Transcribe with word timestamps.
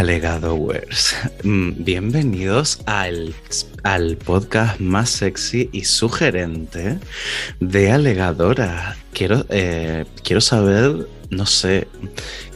Calegadowers, 0.00 1.14
mm, 1.42 1.84
bienvenidos 1.84 2.80
al, 2.86 3.34
al, 3.82 4.16
podcast 4.16 4.80
más 4.80 5.10
sexy 5.10 5.68
y 5.72 5.84
sugerente 5.84 6.98
de 7.60 7.92
Alegadora. 7.92 8.96
Quiero, 9.12 9.44
eh, 9.50 10.06
quiero 10.24 10.40
saber, 10.40 11.06
no 11.28 11.44
sé, 11.44 11.86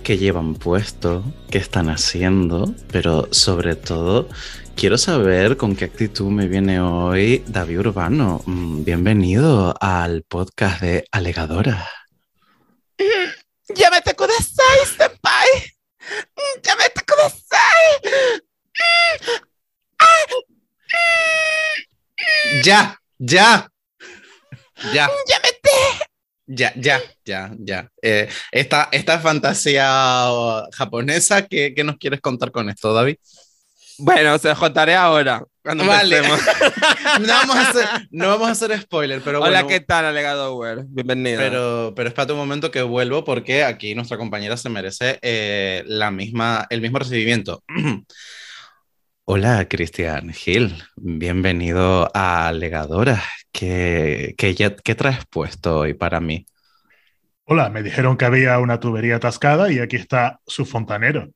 qué 0.03 0.17
llevan 0.17 0.55
puesto, 0.55 1.23
qué 1.51 1.59
están 1.59 1.91
haciendo, 1.91 2.75
pero 2.91 3.29
sobre 3.31 3.77
todo 3.77 4.27
quiero 4.75 4.97
saber 4.97 5.59
con 5.59 5.77
qué 5.77 5.85
actitud 5.85 6.31
me 6.31 6.49
viene 6.49 6.81
hoy 6.81 7.45
David 7.47 7.81
Urbano. 7.81 8.41
Mm, 8.47 8.85
bienvenido 8.85 9.75
al 9.83 10.23
podcast 10.23 10.81
de 10.81 11.05
Alegadora. 11.13 11.91
Mm, 12.99 13.75
ya 13.75 13.91
me 13.91 14.01
te 14.01 14.15
senpai. 14.97 15.75
Ya 16.63 16.77
¿Cómo? 17.07 17.35
Ya, 22.65 22.97
ya. 23.19 23.69
Ya. 24.93 25.09
Ya 25.29 25.39
meté. 25.43 26.05
Ya, 26.47 26.73
ya, 26.77 27.01
ya, 27.25 27.53
ya. 27.59 27.89
Eh, 28.03 28.29
esta, 28.53 28.89
esta 28.93 29.19
fantasía 29.19 29.87
japonesa, 30.73 31.47
¿qué, 31.47 31.73
¿qué 31.75 31.85
nos 31.85 31.97
quieres 31.97 32.21
contar 32.21 32.53
con 32.53 32.69
esto, 32.69 32.93
David? 32.93 33.17
Bueno, 33.99 34.39
se 34.39 34.49
los 34.49 34.59
contaré 34.59 34.95
ahora. 34.95 35.43
Cuando 35.63 35.87
Vale. 35.87 36.21
No 37.21 37.29
vamos 37.29 37.57
a 37.57 37.71
hacer, 37.71 37.87
no 38.11 38.29
vamos 38.29 38.49
a 38.49 38.53
hacer 38.53 38.79
spoiler, 38.81 39.23
pero 39.23 39.39
Hola, 39.39 39.63
bueno, 39.63 39.69
¿qué 39.69 39.81
tal, 39.81 40.05
alegado 40.05 40.55
Uber? 40.55 40.85
Bienvenido. 40.89 41.39
pero, 41.39 41.93
pero 41.95 42.09
espérate 42.09 42.33
un 42.33 42.39
momento 42.39 42.71
que 42.71 42.83
vuelvo 42.83 43.25
porque 43.25 43.65
aquí 43.65 43.95
nuestra 43.95 44.19
compañera 44.19 44.57
se 44.57 44.69
merece 44.69 45.19
eh, 45.23 45.85
la 45.87 46.11
misma, 46.11 46.67
el 46.71 46.81
mismo 46.81 46.99
recibimiento. 46.99 47.63
Hola, 49.27 49.67
Cristian 49.69 50.33
Gil. 50.35 50.75
Bienvenido 50.97 52.11
a 52.13 52.53
Legadora. 52.53 53.23
¿Qué, 53.53 54.35
qué, 54.37 54.77
qué 54.83 54.95
traes 54.95 55.21
puesto 55.31 55.79
hoy 55.79 55.95
para 55.95 56.21
mí? 56.21 56.45
Hola, 57.45 57.71
me 57.71 57.83
dijeron 57.83 58.17
que 58.17 58.25
había 58.25 58.59
una 58.59 58.81
tubería 58.81 59.17
atascada 59.17 59.71
y 59.73 59.79
aquí 59.79 59.97
está 59.97 60.41
su 60.47 60.67
fontanero. 60.67 61.29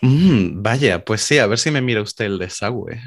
Mm, 0.00 0.62
vaya, 0.62 1.04
pues 1.04 1.22
sí, 1.22 1.38
a 1.38 1.46
ver 1.46 1.58
si 1.58 1.70
me 1.70 1.80
mira 1.80 2.02
usted 2.02 2.24
el 2.26 2.38
desagüe. 2.38 3.00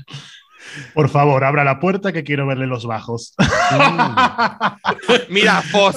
Por 0.94 1.10
favor, 1.10 1.44
abra 1.46 1.64
la 1.64 1.80
puerta 1.80 2.12
que 2.14 2.24
quiero 2.24 2.46
verle 2.46 2.68
los 2.68 2.86
bajos. 2.86 3.34
Mm. 3.72 4.12
Mira, 5.30 5.62
Foz. 5.64 5.96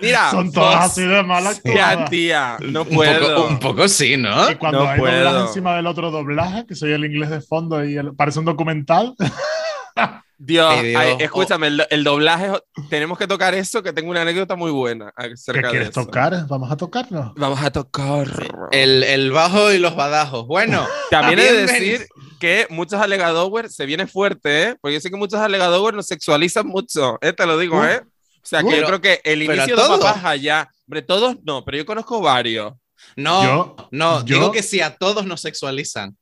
Mira, 0.00 0.30
Son 0.30 0.52
todas 0.52 0.84
así 0.92 1.02
de 1.02 1.22
mala 1.24 1.52
Tía, 1.54 2.04
tía, 2.08 2.56
no 2.60 2.82
Un 2.82 2.88
puedo. 2.88 3.36
poco, 3.36 3.48
un 3.48 3.58
poco 3.58 3.88
sí, 3.88 4.16
¿no? 4.16 4.50
Y 4.50 4.54
cuando 4.56 4.84
No 4.84 4.90
hay 4.90 4.98
doblaje 4.98 5.22
puedo. 5.24 5.46
encima 5.48 5.76
del 5.76 5.86
otro 5.86 6.10
doblaje, 6.10 6.66
que 6.66 6.74
soy 6.76 6.92
el 6.92 7.04
inglés 7.04 7.30
de 7.30 7.40
fondo 7.40 7.84
y 7.84 7.96
el- 7.96 8.14
parece 8.14 8.38
un 8.38 8.44
documental, 8.44 9.14
Dios, 10.36 10.66
Ay, 10.76 10.88
Dios. 10.88 11.00
ay, 11.02 11.16
escúchame, 11.20 11.68
el, 11.68 11.86
el 11.90 12.02
doblaje, 12.04 12.50
tenemos 12.90 13.16
que 13.18 13.26
tocar 13.28 13.54
eso, 13.54 13.82
que 13.84 13.92
tengo 13.92 14.10
una 14.10 14.22
anécdota 14.22 14.56
muy 14.56 14.72
buena 14.72 15.12
¿qué 15.16 15.32
acerca 15.32 15.68
de 15.68 15.70
quieres 15.70 15.88
eso. 15.90 16.04
tocar? 16.04 16.46
Vamos 16.48 16.70
a 16.72 16.76
tocarlo. 16.76 17.32
Vamos 17.36 17.62
a 17.62 17.70
tocar. 17.70 18.28
El, 18.72 19.04
el 19.04 19.30
bajo 19.30 19.72
y 19.72 19.78
los 19.78 19.94
badajos. 19.94 20.46
Bueno, 20.46 20.86
También 21.10 21.38
he 21.38 21.52
de 21.52 21.66
decir 21.66 22.06
que 22.40 22.66
muchos 22.68 23.00
alegadores 23.00 23.74
se 23.74 23.86
viene 23.86 24.06
fuerte, 24.08 24.62
¿eh? 24.70 24.76
Porque 24.80 24.94
yo 24.94 25.00
sé 25.00 25.08
que 25.08 25.16
muchos 25.16 25.38
alegadores 25.40 25.96
nos 25.96 26.06
sexualizan 26.06 26.66
mucho, 26.66 27.16
¿eh? 27.22 27.32
Te 27.32 27.46
lo 27.46 27.56
digo, 27.56 27.78
Uh, 27.80 27.84
¿eh? 27.84 28.00
O 28.02 28.46
sea, 28.46 28.60
que 28.60 28.66
uh. 28.66 28.72
yo 28.80 28.86
creo 28.86 29.00
que 29.00 29.20
el 29.24 29.40
Pero 29.46 29.54
inicio 29.54 29.76
de 29.76 29.82
papás 29.88 30.24
allá, 30.24 30.68
hombre, 30.86 31.02
todos 31.02 31.36
no, 31.44 31.64
pero 31.64 31.78
yo 31.78 31.86
conozco 31.86 32.20
varios. 32.20 32.74
no, 33.16 33.42
Yo- 33.44 33.76
no, 33.92 34.24
yo- 34.26 34.34
digo 34.36 34.52
que 34.52 34.62
si 34.64 34.80
a 34.80 34.96
todos 34.96 35.24
nos 35.24 35.40
sexualizan. 35.40 36.16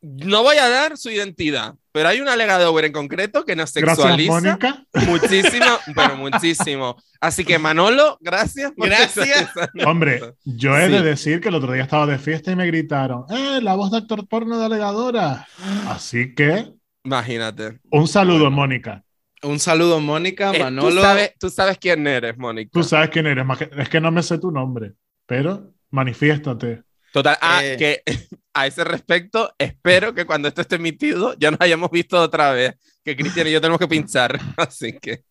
No 0.00 0.42
voy 0.42 0.56
a 0.56 0.68
dar 0.68 0.96
su 0.98 1.10
identidad, 1.10 1.74
pero 1.94 2.08
hay 2.08 2.20
un 2.20 2.28
alegador 2.28 2.84
en 2.84 2.90
concreto 2.90 3.44
que 3.44 3.54
nos 3.54 3.72
Gracias, 3.72 3.96
sexualiza 3.96 4.32
Mónica. 4.32 4.84
muchísimo, 5.06 5.66
pero 5.94 6.16
muchísimo. 6.16 6.96
Así 7.20 7.44
que 7.44 7.56
Manolo, 7.60 8.18
gracias. 8.20 8.72
por 8.76 8.88
Gracias. 8.88 9.52
Hombre, 9.86 10.20
yo 10.44 10.76
he 10.76 10.86
Sí. 10.86 10.92
de 10.92 11.02
decir 11.02 11.40
que 11.40 11.50
el 11.50 11.54
otro 11.54 11.70
día 11.72 11.84
estaba 11.84 12.04
de 12.06 12.18
fiesta 12.18 12.50
y 12.50 12.56
me 12.56 12.66
gritaron, 12.66 13.24
¡eh, 13.30 13.60
la 13.62 13.76
voz 13.76 13.92
de 13.92 13.98
actor 13.98 14.26
porno 14.26 14.58
de 14.58 14.64
alegadora! 14.66 15.46
Así 15.88 16.34
que, 16.34 16.72
Imagínate. 17.04 17.78
un 17.92 18.08
saludo, 18.08 18.50
Mónica. 18.50 19.04
Un 19.44 19.60
saludo, 19.60 20.00
Mónica, 20.00 20.50
Eh, 20.52 20.58
Manolo. 20.58 20.88
¿tú, 20.96 21.00
sabes, 21.00 21.32
tú 21.38 21.48
sabes 21.50 21.78
quién 21.78 22.04
eres, 22.08 22.36
Mónica. 22.36 22.70
Tú 22.72 22.82
sabes 22.82 23.10
quién 23.10 23.26
eres, 23.28 23.44
es 23.78 23.88
que 23.88 24.00
no 24.00 24.10
me 24.10 24.22
sé 24.24 24.38
tu 24.38 24.50
nombre, 24.50 24.94
pero 25.26 25.70
manifiéstate. 25.90 26.82
Total, 27.14 27.38
ah, 27.40 27.60
Eh. 27.64 27.76
que 27.78 28.02
a 28.54 28.66
ese 28.66 28.82
respecto, 28.82 29.54
espero 29.56 30.12
que 30.14 30.26
cuando 30.26 30.48
esto 30.48 30.60
esté 30.62 30.74
emitido 30.76 31.34
ya 31.38 31.52
nos 31.52 31.60
hayamos 31.60 31.90
visto 31.92 32.20
otra 32.20 32.50
vez, 32.52 32.74
que 33.04 33.14
Cristian 33.16 33.46
y 33.46 33.52
yo 33.52 33.60
tenemos 33.60 33.78
que 33.78 33.86
pinchar. 33.86 34.36
Así 34.56 34.98
que, 35.00 35.22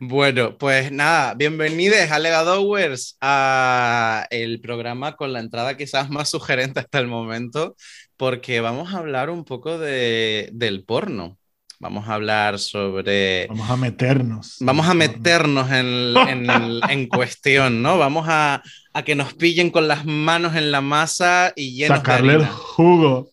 Bueno, 0.00 0.58
pues 0.58 0.90
nada, 0.90 1.34
bienvenidos 1.34 2.10
Alegadowers 2.10 3.16
a 3.20 4.26
el 4.30 4.60
programa 4.60 5.14
con 5.16 5.32
la 5.32 5.38
entrada 5.40 5.76
quizás 5.76 6.10
más 6.10 6.28
sugerente 6.30 6.80
hasta 6.80 6.98
el 6.98 7.06
momento, 7.06 7.76
porque 8.16 8.60
vamos 8.60 8.92
a 8.92 8.98
hablar 8.98 9.30
un 9.30 9.44
poco 9.44 9.78
de, 9.78 10.50
del 10.52 10.84
porno. 10.84 11.38
Vamos 11.78 12.08
a 12.08 12.14
hablar 12.14 12.58
sobre... 12.58 13.46
Vamos 13.48 13.68
a 13.70 13.76
meternos. 13.76 14.56
Vamos 14.60 14.88
a 14.88 14.94
meternos 14.94 15.70
en, 15.70 16.16
en- 16.16 16.50
en 16.90 17.06
cuestión, 17.08 17.82
¿no? 17.82 17.98
Vamos 17.98 18.24
a, 18.28 18.62
a 18.96 19.02
que 19.04 19.14
nos 19.14 19.34
pillen 19.34 19.70
con 19.70 19.88
las 19.88 20.04
manos 20.06 20.56
en 20.56 20.70
la 20.72 20.80
masa 20.80 21.52
y 21.54 21.74
llenos 21.76 21.98
Sacarle 21.98 22.38
de 22.38 22.44
el 22.44 22.46
jugo. 22.48 23.30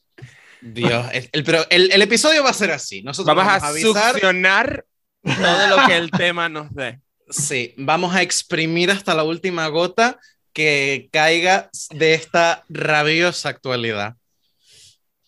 Dios, 0.61 1.05
el, 1.13 1.29
el- 1.31 1.43
pero 1.43 1.65
el- 1.69 1.91
el 1.91 2.01
episodio 2.01 2.43
va 2.43 2.49
a 2.49 2.53
ser 2.53 2.71
así. 2.71 3.01
Nosotros 3.01 3.35
vamos 3.35 3.45
vamos, 3.49 3.63
a 3.63 3.67
a 3.67 3.69
avisar, 3.69 4.11
succionar 4.13 4.85
todo 5.23 5.67
lo 5.67 5.87
que 5.87 5.95
el 5.97 6.11
tema 6.11 6.49
nos 6.49 6.73
dé. 6.73 6.99
sí, 7.29 7.73
vamos 7.77 8.13
a 8.13 8.21
exprimir 8.21 8.91
hasta 8.91 9.13
la 9.13 9.23
última 9.23 9.67
gota 9.67 10.19
que 10.51 11.07
caiga 11.11 11.69
de 11.91 12.13
esta 12.13 12.63
rabiosa 12.69 13.49
actualidad. 13.49 14.15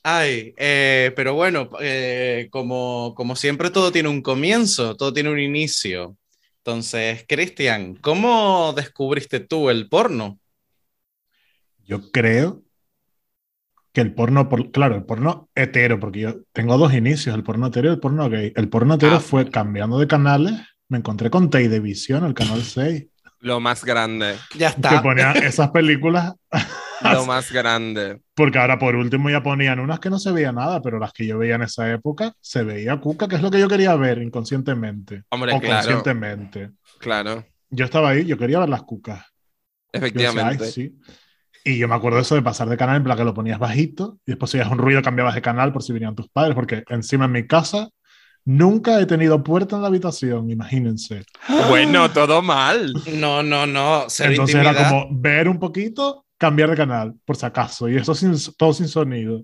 Ay, 0.04 0.54
eh, 0.58 1.12
pero 1.16 1.34
bueno, 1.34 1.70
eh, 1.82 2.48
como, 2.52 3.14
como 3.16 3.36
siempre 3.36 3.72
todo 3.72 3.92
tiene 3.92 4.10
un 4.10 4.22
comienzo, 4.22 4.96
todo 4.96 5.12
tiene 5.12 5.30
un 5.32 5.40
inicio. 5.40 6.16
Entonces, 6.68 7.24
Cristian, 7.30 7.94
¿cómo 7.94 8.74
descubriste 8.76 9.40
tú 9.40 9.70
el 9.70 9.88
porno? 9.88 10.40
Yo 11.86 12.10
creo 12.12 12.64
que 13.94 14.02
el 14.02 14.16
porno, 14.16 14.50
por- 14.50 14.72
claro, 14.72 14.96
el 14.96 15.04
porno 15.04 15.48
hetero, 15.54 16.00
porque 16.00 16.22
yo 16.22 16.42
tengo 16.54 16.76
dos 16.80 16.92
inicios, 16.96 17.36
el 17.36 17.44
porno 17.44 17.68
hetero 17.68 17.90
y 17.90 17.92
el 17.94 18.00
porno 18.00 18.28
gay. 18.32 18.52
El 18.56 18.68
porno 18.70 18.96
hetero 18.96 19.18
Ah, 19.18 19.20
fue 19.20 19.48
cambiando 19.52 20.00
de 20.00 20.08
canales, 20.08 20.54
me 20.90 20.98
encontré 20.98 21.30
con 21.30 21.52
Televisión, 21.52 22.26
el 22.26 22.34
canal 22.34 22.64
6, 22.64 23.10
Lo 23.40 23.60
más 23.60 23.84
grande. 23.86 24.36
Ya 24.56 24.72
que 24.74 24.82
está. 24.82 25.02
ponía 25.02 25.32
esas 25.34 25.70
películas, 25.72 26.34
Lo 27.02 27.26
más 27.28 27.52
grande. 27.52 28.22
porque 28.34 28.58
ahora 28.58 28.80
por 28.80 28.96
último 28.96 29.30
ya 29.30 29.44
ponían 29.44 29.80
unas 29.80 30.00
que 30.00 30.10
no 30.10 30.18
se 30.20 30.32
veía 30.32 30.52
nada, 30.52 30.82
pero 30.82 30.98
las 31.00 31.12
que 31.14 31.26
yo 31.28 31.38
veía 31.38 31.56
en 31.56 31.62
esa 31.64 31.92
época, 31.92 32.34
se 32.42 32.64
veía 32.64 32.98
cuca, 33.00 33.28
que 33.28 33.36
es 33.36 33.42
lo 33.42 33.52
que 33.52 33.60
yo 33.60 33.68
quería 33.68 33.96
ver 33.96 34.20
inconscientemente. 34.20 35.24
Hombre, 35.30 35.54
o 35.54 35.60
claro. 35.60 35.76
conscientemente. 35.76 36.72
Claro, 37.00 37.46
Yo 37.70 37.86
estaba 37.86 38.10
ahí, 38.10 38.26
yo 38.26 38.38
quería 38.38 38.60
ver 38.60 38.70
las 38.70 38.84
cucas. 38.84 39.20
Yo 39.20 40.00
decía, 40.00 40.00
"Ay, 40.00 40.00
efectivamente. 40.00 40.66
sí". 40.68 40.96
Y 41.64 41.78
yo 41.80 41.88
me 41.88 41.96
acuerdo 41.96 42.18
de 42.18 42.22
eso 42.22 42.36
de 42.36 42.42
pasar 42.44 42.70
de 42.70 42.78
canal 42.78 42.98
en 42.98 43.04
plan 43.04 43.18
que 43.18 43.24
lo 43.24 43.34
ponías 43.34 43.58
bajito 43.60 44.20
y 44.26 44.32
después 44.32 44.52
si 44.52 44.58
oías 44.58 44.72
un 44.72 44.78
ruido 44.78 45.02
cambiabas 45.02 45.34
de 45.36 45.42
canal 45.42 45.74
por 45.74 45.82
si 45.84 45.94
venían 45.94 46.16
tus 46.16 46.30
padres, 46.30 46.54
porque 46.56 46.84
encima 46.90 47.26
en 47.26 47.32
mi 47.32 47.48
casa 47.48 47.90
nunca 48.46 49.00
he 49.02 49.06
tenido 49.06 49.44
puerta 49.44 49.76
en 49.76 49.82
la 49.82 49.88
habitación, 49.90 50.50
imagínense. 50.50 51.24
Bueno, 51.70 52.12
todo 52.12 52.42
mal. 52.42 52.94
No, 53.16 53.44
no, 53.44 53.66
no. 53.66 54.06
Cero 54.08 54.32
Entonces 54.32 54.56
intimidad. 54.56 54.80
era 54.80 54.90
como 54.90 55.08
ver 55.12 55.50
un 55.50 55.60
poquito, 55.60 56.26
cambiar 56.38 56.70
de 56.70 56.76
canal, 56.78 57.14
por 57.26 57.36
si 57.36 57.46
acaso, 57.46 57.90
y 57.90 57.98
eso 57.98 58.14
sin, 58.16 58.34
todo 58.58 58.74
sin 58.74 58.88
sonido. 58.88 59.44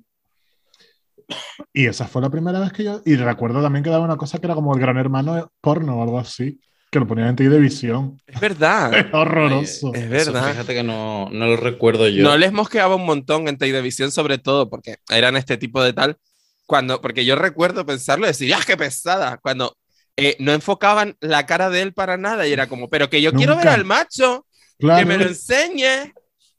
Y 1.74 1.86
esa 1.86 2.08
fue 2.08 2.22
la 2.22 2.30
primera 2.30 2.60
vez 2.60 2.74
que 2.74 2.84
yo... 2.84 3.02
Y 3.06 3.16
recuerdo 3.16 3.62
también 3.62 3.84
que 3.84 3.90
daba 3.90 4.04
una 4.04 4.18
cosa 4.18 4.38
que 4.40 4.48
era 4.48 4.56
como 4.56 4.74
el 4.74 4.82
gran 4.82 4.98
hermano 4.98 5.50
porno 5.62 5.98
o 5.98 6.04
algo 6.04 6.20
así, 6.20 6.60
que 6.92 7.00
lo 7.00 7.08
ponían 7.08 7.30
en 7.30 7.36
televisión. 7.38 8.18
Es 8.28 8.40
verdad. 8.40 8.94
Es 8.98 9.06
horroroso. 9.14 9.94
Es 9.94 10.12
Eso, 10.12 10.34
verdad. 10.34 10.50
fíjate 10.52 10.74
que 10.74 10.84
no, 10.84 11.30
no 11.32 11.46
lo 11.48 11.56
recuerdo 11.56 12.10
yo. 12.10 12.24
No 12.24 12.38
les 12.38 12.52
mosqueaba 12.52 12.96
un 12.96 13.06
montón 13.06 13.48
en 13.48 13.58
televisión, 13.58 14.12
sobre 14.12 14.38
todo 14.40 14.70
porque 14.70 14.98
eran 15.10 15.38
este 15.38 15.56
tipo 15.58 15.82
de 15.82 15.94
tal. 15.94 16.18
Cuando, 16.66 17.02
porque 17.02 17.26
yo 17.26 17.36
recuerdo 17.36 17.86
pensarlo 17.86 18.26
y 18.26 18.30
decir, 18.30 18.54
¡ah, 18.54 18.62
qué 18.66 18.78
pesada! 18.78 19.38
Cuando 19.38 19.78
eh, 20.18 20.36
no 20.40 20.54
enfocaban 20.54 21.18
la 21.20 21.46
cara 21.46 21.70
de 21.70 21.82
él 21.82 21.94
para 21.94 22.18
nada 22.18 22.48
y 22.48 22.54
era 22.54 22.68
como, 22.68 22.90
pero 22.90 23.10
que 23.10 23.22
yo 23.22 23.34
quiero 23.34 23.56
ver 23.56 23.66
Nunca. 23.66 23.74
al 23.76 23.86
macho, 23.86 24.46
que 24.80 24.86
Claro. 24.88 25.08
me 25.08 25.18
lo 25.18 25.26
enseñe, 25.26 26.14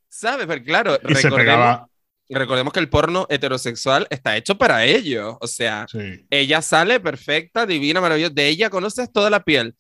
¿sabes? 0.08 0.46
Pero 0.46 0.64
claro, 0.64 0.98
y 1.02 1.12
recordemos- 1.14 1.80
recordemos 2.28 2.72
que 2.72 2.80
el 2.80 2.88
porno 2.88 3.26
heterosexual 3.30 4.06
está 4.10 4.36
hecho 4.36 4.56
para 4.56 4.84
ellos. 4.84 5.36
O 5.40 5.46
sea, 5.46 5.86
Sí. 5.90 6.26
ella 6.30 6.62
sale 6.62 6.98
perfecta, 7.00 7.66
divina, 7.66 8.00
maravillosa. 8.00 8.32
De 8.34 8.48
ella 8.48 8.70
conoces 8.70 9.12
toda 9.12 9.28
la 9.30 9.44
piel. 9.44 9.74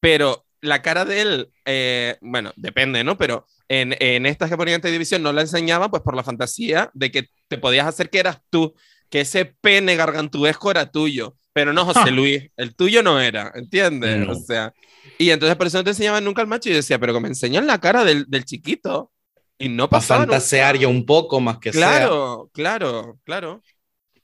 Pero 0.00 0.46
la 0.60 0.80
cara 0.82 1.04
de 1.04 1.20
él, 1.20 1.50
eh, 1.66 2.16
bueno, 2.22 2.52
depende, 2.56 3.04
¿no? 3.04 3.18
Pero 3.18 3.46
en, 3.68 3.94
en 4.00 4.24
estas 4.26 4.48
que 4.50 4.56
ponían 4.56 4.76
en 4.76 4.80
televisión 4.82 5.22
no 5.22 5.32
la 5.32 5.42
enseñaban, 5.42 5.90
pues 5.90 6.02
por 6.02 6.16
la 6.16 6.22
fantasía 6.24 6.90
de 6.94 7.10
que 7.10 7.28
te 7.48 7.58
podías 7.58 7.86
hacer 7.86 8.08
que 8.10 8.18
eras 8.18 8.38
tú, 8.50 8.74
que 9.14 9.20
ese 9.20 9.44
pene 9.44 9.94
gargantuesco 9.94 10.72
era 10.72 10.90
tuyo. 10.90 11.36
Pero 11.52 11.72
no, 11.72 11.84
José 11.84 12.10
Luis, 12.10 12.50
el 12.56 12.74
tuyo 12.74 13.00
no 13.04 13.20
era, 13.20 13.52
¿entiendes? 13.54 14.26
No. 14.26 14.32
O 14.32 14.34
sea, 14.34 14.72
y 15.18 15.30
entonces 15.30 15.54
por 15.56 15.68
eso 15.68 15.78
no 15.78 15.84
te 15.84 15.90
enseñaban 15.90 16.24
nunca 16.24 16.42
el 16.42 16.48
macho. 16.48 16.68
Y 16.68 16.72
yo 16.72 16.78
decía, 16.78 16.98
pero 16.98 17.14
que 17.14 17.20
me 17.20 17.28
enseñan 17.28 17.68
la 17.68 17.78
cara 17.78 18.02
del, 18.04 18.24
del 18.26 18.44
chiquito. 18.44 19.12
Y 19.56 19.68
no 19.68 19.88
Para 19.88 20.00
pasaba 20.00 20.20
nunca. 20.22 20.32
fantasear 20.32 20.78
yo 20.78 20.88
un 20.90 21.06
poco 21.06 21.38
más 21.40 21.58
que 21.58 21.72
sea. 21.72 21.80
Claro, 21.80 22.50
claro, 22.52 23.20
claro. 23.22 23.62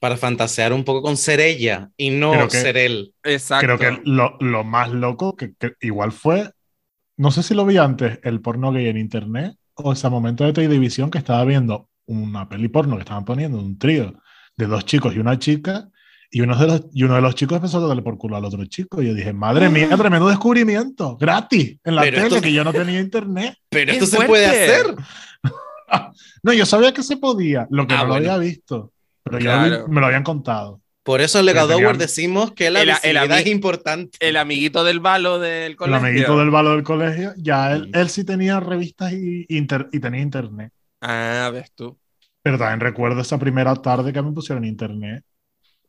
Para 0.01 0.17
fantasear 0.17 0.73
un 0.73 0.83
poco 0.83 1.01
con 1.01 1.15
ser 1.15 1.39
ella 1.39 1.89
y 1.95 2.09
no 2.09 2.33
que- 2.49 2.57
ser 2.57 2.75
él. 2.75 3.13
Exacto. 3.23 3.65
Creo 3.65 3.77
que 3.79 4.01
lo, 4.03 4.35
lo 4.41 4.65
más 4.65 4.91
loco, 4.91 5.37
que, 5.37 5.53
que 5.57 5.71
igual 5.79 6.11
fue, 6.11 6.51
no 7.15 7.31
sé 7.31 7.43
si 7.43 7.53
lo 7.53 7.65
vi 7.65 7.77
antes, 7.77 8.19
el 8.23 8.41
porno 8.41 8.73
gay 8.73 8.87
en 8.87 8.97
internet, 8.97 9.55
o 9.75 9.93
ese 9.93 10.09
momento 10.09 10.43
de 10.43 10.51
televisión 10.51 11.09
que 11.09 11.17
estaba 11.17 11.45
viendo 11.45 11.87
una 12.07 12.49
peli 12.49 12.67
porno 12.67 12.97
que 12.97 13.03
estaban 13.03 13.23
poniendo, 13.23 13.57
un 13.57 13.77
trío 13.79 14.13
de 14.65 14.69
dos 14.71 14.85
chicos 14.85 15.13
y 15.15 15.19
una 15.19 15.37
chica, 15.39 15.87
y 16.29 16.41
uno 16.41 16.57
de 16.57 16.67
los, 16.67 16.81
y 16.93 17.03
uno 17.03 17.15
de 17.15 17.21
los 17.21 17.35
chicos 17.35 17.57
empezó 17.57 17.83
a 17.83 17.87
darle 17.87 18.01
por 18.01 18.17
culo 18.17 18.37
al 18.37 18.45
otro 18.45 18.63
chico. 18.65 19.01
Y 19.01 19.07
yo 19.07 19.13
dije, 19.13 19.33
madre 19.33 19.69
mía, 19.69 19.89
tremendo 19.97 20.29
descubrimiento, 20.29 21.17
gratis, 21.17 21.77
en 21.83 21.95
la 21.95 22.01
Pero 22.03 22.15
tele, 22.17 22.27
esto- 22.27 22.41
que 22.41 22.53
yo 22.53 22.63
no 22.63 22.71
tenía 22.71 22.99
internet. 22.99 23.55
Pero 23.69 23.87
¡Qué 23.91 23.97
esto 23.97 24.05
se 24.05 24.15
fuerte! 24.17 24.29
puede 24.29 24.45
hacer. 24.47 24.95
No, 26.43 26.53
yo 26.53 26.65
sabía 26.65 26.93
que 26.93 27.03
se 27.03 27.17
podía, 27.17 27.67
lo 27.69 27.85
que 27.85 27.93
Ah, 27.95 28.03
no 28.03 28.07
lo 28.07 28.13
había 28.15 28.37
visto, 28.37 28.93
pero 29.23 29.37
vi- 29.37 29.43
Claro. 29.43 29.87
me 29.89 29.99
lo 29.99 30.07
habían 30.07 30.23
contado. 30.23 30.79
Por 31.03 31.19
eso 31.19 31.39
en 31.39 31.45
Legado 31.47 31.75
tenían- 31.75 31.97
decimos 31.97 32.51
que 32.53 32.69
la 32.69 32.81
El- 32.81 32.91
el 33.03 33.31
es 33.31 33.47
importante. 33.47 34.17
El 34.21 34.37
amiguito 34.37 34.83
del 34.83 34.99
balo 35.01 35.37
del 35.39 35.71
El 35.71 35.75
colegio. 35.75 36.07
amiguito 36.07 36.37
del 36.39 36.49
balo 36.49 36.71
del 36.71 36.83
colegio, 36.83 37.33
ya 37.37 37.73
él, 37.73 37.89
Mm. 37.89 37.97
él 37.97 38.09
sí 38.09 38.23
tenía 38.23 38.59
revistas 38.59 39.11
y, 39.11 39.45
inter- 39.49 39.89
y 39.91 39.99
tenía 39.99 40.21
internet. 40.21 40.71
Ah, 41.01 41.49
ves 41.51 41.71
tú. 41.75 41.97
Pero 42.41 42.57
también 42.57 42.79
recuerdo 42.79 43.21
esa 43.21 43.37
primera 43.37 43.75
tarde 43.75 44.11
que 44.13 44.21
me 44.21 44.31
pusieron 44.31 44.65
internet 44.65 45.23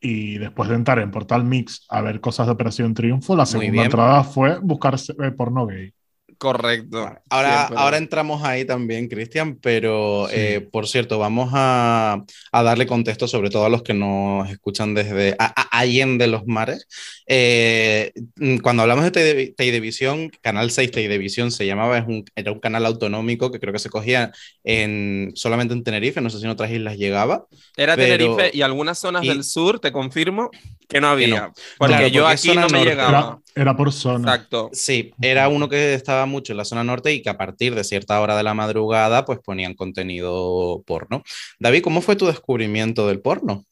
y 0.01 0.39
después 0.39 0.69
de 0.69 0.75
entrar 0.75 0.99
en 0.99 1.11
Portal 1.11 1.45
Mix 1.45 1.87
a 1.89 2.03
ver 2.03 2.21
cosas 2.21 2.47
de 2.47 2.53
Operación 2.53 2.93
Triunfo, 2.93 3.37
la 3.37 3.47
segunda 3.47 3.85
entrada 3.85 4.25
fue 4.25 4.59
buscar 4.59 4.97
eh, 4.97 5.31
porno 5.31 5.67
gay. 5.67 5.95
Correcto. 6.43 7.09
Ahora, 7.31 7.57
Siempre. 7.57 7.77
ahora 7.79 7.97
entramos 7.99 8.43
ahí 8.43 8.65
también, 8.65 9.07
Cristian, 9.07 9.59
pero 9.63 10.27
Sí. 10.29 10.35
eh, 10.37 10.61
por 10.73 10.89
cierto, 10.89 11.21
vamos 11.21 11.51
a, 11.55 12.25
a 12.51 12.63
darle 12.65 12.85
contexto 12.89 13.29
sobre 13.29 13.49
todo 13.49 13.65
a 13.65 13.69
los 13.69 13.85
que 13.85 13.95
nos 13.95 14.51
escuchan 14.51 14.93
desde 14.93 15.37
a- 15.39 15.53
a- 15.55 15.79
Allende 15.79 16.27
los 16.27 16.45
mares. 16.49 16.89
Eh, 17.29 18.13
mm, 18.37 18.57
cuando 18.59 18.83
hablamos 18.83 19.05
de 19.05 19.13
Tele- 19.13 19.55
Televisión, 19.57 20.31
Canal 20.41 20.73
6 20.73 20.91
Televisión 20.91 21.53
se 21.53 21.65
llamaba, 21.65 21.97
es 21.99 22.05
un, 22.09 22.25
era 22.35 22.51
un 22.51 22.59
canal 22.59 22.87
autonómico 22.87 23.53
que 23.53 23.61
creo 23.61 23.73
que 23.73 23.79
se 23.79 23.89
cogía 23.89 24.33
en, 24.65 25.31
solamente 25.37 25.75
en 25.75 25.85
Tenerife, 25.85 26.21
no 26.21 26.29
sé 26.29 26.39
si 26.39 26.45
en 26.45 26.51
otras 26.51 26.73
islas 26.73 26.97
llegaba. 26.97 27.47
Era 27.77 27.95
pero- 27.95 28.35
Tenerife 28.37 28.57
y 28.57 28.63
algunas 28.63 28.99
zonas 28.99 29.23
y- 29.25 29.29
del 29.29 29.45
sur, 29.45 29.79
te 29.79 29.93
confirmo, 29.93 30.51
que 30.89 31.01
no 31.01 31.07
había. 31.09 31.29
no. 31.29 31.53
Porque 31.79 31.95
Claro, 31.95 32.09
yo 32.09 32.23
porque 32.25 32.35
aquí 32.35 32.59
no 32.59 32.69
me 32.69 32.85
llegaba. 32.85 33.41
Era, 33.55 33.77
por 33.77 33.93
zona. 33.93 34.33
Exacto. 34.33 34.71
Sí, 34.73 35.13
era 35.21 35.49
uno 35.49 35.69
que 35.69 35.95
estaba 35.95 36.27
mucho 36.27 36.53
en 36.53 36.57
la 36.57 36.65
zona 36.65 36.85
norte 36.85 37.13
y 37.13 37.23
que 37.23 37.31
a 37.31 37.37
partir 37.37 37.75
de 37.75 37.85
cierta 37.85 38.21
hora 38.21 38.37
de 38.37 38.43
la 38.43 38.55
madrugada 38.55 39.25
pues 39.25 39.39
ponían 39.39 39.75
contenido 39.75 40.83
porno. 40.87 41.23
David, 41.59 41.83
¿cómo 41.83 42.01
fue 42.01 42.17
tu 42.17 42.27
descubrimiento 42.27 43.07
del 43.07 43.21
porno? 43.21 43.65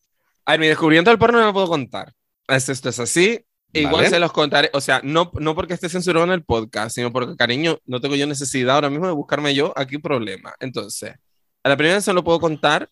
A 0.44 0.52
ver, 0.52 0.60
mi 0.60 0.66
descubrimiento 0.66 1.10
del 1.10 1.18
porno 1.18 1.38
no 1.38 1.46
lo 1.46 1.52
puedo 1.52 1.68
contar. 1.68 2.12
Es, 2.48 2.68
esto 2.68 2.88
es 2.88 2.98
así. 2.98 3.44
Igual 3.72 3.94
Vale. 3.94 4.10
se 4.10 4.18
los 4.18 4.32
contaré, 4.32 4.68
o 4.72 4.80
sea, 4.80 5.00
no, 5.04 5.30
no 5.38 5.54
porque 5.54 5.74
esté 5.74 5.88
censurado 5.88 6.24
en 6.24 6.32
el 6.32 6.42
podcast, 6.42 6.94
sino 6.94 7.12
porque, 7.12 7.36
cariño, 7.36 7.78
no 7.86 8.00
tengo 8.00 8.16
yo 8.16 8.26
necesidad 8.26 8.74
ahora 8.74 8.90
mismo 8.90 9.06
de 9.06 9.12
buscarme 9.12 9.54
yo 9.54 9.72
aquí 9.76 9.98
problema. 9.98 10.54
Entonces, 10.58 11.14
a 11.62 11.68
la 11.68 11.76
primera 11.76 11.96
vez 11.96 12.04
se 12.04 12.12
lo 12.12 12.24
puedo 12.24 12.40
contar 12.40 12.90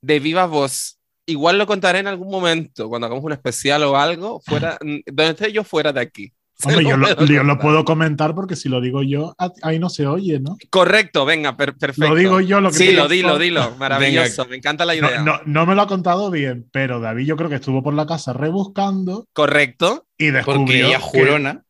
de 0.00 0.18
viva 0.18 0.46
voz. 0.46 0.98
Igual 1.26 1.58
lo 1.58 1.66
contaré 1.66 1.98
en 1.98 2.06
algún 2.06 2.30
momento, 2.30 2.88
cuando 2.88 3.06
hagamos 3.06 3.24
un 3.24 3.32
especial 3.32 3.82
o 3.82 3.96
algo, 3.96 4.40
fuera, 4.40 4.78
donde 4.80 5.02
esté 5.30 5.52
yo 5.52 5.64
fuera 5.64 5.92
de 5.92 6.00
aquí. 6.00 6.32
Hombre, 6.64 6.84
yo, 6.88 6.96
lo, 6.96 7.06
puedo 7.16 7.26
yo 7.26 7.32
lo 7.42 7.48
contar. 7.48 7.58
puedo 7.58 7.84
comentar 7.84 8.34
porque 8.34 8.56
si 8.56 8.68
lo 8.68 8.80
digo 8.80 9.02
yo, 9.02 9.34
ahí 9.62 9.78
no 9.78 9.90
se 9.90 10.06
oye, 10.06 10.40
¿no? 10.40 10.56
Correcto, 10.70 11.24
venga, 11.26 11.56
per- 11.56 11.76
perfecto. 11.76 12.08
Lo 12.08 12.14
digo 12.14 12.40
yo, 12.40 12.60
lo 12.60 12.70
que 12.70 12.76
Sí, 12.78 12.92
lo 12.92 13.08
dilo, 13.08 13.38
dilo. 13.38 13.74
Maravilloso, 13.76 14.46
me 14.46 14.56
encanta 14.56 14.84
la 14.86 14.94
idea. 14.94 15.18
No, 15.20 15.32
no, 15.36 15.40
no 15.44 15.66
me 15.66 15.74
lo 15.74 15.82
ha 15.82 15.86
contado 15.86 16.30
bien, 16.30 16.66
pero 16.72 17.00
David 17.00 17.26
yo 17.26 17.36
creo 17.36 17.50
que 17.50 17.56
estuvo 17.56 17.82
por 17.82 17.92
la 17.92 18.06
casa 18.06 18.32
rebuscando 18.32 19.26
Correcto. 19.34 20.06
y 20.16 20.30
Porque 20.30 20.36
descubrió, 20.46 20.86
ella 20.86 20.96
que, 20.98 21.02
jurona. 21.02 21.62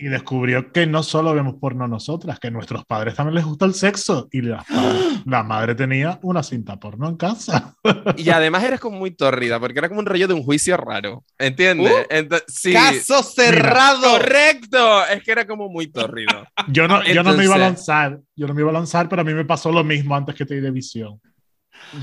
Y 0.00 0.08
descubrió 0.08 0.72
que 0.72 0.86
no 0.86 1.02
solo 1.02 1.34
vemos 1.34 1.56
porno 1.60 1.86
nosotras, 1.86 2.40
que 2.40 2.48
a 2.48 2.50
nuestros 2.50 2.86
padres 2.86 3.14
también 3.14 3.34
les 3.34 3.44
gusta 3.44 3.66
el 3.66 3.74
sexo. 3.74 4.28
Y 4.32 4.40
la, 4.40 4.64
la 5.26 5.42
madre 5.42 5.74
tenía 5.74 6.18
una 6.22 6.42
cinta 6.42 6.78
porno 6.80 7.08
en 7.08 7.16
casa. 7.16 7.76
Y 8.16 8.30
además 8.30 8.64
eres 8.64 8.80
como 8.80 8.98
muy 8.98 9.10
tórrida, 9.10 9.60
porque 9.60 9.78
era 9.78 9.88
como 9.88 10.00
un 10.00 10.06
rollo 10.06 10.26
de 10.26 10.34
un 10.34 10.42
juicio 10.42 10.76
raro. 10.78 11.24
¿Entiendes? 11.38 12.06
Uh, 12.10 12.36
sí. 12.48 12.72
¡Caso 12.72 13.22
cerrado! 13.22 14.12
Correcto. 14.12 15.06
Es 15.06 15.22
que 15.22 15.32
era 15.32 15.46
como 15.46 15.68
muy 15.68 15.88
tórrido. 15.88 16.46
Yo 16.68 16.88
no, 16.88 17.04
yo 17.04 17.22
no 17.22 17.34
me 17.34 17.44
iba 17.44 17.56
a 17.56 17.58
lanzar, 17.58 18.20
yo 18.36 18.46
no 18.46 18.54
me 18.54 18.60
iba 18.60 18.70
a 18.70 18.74
lanzar, 18.74 19.08
pero 19.08 19.22
a 19.22 19.24
mí 19.24 19.34
me 19.34 19.44
pasó 19.44 19.72
lo 19.72 19.82
mismo 19.82 20.14
antes 20.14 20.34
que 20.34 20.44
Televisión. 20.44 21.20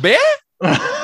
¿Ve? 0.01 0.17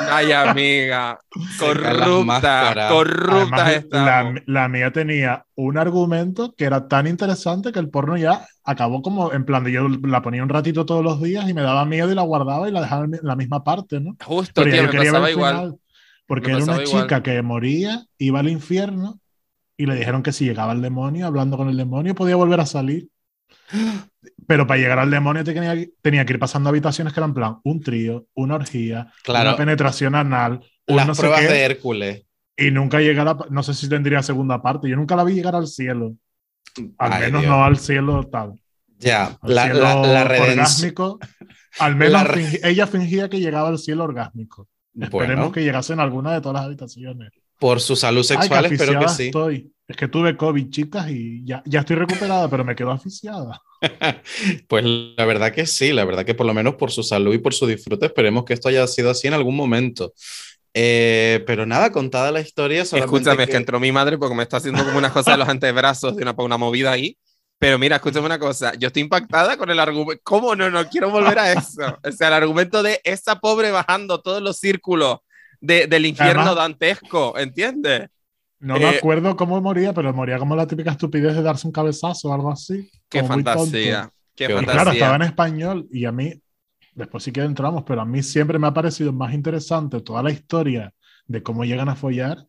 Ay, 0.05 0.31
amiga. 0.31 1.19
Corrupta. 1.55 2.77
Corrupta 2.85 3.63
Además, 3.65 3.85
la, 3.91 4.33
la 4.45 4.67
mía 4.69 4.91
tenía 4.91 5.45
un 5.55 5.77
argumento 5.77 6.53
que 6.55 6.65
era 6.65 6.87
tan 6.87 7.07
interesante 7.07 7.71
que 7.71 7.79
el 7.79 7.89
porno 7.89 8.17
ya 8.17 8.45
acabó 8.63 9.01
como 9.01 9.31
en 9.33 9.45
plan 9.45 9.63
de 9.63 9.71
yo 9.71 9.87
la 9.89 10.21
ponía 10.21 10.43
un 10.43 10.49
ratito 10.49 10.85
todos 10.85 11.03
los 11.03 11.21
días 11.21 11.47
y 11.49 11.53
me 11.53 11.61
daba 11.61 11.85
miedo 11.85 12.11
y 12.11 12.15
la 12.15 12.23
guardaba 12.23 12.67
y 12.69 12.71
la 12.71 12.81
dejaba 12.81 13.05
en 13.05 13.19
la 13.21 13.35
misma 13.35 13.63
parte, 13.63 13.99
¿no? 14.01 14.17
Justo, 14.25 14.53
Pero 14.53 14.69
ya 14.69 14.77
tío, 14.77 14.81
yo 14.81 14.87
me 14.87 14.89
quería 14.89 15.11
ver 15.11 15.21
pasaba 15.21 15.27
el 15.27 15.31
igual. 15.31 15.55
final, 15.55 15.79
porque 16.27 16.51
Me 16.51 16.57
era 16.57 16.63
una 16.63 16.83
igual. 16.83 16.83
chica 16.83 17.23
que 17.23 17.41
moría, 17.41 18.05
iba 18.17 18.39
al 18.39 18.49
infierno 18.49 19.19
y 19.77 19.85
le 19.87 19.95
dijeron 19.95 20.23
que 20.23 20.33
si 20.33 20.45
llegaba 20.45 20.73
el 20.73 20.81
demonio, 20.81 21.27
hablando 21.27 21.57
con 21.57 21.69
el 21.69 21.77
demonio, 21.77 22.15
podía 22.15 22.37
volver 22.37 22.59
a 22.61 22.65
salir. 22.67 23.09
Pero 24.47 24.67
para 24.67 24.79
llegar 24.79 24.99
al 24.99 25.09
demonio 25.11 25.43
tenía, 25.43 25.75
tenía 26.01 26.25
que 26.25 26.33
ir 26.33 26.39
pasando 26.39 26.69
habitaciones 26.69 27.13
que 27.13 27.19
eran 27.19 27.33
plan 27.33 27.57
un 27.63 27.81
trío, 27.81 28.27
una 28.33 28.55
orgía, 28.55 29.11
Claro. 29.23 29.49
una 29.49 29.57
penetración 29.57 30.15
anal, 30.15 30.59
un 30.87 30.95
Las 30.95 31.07
no 31.07 31.15
sé 31.15 31.21
pruebas 31.21 31.41
qué, 31.41 31.47
de 31.47 31.61
Hércules. 31.63 32.25
y 32.57 32.71
nunca 32.71 32.99
llegar 32.99 33.27
a, 33.27 33.37
no 33.49 33.63
sé 33.63 33.73
si 33.73 33.87
tendría 33.89 34.21
segunda 34.23 34.61
parte, 34.61 34.89
yo 34.89 34.95
nunca 34.95 35.15
la 35.15 35.23
vi 35.23 35.33
llegar 35.33 35.55
al 35.55 35.67
cielo, 35.67 36.15
al 36.97 37.13
Ay, 37.13 37.21
menos 37.21 37.41
Dios. 37.41 37.53
no 37.53 37.63
al 37.63 37.77
cielo 37.77 38.23
tal, 38.31 38.53
Ya, 38.99 39.37
al 39.41 39.55
la, 39.55 39.63
cielo 39.65 39.79
la, 39.81 39.95
la 39.95 40.21
orgásmico, 40.41 41.19
al 41.79 41.95
menos 41.95 42.13
La 42.13 42.25
fingi- 42.33 42.59
ella 42.63 42.87
fingía 42.87 43.29
que 43.29 43.39
llegaba 43.39 43.69
al 43.69 43.79
cielo 43.79 44.03
orgásmico. 44.05 44.67
Esperemos 44.93 45.11
Bueno, 45.37 45.51
que 45.51 45.63
llegase 45.63 45.93
en 45.93 45.99
alguna 45.99 46.33
de 46.33 46.41
todas 46.41 46.55
las 46.55 46.65
habitaciones. 46.65 47.31
Por 47.63 47.79
su 47.79 47.95
salud 47.95 48.19
Ay, 48.19 48.23
sexual 48.25 48.65
espero 48.65 48.99
que 48.99 49.07
sí. 49.07 49.23
estoy. 49.27 49.71
Es 49.87 49.95
que 49.95 50.09
tuve 50.09 50.35
COVID, 50.35 50.69
chicas, 50.69 51.09
y 51.09 51.45
ya, 51.45 51.63
ya 51.65 51.79
estoy 51.79 51.95
recuperada, 51.95 52.49
pero 52.49 52.65
me 52.65 52.75
quedo 52.75 52.91
asfixiada. 52.91 53.61
Pues 54.67 54.83
la 54.85 55.23
verdad 55.25 55.53
que 55.53 55.65
sí, 55.65 55.93
la 55.93 56.03
verdad 56.03 56.25
que 56.25 56.35
por 56.35 56.45
lo 56.45 56.53
menos 56.53 56.75
por 56.75 56.91
su 56.91 57.03
salud 57.03 57.33
y 57.33 57.37
por 57.37 57.53
su 57.53 57.65
disfrute 57.65 58.05
esperemos 58.07 58.43
que 58.43 58.53
esto 58.53 58.67
haya 58.67 58.85
sido 58.87 59.09
así 59.11 59.29
en 59.29 59.33
algún 59.33 59.55
momento. 59.55 60.13
Eh, 60.73 61.41
pero 61.47 61.65
nada, 61.65 61.89
contada 61.93 62.31
la 62.33 62.41
historia, 62.41 62.81
Escúchame, 62.81 63.43
es 63.43 63.47
que 63.47 63.51
que- 63.51 63.57
entró 63.57 63.79
mi 63.79 63.93
madre 63.93 64.17
porque 64.17 64.35
me 64.35 64.43
está 64.43 64.57
haciendo 64.57 64.83
como 64.83 64.97
unas 64.97 65.11
cosas 65.13 65.35
de 65.35 65.37
los 65.37 65.47
antebrazos 65.57 66.17
de 66.17 66.23
una, 66.23 66.33
una 66.37 66.57
movida 66.57 66.91
ahí. 66.91 67.17
Pero 67.59 67.79
mira, 67.79 67.95
escúchame 67.95 68.25
una 68.25 68.39
cosa, 68.39 68.73
yo 68.75 68.87
estoy 68.87 69.03
impactada 69.03 69.55
con 69.55 69.69
el 69.69 69.79
argumento. 69.79 70.21
¿Cómo 70.25 70.53
no? 70.53 70.69
No 70.69 70.85
quiero 70.89 71.09
volver 71.11 71.39
a 71.39 71.53
eso. 71.53 71.97
O 72.03 72.11
sea, 72.11 72.27
el 72.27 72.33
argumento 72.33 72.83
de 72.83 72.99
esa 73.05 73.39
pobre 73.39 73.71
bajando 73.71 74.21
todos 74.21 74.41
los 74.41 74.57
círculos 74.57 75.19
de- 75.63 75.87
del 75.87 76.05
infierno 76.05 76.41
Además- 76.41 76.55
dantesco, 76.57 77.37
¿entiendes? 77.37 78.09
No 78.59 78.75
me 78.75 78.83
Eh, 78.91 78.97
acuerdo 78.97 79.35
cómo 79.35 79.59
moría, 79.61 79.93
pero 79.93 80.13
moría 80.13 80.37
como 80.37 80.55
la 80.55 80.67
típica 80.67 80.91
estupidez 80.91 81.35
de 81.35 81.41
darse 81.41 81.67
un 81.67 81.73
cabezazo 81.73 82.29
o 82.29 82.33
algo 82.33 82.51
así. 82.51 82.89
Qué 83.09 83.23
fantasía. 83.23 84.09
Qué, 84.35 84.47
fantasía. 84.49 84.73
claro, 84.73 84.91
estaba 84.91 85.15
en 85.17 85.21
español 85.23 85.87
y 85.91 86.05
a 86.05 86.11
mí, 86.11 86.33
después 86.93 87.23
sí 87.23 87.31
que 87.31 87.41
entramos, 87.41 87.83
pero 87.85 88.01
a 88.01 88.05
mí 88.05 88.21
siempre 88.23 88.57
me 88.59 88.67
ha 88.67 88.73
parecido 88.73 89.11
más 89.13 89.33
interesante 89.33 90.01
toda 90.01 90.21
la 90.23 90.31
historia 90.31 90.93
de 91.27 91.41
cómo 91.43 91.63
llegan 91.65 91.89
a 91.89 91.95
follar, 91.95 92.45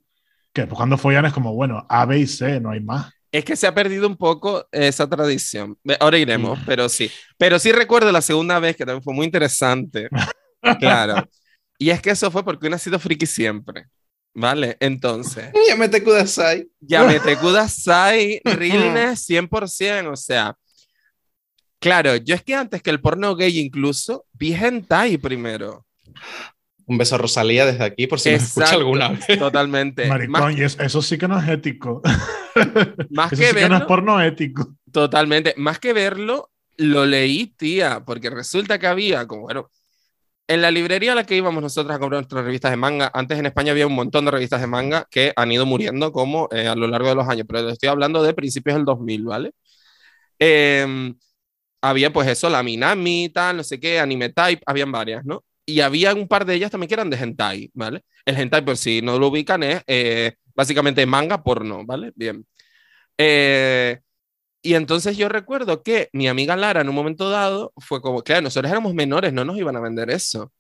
que 0.52 0.62
después 0.62 0.76
cuando 0.76 0.99
follan 0.99 1.25
es 1.26 1.33
como, 1.33 1.52
bueno, 1.54 1.85
A, 1.88 2.04
B 2.06 2.18
y 2.18 2.26
C, 2.26 2.61
no 2.61 2.71
hay 2.71 2.80
más. 2.80 3.12
Es 3.33 3.44
que 3.44 3.56
se 3.56 3.66
ha 3.66 3.75
perdido 3.75 4.06
un 4.06 4.16
poco 4.16 4.66
esa 4.71 5.09
tradición. 5.09 5.76
Ahora 5.99 6.18
iremos, 6.18 6.59
pero 6.66 6.88
sí. 6.88 7.11
Pero 7.37 7.59
sí 7.59 7.73
recuerdo 7.73 8.12
la 8.12 8.23
segunda 8.23 8.61
vez 8.61 8.76
que 8.76 8.87
también 8.87 9.02
fue 9.02 9.14
muy 9.14 9.25
interesante. 9.26 10.09
Claro. 10.80 11.28
Y 11.78 11.90
es 11.90 12.00
que 12.00 12.10
eso 12.10 12.30
fue 12.30 12.44
porque 12.44 12.66
uno 12.66 12.76
ha 12.76 12.78
sido 12.78 12.98
friki 12.98 13.26
siempre. 13.26 13.86
¿Vale? 14.36 14.76
Entonces, 14.80 15.52
Ya 15.68 15.76
me 15.76 15.88
te 15.88 16.02
kudasai. 16.02 16.68
Yamete 16.80 17.36
Kudasai, 17.36 18.40
realness 18.44 19.26
100%. 19.28 20.10
O 20.12 20.16
sea, 20.16 20.56
claro, 21.78 22.16
yo 22.16 22.34
es 22.34 22.42
que 22.42 22.54
antes 22.54 22.82
que 22.82 22.90
el 22.90 23.00
porno 23.00 23.34
gay 23.36 23.58
incluso, 23.58 24.26
vi 24.32 24.52
hentai 24.54 25.18
primero. 25.18 25.86
Un 26.86 26.98
beso 26.98 27.14
a 27.14 27.18
Rosalía 27.18 27.64
desde 27.64 27.84
aquí, 27.84 28.06
por 28.06 28.20
si 28.20 28.30
nos 28.32 28.42
escucha 28.42 28.64
Exacto, 28.66 28.80
alguna 28.84 29.08
vez. 29.10 29.38
Totalmente. 29.38 30.06
Maricón, 30.06 30.30
Más, 30.32 30.56
y 30.58 30.62
es- 30.64 30.78
eso 30.80 31.00
sí 31.00 31.16
que 31.16 31.28
no 31.28 31.38
es 31.40 31.48
ético. 31.48 32.02
más 33.10 33.32
Eso 33.32 33.40
que 33.40 33.48
sí 33.50 33.54
que 33.56 33.68
no 33.68 33.76
es 33.78 33.84
porno 33.84 34.20
ético. 34.20 34.74
totalmente. 34.92 35.54
Más 35.56 35.78
que 35.78 35.92
verlo, 35.92 36.50
lo 36.76 37.06
leí, 37.06 37.46
tía, 37.56 38.02
porque 38.04 38.30
resulta 38.30 38.78
que 38.78 38.86
había, 38.86 39.26
como 39.26 39.42
bueno, 39.42 39.70
en 40.46 40.62
la 40.62 40.70
librería 40.70 41.12
a 41.12 41.14
la 41.14 41.24
que 41.24 41.36
íbamos 41.36 41.62
nosotros 41.62 41.94
a 41.94 41.98
comprar 41.98 42.20
nuestras 42.20 42.44
revistas 42.44 42.70
de 42.70 42.76
manga, 42.76 43.10
antes 43.14 43.38
en 43.38 43.46
España 43.46 43.72
había 43.72 43.86
un 43.86 43.94
montón 43.94 44.24
de 44.26 44.30
revistas 44.30 44.60
de 44.60 44.66
manga 44.66 45.06
que 45.10 45.32
han 45.36 45.50
ido 45.52 45.66
muriendo 45.66 46.12
como 46.12 46.48
eh, 46.52 46.68
a 46.68 46.74
lo 46.74 46.86
largo 46.86 47.08
de 47.08 47.14
los 47.14 47.28
años, 47.28 47.46
pero 47.48 47.68
estoy 47.70 47.88
hablando 47.88 48.22
de 48.22 48.34
principios 48.34 48.76
del 48.76 48.84
2000, 48.84 49.24
¿vale? 49.24 49.52
Em, 50.38 51.14
había 51.82 52.12
pues 52.12 52.28
eso, 52.28 52.50
la 52.50 52.62
Minami, 52.62 53.30
tal, 53.30 53.58
no 53.58 53.64
sé 53.64 53.80
qué, 53.80 54.00
Anime 54.00 54.30
Type, 54.30 54.62
habían 54.66 54.92
varias, 54.92 55.24
¿no? 55.24 55.44
Y 55.66 55.80
había 55.80 56.14
un 56.14 56.28
par 56.28 56.44
de 56.46 56.54
ellas 56.54 56.70
también 56.70 56.88
que 56.88 56.94
eran 56.94 57.10
de 57.10 57.16
hentai, 57.18 57.70
¿vale? 57.74 58.02
El 58.26 58.36
hentai, 58.38 58.64
por 58.64 58.76
si 58.76 59.02
no 59.02 59.18
lo 59.18 59.28
ubican, 59.28 59.62
es 59.62 59.82
eh, 59.86 60.34
básicamente 60.54 61.06
manga 61.06 61.42
porno, 61.42 61.84
¿vale? 61.86 62.12
Bien. 62.16 62.46
Eh, 63.18 64.00
y 64.64 64.75
entonces 64.75 65.16
yo 65.18 65.28
recuerdo 65.28 65.83
que 65.83 66.09
mi 66.14 66.26
amiga 66.26 66.56
Lara 66.56 66.80
en 66.80 66.88
un 66.88 66.94
momento 66.94 67.28
dado 67.28 67.73
fue 67.76 68.00
como, 68.00 68.23
claro, 68.23 68.40
nosotros 68.42 68.71
éramos 68.71 68.94
menores, 68.94 69.33
no 69.35 69.44
nos 69.44 69.59
iban 69.59 69.76
a 69.76 69.80
vender 69.80 70.11
eso. 70.11 70.50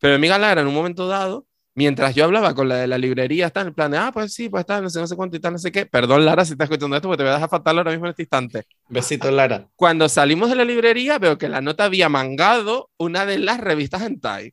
Pero 0.00 0.12
mi 0.12 0.16
amiga 0.16 0.38
Lara 0.38 0.60
en 0.60 0.66
un 0.66 0.74
momento 0.74 1.06
dado, 1.06 1.46
mientras 1.74 2.16
yo 2.16 2.24
hablaba 2.24 2.52
con 2.54 2.68
la 2.68 2.74
de 2.74 2.88
la 2.88 2.98
librería, 2.98 3.46
está 3.46 3.60
en 3.60 3.68
el 3.68 3.74
plan 3.74 3.92
de, 3.92 3.98
ah, 3.98 4.10
pues 4.12 4.34
sí, 4.34 4.48
pues 4.48 4.62
está, 4.62 4.80
no 4.80 4.90
sé, 4.90 4.98
no 4.98 5.06
sé 5.06 5.14
cuánto 5.14 5.36
y 5.36 5.40
tal, 5.40 5.52
no 5.52 5.58
sé 5.58 5.70
qué. 5.70 5.86
Perdón, 5.86 6.24
Lara, 6.24 6.44
si 6.44 6.52
estás 6.52 6.66
escuchando 6.66 6.96
esto, 6.96 7.06
porque 7.06 7.18
te 7.18 7.22
voy 7.22 7.30
a 7.30 7.34
dejar 7.34 7.48
fatal 7.48 7.78
ahora 7.78 7.92
mismo 7.92 8.06
en 8.06 8.10
este 8.10 8.22
instante. 8.22 8.64
Besito, 8.88 9.30
Lara. 9.30 9.68
Cuando 9.76 10.08
salimos 10.08 10.50
de 10.50 10.56
la 10.56 10.64
librería, 10.64 11.20
veo 11.20 11.38
que 11.38 11.48
la 11.48 11.60
nota 11.60 11.84
había 11.84 12.08
mangado 12.08 12.90
una 12.98 13.24
de 13.24 13.38
las 13.38 13.60
revistas 13.60 14.02
hentai. 14.02 14.52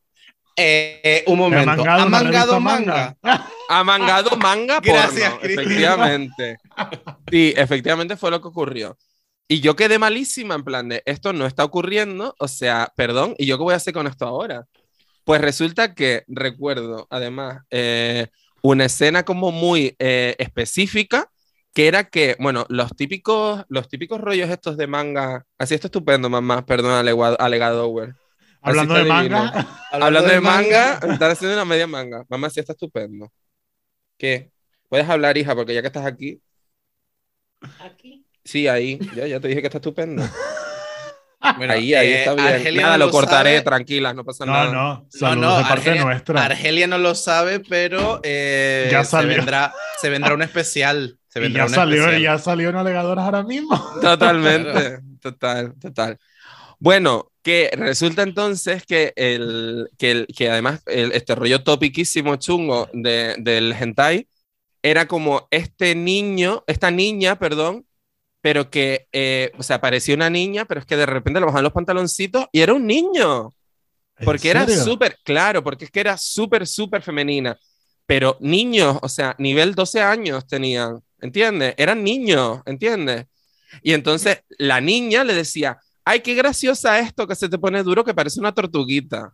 Eh, 0.57 1.01
eh, 1.03 1.23
un 1.27 1.39
momento. 1.39 1.65
mangado 1.65 1.89
¿Ha 1.89 2.05
una 2.05 2.21
mangado 2.21 2.51
revista 2.53 2.59
manga? 2.59 3.17
Ha 3.67 3.83
mangado 3.83 4.37
manga 4.37 4.81
porno, 4.81 5.01
Gracias, 5.01 5.33
Cristina. 5.39 5.61
efectivamente. 5.63 6.57
Sí, 7.31 7.53
efectivamente 7.55 8.17
fue 8.17 8.31
lo 8.31 8.41
que 8.41 8.47
ocurrió. 8.47 8.97
Y 9.47 9.61
yo 9.61 9.75
quedé 9.75 9.99
malísima 9.99 10.55
en 10.55 10.63
plan 10.63 10.89
de, 10.89 11.03
esto 11.05 11.31
no 11.33 11.45
está 11.45 11.63
ocurriendo, 11.63 12.35
o 12.39 12.47
sea, 12.47 12.91
perdón, 12.95 13.35
¿y 13.37 13.45
yo 13.45 13.57
qué 13.57 13.63
voy 13.63 13.73
a 13.73 13.77
hacer 13.77 13.93
con 13.93 14.07
esto 14.07 14.25
ahora? 14.25 14.65
Pues 15.23 15.41
resulta 15.41 15.93
que 15.93 16.23
recuerdo, 16.27 17.07
además, 17.09 17.63
eh, 17.69 18.27
una 18.61 18.85
escena 18.85 19.23
como 19.23 19.51
muy 19.51 19.95
eh, 19.99 20.35
específica, 20.39 21.29
que 21.73 21.87
era 21.87 22.05
que, 22.05 22.35
bueno, 22.39 22.65
los 22.69 22.95
típicos, 22.95 23.65
los 23.67 23.87
típicos 23.89 24.19
rollos 24.21 24.49
estos 24.49 24.77
de 24.77 24.87
manga, 24.87 25.45
así 25.57 25.75
está 25.75 25.87
estupendo, 25.87 26.29
mamá, 26.29 26.65
perdón, 26.65 26.93
alegado, 26.93 27.39
alegado. 27.39 27.93
Hablando 28.61 28.95
de 28.95 29.01
está 29.01 29.21
divino. 29.21 29.37
manga, 29.37 29.79
Hablando 29.91 30.29
de 30.29 30.41
manga, 30.41 30.93
estás 30.93 31.33
haciendo 31.33 31.55
una 31.55 31.65
media 31.65 31.85
manga. 31.85 32.23
Mamá, 32.29 32.49
sí 32.49 32.59
está 32.59 32.73
estupendo. 32.73 33.31
¿Qué? 34.17 34.51
Puedes 34.89 35.07
hablar, 35.07 35.37
hija, 35.37 35.53
porque 35.53 35.73
ya 35.73 35.81
que 35.81 35.87
estás 35.87 36.05
aquí. 36.05 36.41
Aquí. 37.79 38.25
Sí, 38.43 38.67
ahí. 38.67 38.99
Ya, 39.15 39.27
ya 39.27 39.39
te 39.39 39.47
dije 39.47 39.61
que 39.61 39.67
está 39.67 39.77
estupendo. 39.79 40.23
Bueno, 41.57 41.73
ahí, 41.73 41.93
ahí 41.93 42.07
eh, 42.07 42.19
está 42.19 42.33
bien. 42.33 42.47
Argelia 42.47 42.81
Nada, 42.81 42.97
no 42.97 43.05
lo 43.05 43.11
cortaré, 43.11 43.51
sabe. 43.51 43.61
tranquilas, 43.61 44.15
no 44.15 44.23
pasa 44.23 44.45
no, 44.47 44.51
nada. 44.53 44.65
no, 44.71 44.71
No, 44.73 45.07
saludos 45.11 45.37
no, 45.51 45.57
de 45.57 45.63
parte 45.63 45.89
Argelia, 45.91 46.03
nuestra. 46.03 46.43
Argelia 46.45 46.87
no 46.87 46.97
lo 46.97 47.13
sabe, 47.13 47.59
pero 47.59 48.19
eh, 48.23 48.87
Ya 48.91 49.03
se, 49.03 49.11
salió. 49.11 49.35
vendrá, 49.35 49.71
se 50.01 50.09
vendrá 50.09 50.33
un 50.33 50.41
especial. 50.41 51.19
Se 51.27 51.37
y 51.37 51.41
vendrá 51.43 51.63
ya 51.65 51.67
un 51.67 51.75
salió, 51.75 52.01
especial. 52.01 52.21
ya 52.23 52.37
salió 52.39 52.69
en 52.69 52.75
alegadoras 52.77 53.25
ahora 53.25 53.43
mismo. 53.43 53.77
Totalmente, 54.01 54.99
total, 55.21 55.75
total. 55.79 56.17
Bueno, 56.79 57.31
que 57.43 57.69
resulta 57.77 58.23
entonces 58.23 58.83
que, 58.83 59.13
el, 59.15 59.87
que, 59.99 60.11
el, 60.11 60.27
que 60.35 60.49
además 60.49 60.81
el, 60.87 61.11
este 61.11 61.35
rollo 61.35 61.63
topiquísimo 61.63 62.37
chungo 62.37 62.89
de, 62.91 63.35
del 63.37 63.71
hentai 63.79 64.27
era 64.85 65.07
como 65.07 65.47
este 65.49 65.95
niño, 65.95 66.63
esta 66.67 66.91
niña, 66.91 67.39
perdón, 67.39 67.87
pero 68.39 68.69
que, 68.69 69.07
eh, 69.11 69.51
o 69.57 69.63
sea, 69.63 69.81
parecía 69.81 70.13
una 70.13 70.29
niña, 70.29 70.65
pero 70.65 70.79
es 70.79 70.85
que 70.85 70.95
de 70.95 71.07
repente 71.07 71.39
le 71.39 71.47
bajaban 71.47 71.63
los 71.63 71.73
pantaloncitos 71.73 72.45
y 72.51 72.61
era 72.61 72.75
un 72.75 72.85
niño. 72.85 73.49
Porque 74.23 74.51
¿En 74.51 74.57
era 74.57 74.67
súper, 74.67 75.17
claro, 75.23 75.63
porque 75.63 75.85
es 75.85 75.91
que 75.91 76.01
era 76.01 76.17
súper, 76.19 76.67
súper 76.67 77.01
femenina. 77.01 77.57
Pero 78.05 78.37
niños, 78.39 78.99
o 79.01 79.09
sea, 79.09 79.35
nivel 79.39 79.73
12 79.73 80.03
años 80.03 80.45
tenían, 80.45 81.01
¿entiendes? 81.19 81.73
Eran 81.77 82.03
niños, 82.03 82.61
¿entiendes? 82.67 83.25
Y 83.81 83.93
entonces 83.93 84.43
la 84.59 84.81
niña 84.81 85.23
le 85.23 85.33
decía, 85.33 85.79
ay, 86.03 86.19
qué 86.19 86.35
graciosa 86.35 86.99
esto 86.99 87.27
que 87.27 87.33
se 87.33 87.49
te 87.49 87.57
pone 87.57 87.81
duro 87.81 88.03
que 88.03 88.13
parece 88.13 88.39
una 88.39 88.53
tortuguita. 88.53 89.33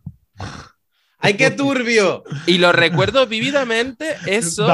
¡Ay, 1.18 1.34
qué 1.34 1.50
turbio! 1.50 2.24
Y 2.46 2.56
lo 2.56 2.72
recuerdo 2.72 3.26
vívidamente, 3.26 4.16
eso, 4.26 4.66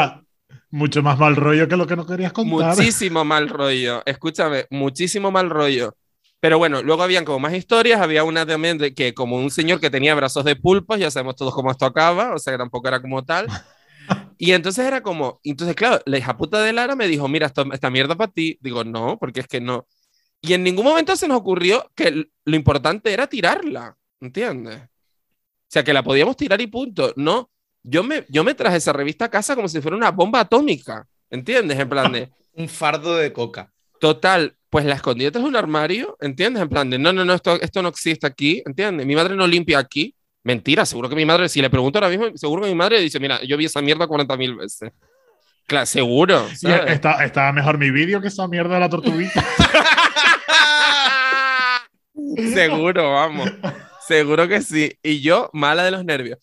mucho 0.71 1.03
más 1.03 1.19
mal 1.19 1.37
rollo 1.37 1.69
que 1.69 1.77
lo 1.77 1.87
que 1.87 1.97
no 1.97 2.07
querías 2.07 2.33
contar. 2.33 2.77
muchísimo 2.77 3.25
mal 3.25 3.49
rollo. 3.49 4.03
Escúchame, 4.07 4.67
muchísimo 4.71 5.31
mal 5.31 5.51
rollo. 5.51 5.95
Pero 6.41 6.59
bueno, 6.59 6.83
luego 6.83 7.03
habían 7.03 7.25
como 7.25 7.41
más 7.41 7.55
historias, 7.55 8.01
había 8.01 8.23
una 8.23 8.47
también 8.47 8.79
de 8.79 8.95
que 8.95 9.13
como 9.13 9.37
un 9.37 9.51
señor 9.51 9.81
que 9.81 9.91
tenía 9.91 10.15
brazos 10.15 10.45
de 10.45 10.55
pulpos, 10.55 10.99
ya 10.99 11.11
sabemos 11.11 11.35
todos 11.35 11.53
cómo 11.53 11.71
esto 11.71 11.85
acaba, 11.85 12.35
o 12.35 12.39
sea 12.39 12.53
que 12.53 12.59
tampoco 12.59 12.89
era 12.89 13.01
como 13.03 13.25
tal. 13.25 13.47
Y 14.39 14.53
entonces 14.53 14.87
era 14.87 15.03
como, 15.03 15.41
entonces 15.43 15.75
claro, 15.75 16.01
la 16.07 16.17
hija 16.17 16.37
puta 16.37 16.63
de 16.63 16.73
Lara 16.73 16.95
me 16.95 17.09
dijo, 17.09 17.27
mira, 17.29 17.47
esto, 17.47 17.67
esta 17.73 17.91
mierda 17.91 18.15
para 18.15 18.33
ti. 18.33 18.57
Digo, 18.63 18.85
no, 18.85 19.19
porque 19.19 19.41
es 19.41 19.49
que 19.49 19.61
no. 19.61 19.87
Y 20.41 20.53
en 20.53 20.63
ningún 20.63 20.85
momento 20.85 21.17
se 21.17 21.27
nos 21.27 21.39
ocurrió 21.39 21.91
que 21.95 22.31
lo 22.45 22.57
importante 22.57 23.13
era 23.13 23.27
tirarla, 23.27 23.99
¿entiendes? 24.21 24.81
O 24.81 25.71
sea, 25.71 25.83
que 25.83 25.93
la 25.93 26.05
podíamos 26.05 26.37
tirar 26.37 26.61
y 26.61 26.69
punto. 26.69 27.13
No, 27.17 27.51
yo 27.83 28.03
me, 28.03 28.25
yo 28.29 28.45
me 28.45 28.55
traje 28.55 28.77
esa 28.77 28.93
revista 28.93 29.27
a 29.27 29.31
casa 29.31 29.55
como 29.55 29.69
si 29.69 29.81
fuera 29.81 29.97
una 29.97 30.11
bomba 30.11 30.41
atómica, 30.41 31.07
¿entiendes? 31.31 31.79
En 31.79 31.89
plan 31.89 32.13
de, 32.13 32.31
Un 32.59 32.69
fardo 32.69 33.17
de 33.17 33.33
coca. 33.33 33.73
Total, 34.01 34.57
pues 34.69 34.85
la 34.85 34.97
escondí 34.97 35.25
detrás 35.25 35.45
de 35.45 35.49
un 35.49 35.55
armario, 35.55 36.17
¿entiendes? 36.21 36.61
En 36.61 36.69
plan 36.69 36.91
de, 36.91 36.99
no, 36.99 37.13
no, 37.13 37.25
no, 37.25 37.35
esto, 37.35 37.61
esto 37.61 37.83
no 37.83 37.89
existe 37.89 38.27
aquí, 38.27 38.61
¿entiendes? 38.67 39.07
Mi 39.07 39.15
madre 39.15 39.37
no 39.37 39.47
limpia 39.47 39.79
aquí. 39.79 40.13
Mentira, 40.43 40.85
seguro 40.85 41.09
que 41.09 41.15
mi 41.15 41.25
madre, 41.25 41.49
si 41.49 41.63
le 41.63 41.71
pregunto 41.71 41.99
ahora 41.99 42.09
mismo, 42.09 42.37
seguro 42.37 42.63
que 42.63 42.69
mi 42.69 42.75
madre 42.75 43.01
dice, 43.01 43.21
mira, 43.21 43.41
yo 43.45 43.57
vi 43.57 43.67
esa 43.67 43.81
mierda 43.81 44.09
40.000 44.09 44.59
veces. 44.59 44.91
Claro, 45.67 45.87
seguro. 45.87 46.49
Está, 46.87 47.25
estaba 47.25 47.53
mejor 47.53 47.79
mi 47.79 47.93
vídeo 47.93 48.21
que 48.21 48.27
esa 48.27 48.49
mierda 48.49 48.75
de 48.75 48.81
la 48.81 48.89
tortuguita. 48.89 49.45
seguro, 52.55 53.13
vamos. 53.13 53.53
Seguro 54.07 54.49
que 54.49 54.63
sí. 54.63 54.99
Y 55.03 55.21
yo, 55.21 55.49
mala 55.53 55.85
de 55.85 55.93
los 55.93 56.05
nervios. 56.05 56.39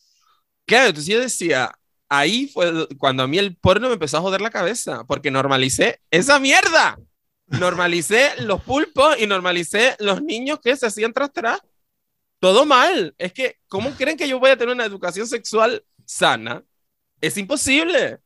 Claro, 0.66 0.88
entonces 0.88 1.14
yo 1.14 1.20
decía, 1.20 1.72
ahí 2.10 2.48
fue 2.48 2.88
cuando 2.98 3.24
a 3.24 3.28
mí 3.28 3.38
el 3.38 3.56
porno 3.56 3.88
me 3.88 3.94
empezó 3.94 4.18
a 4.18 4.22
joder 4.22 4.42
la 4.42 4.50
cabeza, 4.50 5.04
porque 5.06 5.30
normalicé 5.32 6.00
esa 6.12 6.40
mierda. 6.40 6.98
Normalicé 7.48 8.32
los 8.40 8.62
pulpos 8.64 9.16
y 9.20 9.28
normalicé 9.28 9.96
los 10.00 10.24
niños 10.24 10.60
que 10.64 10.76
se 10.76 10.88
hacían 10.88 11.14
tras 11.14 11.32
tras. 11.32 11.60
Todo 12.40 12.66
mal. 12.66 13.14
Es 13.20 13.34
que, 13.34 13.58
¿cómo 13.68 13.92
creen 13.92 14.18
que 14.18 14.28
yo 14.28 14.40
voy 14.40 14.50
a 14.50 14.58
tener 14.58 14.74
una 14.74 14.86
educación 14.86 15.28
sexual 15.28 15.84
sana? 16.06 16.64
Es 17.22 17.38
imposible. 17.38 18.18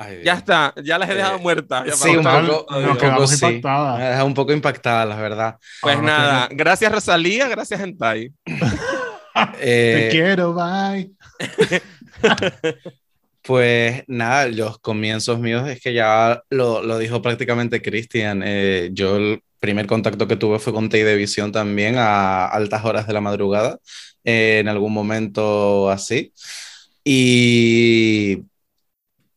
Ay. 0.00 0.22
Ya 0.22 0.34
está, 0.34 0.72
ya 0.84 0.96
las 0.98 1.08
he 1.10 1.14
dejado 1.14 1.36
Eh, 1.38 1.40
muertas. 1.40 1.86
ya 1.86 1.92
sí, 1.94 2.10
un 2.10 2.22
poco- 2.22 2.66
un 2.68 2.82
nos 2.82 2.88
poco 2.90 2.98
quedamos 3.00 3.30
sí. 3.30 3.44
impactadas. 3.46 3.98
Me 3.98 4.04
ha 4.04 4.08
dejado 4.10 4.26
un 4.26 4.34
poco 4.34 4.52
impactada, 4.52 5.04
la 5.06 5.16
verdad. 5.16 5.58
Pues 5.80 5.96
Ah, 5.98 6.02
nada, 6.02 6.48
gracias 6.52 6.92
Rosalía, 6.92 7.48
gracias 7.48 7.80
Hentai. 7.80 8.32
Te 9.54 9.60
Eh, 9.62 10.08
quiero, 10.10 10.54
bye. 10.54 11.10
Pues 13.42 14.04
nada, 14.08 14.46
los 14.48 14.78
comienzos 14.78 15.38
míos 15.40 15.66
es 15.68 15.80
que 15.80 15.94
ya 15.94 16.42
lo, 16.50 16.82
lo 16.82 16.98
dijo 16.98 17.22
prácticamente 17.22 17.80
Cristian. 17.80 18.42
Eh, 18.44 18.90
yo 18.92 19.16
el 19.16 19.40
primer 19.58 19.86
contacto 19.86 20.28
que 20.28 20.36
tuve 20.36 20.58
fue 20.58 20.72
con 20.74 20.88
Visión 20.90 21.50
también 21.50 21.94
a 21.96 22.46
altas 22.46 22.84
horas 22.84 23.06
de 23.06 23.14
la 23.14 23.20
madrugada, 23.22 23.78
eh, 24.24 24.58
en 24.60 24.68
algún 24.68 24.92
momento 24.92 25.88
así. 25.90 26.32
Y, 27.04 28.44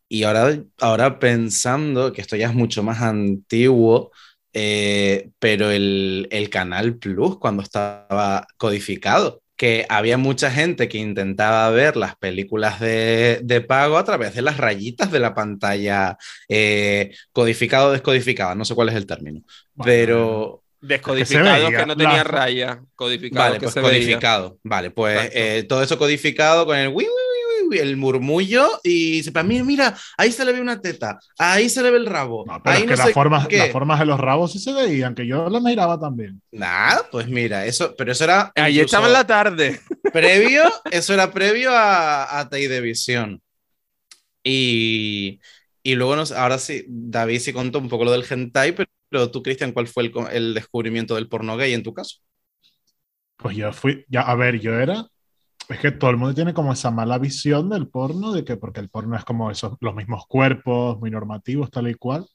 y 0.10 0.24
ahora, 0.24 0.60
ahora 0.80 1.20
pensando 1.20 2.12
que 2.12 2.22
esto 2.22 2.36
ya 2.36 2.48
es 2.50 2.54
mucho 2.56 2.84
más 2.84 3.02
antiguo, 3.02 4.12
eh, 4.54 5.30
pero 5.40 5.72
el, 5.72 6.28
el 6.32 6.50
Canal 6.50 6.98
Plus 6.98 7.38
cuando 7.40 7.64
estaba 7.64 8.46
codificado 8.58 9.41
que 9.62 9.86
había 9.90 10.18
mucha 10.18 10.50
gente 10.50 10.90
que 10.90 10.98
intentaba 10.98 11.70
ver 11.70 11.96
las 11.96 12.16
películas 12.16 12.80
de, 12.80 13.42
de 13.44 13.62
pago 13.62 14.00
a 14.00 14.04
través 14.04 14.34
de 14.34 14.42
las 14.42 14.58
rayitas 14.58 15.12
de 15.12 15.20
la 15.20 15.36
pantalla 15.36 16.18
eh, 16.50 17.12
codificado 17.32 17.90
o 17.90 17.92
descodificada, 17.92 18.56
no 18.56 18.66
sé 18.66 18.74
cuál 18.74 18.90
es 18.90 18.96
el 18.96 19.06
término, 19.06 19.42
pero 19.84 20.64
Descodificado 20.82 21.70
que, 21.70 21.86
no 21.86 21.96
tenía 21.96 22.18
la- 22.18 22.24
raya. 22.24 22.82
Codificado 22.96 23.46
vale, 23.46 23.60
que 23.60 23.66
pues 23.66 23.74
se 23.76 23.82
veía. 23.82 23.92
codificado, 24.00 24.58
vale, 24.64 24.90
pues 24.90 25.30
eh, 25.32 25.64
todo 25.70 25.84
eso 25.84 25.96
codificado 26.00 26.66
con 26.66 26.76
el 26.76 26.88
wi, 26.88 26.96
wi, 26.96 27.04
wi, 27.04 27.06
wi, 27.06 27.12
uy, 27.12 27.31
el 27.80 27.98
murmullo 27.98 28.80
y 28.84 29.30
para 29.32 29.48
mí, 29.48 29.62
mira, 29.64 29.96
ahí 30.18 30.32
se 30.32 30.46
le 30.46 30.54
ve 30.54 30.62
una 30.62 30.82
teta, 30.82 31.20
ahí 31.38 31.70
se 31.70 31.82
le 31.82 31.92
ve 31.92 31.98
el 31.98 32.06
rabo. 32.06 32.46
No, 32.46 32.62
pero 32.64 32.76
ahí 32.76 32.82
es 32.82 32.88
que 32.88 32.92
no 32.92 32.98
las, 32.98 33.08
sé 33.08 33.14
formas, 33.14 33.48
las 33.52 33.72
formas 33.72 34.00
de 34.00 34.06
los 34.06 34.20
rabos 34.20 34.52
sí 34.52 34.60
se 34.60 34.74
veían, 34.74 35.16
que 35.16 35.26
yo 35.28 35.50
las 35.50 35.62
miraba 35.62 36.00
también. 36.00 36.42
Nah, 36.52 36.98
pues 37.12 37.28
mira, 37.28 37.66
eso, 37.66 37.94
pero 37.98 38.12
eso 38.12 38.24
era. 38.24 38.52
Ahí 38.56 38.80
estaba 38.80 39.08
en 39.08 39.14
la 39.14 39.26
tarde. 39.26 39.80
Previo, 40.14 40.64
eso 40.92 41.14
era 41.14 41.32
previo 41.32 41.72
a, 41.72 42.40
a 42.40 42.50
Televisión. 42.50 43.42
Y, 44.44 45.40
y 45.84 45.96
luego, 45.96 46.16
nos, 46.16 46.32
ahora 46.32 46.58
sí, 46.58 46.84
David 46.88 47.40
sí 47.40 47.54
contó 47.54 47.80
un 47.80 47.90
poco 47.90 48.06
lo 48.06 48.12
del 48.12 48.26
hentai, 48.30 48.74
pero, 48.74 48.90
pero 49.10 49.32
tú, 49.32 49.44
Cristian, 49.44 49.72
¿cuál 49.72 49.88
fue 49.88 50.04
el, 50.04 50.14
el 50.32 50.54
descubrimiento 50.54 51.16
del 51.16 51.30
porno 51.30 51.58
gay 51.58 51.74
en 51.74 51.84
tu 51.84 51.94
caso? 51.94 52.18
Pues 53.38 53.56
yo 53.58 53.74
fui, 53.74 54.06
ya, 54.08 54.22
a 54.22 54.36
ver, 54.36 54.60
yo 54.60 54.74
era, 54.80 55.08
es 55.72 55.80
que 55.80 55.92
todo 55.92 56.12
el 56.12 56.18
mundo 56.18 56.34
tiene 56.34 56.54
como 56.54 56.74
esa 56.74 56.92
mala 56.92 57.18
visión 57.18 57.70
del 57.70 57.88
porno, 57.88 58.32
de 58.32 58.44
que 58.44 58.58
porque 58.58 58.80
el 58.80 58.90
porno 58.90 59.16
es 59.16 59.26
como 59.26 59.52
esos, 59.52 59.78
los 59.80 59.96
mismos 59.96 60.26
cuerpos, 60.28 61.00
muy 61.00 61.12
normativos, 61.12 61.72
tal 61.72 61.88
y 61.90 61.96
cual. 61.96 62.28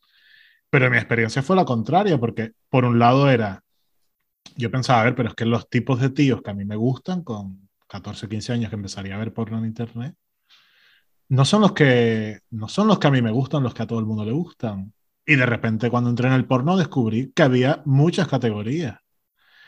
Pero 0.70 0.90
mi 0.90 0.96
experiencia 0.96 1.42
fue 1.42 1.56
la 1.56 1.64
contraria, 1.64 2.18
porque 2.18 2.52
por 2.68 2.84
un 2.84 2.98
lado 2.98 3.30
era, 3.30 3.62
yo 4.56 4.70
pensaba, 4.70 5.00
a 5.00 5.04
ver, 5.04 5.14
pero 5.14 5.28
es 5.30 5.34
que 5.34 5.44
los 5.44 5.68
tipos 5.68 6.00
de 6.00 6.10
tíos 6.10 6.42
que 6.42 6.50
a 6.50 6.54
mí 6.54 6.64
me 6.64 6.76
gustan, 6.76 7.22
con 7.22 7.68
14, 7.88 8.28
15 8.28 8.52
años 8.52 8.70
que 8.70 8.76
empezaría 8.76 9.14
a 9.14 9.18
ver 9.18 9.32
porno 9.32 9.58
en 9.58 9.66
internet, 9.66 10.14
no 11.28 11.44
son 11.44 11.62
los 11.62 11.72
que, 11.72 12.40
no 12.50 12.68
son 12.68 12.88
los 12.88 12.98
que 12.98 13.08
a 13.08 13.10
mí 13.10 13.22
me 13.22 13.32
gustan, 13.32 13.62
los 13.62 13.74
que 13.74 13.82
a 13.82 13.86
todo 13.86 13.98
el 13.98 14.06
mundo 14.06 14.24
le 14.24 14.32
gustan. 14.32 14.92
Y 15.24 15.36
de 15.36 15.46
repente 15.46 15.90
cuando 15.90 16.10
entré 16.10 16.28
en 16.28 16.34
el 16.34 16.46
porno 16.46 16.76
descubrí 16.76 17.32
que 17.32 17.42
había 17.42 17.82
muchas 17.84 18.28
categorías. 18.28 18.98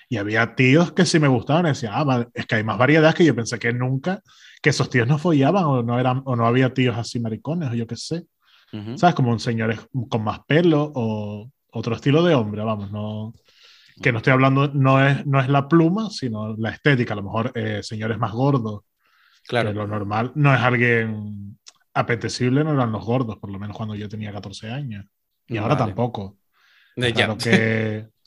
Y 0.09 0.17
había 0.17 0.55
tíos 0.55 0.93
que 0.93 1.05
sí 1.05 1.19
me 1.19 1.29
gustaban 1.29 1.67
y 1.67 1.71
decía, 1.71 1.91
ah, 1.93 2.27
es 2.33 2.47
que 2.47 2.55
hay 2.55 2.65
más 2.65 2.79
variedad 2.79 3.15
que 3.15 3.25
yo 3.25 3.35
pensé 3.35 3.59
que 3.59 3.73
nunca, 3.73 4.23
que 4.63 4.71
esos 4.71 4.89
tíos 4.89 5.07
no 5.07 5.19
follaban 5.19 5.65
o 5.65 5.83
no, 5.83 6.01
eran, 6.01 6.23
o 6.25 6.35
no 6.35 6.47
había 6.47 6.73
tíos 6.73 6.97
así 6.97 7.21
maricones 7.21 7.71
o 7.71 7.75
yo 7.75 7.87
qué 7.87 7.97
sé. 7.97 8.25
Ujú. 8.73 8.97
¿Sabes? 8.97 9.15
Como 9.15 9.31
un 9.31 9.41
señores 9.41 9.81
con 10.09 10.25
más 10.25 10.41
pelo 10.47 10.91
o 10.95 11.51
otro 11.73 11.95
estilo 11.95 12.23
de 12.23 12.35
hombre, 12.35 12.63
vamos, 12.63 12.91
no. 12.91 13.35
Que 14.01 14.13
no 14.13 14.19
estoy 14.19 14.33
hablando, 14.33 14.69
no 14.69 15.05
es, 15.05 15.27
no 15.27 15.41
es 15.41 15.49
la 15.49 15.69
pluma, 15.69 16.09
sino 16.11 16.57
la 16.57 16.71
estética. 16.71 17.15
A 17.15 17.17
lo 17.17 17.25
mejor 17.25 17.53
eh, 17.55 17.83
señores 17.83 18.17
más 18.19 18.33
gordos. 18.33 18.83
Claro. 19.47 19.73
Lo 19.73 19.87
normal 19.87 20.31
no 20.37 20.55
es 20.55 20.61
alguien 20.61 21.59
apetecible, 21.95 22.63
no 22.63 22.75
eran 22.75 22.93
los 22.93 23.05
gordos, 23.05 23.39
por 23.39 23.51
lo 23.51 23.59
menos 23.59 23.77
cuando 23.77 23.95
yo 23.97 24.09
tenía 24.09 24.33
14 24.33 24.71
años. 24.71 25.05
Y 25.49 25.57
ahora 25.57 25.75
Vale. 25.75 25.87
tampoco. 25.87 26.37
Eh, 26.97 27.09
ya. 27.09 27.27
Claro 27.27 27.39
que. 27.39 28.09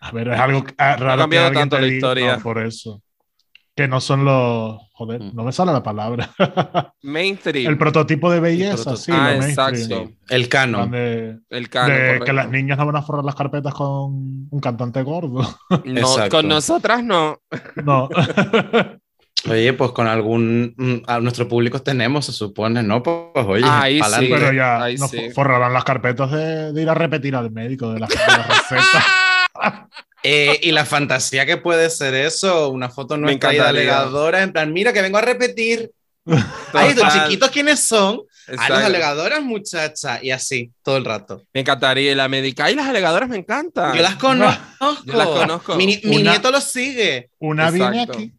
A 0.00 0.10
ver, 0.12 0.28
es 0.28 0.40
algo 0.40 0.64
ah, 0.78 0.96
raro. 0.96 1.14
que 1.16 1.20
cambiado 1.22 1.52
tanto 1.52 1.78
la 1.78 1.86
diga- 1.86 1.94
historia. 1.94 2.36
no, 2.36 2.42
por 2.42 2.58
eso. 2.64 3.02
Que 3.76 3.86
no 3.88 4.00
son 4.00 4.24
los. 4.24 4.78
Joder, 4.92 5.20
Mm. 5.22 5.30
no 5.34 5.44
me 5.44 5.52
sale 5.52 5.72
la 5.72 5.82
palabra. 5.82 6.30
Mainstream. 7.02 7.66
el 7.70 7.78
prototipo 7.78 8.30
de 8.30 8.40
belleza, 8.40 8.74
prototipo. 8.74 8.96
sí. 8.96 9.12
Ah, 9.14 9.34
exacto. 9.36 10.10
El 10.28 10.48
canon. 10.48 10.90
De, 10.90 11.38
el 11.48 11.68
canon. 11.70 11.96
de 11.96 12.20
que 12.24 12.32
las 12.34 12.50
niñas 12.50 12.76
no 12.76 12.84
van 12.86 12.96
a 12.96 13.02
forrar 13.02 13.24
las 13.24 13.34
carpetas 13.34 13.72
con 13.72 14.48
un 14.50 14.60
cantante 14.60 15.02
gordo. 15.02 15.40
No, 15.84 16.00
Exacto. 16.00 16.36
con 16.38 16.48
nosotras 16.48 17.02
no. 17.04 17.38
No. 17.84 18.08
Oye, 19.50 19.72
pues 19.72 19.92
con 19.92 20.06
algún. 20.06 20.74
mm, 20.76 20.96
A 21.06 21.18
nuestro 21.20 21.48
público 21.48 21.80
tenemos, 21.80 22.26
se 22.26 22.32
supone, 22.32 22.82
¿no? 22.82 23.02
Pues 23.02 23.46
oye, 23.46 23.64
Ahí 23.66 24.02
sí. 24.02 24.26
Pero 24.30 24.52
ya 24.52 24.82
Ahí 24.82 24.96
no 24.96 25.08
sí. 25.08 25.16
fo- 25.16 25.32
forrarán 25.34 25.72
las 25.72 25.84
carpetas 25.84 26.30
de, 26.30 26.72
de 26.74 26.82
ir 26.82 26.90
a 26.90 26.94
repetir 26.94 27.34
al 27.34 27.50
médico 27.50 27.90
de 27.92 28.00
las 28.00 28.10
de 28.10 28.16
las 28.16 28.46
recetas. 28.48 29.04
Eh, 30.22 30.58
y 30.62 30.72
la 30.72 30.84
fantasía 30.84 31.46
que 31.46 31.56
puede 31.56 31.88
ser 31.88 32.14
eso, 32.14 32.68
una 32.68 32.90
foto 32.90 33.16
nuestra 33.16 33.50
encantaría. 33.52 33.68
alegadora, 33.68 34.42
en 34.42 34.52
plan, 34.52 34.72
mira 34.72 34.92
que 34.92 35.00
vengo 35.02 35.16
a 35.18 35.22
repetir. 35.22 35.90
Ay, 36.74 36.94
¿los 36.94 37.12
chiquitos 37.12 37.50
quiénes 37.50 37.80
son? 37.80 38.20
A 38.46 38.52
Exacto. 38.52 38.74
las 38.74 38.84
alegadoras, 38.84 39.42
muchacha. 39.42 40.22
Y 40.22 40.30
así, 40.30 40.70
todo 40.82 40.96
el 40.98 41.04
rato. 41.04 41.42
Me 41.54 41.60
encantaría. 41.60 42.14
La 42.14 42.28
médica 42.28 42.70
y 42.70 42.74
las 42.74 42.86
alegadoras 42.86 43.28
me 43.28 43.36
encantan. 43.38 43.96
Yo 43.96 44.02
las 44.02 44.16
conozco. 44.16 44.62
Yo 45.06 45.14
las 45.16 45.26
conozco. 45.28 45.76
Mi, 45.76 46.00
mi 46.04 46.18
Una- 46.18 46.32
nieto 46.32 46.50
los 46.50 46.64
sigue. 46.64 47.30
Una 47.38 47.70
viene 47.70 48.02
aquí. 48.02 48.32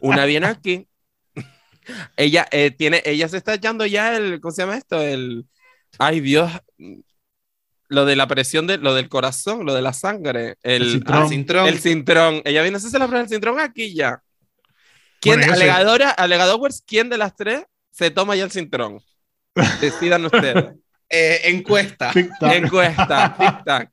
Una 0.00 0.24
viene 0.24 0.46
aquí. 0.46 0.86
ella 2.16 2.46
eh, 2.50 2.70
tiene, 2.70 3.02
ella 3.04 3.28
se 3.28 3.38
está 3.38 3.54
echando 3.54 3.84
ya 3.86 4.16
el, 4.16 4.40
¿cómo 4.40 4.52
se 4.52 4.62
llama 4.62 4.76
esto? 4.76 5.00
El, 5.00 5.46
ay 5.98 6.20
Dios, 6.20 6.50
lo 7.90 8.04
de 8.06 8.16
la 8.16 8.26
presión 8.26 8.66
de, 8.66 8.78
lo 8.78 8.94
del 8.94 9.08
corazón, 9.08 9.66
lo 9.66 9.74
de 9.74 9.82
la 9.82 9.92
sangre, 9.92 10.56
el, 10.62 10.82
El 10.82 10.88
Ah, 10.88 10.92
Cintrón. 10.92 11.28
Cintrón. 11.28 11.68
el 11.68 11.78
cintrón. 11.80 12.42
Ella 12.44 12.62
viene 12.62 12.76
a 12.76 12.78
hacerse 12.78 12.98
la 12.98 13.06
prueba 13.06 13.22
del 13.22 13.28
cintrón 13.30 13.60
aquí 13.60 13.94
ya. 13.94 14.22
¿Quién, 15.20 15.36
Bueno, 15.40 15.52
yo 15.52 15.58
sé- 15.58 15.64
alegadora, 15.64 16.10
alegadores, 16.10 16.82
quién 16.86 17.10
de 17.10 17.18
las 17.18 17.36
tres 17.36 17.64
se 17.90 18.10
toma 18.10 18.36
ya 18.36 18.44
el 18.44 18.50
cintrón? 18.50 19.00
Decidan 19.80 20.24
ustedes. 20.24 20.74
Eh, 21.12 21.40
encuesta. 21.50 22.12
Tic-tac. 22.12 22.52
Encuesta, 22.54 23.36
tic-tac. 23.36 23.88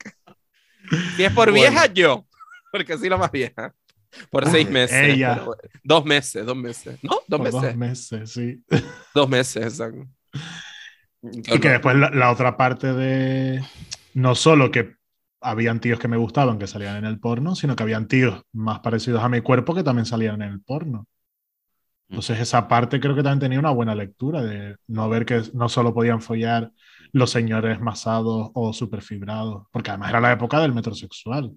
Si 1.16 1.24
es 1.24 1.32
por 1.34 1.50
Bueno. 1.50 1.54
vieja, 1.68 1.88
yo. 1.92 2.28
Porque 2.72 2.96
soy 2.96 3.10
la 3.10 3.18
más 3.18 3.32
vieja. 3.32 3.74
Por 4.30 4.48
seis 4.48 4.70
meses. 4.70 5.16
Ella. 5.16 5.44
dos 5.84 6.06
meses, 6.06 6.46
dos 6.46 6.56
meses. 6.56 7.00
¿No? 7.02 7.16
Dos 7.28 7.40
Por 7.40 7.42
meses. 7.42 7.62
dos 7.64 7.76
meses, 7.76 8.32
sí. 8.32 8.64
Dos 9.16 9.28
meses, 9.28 9.64
exacto. 9.64 10.06
Y 11.34 11.60
que 11.60 11.70
después 11.70 11.96
la, 11.96 12.10
la 12.12 12.32
otra 12.32 12.58
parte 12.58 12.94
de. 12.94 13.62
No 14.14 14.36
solo 14.36 14.72
que 14.72 14.96
habían 15.42 15.80
tíos 15.80 16.00
que 16.00 16.08
me 16.08 16.18
gustaban 16.18 16.58
que 16.60 16.68
salían 16.68 16.98
en 16.98 17.06
el 17.06 17.20
porno, 17.20 17.56
sino 17.56 17.76
que 17.76 17.84
habían 17.84 18.08
tíos 18.08 18.42
más 18.54 18.80
parecidos 18.80 19.24
a 19.24 19.30
mi 19.30 19.42
cuerpo 19.42 19.76
que 19.76 19.84
también 19.84 20.06
salían 20.06 20.42
en 20.42 20.50
el 20.50 20.62
porno. 20.62 21.06
Entonces, 22.10 22.40
esa 22.40 22.68
parte 22.68 23.00
creo 23.00 23.16
que 23.16 23.22
también 23.24 23.40
tenía 23.40 23.60
una 23.60 23.70
buena 23.72 23.94
lectura 23.94 24.42
de 24.42 24.78
no 24.88 25.10
ver 25.10 25.26
que 25.26 25.42
no 25.54 25.68
solo 25.70 25.94
podían 25.94 26.22
follar 26.22 26.72
los 27.12 27.30
señores 27.32 27.80
masados 27.82 28.50
o 28.54 28.74
superfibrados, 28.74 29.68
porque 29.72 29.90
además 29.92 30.10
era 30.10 30.22
la 30.22 30.32
época 30.32 30.60
del 30.60 30.74
metrosexual. 30.74 31.52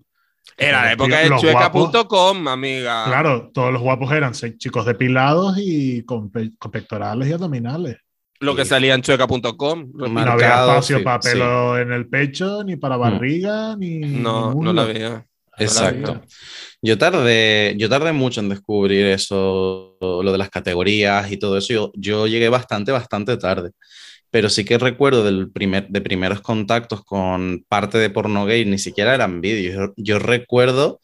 Era 0.56 0.82
la 0.82 0.92
época 0.92 1.18
de 1.18 1.28
chueca.com, 1.40 2.48
amiga. 2.48 3.04
Claro, 3.06 3.50
todos 3.54 3.72
los 3.72 3.80
guapos 3.80 4.10
eran 4.12 4.32
chicos 4.32 4.84
depilados 4.86 5.56
y 5.58 6.02
con, 6.04 6.30
pe- 6.30 6.50
con 6.58 6.70
pectorales 6.70 7.28
y 7.28 7.32
abdominales. 7.32 7.98
Lo 8.40 8.56
que 8.56 8.64
Sí. 8.64 8.70
salía 8.70 8.94
en 8.94 9.02
chueca.com. 9.02 9.90
No 9.94 10.20
había 10.20 10.48
espacio 10.60 10.98
sí, 10.98 11.04
para 11.04 11.22
sí. 11.22 11.30
pelo 11.32 11.78
en 11.78 11.92
el 11.92 12.08
pecho, 12.08 12.64
ni 12.64 12.76
para 12.76 12.96
barriga, 12.96 13.76
ni. 13.76 13.98
No, 14.00 14.54
ni 14.54 14.60
no 14.60 14.72
la 14.72 14.84
veía. 14.84 15.26
Exacto. 15.58 16.22
Yo 16.80 16.96
tardé, 16.96 17.74
yo 17.76 17.88
tardé 17.90 18.12
mucho 18.12 18.40
en 18.40 18.48
descubrir 18.48 19.04
eso, 19.06 19.96
lo 20.00 20.32
de 20.32 20.38
las 20.38 20.48
categorías 20.48 21.30
y 21.30 21.36
todo 21.36 21.58
eso. 21.58 21.72
Yo, 21.74 21.92
yo 21.94 22.26
llegué 22.26 22.48
bastante, 22.48 22.92
bastante 22.92 23.36
tarde. 23.36 23.72
Pero 24.30 24.48
sí 24.48 24.64
que 24.64 24.78
recuerdo 24.78 25.22
del 25.24 25.50
primer, 25.50 25.88
de 25.88 26.00
primeros 26.00 26.40
contactos 26.40 27.04
con 27.04 27.64
parte 27.68 27.98
de 27.98 28.08
porno 28.10 28.46
gay, 28.46 28.64
ni 28.64 28.78
siquiera 28.78 29.14
eran 29.14 29.40
vídeos. 29.42 29.74
Yo, 29.76 29.92
yo 29.96 30.18
recuerdo. 30.18 31.00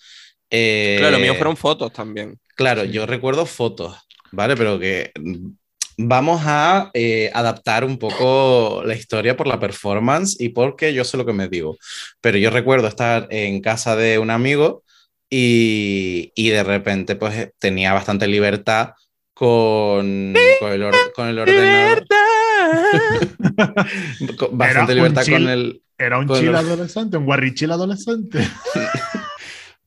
eh, 0.49 0.96
Claro, 1.01 1.16
lo 1.16 1.22
mío 1.22 1.35
fueron 1.35 1.57
fotos 1.57 1.92
también. 1.92 2.38
Claro, 2.55 2.85
Sí. 2.85 2.92
yo 2.92 3.05
recuerdo 3.05 3.44
fotos, 3.46 3.94
¿vale? 4.33 4.57
Pero 4.57 4.79
que 4.79 5.11
mm, 5.20 5.49
vamos 5.98 6.42
a 6.44 6.90
eh, 6.94 7.30
adaptar 7.35 7.85
un 7.85 7.98
poco 7.98 8.82
la 8.85 8.94
historia 8.94 9.37
por 9.37 9.46
la 9.46 9.59
performance 9.61 10.37
y 10.40 10.50
porque 10.50 10.94
yo 10.94 11.04
sé 11.04 11.16
lo 11.16 11.26
que 11.26 11.32
me 11.32 11.48
digo. 11.48 11.76
Pero 12.20 12.38
yo 12.38 12.50
recuerdo 12.50 12.88
estar 12.88 13.26
en 13.30 13.61
casa 13.61 13.96
de 13.96 14.18
un 14.18 14.30
amigo 14.30 14.82
y, 15.30 16.32
y 16.35 16.48
de 16.50 16.62
repente 16.62 17.16
pues 17.16 17.35
eh, 17.35 17.52
tenía 17.59 17.92
bastante 17.92 18.26
libertad 18.28 18.90
con, 19.35 20.35
con, 20.61 20.72
el, 20.72 20.82
or- 20.82 21.12
con 21.14 21.28
el 21.28 21.38
ordenador. 21.38 22.06
con- 24.38 24.56
bastante 24.59 24.94
libertad 24.94 25.22
con 25.24 25.38
chill. 25.38 25.48
el... 25.48 25.82
Era 25.98 26.18
un 26.18 26.26
Con 26.26 26.38
chill 26.38 26.52
los- 26.52 26.61
adolescente, 26.61 27.16
un 27.16 27.24
guarrichil 27.24 27.70
adolescente. 27.70 28.40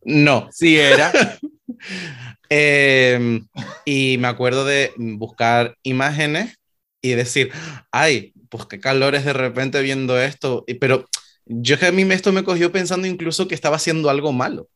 No, 0.02 0.48
Sí, 0.52 0.80
era. 0.80 1.12
Eh, 2.50 3.42
y 3.86 4.18
me 4.20 4.28
acuerdo 4.28 4.66
de 4.66 4.92
buscar 4.98 5.76
imágenes 5.84 6.56
y 7.02 7.12
decir, 7.12 7.52
ay, 7.92 8.34
pues 8.50 8.66
qué 8.66 8.80
calores 8.80 9.24
de 9.26 9.34
repente 9.34 9.82
viendo 9.82 10.20
esto. 10.20 10.66
Pero 10.80 11.08
yo 11.46 11.78
que 11.80 11.88
a 11.88 11.92
mí 11.92 12.02
esto 12.12 12.32
me 12.32 12.44
cogió 12.44 12.72
pensando 12.72 13.08
incluso 13.08 13.48
que 13.48 13.56
estaba 13.56 13.78
haciendo 13.78 14.10
algo 14.10 14.32
malo, 14.32 14.68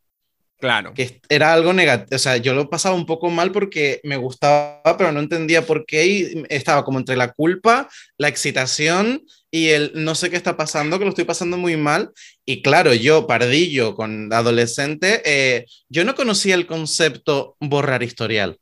Claro. 0.59 0.93
que 0.93 1.19
era 1.29 1.53
algo 1.53 1.73
negativo. 1.73 2.15
O 2.15 2.19
sea, 2.19 2.37
yo 2.37 2.53
lo 2.53 2.69
pasaba 2.69 2.95
un 2.95 3.05
poco 3.05 3.29
mal 3.29 3.51
porque 3.51 3.99
me 4.03 4.17
gustaba, 4.17 4.81
pero 4.97 5.11
no 5.11 5.19
entendía 5.19 5.65
por 5.65 5.85
qué 5.85 6.05
y 6.05 6.43
estaba 6.49 6.85
como 6.85 6.99
entre 6.99 7.17
la 7.17 7.33
culpa, 7.33 7.89
la 8.17 8.27
excitación 8.29 9.23
y 9.53 9.69
el 9.69 9.91
no 9.93 10.15
sé 10.15 10.31
qué 10.31 10.35
está 10.35 10.57
pasando, 10.57 10.97
que 10.97 11.05
lo 11.05 11.09
estoy 11.09 11.25
pasando 11.25 11.57
muy 11.57 11.77
mal. 11.77 12.11
Y 12.43 12.63
claro, 12.63 12.91
yo, 12.95 13.27
pardillo, 13.27 13.93
con 13.93 14.33
adolescente, 14.33 15.21
eh, 15.25 15.67
yo 15.89 16.03
no 16.05 16.15
conocía 16.15 16.55
el 16.55 16.65
concepto 16.65 17.55
borrar 17.59 18.01
historial. 18.01 18.57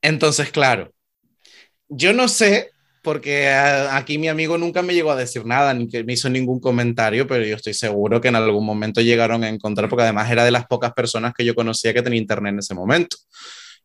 Entonces, 0.00 0.50
claro, 0.50 0.90
yo 1.90 2.14
no 2.14 2.28
sé, 2.28 2.70
porque 3.02 3.48
a- 3.48 3.94
aquí 3.98 4.16
mi 4.16 4.28
amigo 4.28 4.56
nunca 4.56 4.80
me 4.80 4.94
llegó 4.94 5.10
a 5.10 5.16
decir 5.16 5.44
nada, 5.44 5.74
ni 5.74 5.86
que 5.86 6.02
me 6.02 6.14
hizo 6.14 6.30
ningún 6.30 6.58
comentario, 6.58 7.26
pero 7.26 7.44
yo 7.44 7.56
estoy 7.56 7.74
seguro 7.74 8.22
que 8.22 8.28
en 8.28 8.36
algún 8.36 8.64
momento 8.64 9.02
llegaron 9.02 9.44
a 9.44 9.50
encontrar, 9.50 9.90
porque 9.90 10.04
además 10.04 10.30
era 10.30 10.44
de 10.46 10.50
las 10.50 10.66
pocas 10.66 10.94
personas 10.94 11.34
que 11.36 11.44
yo 11.44 11.54
conocía 11.54 11.92
que 11.92 12.00
tenía 12.02 12.20
internet 12.20 12.54
en 12.54 12.58
ese 12.60 12.74
momento. 12.74 13.18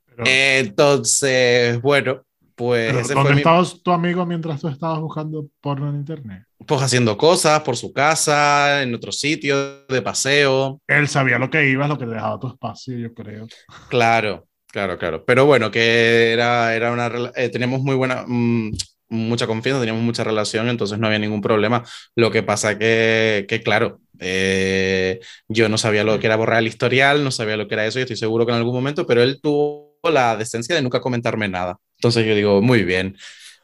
Pero, 0.06 0.24
Entonces, 0.28 1.82
bueno, 1.82 2.24
pues 2.56 2.88
pero 2.88 3.00
ese 3.00 3.14
¿Dónde 3.16 3.22
fue 3.22 3.36
mi- 3.36 3.40
estabas 3.40 3.82
tu 3.84 3.92
amigo 3.92 4.26
mientras 4.26 4.62
tú 4.62 4.68
estabas 4.68 5.00
buscando 5.00 5.48
porno 5.62 5.90
en 5.90 5.96
internet? 5.96 6.44
pues 6.66 6.82
haciendo 6.82 7.18
cosas 7.18 7.62
por 7.62 7.76
su 7.76 7.92
casa, 7.92 8.84
en 8.84 8.96
otro 8.96 9.12
sitio, 9.12 9.86
de 9.88 10.02
paseo. 10.02 10.82
Él 10.88 11.08
sabía 11.08 11.38
lo 11.38 11.50
que 11.50 11.70
ibas, 11.70 11.90
lo 11.90 11.98
que 11.98 12.06
dejaba 12.06 12.40
tu 12.40 12.48
espacio, 12.48 12.98
yo 12.98 13.14
creo. 13.14 13.48
Claro, 13.90 14.48
claro, 14.72 14.98
claro. 14.98 15.26
Pero 15.26 15.46
bueno, 15.46 15.72
que 15.72 16.32
era, 16.34 16.76
era 16.76 16.92
una 16.92 17.12
eh, 17.36 17.50
teníamos 17.50 17.82
muy 17.82 17.96
buena, 17.96 18.24
mm, 18.28 18.72
mucha 19.10 19.46
confianza, 19.46 19.80
teníamos 19.82 20.04
mucha 20.04 20.24
relación, 20.24 20.70
entonces 20.70 20.98
no 21.00 21.08
había 21.08 21.20
ningún 21.20 21.42
problema. 21.42 21.84
Lo 22.16 22.32
que 22.32 22.44
pasa 22.44 22.78
que, 22.78 23.46
que 23.48 23.62
claro, 23.62 24.00
eh, 24.20 25.20
yo 25.48 25.70
no 25.70 25.78
sabía 25.78 26.04
lo 26.04 26.20
que 26.20 26.26
era 26.28 26.36
borrar 26.38 26.60
el 26.60 26.68
historial, 26.68 27.24
no 27.24 27.32
sabía 27.32 27.58
lo 27.58 27.68
que 27.68 27.76
era 27.76 27.86
eso, 27.86 28.00
y 28.00 28.04
estoy 28.04 28.18
seguro 28.18 28.46
que 28.46 28.52
en 28.52 28.58
algún 28.60 28.74
momento, 28.74 29.06
pero 29.06 29.22
él 29.22 29.40
tuvo 29.42 29.94
la 30.04 30.36
decencia 30.38 30.76
de 30.76 30.82
nunca 30.82 31.00
comentarme 31.02 31.48
nada. 31.50 31.78
Entonces 32.04 32.26
yo 32.26 32.36
digo, 32.36 32.62
muy 32.62 32.84
bien. 32.84 33.18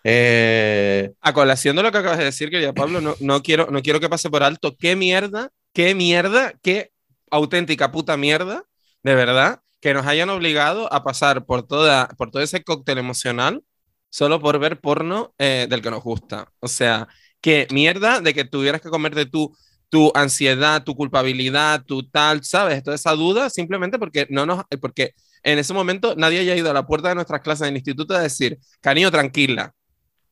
Eh, 0.06 1.12
A 1.20 1.34
colación 1.34 1.76
de 1.76 1.84
lo 1.84 1.92
que 1.92 1.98
acabas 1.98 2.18
de 2.20 2.24
decir, 2.24 2.50
querida 2.50 2.74
Pablo, 2.74 3.02
no, 3.02 3.16
no, 3.20 3.44
quiero, 3.44 3.68
no 3.70 3.82
quiero 3.82 4.00
que 4.00 4.08
pase 4.08 4.30
por 4.30 4.44
alto. 4.44 4.78
¿Qué 4.80 4.96
mierda? 4.96 5.50
¿Qué 5.74 5.94
mierda? 5.94 6.54
¿Qué 6.64 6.92
auténtica 7.30 7.92
puta 7.92 8.16
mierda? 8.16 8.64
De 9.04 9.14
verdad, 9.14 9.60
que 9.82 9.94
nos 9.94 10.06
hayan 10.08 10.30
obligado 10.30 10.92
a 10.94 11.04
pasar 11.04 11.46
por, 11.46 11.68
toda, 11.68 12.08
por 12.18 12.32
todo 12.32 12.42
ese 12.42 12.64
cóctel 12.64 12.98
emocional 12.98 13.62
solo 14.10 14.40
por 14.40 14.58
ver 14.58 14.80
porno 14.80 15.34
eh, 15.38 15.68
del 15.70 15.82
que 15.82 15.92
nos 15.92 16.02
gusta. 16.02 16.50
O 16.62 16.70
sea, 16.70 17.10
qué 17.42 17.68
mierda 17.72 18.22
de 18.22 18.34
que 18.34 18.46
tuvieras 18.46 18.82
que 18.82 18.90
comerte 18.90 19.26
tu, 19.26 19.54
tu 19.90 20.14
ansiedad, 20.16 20.84
tu 20.84 20.96
culpabilidad, 20.96 21.84
tu 21.86 22.04
tal, 22.10 22.44
¿sabes? 22.46 22.84
Toda 22.84 22.96
esa 22.96 23.12
duda 23.14 23.50
simplemente 23.50 24.00
porque 24.00 24.28
no 24.30 24.46
nos, 24.46 24.64
porque 24.82 25.14
en 25.44 25.60
ese 25.60 25.74
momento 25.74 26.16
nadie 26.18 26.40
haya 26.40 26.56
ido 26.56 26.70
a 26.70 26.74
la 26.74 26.86
puerta 26.86 27.10
de 27.10 27.16
nuestras 27.16 27.42
clases 27.42 27.68
del 27.68 27.76
instituto 27.78 28.16
a 28.16 28.22
decir, 28.22 28.58
cariño, 28.82 29.12
tranquila, 29.12 29.74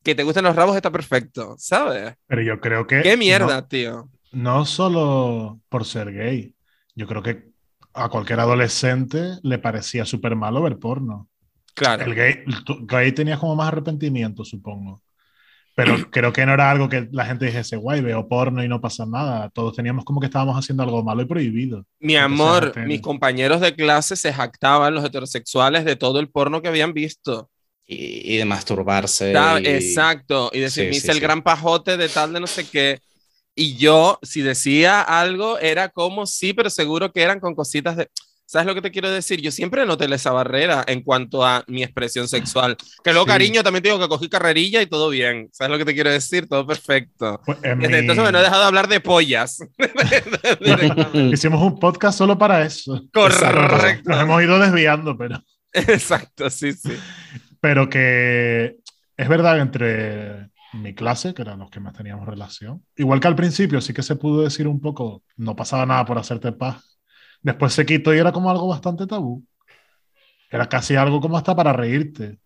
que 0.02 0.14
te 0.14 0.22
gusten 0.22 0.44
los 0.44 0.56
rabos 0.56 0.76
está 0.76 0.90
perfecto, 0.90 1.54
¿sabes? 1.58 2.14
Pero 2.26 2.42
yo 2.42 2.60
creo 2.60 2.86
que. 2.86 3.02
Qué 3.02 3.16
mierda, 3.16 3.66
tío. 3.66 4.10
No, 4.32 4.64
solo 4.66 5.60
por 5.68 5.84
ser 5.84 6.12
gay. 6.12 6.54
Yo 6.94 7.06
creo 7.06 7.22
que 7.22 7.48
a 7.94 8.08
cualquier 8.08 8.40
adolescente 8.40 9.38
le 9.42 9.58
parecía 9.58 10.04
súper 10.04 10.36
malo 10.36 10.62
ver 10.62 10.78
porno. 10.78 11.28
Claro. 11.74 12.04
El 12.04 12.14
gay, 12.14 12.44
tú- 12.64 12.86
gay 12.86 13.12
tenía 13.12 13.38
como 13.38 13.56
más 13.56 13.68
arrepentimiento, 13.68 14.44
supongo. 14.44 15.02
Pero 15.78 16.10
creo 16.10 16.32
que 16.32 16.44
no 16.44 16.54
era 16.54 16.70
algo 16.72 16.88
que 16.88 17.08
la 17.12 17.24
gente 17.24 17.46
dijese, 17.46 17.76
guay, 17.76 18.00
veo 18.00 18.26
porno 18.26 18.64
y 18.64 18.68
no 18.68 18.80
pasa 18.80 19.06
nada. 19.06 19.48
Todos 19.50 19.76
teníamos 19.76 20.04
como 20.04 20.18
que 20.18 20.26
estábamos 20.26 20.56
haciendo 20.56 20.82
algo 20.82 21.04
malo 21.04 21.22
y 21.22 21.26
prohibido. 21.26 21.86
Mi 22.00 22.16
amor, 22.16 22.68
apenas. 22.70 22.88
mis 22.88 23.00
compañeros 23.00 23.60
de 23.60 23.74
clase 23.74 24.16
se 24.16 24.32
jactaban 24.32 24.92
los 24.92 25.04
heterosexuales 25.04 25.84
de 25.84 25.94
todo 25.94 26.18
el 26.18 26.28
porno 26.30 26.60
que 26.62 26.68
habían 26.68 26.92
visto. 26.92 27.48
y, 27.86 28.34
y 28.34 28.36
de 28.38 28.44
masturbarse. 28.44 29.32
Y- 29.32 29.66
Exacto. 29.68 30.50
Y 30.52 30.58
decir, 30.60 30.82
Sí, 30.84 30.88
me 30.88 30.92
sí, 30.94 30.98
hice 30.98 31.10
el 31.12 31.18
sí. 31.18 31.22
gran 31.22 31.42
pajote 31.42 31.96
de 31.96 32.08
tal 32.08 32.32
de 32.32 32.40
no 32.40 32.46
sé 32.48 32.68
qué. 32.68 32.98
Y 33.54 33.76
yo, 33.76 34.18
si 34.22 34.42
decía 34.42 35.00
algo, 35.00 35.58
era 35.58 35.88
como 35.88 36.26
sí, 36.26 36.52
pero 36.54 36.70
seguro 36.70 37.12
que 37.12 37.22
eran 37.22 37.40
con 37.40 37.54
cositas 37.54 37.96
de. 37.96 38.08
¿Sabes 38.50 38.66
lo 38.66 38.74
que 38.74 38.80
te 38.80 38.90
quiero 38.90 39.10
decir? 39.10 39.42
Yo 39.42 39.50
siempre 39.50 39.84
noté 39.84 40.06
esa 40.14 40.32
barrera 40.32 40.82
en 40.88 41.02
cuanto 41.02 41.44
a 41.44 41.64
mi 41.68 41.82
expresión 41.82 42.26
sexual. 42.28 42.78
Que 43.04 43.12
luego, 43.12 43.26
Sí. 43.26 43.32
cariño, 43.32 43.62
también 43.62 43.82
te 43.82 43.90
digo 43.90 44.00
que 44.00 44.08
cogí 44.08 44.30
carrerilla 44.30 44.80
y 44.80 44.86
todo 44.86 45.10
bien. 45.10 45.50
¿Sabes 45.52 45.70
lo 45.70 45.76
que 45.76 45.84
te 45.84 45.92
quiero 45.92 46.10
decir? 46.10 46.48
Todo 46.48 46.66
perfecto. 46.66 47.42
Pues 47.44 47.58
en 47.62 47.78
Desde 47.80 47.92
mi- 47.92 47.98
entonces, 47.98 48.22
bueno, 48.22 48.38
he 48.38 48.42
dejado 48.42 48.62
de 48.62 48.66
hablar 48.68 48.88
de 48.88 49.00
pollas. 49.00 49.58
Hicimos 51.32 51.62
un 51.62 51.78
podcast 51.78 52.16
solo 52.18 52.38
para 52.38 52.62
eso. 52.64 53.02
Correcto. 53.12 54.10
Nos 54.10 54.20
hemos 54.22 54.42
ido 54.42 54.58
desviando, 54.58 55.16
pero. 55.16 55.42
Exacto, 55.72 56.48
sí, 56.50 56.72
sí. 56.72 56.92
Pero 57.60 57.88
que 57.90 58.76
es 59.16 59.28
verdad 59.28 59.58
entre 59.60 60.48
mi 60.72 60.94
clase, 60.94 61.34
que 61.34 61.42
eran 61.42 61.58
los 61.58 61.70
que 61.70 61.80
más 61.80 61.92
teníamos 61.94 62.26
relación, 62.26 62.82
igual 62.96 63.20
que 63.20 63.28
al 63.28 63.36
principio 63.36 63.80
sí 63.80 63.92
que 63.92 64.02
se 64.02 64.16
pudo 64.16 64.42
decir 64.42 64.66
un 64.68 64.80
poco, 64.80 65.22
no 65.36 65.54
pasaba 65.56 65.84
nada 65.86 66.04
por 66.04 66.18
hacerte 66.18 66.52
paz. 66.52 66.97
Después 67.42 67.72
se 67.72 67.86
quitó 67.86 68.14
y 68.14 68.18
era 68.18 68.32
como 68.32 68.50
algo 68.50 68.68
bastante 68.68 69.06
tabú. 69.06 69.44
Era 70.50 70.68
casi 70.68 70.96
algo 70.96 71.20
como 71.20 71.36
hasta 71.36 71.54
para 71.54 71.72
reírte. 71.72 72.38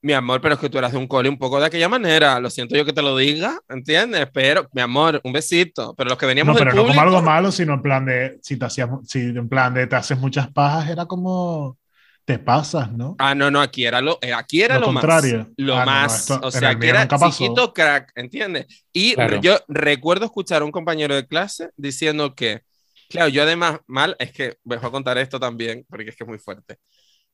Mi 0.00 0.12
amor, 0.12 0.40
pero 0.40 0.54
es 0.54 0.60
que 0.60 0.70
tú 0.70 0.78
eras 0.78 0.92
de 0.92 0.98
un 0.98 1.08
cole 1.08 1.28
un 1.28 1.38
poco 1.38 1.58
de 1.58 1.66
aquella 1.66 1.88
manera. 1.88 2.38
Lo 2.38 2.50
siento 2.50 2.76
yo 2.76 2.84
que 2.84 2.92
te 2.92 3.02
lo 3.02 3.16
diga, 3.16 3.58
¿entiendes? 3.68 4.28
Pero, 4.32 4.68
mi 4.72 4.80
amor, 4.80 5.20
un 5.24 5.32
besito. 5.32 5.92
Pero 5.96 6.10
los 6.10 6.18
que 6.18 6.26
veníamos 6.26 6.54
No, 6.54 6.58
del 6.60 6.68
pero 6.68 6.76
no 6.76 6.82
público... 6.82 7.00
como 7.00 7.16
algo 7.16 7.22
malo, 7.22 7.50
sino 7.50 7.74
en 7.74 7.82
plan 7.82 8.06
de, 8.06 8.38
si 8.40 8.56
te 8.56 8.64
hacías, 8.64 8.88
si 9.04 9.18
en 9.20 9.48
plan 9.48 9.74
de 9.74 9.88
te 9.88 9.96
haces 9.96 10.16
muchas 10.18 10.52
pajas, 10.52 10.88
era 10.88 11.04
como, 11.06 11.76
te 12.24 12.38
pasas, 12.38 12.92
¿no? 12.92 13.16
Ah, 13.18 13.34
no, 13.34 13.50
no, 13.50 13.60
aquí 13.60 13.86
era 13.86 14.00
lo, 14.00 14.18
eh, 14.22 14.32
aquí 14.32 14.62
era 14.62 14.74
Lo 14.74 14.82
lo, 14.82 14.86
contrario. 14.92 15.38
más. 15.38 15.48
Lo 15.56 15.76
Ah, 15.76 15.84
no, 15.84 15.84
no, 15.86 15.96
más. 16.02 16.20
esto 16.30 16.40
o 16.46 16.50
sea, 16.52 16.68
aquí 16.70 16.86
era 16.86 17.08
chiquito 17.08 17.72
crack, 17.72 18.12
¿entiendes? 18.14 18.66
Y 18.92 19.14
Claro. 19.14 19.40
yo 19.40 19.56
recuerdo 19.66 20.26
escuchar 20.26 20.62
a 20.62 20.64
un 20.64 20.70
compañero 20.70 21.16
de 21.16 21.26
clase 21.26 21.70
diciendo 21.76 22.36
que, 22.36 22.62
claro, 23.08 23.28
yo 23.28 23.42
además, 23.42 23.80
mal, 23.86 24.16
es 24.18 24.32
que 24.32 24.56
voy 24.64 24.78
a 24.78 24.90
contar 24.90 25.18
esto 25.18 25.40
también, 25.40 25.84
porque 25.88 26.10
es 26.10 26.16
que 26.16 26.24
es 26.24 26.28
muy 26.28 26.38
fuerte. 26.38 26.76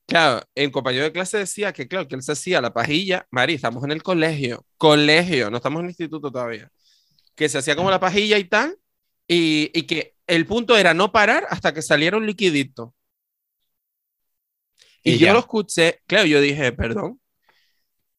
Claro, 0.07 0.45
el 0.55 0.71
compañero 0.71 1.05
de 1.05 1.13
clase 1.13 1.39
decía 1.39 1.73
que, 1.73 1.87
claro, 1.87 2.07
que 2.07 2.15
él 2.15 2.23
se 2.23 2.33
hacía 2.33 2.61
la 2.61 2.73
pajilla. 2.73 3.27
Mari, 3.31 3.55
estamos 3.55 3.83
en 3.85 3.91
el 3.91 4.03
colegio, 4.03 4.65
colegio, 4.77 5.51
no 5.51 5.57
estamos 5.57 5.79
en 5.81 5.85
el 5.87 5.91
instituto 5.91 6.31
todavía. 6.31 6.69
Que 7.35 7.49
se 7.49 7.59
hacía 7.59 7.75
como 7.75 7.91
la 7.91 7.99
pajilla 8.01 8.37
y 8.39 8.45
tal, 8.45 8.77
y, 9.27 9.71
y 9.77 9.83
que 9.83 10.15
el 10.27 10.47
punto 10.47 10.77
era 10.77 10.93
no 10.93 11.11
parar 11.11 11.47
hasta 11.49 11.73
que 11.73 11.81
saliera 11.83 12.17
un 12.17 12.27
liquidito. 12.27 12.95
Y, 15.03 15.17
Y 15.17 15.17
yo 15.17 15.31
lo 15.33 15.39
escuché, 15.39 16.01
claro, 16.07 16.25
yo 16.25 16.41
dije, 16.41 16.71
perdón, 16.73 17.19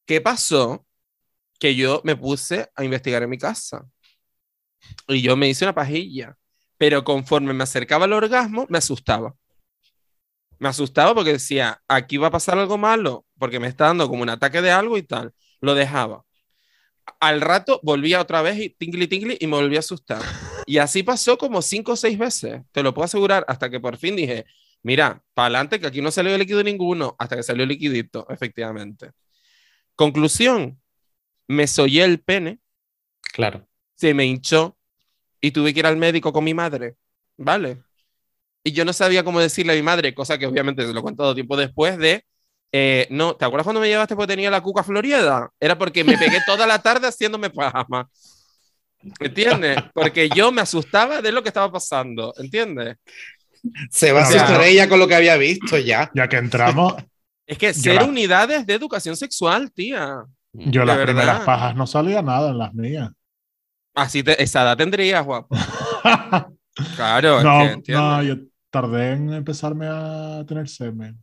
¿qué 0.07 0.21
pasó? 0.21 0.87
Que 1.61 1.77
yo 1.77 2.03
me 2.05 2.17
puse 2.17 2.71
a 2.77 2.85
investigar 2.85 3.23
en 3.25 3.31
mi 3.31 3.39
casa. 3.39 3.87
Y 5.09 5.23
yo 5.23 5.37
me 5.37 5.49
hice 5.49 5.65
una 5.65 5.75
pajilla. 5.75 6.37
Pero 6.79 7.05
conforme 7.05 7.53
me 7.53 7.65
acercaba 7.65 8.05
al 8.05 8.13
orgasmo, 8.13 8.67
me 8.69 8.79
asustaba. 8.79 9.35
Me 10.59 10.69
asustaba 10.69 11.15
porque 11.15 11.33
decía, 11.33 11.83
aquí 11.89 12.17
va 12.17 12.29
a 12.29 12.31
pasar 12.31 12.59
algo 12.59 12.79
malo, 12.79 13.25
porque 13.39 13.61
me 13.61 13.67
está 13.69 13.87
dando 13.87 14.09
como 14.09 14.23
un 14.23 14.31
ataque 14.31 14.63
de 14.63 14.71
algo 14.71 14.97
y 14.97 15.03
tal. 15.03 15.33
Lo 15.61 15.75
dejaba. 15.75 16.25
Al 17.21 17.41
rato 17.41 17.81
volvía 17.83 18.21
otra 18.21 18.43
vez 18.43 18.59
y 18.59 18.71
tingli 18.71 19.07
tingli 19.07 19.37
y 19.41 19.47
me 19.47 19.57
volví 19.57 19.77
a 19.77 19.81
asustar. 19.81 20.21
Y 20.67 20.79
así 20.79 21.03
pasó 21.03 21.39
como 21.39 21.63
cinco 21.63 21.93
o 21.93 21.97
seis 21.97 22.19
veces, 22.19 22.63
te 22.73 22.83
lo 22.83 22.93
puedo 22.93 23.05
asegurar, 23.05 23.45
hasta 23.49 23.71
que 23.71 23.79
por 23.79 23.97
fin 23.97 24.17
dije, 24.17 24.45
mira, 24.83 25.23
para 25.33 25.47
adelante 25.47 25.79
que 25.79 25.87
aquí 25.87 26.01
no 26.03 26.11
salió 26.11 26.37
líquido 26.37 26.63
ninguno, 26.65 27.15
hasta 27.19 27.37
que 27.37 27.43
salió 27.45 27.65
liquidito, 27.65 28.27
efectivamente. 28.29 29.13
Conclusión, 29.95 30.81
me 31.47 31.67
sollé 31.67 32.03
el 32.05 32.21
pene, 32.21 32.59
Claro. 33.33 33.67
se 33.95 34.13
me 34.15 34.27
hinchó 34.27 34.76
y 35.41 35.51
tuve 35.51 35.73
que 35.75 35.81
ir 35.81 35.87
al 35.87 35.97
médico 35.97 36.33
con 36.33 36.45
mi 36.45 36.55
madre, 36.55 36.97
¿vale? 37.37 37.79
Y 38.65 38.73
yo 38.73 38.85
no 38.85 38.93
sabía 38.93 39.23
cómo 39.25 39.41
decirle 39.41 39.73
a 39.73 39.77
mi 39.77 39.83
madre, 39.83 40.15
cosa 40.15 40.39
que 40.39 40.47
obviamente 40.47 40.87
se 40.87 40.93
lo 40.93 41.01
he 41.01 41.03
contado 41.03 41.35
tiempo 41.35 41.57
después 41.57 41.99
de, 41.99 42.25
eh, 42.73 43.07
no, 43.11 43.37
¿te 43.37 43.45
acuerdas 43.45 43.65
cuando 43.65 43.81
me 43.81 43.89
llevaste 43.89 44.17
porque 44.17 44.33
tenía 44.35 44.51
la 44.51 44.61
cuca 44.61 44.83
florida? 44.83 45.49
Era 45.61 45.79
porque 45.79 46.03
me 46.05 46.19
pegué 46.19 46.41
toda 46.47 46.67
la 46.67 46.81
tarde 46.81 47.07
haciéndome 47.09 47.51
pajama. 47.51 48.09
¿Entiendes? 49.21 49.79
Porque 49.95 50.29
yo 50.29 50.51
me 50.51 50.63
asustaba 50.63 51.23
de 51.23 51.31
lo 51.31 51.43
que 51.43 51.49
estaba 51.51 51.71
pasando, 51.71 52.35
¿entiendes? 52.39 52.97
Se 53.91 54.13
va 54.13 54.21
a 54.21 54.23
asustar 54.25 54.63
ella 54.63 54.89
con 54.89 54.99
lo 54.99 55.07
que 55.07 55.15
había 55.15 55.37
visto 55.37 55.79
ya. 55.79 56.11
Ya 56.15 56.29
que 56.29 56.37
entramos, 56.37 56.95
Es 57.47 57.59
que 57.59 57.73
ser 57.73 57.95
la- 57.95 58.05
unidades 58.05 58.67
de 58.67 58.75
educación 58.75 59.17
sexual, 59.17 59.71
tía. 59.73 60.25
yo 60.53 60.81
De 60.81 60.87
las 60.87 60.97
verdad. 60.97 61.15
primeras 61.15 61.41
pajas 61.43 61.77
no 61.77 61.87
salía 61.87 62.21
nada 62.21 62.51
en 62.51 62.59
las 62.59 62.75
mías. 62.75 63.11
Así 63.97 64.23
te, 64.23 64.41
esa 64.43 64.63
edad 64.63 64.77
tendrías, 64.77 65.25
guapo. 65.25 65.57
Claro, 66.95 67.39
es 67.39 67.45
no, 67.45 67.83
no, 67.89 68.23
yo 68.23 68.35
tardé 68.69 69.13
en 69.13 69.33
empezarme 69.33 69.87
a 69.89 70.45
tener 70.47 70.69
semen. 70.69 71.19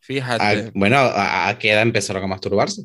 Fíjate. 0.00 0.42
Ah, 0.42 0.70
bueno, 0.74 0.96
¿a, 0.96 1.48
a 1.48 1.58
qué 1.58 1.72
edad 1.72 1.82
empezaron 1.82 2.24
a 2.24 2.26
masturbarse? 2.26 2.84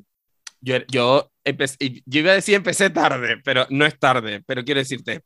Yo, 0.59 0.75
yo, 0.89 1.31
empecé- 1.45 2.03
yo 2.05 2.19
iba 2.19 2.31
a 2.31 2.35
decir 2.35 2.55
empecé 2.55 2.89
tarde, 2.89 3.37
pero 3.43 3.65
no 3.69 3.85
es 3.85 3.97
tarde, 3.97 4.43
pero 4.45 4.65
quiero 4.65 4.79
decirte, 4.81 5.21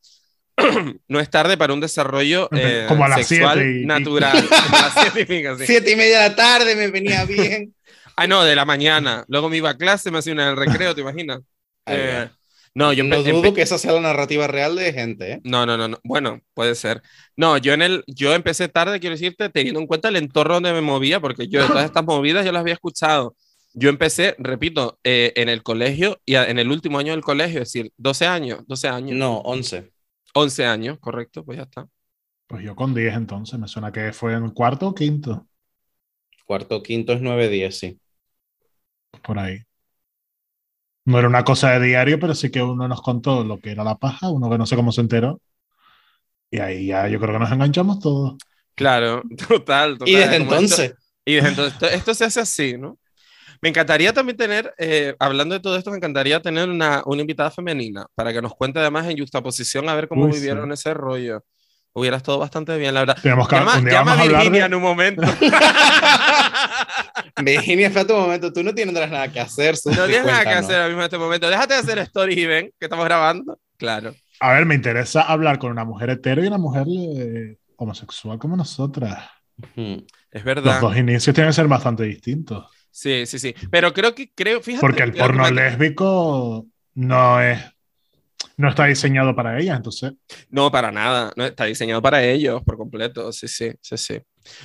no 1.08 1.19
es 1.19 1.30
tarde 1.32 1.58
para 1.58 1.73
un 1.73 1.80
desarrollo 1.82 2.47
eh, 2.51 2.86
como 2.88 3.06
a 3.06 3.10
las 3.10 3.25
sexual 3.27 3.58
siete 3.60 3.82
y- 3.82 3.86
natural. 3.86 4.47
Como 4.47 4.77
a 4.77 4.82
las 4.82 4.93
siete 4.93 5.21
y 5.21 5.25
pico, 5.25 5.58
sí. 5.58 5.65
Siete 5.65 5.91
y 5.91 5.95
media 5.95 6.21
de 6.21 6.30
la 6.30 6.36
tarde 6.36 6.75
me 6.75 6.91
venía 6.91 7.25
bien. 7.25 7.73
Ah, 8.15 8.27
no, 8.27 8.43
de 8.43 8.56
la 8.56 8.65
mañana. 8.65 9.25
Luego 9.27 9.49
me 9.49 9.58
iba 9.58 9.71
a 9.71 9.77
clase, 9.77 10.12
me 10.12 10.19
hacía 10.19 10.34
una 10.34 10.43
en 10.43 10.49
el 10.49 10.58
recreo, 10.58 10.93
¿te 10.93 11.01
imaginas? 11.01 11.39
Ahí 11.86 11.97
Eh. 11.99 12.30
No, 12.77 12.93
yo 12.93 13.03
no 13.03 13.23
dudo 13.23 13.53
que 13.53 13.61
esa 13.63 13.77
sea 13.77 13.93
la 13.93 14.01
narrativa 14.01 14.47
real 14.47 14.75
de 14.75 14.93
gente, 14.93 15.33
¿eh? 15.33 15.41
No, 15.43 15.65
no, 15.65 15.77
no, 15.77 15.87
no. 15.87 15.99
Bueno, 16.03 16.41
puede 16.53 16.75
ser. 16.75 17.01
No, 17.35 17.57
yo 17.57 17.73
en 17.73 17.81
el, 17.81 18.03
yo 18.07 18.33
empecé 18.33 18.67
tarde, 18.69 18.99
quiero 18.99 19.15
decirte, 19.15 19.49
teniendo 19.49 19.79
en 19.79 19.87
cuenta 19.87 20.09
el 20.09 20.15
entorno 20.15 20.55
donde 20.55 20.73
me 20.73 20.81
movía, 20.81 21.19
porque 21.19 21.47
yo 21.47 21.61
de 21.61 21.67
todas 21.67 21.85
estas 21.85 22.05
movidas 22.05 22.45
yo 22.45 22.51
las 22.51 22.61
había 22.61 22.75
escuchado. 22.75 23.35
Yo 23.73 23.89
empecé, 23.89 24.35
repito, 24.39 24.99
eh, 25.03 25.33
en 25.35 25.49
el 25.49 25.63
colegio 25.63 26.19
y 26.25 26.35
a- 26.35 26.49
en 26.49 26.59
el 26.59 26.71
último 26.71 26.99
año 26.99 27.11
del 27.13 27.21
colegio, 27.23 27.61
es 27.61 27.71
decir, 27.71 27.91
12 27.97 28.25
años, 28.25 28.61
12 28.67 28.87
años, 28.87 29.17
No, 29.17 29.37
11. 29.39 29.91
11 30.33 30.65
años, 30.65 30.97
correcto, 30.99 31.43
pues 31.43 31.57
ya 31.57 31.63
está. 31.63 31.87
Pues 32.47 32.63
yo 32.63 32.75
con 32.75 32.93
10 32.93 33.13
entonces, 33.15 33.59
me 33.59 33.67
suena 33.67 33.91
que 33.91 34.13
fue 34.13 34.33
en 34.33 34.49
cuarto 34.51 34.87
o 34.87 34.95
quinto. 34.95 35.47
Cuarto, 36.45 36.81
quinto 36.81 37.13
es 37.13 37.21
9, 37.21 37.49
10, 37.49 37.77
sí. 37.77 37.99
Por 39.21 39.37
ahí. 39.39 39.66
No 41.08 41.17
era 41.17 41.28
una 41.28 41.43
cosa 41.43 41.72
de 41.72 41.88
diario, 41.88 42.20
pero 42.20 42.36
sí 42.36 42.52
que 42.52 42.62
uno 42.62 42.88
nos 42.88 43.02
contó 43.02 43.43
lo 43.43 43.60
que 43.60 43.72
era 43.72 43.84
la 43.84 43.96
paja, 43.98 44.30
uno 44.30 44.48
que 44.50 44.60
no 44.60 44.67
sé 44.67 44.76
cómo 44.76 44.91
se 44.91 45.02
enteró. 45.02 45.41
Y 46.52 46.60
ahí 46.60 46.88
ya 46.88 47.08
yo 47.08 47.20
creo 47.20 47.34
que 47.34 47.39
nos 47.39 47.52
enganchamos 47.52 48.00
todos. 48.00 48.36
Claro, 48.76 49.24
total, 49.48 49.98
total. 49.98 50.08
Y 50.10 50.15
desde 50.15 50.36
entonces, 50.36 50.80
Esto, 50.80 50.98
y 51.26 51.36
desde 51.36 51.50
entonces, 51.50 51.74
esto, 51.74 51.88
esto 51.88 52.13
se 52.13 52.26
hace 52.26 52.39
así, 52.41 52.78
¿no? 52.78 53.00
Me 53.62 53.70
encantaría 53.70 54.13
también 54.13 54.38
tener, 54.38 54.74
eh, 54.78 55.15
hablando 55.20 55.56
de 55.56 55.62
todo 55.62 55.78
esto, 55.78 55.91
me 55.91 55.98
encantaría 55.98 56.41
tener 56.41 56.70
una, 56.70 57.04
una 57.06 57.22
invitada 57.22 57.52
femenina 57.52 58.06
para 58.15 58.34
que 58.34 58.41
nos 58.41 58.56
cuente 58.56 58.80
además 58.80 59.08
en 59.08 59.17
justaposición 59.17 59.89
a 59.89 59.96
ver 59.96 60.08
cómo 60.08 60.26
Uy, 60.26 60.34
sí. 60.34 60.39
vivieron 60.39 60.72
ese 60.72 60.93
rollo. 60.93 61.43
Hubiera 61.99 62.17
estado 62.17 62.38
bastante 62.38 62.77
bien, 62.77 62.93
la 62.93 62.99
verdad. 62.99 63.17
Tenemos 63.19 63.47
que, 63.47 63.55
Llama, 63.55 63.79
llama 63.79 64.12
vamos 64.15 64.27
a 64.27 64.29
Virginia 64.29 64.60
de- 64.62 64.65
en 64.67 64.73
un 64.75 64.81
momento. 64.83 65.21
Virginia, 67.43 67.88
espera 67.88 68.13
un 68.15 68.21
momento, 68.21 68.53
tú 68.53 68.63
no 68.63 68.73
tienes 68.73 68.93
nada 68.93 69.27
que 69.31 69.39
hacer. 69.39 69.75
No 69.86 70.05
tienes 70.05 70.25
nada 70.25 70.43
que 70.43 70.49
hacer 70.49 70.75
ahora 70.75 70.88
mismo 70.88 71.01
en 71.01 71.05
este 71.05 71.17
momento. 71.17 71.49
Déjate 71.49 71.73
de 71.73 71.79
hacer 71.79 71.97
stories 71.99 72.38
y 72.38 72.45
ven 72.45 72.65
que 72.79 72.86
estamos 72.86 73.05
grabando. 73.05 73.60
Claro. 73.77 74.13
A 74.39 74.53
ver, 74.53 74.65
me 74.65 74.75
interesa 74.75 75.21
hablar 75.23 75.57
con 75.60 75.71
una 75.71 75.86
mujer 75.86 76.10
hetero 76.12 76.43
y 76.43 76.47
una 76.47 76.57
mujer 76.60 76.86
eh, 76.88 77.57
homosexual 77.77 78.38
como 78.38 78.55
nosotras. 78.55 79.23
Es 79.75 80.03
Los 80.31 80.43
verdad. 80.43 80.79
dos 80.81 80.95
inicios 80.95 81.33
tienen 81.33 81.49
que 81.49 81.55
ser 81.55 81.67
bastante 81.67 82.03
distintos. 82.03 82.65
Sí, 82.91 83.25
sí, 83.25 83.39
sí. 83.39 83.55
Pero 83.71 83.93
creo 83.93 84.13
que, 84.13 84.31
creo, 84.33 84.62
fíjate. 84.62 84.81
Porque 84.81 85.03
el 85.03 85.13
que 85.13 85.19
porno 85.19 85.43
me- 85.43 85.51
lésbico 85.51 86.65
no 86.95 87.41
es. 87.41 87.60
No 88.58 88.70
está 88.70 88.86
diseñado 88.86 89.36
para 89.36 89.60
ellas, 89.60 89.78
entonces. 89.78 90.13
No, 90.50 90.72
para 90.72 90.91
nada. 90.91 91.32
No, 91.36 91.46
está 91.46 91.65
diseñado 91.65 92.02
para 92.02 92.24
ellos 92.24 92.62
por 92.65 92.76
completo. 92.78 93.32
Sí, 93.32 93.48
sí, 93.48 93.72
sí, 93.82 93.98
sí. 93.98 94.20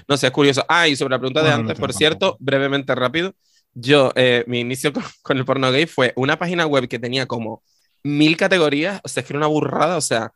No 0.09 0.17
sé, 0.17 0.29
es 0.29 0.33
curioso. 0.33 0.65
Ah, 0.69 0.89
y 0.89 0.97
sobre 0.97 1.13
la 1.13 1.19
pregunta 1.19 1.41
de 1.43 1.51
Bueno, 1.51 1.61
antes, 1.61 1.79
por 1.79 1.93
cierto, 1.93 2.19
tampoco. 2.19 2.39
brevemente 2.41 2.95
rápido. 2.95 3.35
Yo, 3.75 4.11
eh, 4.17 4.45
mi 4.47 4.61
inicio 4.61 4.93
con, 4.93 5.03
con 5.23 5.37
el 5.39 5.45
porno 5.45 5.71
gay 5.71 5.87
fue 5.87 6.13
una 6.17 6.39
página 6.39 6.67
web 6.67 6.89
que 6.89 6.99
tenía 6.99 7.27
como 7.27 7.63
mil 8.03 8.37
categorías. 8.39 9.01
O 9.05 9.09
sea, 9.09 9.21
es 9.21 9.27
que 9.27 9.33
era 9.35 9.39
una 9.39 9.47
burrada. 9.49 9.97
O 9.99 10.01
sea, 10.01 10.33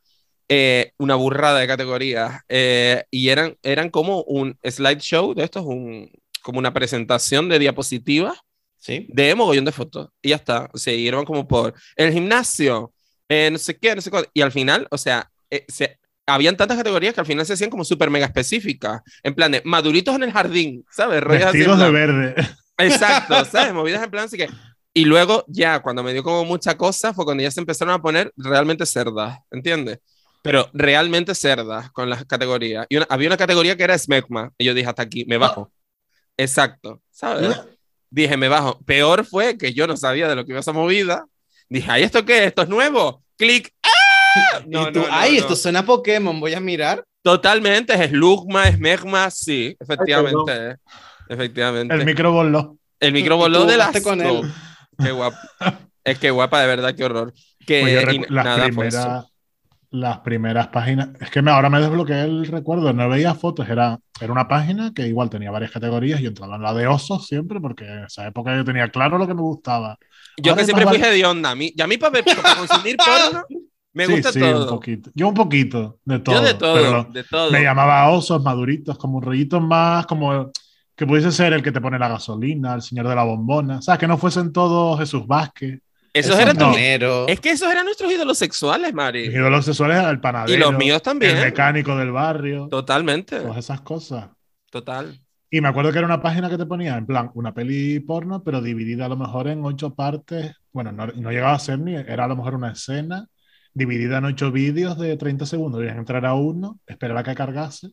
eh, 0.49 0.93
una 0.99 1.15
burrada 1.15 1.59
de 1.59 1.67
categorías. 1.67 2.41
eh, 2.49 3.05
y 3.11 3.29
eran, 3.31 3.57
eran 3.63 3.89
como 3.91 4.23
un 4.25 4.59
slideshow 4.63 5.35
de 5.35 5.45
estos, 5.45 5.65
un, 5.65 6.11
como 6.43 6.59
una 6.59 6.73
presentación 6.75 7.49
de 7.49 7.59
diapositivas 7.59 8.39
Sí. 8.79 9.07
de 9.09 9.35
mogollón 9.35 9.65
de 9.65 9.73
fotos 9.73 10.11
y 10.23 10.29
ya 10.29 10.37
está. 10.37 10.69
O 10.73 10.79
sea, 10.79 10.95
y 10.95 11.09
eran 11.09 11.25
como 11.25 11.49
por 11.49 11.75
el 11.97 12.13
gimnasio, 12.13 12.93
eh, 13.29 13.51
no 13.51 13.59
sé 13.59 13.77
qué, 13.79 13.95
no 13.95 14.01
sé 14.01 14.11
cuál. 14.11 14.29
Y 14.35 14.41
al 14.43 14.53
final, 14.53 14.87
o 14.91 14.99
sea, 14.99 15.31
eh, 15.51 15.65
se, 15.69 15.99
habían 16.27 16.57
tantas 16.57 16.77
categorías 16.77 17.15
que 17.15 17.21
al 17.21 17.27
final 17.27 17.47
se 17.47 17.53
hacían 17.55 17.71
como 17.71 17.85
súper 17.85 18.11
mega 18.11 18.27
específicas. 18.27 19.01
En 19.23 19.35
plan 19.35 19.53
de 19.53 19.63
maduritos 19.65 20.15
en 20.15 20.25
el 20.25 20.33
jardín, 20.33 20.85
¿sabes? 20.91 21.23
Rollos 21.23 21.53
Vestidos 21.53 21.79
de 21.79 21.91
verde. 21.91 22.35
Exacto, 22.79 23.45
¿sabes? 23.51 23.73
Movidas 23.73 24.03
en 24.03 24.11
plan 24.11 24.25
así 24.25 24.37
que. 24.37 24.49
Y 24.93 25.05
luego, 25.05 25.45
ya, 25.47 25.81
cuando 25.81 26.03
me 26.03 26.13
dio 26.13 26.23
como 26.23 26.45
mucha 26.45 26.77
cosa, 26.77 27.13
fue 27.13 27.25
cuando 27.25 27.43
ya 27.43 27.51
se 27.51 27.61
empezaron 27.61 27.93
a 27.95 28.01
poner 28.01 28.33
realmente 28.37 28.87
cerdas, 28.87 29.39
¿entiendes? 29.51 29.99
Pero 30.43 30.71
realmente 30.73 31.35
cerdas 31.35 31.91
con 31.91 32.09
las 32.09 32.25
categorías. 32.25 32.87
Y 32.89 32.97
una- 32.97 33.07
había 33.11 33.29
una 33.29 33.37
categoría 33.37 33.77
que 33.77 33.85
era 33.85 33.99
smegma. 33.99 34.53
Y 34.57 34.65
yo 34.65 34.75
dije, 34.75 34.89
hasta 34.89 35.03
aquí, 35.03 35.25
me 35.27 35.37
bajo. 35.37 35.71
Exacto, 36.37 37.03
¿sabes? 37.11 37.57
Dije, 38.11 38.37
me 38.37 38.49
bajo. 38.49 38.81
Peor 38.85 39.25
fue 39.27 39.59
que 39.59 39.75
yo 39.75 39.87
no 39.87 39.97
sabía 39.97 40.29
de 40.29 40.37
lo 40.37 40.45
que 40.45 40.53
iba 40.53 40.61
esa 40.61 40.73
movida. 40.73 41.27
Dije, 41.69 41.91
¿ay, 41.91 42.03
esto 42.05 42.25
qué? 42.25 42.45
¿Esto 42.45 42.63
es 42.63 42.69
nuevo? 42.69 43.23
Clic. 43.37 43.73
¡Ah! 43.83 43.91
No, 44.67 44.89
y 44.89 44.93
tú, 44.93 45.01
no, 45.01 45.07
no, 45.07 45.13
ay, 45.13 45.33
no. 45.33 45.39
esto 45.39 45.57
suena 45.57 45.79
a 45.79 45.87
Pokémon, 45.87 46.39
voy 46.39 46.53
a 46.53 46.61
mirar. 46.61 47.03
Totalmente, 47.23 47.95
es 47.95 48.13
Lugma, 48.13 48.69
es 48.69 48.79
Megma, 48.79 49.31
sí, 49.31 49.75
efectivamente. 49.81 50.53
eh, 50.73 50.77
Efectivamente. 51.29 51.95
El 51.95 52.05
micro 52.05 52.33
voló. 52.33 52.77
El 53.01 53.13
micro 53.13 53.37
voló 53.39 53.65
de 53.65 53.77
la 53.79 53.87
jugaste 53.87 54.03
con 54.03 54.21
él. 54.21 54.43
Qué 55.03 55.11
guapa. 55.13 55.39
Es 56.05 56.19
que 56.21 56.31
guapa, 56.31 56.61
de 56.61 56.67
verdad, 56.69 56.95
qué 56.95 57.05
horror. 57.05 57.33
Que 57.67 57.81
Pues 57.81 58.29
las, 58.31 58.45
nada 58.45 58.65
primeras, 58.67 59.25
las 59.91 60.19
primeras 60.21 60.69
páginas. 60.69 61.09
Es 61.21 61.31
que 61.31 61.43
me, 61.43 61.51
ahora 61.51 61.69
me 61.69 61.81
desbloqueé 61.81 62.23
el 62.23 62.47
recuerdo. 62.47 62.93
No 62.93 63.09
veía 63.09 63.35
fotos. 63.35 63.69
Era, 63.69 63.99
era 64.21 64.33
una 64.33 64.47
página 64.47 64.93
que 64.95 65.09
igual 65.09 65.31
tenía 65.31 65.51
varias 65.51 65.73
categorías. 65.73 66.21
Yo 66.21 66.29
entraba 66.29 66.55
en 66.55 66.63
la 66.63 66.73
de 66.75 66.87
osos 66.87 67.27
siempre 67.27 67.59
porque 67.59 67.85
en 67.87 68.05
esa 68.05 68.25
época 68.25 68.55
yo 68.55 68.65
tenía 68.65 68.89
claro 68.89 69.19
lo 69.19 69.27
que 69.27 69.35
me 69.35 69.41
gustaba. 69.41 69.99
Yo 70.43 70.53
Ahora 70.53 70.63
que 70.63 70.67
siempre 70.67 70.87
fui 70.87 70.97
hedionda. 71.03 71.51
A 71.51 71.55
mí, 71.55 71.73
y 71.75 71.81
a 71.83 71.87
mí 71.87 71.97
para, 71.99 72.23
para 72.23 72.55
consumir 72.57 72.97
porno, 73.05 73.45
me 73.93 74.07
Sí, 74.07 74.13
gusta 74.13 74.33
sí, 74.33 74.43
un 74.43 74.53
todo. 74.53 74.69
poquito. 74.71 75.11
Yo 75.15 75.29
un 75.29 75.35
poquito 75.35 75.99
de 76.05 76.19
todo. 76.19 76.35
Yo 76.35 76.43
de 76.43 76.55
todo, 76.55 76.91
lo- 76.93 77.05
de 77.05 77.25
todo. 77.25 77.51
me 77.51 77.63
llamaba 77.63 78.09
osos 78.11 78.43
maduritos, 78.43 78.99
como 78.99 79.21
rollitos 79.21 79.63
más, 79.63 80.07
como 80.07 80.51
que 80.95 81.07
pudiese 81.07 81.31
ser 81.33 81.53
el 81.55 81.63
que 81.63 81.73
te 81.73 81.81
pone 81.81 81.99
la 81.99 82.09
gasolina, 82.09 82.75
el 82.75 82.83
señor 82.83 83.09
de 83.09 83.15
la 83.15 83.23
bombona. 83.25 83.79
O 83.79 83.83
sea, 83.83 83.97
que 83.99 84.07
no 84.07 84.19
fuesen 84.19 84.53
todos 84.53 84.99
Jesús 84.99 85.27
Vázquez. 85.27 85.81
Esos 86.13 86.39
eran 86.39 86.57
tus- 86.57 86.65
fontanero. 86.65 87.29
Es 87.29 87.41
que 87.41 87.51
esos 87.51 87.71
eran 87.71 87.85
nuestros 87.85 88.11
ídolos 88.11 88.39
sexuales, 88.39 88.95
Mari. 88.95 89.29
Mis 89.29 89.37
ídolos 89.37 89.65
sexuales, 89.67 90.03
el 90.07 90.19
panadero. 90.21 90.55
Y 90.55 90.59
los 90.59 90.75
míos 90.77 91.03
también. 91.03 91.37
El 91.37 91.45
mecánico 91.45 91.95
del 91.97 92.11
barrio. 92.13 92.69
Totalmente. 92.71 93.41
Todas 93.41 93.59
esas 93.59 93.83
cosas. 93.83 94.29
Total. 94.71 95.19
Y 95.51 95.61
me 95.61 95.69
acuerdo 95.69 95.93
que 95.93 95.99
era 95.99 96.07
una 96.07 96.23
página 96.23 96.51
que 96.51 96.59
te 96.59 96.67
ponía, 96.67 96.97
en 96.97 97.07
plan, 97.07 97.31
una 97.35 97.55
peli 97.55 98.01
porno, 98.01 98.43
pero 98.43 98.61
dividida 98.61 99.07
a 99.07 99.09
lo 99.09 99.17
mejor 99.17 99.49
en 99.49 99.65
ocho 99.65 99.95
partes. 99.95 100.55
Bueno, 100.73 100.93
no, 100.93 101.07
no 101.07 101.31
llegaba 101.31 101.55
a 101.55 101.59
ser 101.59 101.79
ni, 101.79 101.95
era 101.95 102.25
a 102.25 102.29
lo 102.29 102.37
mejor 102.37 102.55
una 102.57 102.73
escena 102.73 103.29
dividida 103.73 104.19
en 104.19 104.25
ocho 104.25 104.51
vídeos 104.51 104.99
de 104.99 105.17
30 105.17 105.47
segundos. 105.47 105.81
Debías 105.81 105.99
entrar 105.99 106.25
a 106.27 106.35
uno, 106.35 106.81
esperar 106.87 107.19
a 107.19 107.23
que 107.23 107.35
cargase. 107.35 107.91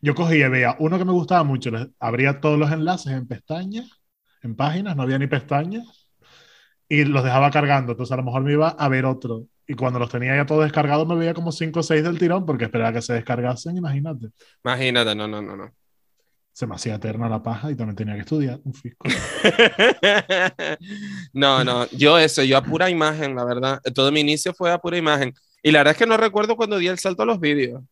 Yo 0.00 0.14
cogía 0.14 0.46
y 0.46 0.50
veía 0.50 0.76
uno 0.78 0.98
que 0.98 1.04
me 1.04 1.12
gustaba 1.12 1.44
mucho, 1.44 1.70
les 1.70 1.88
abría 1.98 2.40
todos 2.40 2.58
los 2.58 2.70
enlaces 2.70 3.12
en 3.12 3.26
pestañas, 3.26 3.90
en 4.42 4.54
páginas, 4.56 4.96
no 4.96 5.02
había 5.02 5.18
ni 5.18 5.26
pestañas, 5.26 6.08
y 6.88 7.04
los 7.04 7.24
dejaba 7.24 7.50
cargando. 7.50 7.92
Entonces 7.92 8.12
a 8.12 8.16
lo 8.16 8.22
mejor 8.22 8.42
me 8.42 8.52
iba 8.52 8.68
a 8.68 8.88
ver 8.88 9.04
otro. 9.04 9.46
Y 9.66 9.74
cuando 9.74 9.98
los 9.98 10.08
tenía 10.08 10.34
ya 10.36 10.46
todos 10.46 10.64
descargados, 10.64 11.06
me 11.06 11.16
veía 11.16 11.34
como 11.34 11.52
cinco 11.52 11.80
o 11.80 11.82
seis 11.82 12.02
del 12.02 12.18
tirón, 12.18 12.46
porque 12.46 12.64
esperaba 12.64 12.92
que 12.92 13.02
se 13.02 13.12
descargasen, 13.12 13.76
imagínate. 13.76 14.28
Imagínate, 14.64 15.14
no, 15.14 15.28
no, 15.28 15.42
no, 15.42 15.56
no. 15.56 15.74
Se 16.58 16.66
me 16.66 16.74
hacía 16.74 16.96
eterna 16.96 17.28
la 17.28 17.40
paja 17.40 17.70
y 17.70 17.76
también 17.76 17.94
tenía 17.94 18.14
que 18.14 18.22
estudiar 18.22 18.58
un 18.64 18.74
fisco. 18.74 19.06
no, 21.32 21.62
no, 21.62 21.88
yo 21.92 22.18
eso, 22.18 22.42
yo 22.42 22.56
a 22.56 22.64
pura 22.64 22.90
imagen, 22.90 23.36
la 23.36 23.44
verdad. 23.44 23.80
Todo 23.94 24.10
mi 24.10 24.18
inicio 24.18 24.52
fue 24.52 24.72
a 24.72 24.78
pura 24.78 24.98
imagen. 24.98 25.32
Y 25.62 25.70
la 25.70 25.78
verdad 25.78 25.92
es 25.92 25.98
que 25.98 26.06
no 26.06 26.16
recuerdo 26.16 26.56
cuando 26.56 26.78
di 26.78 26.88
el 26.88 26.98
salto 26.98 27.22
a 27.22 27.26
los 27.26 27.38
vídeos. 27.38 27.84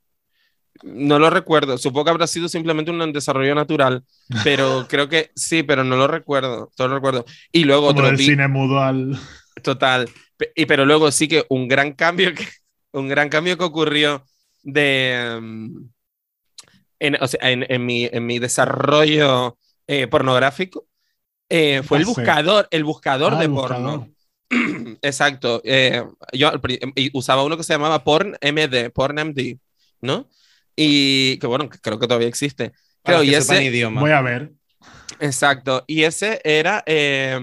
No 0.83 1.21
lo 1.21 1.31
recuerdo. 1.31 1.79
Supongo 1.79 2.07
que 2.07 2.11
habrá 2.11 2.27
sido 2.27 2.49
simplemente 2.49 2.91
un 2.91 3.13
desarrollo 3.13 3.55
natural, 3.55 4.03
pero 4.43 4.85
creo 4.91 5.09
que 5.09 5.31
sí, 5.37 5.63
pero 5.63 5.85
no 5.85 5.95
lo 5.95 6.09
recuerdo. 6.09 6.73
Todo 6.75 6.89
lo 6.89 6.97
recuerdo. 6.97 7.25
Y 7.53 7.63
luego 7.63 7.87
Como 7.87 8.01
otro 8.01 8.07
del 8.09 8.19
cine 8.19 8.49
mudo 8.49 8.81
al. 8.81 9.17
total. 9.63 10.11
Y 10.57 10.67
pero 10.67 10.85
luego 10.85 11.13
sí 11.13 11.29
que 11.29 11.47
un 11.51 11.69
gran 11.69 11.93
cambio 11.93 12.35
que 12.35 12.49
un 12.91 13.07
gran 13.07 13.29
cambio 13.29 13.57
que 13.57 13.63
ocurrió 13.63 14.27
de 14.65 15.39
mm, 15.41 15.96
en, 16.99 17.17
o 17.21 17.27
sea, 17.29 17.51
en, 17.51 17.65
en 17.69 17.85
mi, 17.85 18.05
en 18.07 18.25
mi 18.27 18.39
desarrollo 18.39 19.59
eh, 19.87 20.07
pornográfico 20.07 20.87
eh, 21.49 21.83
fue 21.85 21.99
el 21.99 22.05
Ah, 22.05 22.07
buscador, 22.07 22.69
el 22.71 22.85
buscador 22.85 23.35
Ah, 23.35 23.39
de 23.39 23.45
el 23.47 23.51
porno. 23.53 23.99
buscador. 23.99 24.09
Exacto. 25.03 25.61
eh, 25.65 26.05
yo 26.33 26.53
y 26.95 27.11
usaba 27.17 27.43
uno 27.45 27.57
que 27.57 27.63
se 27.65 27.73
llamaba 27.75 28.03
Porn 28.05 28.37
MD, 28.41 28.91
Porn 28.91 29.19
MD, 29.19 29.59
¿no? 30.01 30.29
Y 30.77 31.39
que 31.39 31.47
bueno, 31.47 31.69
creo 31.69 31.99
que 31.99 32.07
todavía 32.07 32.29
existe. 32.29 32.73
Creo, 33.03 33.23
y 33.23 33.31
que 33.31 33.41
sepan 33.41 33.57
ese, 33.59 33.67
idioma. 33.67 34.01
Voy 34.01 34.11
a 34.11 34.21
ver. 34.23 34.53
exacto. 35.21 35.85
Y 35.87 36.03
ese 36.03 36.41
era 36.45 36.83
eh, 36.87 37.39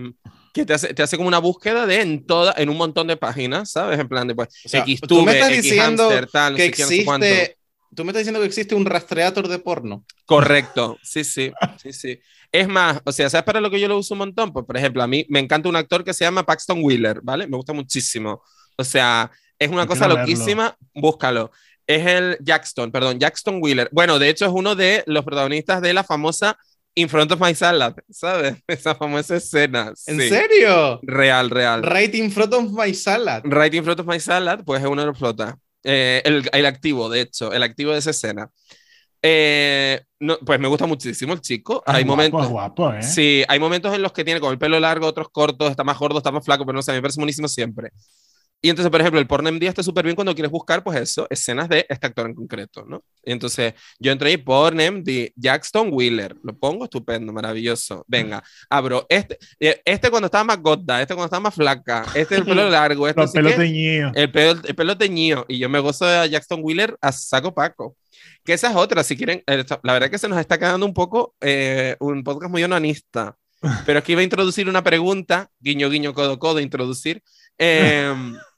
que 0.54 0.66
te 0.66 0.74
hace, 0.74 0.94
te 0.94 1.02
hace 1.04 1.18
como 1.18 1.28
una 1.28 1.40
búsqueda 1.40 1.86
de 1.86 2.02
en 2.02 2.26
toda, 2.26 2.54
en 2.58 2.70
un 2.70 2.78
montón 2.78 3.08
de 3.08 3.18
páginas, 3.18 3.72
¿sabes? 3.72 4.00
En 4.00 4.08
plan 4.08 4.28
de 4.28 4.36
pues, 4.36 4.50
O 4.66 4.70
sea, 4.70 4.84
XTube, 4.86 5.08
tú 5.08 5.22
me 5.24 5.34
estás 5.34 5.50
X 5.50 5.64
diciendo 5.64 6.04
hamster, 6.04 6.30
tal, 6.30 6.54
no 6.54 6.58
que 6.58 6.70
no 6.70 6.76
sé 6.76 6.84
existe. 6.84 7.58
Tú 7.96 8.04
me 8.04 8.12
estás 8.12 8.22
diciendo 8.22 8.40
que 8.40 8.46
existe 8.46 8.76
un 8.76 8.86
rastreador 8.86 9.48
de 9.48 9.60
porno. 9.60 10.06
Correcto, 10.26 10.98
sí, 11.04 11.24
sí, 11.24 11.52
sí, 11.82 11.94
sí. 11.94 12.20
Es 12.52 12.68
más, 12.68 13.02
o 13.04 13.12
sea, 13.12 13.30
¿sabes 13.30 13.46
para 13.46 13.62
lo 13.62 13.72
que 13.72 13.80
yo 13.80 13.88
lo 13.88 13.98
uso 13.98 14.14
un 14.14 14.20
montón? 14.20 14.54
Pues, 14.54 14.66
por 14.66 14.78
ejemplo, 14.78 15.02
a 15.02 15.08
mí 15.08 15.26
me 15.30 15.40
encanta 15.40 15.70
un 15.70 15.76
actor 15.76 16.04
que 16.04 16.14
se 16.14 16.24
llama 16.24 16.46
Paxton 16.46 16.84
Wheeler, 16.84 17.22
¿vale? 17.24 17.48
Me 17.48 17.58
gusta 17.58 17.74
muchísimo. 17.74 18.44
O 18.78 18.84
sea, 18.84 19.32
es 19.58 19.70
una 19.70 19.88
cosa 19.88 20.06
quiero 20.06 20.16
verlo. 20.16 20.32
loquísima, 20.32 20.78
búscalo. 20.94 21.52
Es 21.88 22.06
el 22.06 22.38
Jackson, 22.42 22.92
perdón, 22.92 23.20
Jackson 23.20 23.60
Wheeler. 23.62 23.90
Bueno, 23.92 24.20
de 24.20 24.30
hecho 24.30 24.46
es 24.46 24.52
uno 24.54 24.76
de 24.76 25.04
los 25.08 25.26
protagonistas 25.26 25.82
de 25.82 25.94
la 25.94 26.04
famosa 26.04 26.58
In 26.96 27.10
Front 27.10 27.32
of 27.32 27.42
My 27.42 27.56
Salad, 27.56 27.96
¿sabes? 28.10 28.56
Esa 28.68 28.94
famosa 28.94 29.36
escena. 29.36 29.94
¿En 30.06 30.20
sí. 30.20 30.30
serio? 30.30 31.00
Real, 31.02 31.50
real. 31.50 31.82
Right 31.82 32.14
in 32.14 32.32
front 32.32 32.54
of 32.54 32.72
my 32.72 32.94
salad. 32.94 33.42
Right 33.46 33.74
in 33.74 33.84
front 33.84 34.00
of 34.00 34.06
my 34.06 34.20
salad, 34.20 34.64
pues 34.64 34.82
es 34.82 34.88
uno 34.88 35.02
de 35.02 35.08
los 35.08 35.18
flota. 35.18 35.58
Eh, 35.84 36.22
el, 36.26 36.50
el 36.52 36.66
activo, 36.66 37.10
de 37.10 37.22
hecho, 37.22 37.52
el 37.54 37.64
activo 37.64 37.92
de 37.94 38.00
esa 38.00 38.12
escena. 38.12 38.50
Eh, 39.22 40.02
no, 40.20 40.38
pues 40.40 40.60
me 40.60 40.68
gusta 40.68 40.86
muchísimo 40.86 41.34
el 41.34 41.42
chico. 41.42 41.84
Ah, 41.86 41.96
hay 41.96 42.04
guapo, 42.04 42.06
momentos. 42.06 42.42
es 42.42 42.50
guapo, 42.50 42.94
¿eh? 42.94 43.02
Sí, 43.02 43.44
hay 43.48 43.60
momentos 43.60 43.94
en 43.94 44.02
los 44.02 44.12
que 44.14 44.24
tiene 44.26 44.40
como 44.40 44.52
el 44.52 44.60
pelo 44.60 44.80
largo, 44.80 45.08
otros 45.08 45.30
cortos, 45.30 45.72
está 45.72 45.84
más 45.84 45.98
gordo, 45.98 46.18
está 46.18 46.32
más 46.32 46.44
flaco, 46.46 46.66
pero 46.66 46.76
no 46.78 46.82
sé, 46.84 46.92
me 46.94 47.02
parece 47.02 47.20
buenísimo 47.20 47.48
siempre. 47.48 47.92
Y 48.66 48.70
entonces, 48.70 48.90
por 48.90 49.02
ejemplo, 49.02 49.20
el 49.20 49.28
PornMD 49.28 49.62
está 49.64 49.84
súper 49.84 50.06
bien 50.06 50.16
cuando 50.16 50.34
quieres 50.34 50.50
buscar, 50.50 50.82
pues 50.86 50.98
eso, 50.98 51.28
escenas 51.30 51.68
de 51.68 51.86
este 51.90 52.08
actor 52.08 52.26
en 52.28 52.34
concreto, 52.34 52.86
¿no? 52.88 53.04
Y 53.22 53.34
entonces 53.34 53.74
yo 54.00 54.14
entré 54.14 54.30
ahí, 54.30 54.38
PornMD, 54.38 55.32
Jackson 55.36 55.90
Wheeler, 55.92 56.38
lo 56.42 56.58
pongo 56.58 56.86
estupendo, 56.86 57.34
maravilloso. 57.34 58.06
Venga, 58.08 58.42
abro 58.70 59.06
este, 59.10 59.38
eh, 59.60 59.82
este 59.84 60.10
cuando 60.10 60.28
estaba 60.28 60.46
más 60.46 60.62
gorda, 60.62 61.02
este 61.02 61.14
cuando 61.14 61.26
estaba 61.26 61.42
más 61.42 61.54
flaca, 61.56 62.06
este 62.16 62.38
el 62.38 62.46
pelo 62.46 62.70
largo, 62.70 63.06
este 63.06 63.20
Los 63.22 63.32
pelos 63.32 63.52
que- 63.52 63.58
teñidos. 63.58 64.12
el 64.16 64.32
pelo, 64.32 64.62
el 64.64 64.76
pelo 64.76 64.98
teñido. 64.98 65.46
Y 65.50 65.58
yo 65.60 65.68
me 65.68 65.80
gozo 65.80 66.06
de 66.06 66.30
Jackson 66.30 66.62
Wheeler 66.64 66.98
a 67.02 67.12
saco 67.12 67.54
Paco. 67.54 67.98
Que 68.46 68.54
esa 68.54 68.70
es 68.70 68.76
otra, 68.78 69.04
si 69.04 69.18
quieren, 69.18 69.44
eh, 69.46 69.66
la 69.84 69.92
verdad 69.94 70.10
que 70.10 70.18
se 70.18 70.30
nos 70.30 70.40
está 70.40 70.58
quedando 70.58 70.86
un 70.86 70.94
poco 70.94 71.36
eh, 71.42 71.98
un 72.00 72.24
podcast 72.24 72.50
muy 72.50 72.64
onanista. 72.64 73.36
Pero 73.86 74.00
aquí 74.00 74.14
iba 74.14 74.22
a 74.22 74.24
introducir 74.24 74.70
una 74.70 74.84
pregunta, 74.84 75.50
guiño, 75.60 75.90
guiño, 75.90 76.14
codo, 76.14 76.40
codo, 76.40 76.62
introducir, 76.62 77.22
em, 77.58 78.38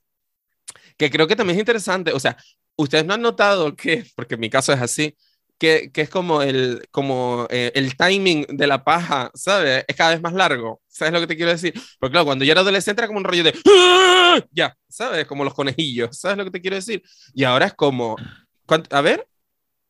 que 0.97 1.09
creo 1.09 1.27
que 1.27 1.35
también 1.35 1.57
es 1.57 1.61
interesante. 1.61 2.11
O 2.13 2.19
sea, 2.19 2.37
ustedes 2.77 3.05
no 3.05 3.13
han 3.13 3.21
notado 3.21 3.75
que, 3.75 4.05
porque 4.15 4.35
en 4.35 4.41
mi 4.41 4.49
caso 4.49 4.73
es 4.73 4.81
así, 4.81 5.15
que, 5.57 5.89
que 5.93 6.01
es 6.01 6.09
como, 6.09 6.41
el, 6.41 6.83
como 6.91 7.47
eh, 7.49 7.71
el 7.75 7.95
timing 7.95 8.45
de 8.49 8.67
la 8.67 8.83
paja, 8.83 9.31
¿sabes? 9.33 9.85
Es 9.87 9.95
cada 9.95 10.11
vez 10.11 10.21
más 10.21 10.33
largo. 10.33 10.81
¿Sabes 10.87 11.13
lo 11.13 11.21
que 11.21 11.27
te 11.27 11.35
quiero 11.37 11.51
decir? 11.51 11.73
Porque 11.99 12.11
claro, 12.11 12.25
cuando 12.25 12.43
yo 12.43 12.51
era 12.51 12.61
adolescente 12.61 12.99
era 13.01 13.07
como 13.07 13.19
un 13.19 13.23
rollo 13.25 13.43
de 13.43 13.53
"¡Ah!", 13.69 14.39
ya, 14.51 14.75
¿sabes? 14.89 15.25
Como 15.25 15.43
los 15.45 15.53
conejillos, 15.53 16.17
¿sabes 16.17 16.37
lo 16.37 16.43
que 16.45 16.51
te 16.51 16.61
quiero 16.61 16.75
decir? 16.75 17.01
Y 17.33 17.45
ahora 17.45 17.67
es 17.67 17.73
como, 17.73 18.17
¿cuánto- 18.65 18.93
a 18.95 19.01
ver, 19.01 19.27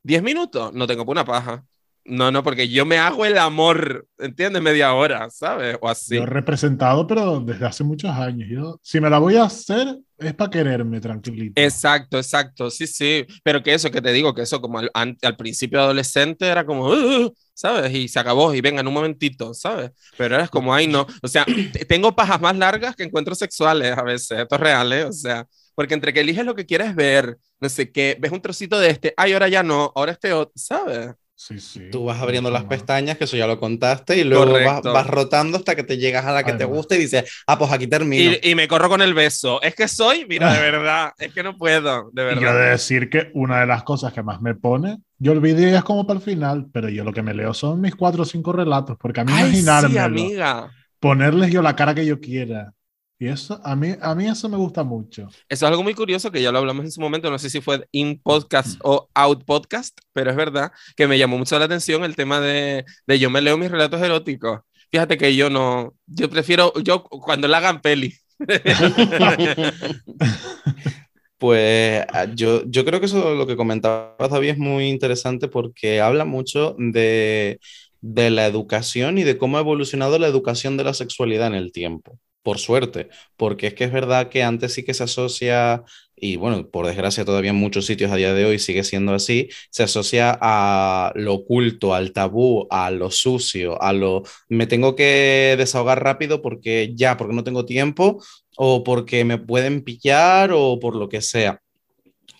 10 0.03 0.21
minutos, 0.21 0.71
no 0.73 0.85
tengo 0.87 1.03
una 1.07 1.25
paja. 1.25 1.65
No, 2.07 2.29
no, 2.31 2.43
porque 2.43 2.69
yo 2.69 2.85
me 2.85 2.99
hago 2.99 3.25
el 3.25 3.35
amor, 3.39 4.07
¿entiendes? 4.19 4.61
Media 4.61 4.93
hora, 4.93 5.27
¿sabes? 5.31 5.75
O 5.81 5.89
así. 5.89 6.17
Yo 6.17 6.23
he 6.23 6.25
representado, 6.27 7.07
pero 7.07 7.39
desde 7.39 7.65
hace 7.65 7.83
muchos 7.83 8.11
años. 8.11 8.47
Yo, 8.51 8.79
si 8.83 9.01
me 9.01 9.09
la 9.09 9.17
voy 9.17 9.37
a 9.37 9.45
hacer, 9.45 9.97
es 10.17 10.33
para 10.33 10.49
quererme 10.49 10.99
tranquilito. 11.01 11.61
Exacto, 11.61 12.17
exacto, 12.17 12.69
sí, 12.69 12.87
sí. 12.87 13.25
Pero 13.43 13.61
que 13.61 13.73
eso, 13.73 13.91
que 13.91 14.01
te 14.01 14.11
digo, 14.13 14.33
que 14.33 14.41
eso 14.43 14.61
como 14.61 14.79
al, 14.79 14.89
al 15.21 15.35
principio 15.37 15.79
adolescente 15.81 16.47
era 16.47 16.65
como, 16.65 16.87
"Uh", 16.89 17.33
¿sabes? 17.53 17.93
Y 17.93 18.07
se 18.07 18.19
acabó, 18.19 18.53
y 18.53 18.61
venga, 18.61 18.81
en 18.81 18.87
un 18.87 18.93
momentito, 18.93 19.53
¿sabes? 19.53 19.91
Pero 20.17 20.37
es 20.39 20.49
como, 20.49 20.73
ay, 20.73 20.87
no. 20.87 21.05
O 21.21 21.27
sea, 21.27 21.45
tengo 21.87 22.15
pajas 22.15 22.39
más 22.41 22.57
largas 22.57 22.95
que 22.95 23.03
encuentros 23.03 23.37
sexuales 23.39 23.97
a 23.97 24.03
veces, 24.03 24.39
esto 24.39 24.55
es 24.55 24.61
real, 24.61 24.93
¿eh? 24.93 25.03
O 25.05 25.11
sea, 25.13 25.45
porque 25.75 25.93
entre 25.93 26.13
que 26.13 26.21
eliges 26.21 26.45
lo 26.45 26.55
que 26.55 26.65
quieres 26.65 26.95
ver, 26.95 27.37
no 27.59 27.69
sé 27.69 27.91
qué, 27.91 28.17
ves 28.19 28.31
un 28.31 28.41
trocito 28.41 28.79
de 28.79 28.89
este, 28.89 29.13
ay, 29.17 29.33
ahora 29.33 29.47
ya 29.49 29.63
no, 29.63 29.91
ahora 29.95 30.13
este 30.13 30.31
otro, 30.33 30.53
¿sabes? 30.55 31.09
Sí, 31.37 31.59
sí. 31.59 31.89
Tú 31.91 32.05
vas 32.05 32.21
abriendo 32.21 32.49
las 32.49 32.63
pestañas, 32.63 33.17
que 33.17 33.25
eso 33.25 33.35
ya 33.35 33.45
lo 33.47 33.59
contaste, 33.59 34.17
y 34.17 34.23
luego 34.23 34.53
vas, 34.63 34.81
vas 34.81 35.07
rotando 35.07 35.57
hasta 35.57 35.75
que 35.75 35.83
te 35.83 35.97
llegas 35.97 36.25
a 36.25 36.31
la 36.31 36.43
que 36.45 36.53
te 36.53 36.63
Además. 36.63 36.77
gusta 36.77 36.95
y 36.95 36.99
dices, 36.99 37.29
ah, 37.45 37.57
pues 37.57 37.71
aquí 37.71 37.87
termino. 37.87 38.39
Y, 38.41 38.51
y 38.51 38.55
me 38.55 38.67
corro 38.67 38.89
con 38.89 39.01
el 39.01 39.13
beso. 39.13 39.61
Es 39.61 39.75
que 39.75 39.87
soy, 39.87 40.25
mira, 40.27 40.53
de 40.53 40.59
verdad, 40.71 41.11
es 41.17 41.33
que 41.33 41.43
no 41.43 41.57
puedo, 41.57 42.09
de 42.13 42.23
Y 42.27 42.37
yo 42.39 42.49
he 42.49 42.53
de 42.53 42.59
verdad. 42.59 42.71
decir 42.71 43.09
que 43.09 43.31
una 43.33 43.59
de 43.61 43.67
las 43.67 43.83
cosas 43.83 44.13
que 44.13 44.23
más 44.23 44.41
me 44.41 44.55
pone, 44.55 44.97
yo 45.19 45.33
ya 45.33 45.77
es 45.77 45.83
como 45.83 46.07
para 46.07 46.17
el 46.19 46.23
final, 46.25 46.67
pero 46.71 46.89
yo 46.89 47.03
lo 47.03 47.13
que 47.13 47.21
me 47.21 47.33
leo 47.33 47.53
son 47.53 47.81
mis 47.81 47.95
cuatro 47.95 48.23
o 48.23 48.25
cinco 48.25 48.51
relatos, 48.51 48.97
porque 48.99 49.21
a 49.21 49.25
mí 49.25 49.31
Ay, 49.33 49.55
sí, 49.55 49.65
ponerles 50.99 51.51
yo 51.51 51.61
la 51.61 51.75
cara 51.75 51.93
que 51.95 52.05
yo 52.05 52.19
quiera, 52.19 52.73
y 53.17 53.27
eso, 53.27 53.61
a 53.63 53.75
mí, 53.75 53.93
a 54.01 54.13
mí 54.13 54.27
eso 54.27 54.49
me 54.49 54.57
gusta 54.57 54.83
mucho. 54.83 55.23
Eso 55.23 55.45
es 55.47 55.63
algo 55.63 55.83
muy 55.83 55.93
curioso 55.93 56.31
que 56.31 56.41
ya 56.41 56.51
lo 56.51 56.57
hablamos 56.57 56.85
en 56.85 56.91
su 56.91 56.99
momento, 56.99 57.31
no 57.31 57.39
sé 57.39 57.49
si 57.49 57.61
fue 57.61 57.87
in 57.91 58.19
podcast 58.21 58.77
o 58.83 59.09
out 59.13 59.45
podcast, 59.45 59.97
pero 60.11 60.31
es 60.31 60.35
verdad 60.35 60.71
que 60.97 61.07
me 61.07 61.17
llamó 61.17 61.37
mucho 61.37 61.57
la 61.57 61.65
atención 61.65 62.03
el 62.03 62.15
tema 62.15 62.41
de, 62.41 62.83
de 63.07 63.19
yo 63.19 63.29
me 63.29 63.41
leo 63.41 63.57
mis 63.57 63.71
relatos 63.71 64.01
eróticos. 64.01 64.61
Fíjate 64.91 65.17
que 65.17 65.35
yo 65.35 65.49
no, 65.49 65.95
yo 66.05 66.29
prefiero, 66.29 66.73
yo 66.83 67.03
cuando 67.03 67.47
la 67.47 67.57
hagan 67.57 67.81
peli. 67.81 68.13
Pues 71.37 72.05
ah, 72.13 72.27
yo, 72.33 72.63
yo 72.65 72.85
creo 72.85 73.01
que 73.01 73.07
eso 73.07 73.35
lo 73.35 73.45
que 73.45 73.57
comentabas, 73.57 74.31
David, 74.31 74.51
es 74.51 74.57
muy 74.57 74.87
interesante 74.87 75.49
porque 75.49 75.99
habla 75.99 76.23
mucho 76.23 76.75
de, 76.79 77.59
de 77.99 78.29
la 78.29 78.47
educación 78.47 79.17
y 79.17 79.23
de 79.23 79.37
cómo 79.37 79.57
ha 79.57 79.59
evolucionado 79.59 80.17
la 80.17 80.27
educación 80.27 80.77
de 80.77 80.85
la 80.85 80.93
sexualidad 80.93 81.47
en 81.47 81.55
el 81.55 81.73
tiempo. 81.73 82.17
Por 82.45 82.59
suerte, 82.59 83.09
porque 83.37 83.65
es 83.65 83.73
que 83.73 83.85
es 83.85 83.91
verdad 83.91 84.29
que 84.29 84.43
antes 84.43 84.71
sí 84.71 84.83
que 84.85 84.93
se 84.93 85.03
asocia, 85.03 85.83
y 86.15 86.35
bueno, 86.35 86.69
por 86.69 86.85
desgracia 86.85 87.25
todavía 87.25 87.49
en 87.49 87.55
muchos 87.55 87.87
sitios 87.87 88.11
a 88.11 88.17
día 88.17 88.35
de 88.35 88.45
hoy 88.45 88.59
sigue 88.59 88.83
siendo 88.83 89.15
así, 89.15 89.49
se 89.71 89.81
asocia 89.81 90.37
a 90.39 91.11
lo 91.15 91.33
oculto, 91.33 91.95
al 91.95 92.13
tabú, 92.13 92.67
a 92.69 92.91
lo 92.91 93.09
sucio, 93.09 93.81
a 93.81 93.93
lo 93.93 94.21
me 94.47 94.67
tengo 94.67 94.95
que 94.95 95.55
desahogar 95.57 96.03
rápido 96.03 96.43
porque 96.43 96.91
ya, 96.95 97.17
porque 97.17 97.33
no 97.33 97.43
tengo 97.43 97.65
tiempo 97.65 98.23
o 98.57 98.83
porque 98.83 99.25
me 99.25 99.39
pueden 99.39 99.81
pillar 99.83 100.51
o 100.53 100.79
por 100.79 100.95
lo 100.95 101.09
que 101.09 101.21
sea. 101.21 101.63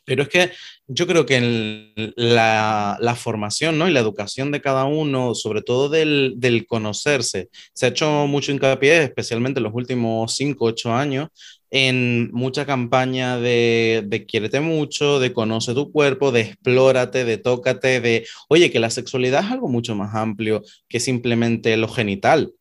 Pero 0.05 0.21
es 0.21 0.29
que 0.29 0.51
yo 0.87 1.07
creo 1.07 1.25
que 1.25 1.37
en 1.37 2.13
la, 2.15 2.97
la 2.99 3.15
formación 3.15 3.77
¿no? 3.77 3.87
y 3.87 3.91
la 3.91 3.99
educación 3.99 4.51
de 4.51 4.61
cada 4.61 4.85
uno, 4.85 5.33
sobre 5.33 5.61
todo 5.61 5.89
del, 5.89 6.33
del 6.37 6.67
conocerse, 6.67 7.49
se 7.73 7.85
ha 7.85 7.89
hecho 7.89 8.27
mucho 8.27 8.51
hincapié, 8.51 9.03
especialmente 9.03 9.59
en 9.59 9.63
los 9.63 9.73
últimos 9.73 10.35
5, 10.35 10.63
8 10.63 10.93
años, 10.93 11.29
en 11.71 12.29
mucha 12.31 12.65
campaña 12.65 13.37
de, 13.37 14.03
de 14.05 14.25
quiérete 14.25 14.59
mucho, 14.59 15.19
de 15.19 15.33
conoce 15.33 15.73
tu 15.73 15.91
cuerpo, 15.91 16.31
de 16.31 16.41
explórate, 16.41 17.25
de 17.25 17.37
tócate, 17.37 17.99
de, 17.99 18.27
oye, 18.47 18.71
que 18.71 18.79
la 18.79 18.91
sexualidad 18.91 19.43
es 19.43 19.51
algo 19.51 19.67
mucho 19.67 19.95
más 19.95 20.13
amplio 20.15 20.61
que 20.87 20.99
simplemente 20.99 21.75
lo 21.77 21.87
genital. 21.87 22.53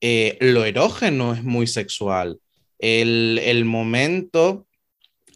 Eh, 0.00 0.36
lo 0.40 0.64
erógeno 0.64 1.34
es 1.34 1.44
muy 1.44 1.66
sexual. 1.66 2.38
El, 2.78 3.40
el 3.44 3.64
momento 3.64 4.65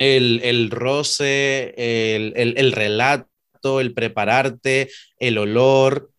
el, 0.00 0.40
el 0.42 0.70
roce, 0.70 1.74
el, 1.76 2.32
el, 2.34 2.54
el, 2.56 2.72
relato, 2.72 3.80
el 3.80 3.94
prepararte, 3.94 4.90
el 5.20 5.38
olor. 5.38 6.10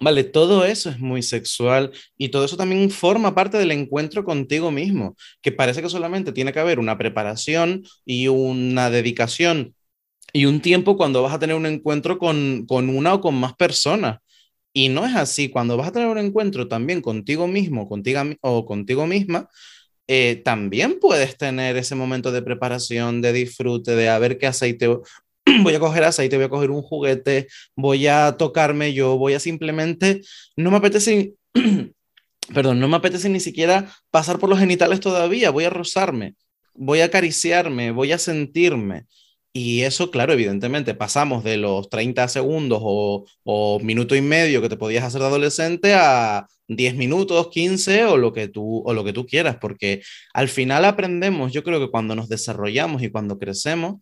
Vale, 0.00 0.24
todo 0.24 0.64
eso 0.64 0.88
es 0.88 0.98
muy 0.98 1.22
sexual 1.22 1.92
y 2.16 2.30
todo 2.30 2.46
eso 2.46 2.56
también 2.56 2.90
forma 2.90 3.34
parte 3.34 3.58
del 3.58 3.72
encuentro 3.72 4.24
contigo 4.24 4.70
mismo, 4.70 5.16
que 5.42 5.52
parece 5.52 5.82
que 5.82 5.90
solamente 5.90 6.32
tiene 6.32 6.52
que 6.52 6.60
haber 6.60 6.78
una 6.78 6.96
preparación 6.96 7.84
y 8.06 8.28
una 8.28 8.90
dedicación 8.90 9.74
y 10.32 10.46
un 10.46 10.60
tiempo 10.60 10.96
cuando 10.96 11.22
vas 11.22 11.34
a 11.34 11.38
tener 11.38 11.56
un 11.56 11.66
encuentro 11.66 12.18
con, 12.18 12.64
con 12.66 12.88
una 12.88 13.14
o 13.14 13.20
con 13.20 13.34
más 13.34 13.54
personas. 13.54 14.20
Y 14.72 14.88
no 14.88 15.04
es 15.04 15.14
así, 15.16 15.50
cuando 15.50 15.76
vas 15.76 15.88
a 15.88 15.92
tener 15.92 16.08
un 16.08 16.18
encuentro 16.18 16.68
también 16.68 17.02
contigo 17.02 17.46
mismo 17.48 17.88
contigo, 17.88 18.22
o 18.40 18.64
contigo 18.64 19.06
misma, 19.06 19.48
eh, 20.12 20.42
también 20.44 20.98
puedes 21.00 21.36
tener 21.36 21.76
ese 21.76 21.94
momento 21.94 22.32
de 22.32 22.42
preparación, 22.42 23.22
de 23.22 23.32
disfrute, 23.32 23.94
de 23.94 24.08
a 24.08 24.18
ver 24.18 24.38
qué 24.38 24.48
aceite 24.48 24.88
voy 25.62 25.72
a 25.72 25.78
coger 25.78 26.02
aceite, 26.02 26.34
voy 26.34 26.46
a 26.46 26.48
coger 26.48 26.72
un 26.72 26.82
juguete, 26.82 27.46
voy 27.76 28.08
a 28.08 28.36
tocarme 28.36 28.92
yo, 28.92 29.16
voy 29.18 29.34
a 29.34 29.38
simplemente, 29.38 30.22
no 30.56 30.72
me 30.72 30.78
apetece, 30.78 31.34
perdón, 32.52 32.80
no 32.80 32.88
me 32.88 32.96
apetece 32.96 33.28
ni 33.28 33.38
siquiera 33.38 33.88
pasar 34.10 34.40
por 34.40 34.50
los 34.50 34.58
genitales 34.58 34.98
todavía, 34.98 35.50
voy 35.50 35.62
a 35.62 35.70
rozarme, 35.70 36.34
voy 36.74 37.02
a 37.02 37.04
acariciarme, 37.04 37.92
voy 37.92 38.10
a 38.10 38.18
sentirme. 38.18 39.06
Y 39.52 39.82
eso, 39.82 40.10
claro, 40.10 40.32
evidentemente, 40.32 40.94
pasamos 40.94 41.42
de 41.42 41.56
los 41.56 41.88
30 41.90 42.28
segundos 42.28 42.80
o, 42.82 43.26
o 43.42 43.80
minuto 43.80 44.14
y 44.14 44.20
medio 44.20 44.62
que 44.62 44.68
te 44.68 44.76
podías 44.76 45.04
hacer 45.04 45.20
de 45.20 45.26
adolescente 45.26 45.94
a 45.94 46.46
10 46.68 46.94
minutos, 46.94 47.48
15 47.48 48.04
o 48.04 48.16
lo 48.16 48.32
que 48.32 48.46
tú, 48.46 48.82
o 48.84 48.94
lo 48.94 49.02
que 49.02 49.12
tú 49.12 49.26
quieras, 49.26 49.56
porque 49.60 50.02
al 50.32 50.48
final 50.48 50.84
aprendemos, 50.84 51.52
yo 51.52 51.64
creo 51.64 51.80
que 51.80 51.90
cuando 51.90 52.14
nos 52.14 52.28
desarrollamos 52.28 53.02
y 53.02 53.10
cuando 53.10 53.38
crecemos, 53.38 53.96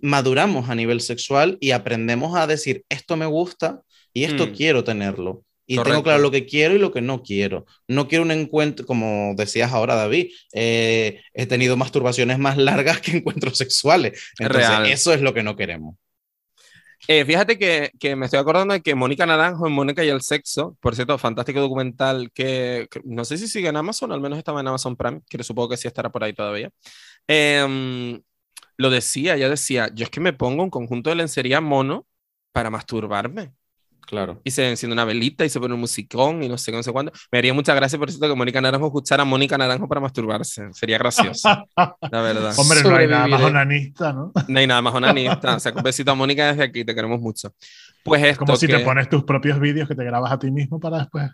maduramos 0.00 0.70
a 0.70 0.74
nivel 0.74 1.00
sexual 1.00 1.58
y 1.60 1.70
aprendemos 1.72 2.36
a 2.36 2.46
decir, 2.46 2.84
esto 2.88 3.16
me 3.16 3.26
gusta 3.26 3.82
y 4.12 4.24
esto 4.24 4.46
mm. 4.46 4.50
quiero 4.52 4.84
tenerlo. 4.84 5.44
Y 5.66 5.76
Correcto. 5.76 5.92
tengo 5.92 6.04
claro 6.04 6.22
lo 6.22 6.30
que 6.30 6.46
quiero 6.46 6.74
y 6.74 6.78
lo 6.78 6.92
que 6.92 7.00
no 7.00 7.22
quiero. 7.22 7.66
No 7.88 8.06
quiero 8.06 8.24
un 8.24 8.30
encuentro, 8.30 8.86
como 8.86 9.34
decías 9.36 9.72
ahora, 9.72 9.96
David, 9.96 10.30
eh, 10.52 11.20
he 11.34 11.46
tenido 11.46 11.76
masturbaciones 11.76 12.38
más 12.38 12.56
largas 12.56 13.00
que 13.00 13.16
encuentros 13.16 13.58
sexuales. 13.58 14.32
Entonces, 14.38 14.68
Real. 14.68 14.86
eso 14.86 15.12
es 15.12 15.20
lo 15.20 15.34
que 15.34 15.42
no 15.42 15.56
queremos. 15.56 15.96
Eh, 17.08 17.24
fíjate 17.24 17.58
que, 17.58 17.90
que, 18.00 18.16
me 18.16 18.26
estoy 18.26 18.40
acordando 18.40 18.74
de 18.74 18.80
que 18.80 18.94
Mónica 18.94 19.26
Naranjo 19.26 19.66
en 19.66 19.72
Mónica 19.72 20.04
y 20.04 20.08
el 20.08 20.22
Sexo, 20.22 20.76
por 20.80 20.94
cierto, 20.94 21.18
fantástico 21.18 21.60
documental 21.60 22.32
que, 22.32 22.88
que, 22.90 23.00
no 23.04 23.24
sé 23.24 23.36
si 23.36 23.46
sigue 23.46 23.68
en 23.68 23.76
Amazon, 23.76 24.12
al 24.12 24.20
menos 24.20 24.38
estaba 24.38 24.60
en 24.60 24.68
Amazon 24.68 24.96
Prime, 24.96 25.20
que 25.28 25.42
supongo 25.44 25.68
que 25.68 25.76
sí 25.76 25.86
estará 25.86 26.10
por 26.10 26.24
ahí 26.24 26.32
todavía. 26.32 26.70
Eh, 27.28 28.18
lo 28.76 28.90
decía, 28.90 29.36
ella 29.36 29.48
decía, 29.48 29.90
yo 29.94 30.04
es 30.04 30.10
que 30.10 30.20
me 30.20 30.32
pongo 30.32 30.62
un 30.62 30.70
conjunto 30.70 31.10
de 31.10 31.16
lencería 31.16 31.60
mono 31.60 32.06
para 32.52 32.70
masturbarme. 32.70 33.52
Claro. 34.06 34.40
Y 34.44 34.52
se 34.52 34.68
enciende 34.70 34.92
una 34.94 35.04
velita 35.04 35.44
y 35.44 35.48
se 35.48 35.58
pone 35.58 35.74
un 35.74 35.80
musicón 35.80 36.42
y 36.42 36.48
no 36.48 36.56
sé 36.56 36.70
qué, 36.70 36.76
no 36.76 36.82
sé 36.84 36.92
cuándo. 36.92 37.10
Me 37.32 37.38
haría 37.38 37.52
mucha 37.52 37.74
gracia, 37.74 37.98
por 37.98 38.08
cierto, 38.10 38.28
que 38.28 38.34
Mónica 38.36 38.60
Naranjo 38.60 38.86
escuchara 38.86 39.22
a 39.22 39.26
Mónica 39.26 39.58
Naranjo 39.58 39.88
para 39.88 40.00
masturbarse. 40.00 40.72
Sería 40.72 40.96
gracioso, 40.98 41.48
la 41.76 42.20
verdad. 42.22 42.54
Hombre, 42.58 42.82
no 42.84 42.96
hay 42.96 43.08
nada 43.08 43.26
más 43.26 43.42
onanista, 43.42 44.12
¿no? 44.12 44.32
No 44.48 44.58
hay 44.60 44.66
nada 44.66 44.80
más 44.80 44.94
onanista. 44.94 45.56
O 45.56 45.60
sea, 45.60 45.72
un 45.72 45.82
besito 45.82 46.12
a 46.12 46.14
Mónica 46.14 46.46
desde 46.46 46.62
aquí, 46.62 46.84
te 46.84 46.94
queremos 46.94 47.20
mucho. 47.20 47.52
Pues 48.04 48.22
esto 48.22 48.44
Como 48.44 48.56
si 48.56 48.68
que... 48.68 48.74
te 48.78 48.84
pones 48.84 49.08
tus 49.08 49.24
propios 49.24 49.58
vídeos 49.58 49.88
que 49.88 49.96
te 49.96 50.04
grabas 50.04 50.30
a 50.30 50.38
ti 50.38 50.50
mismo 50.52 50.78
para 50.78 50.98
después. 50.98 51.28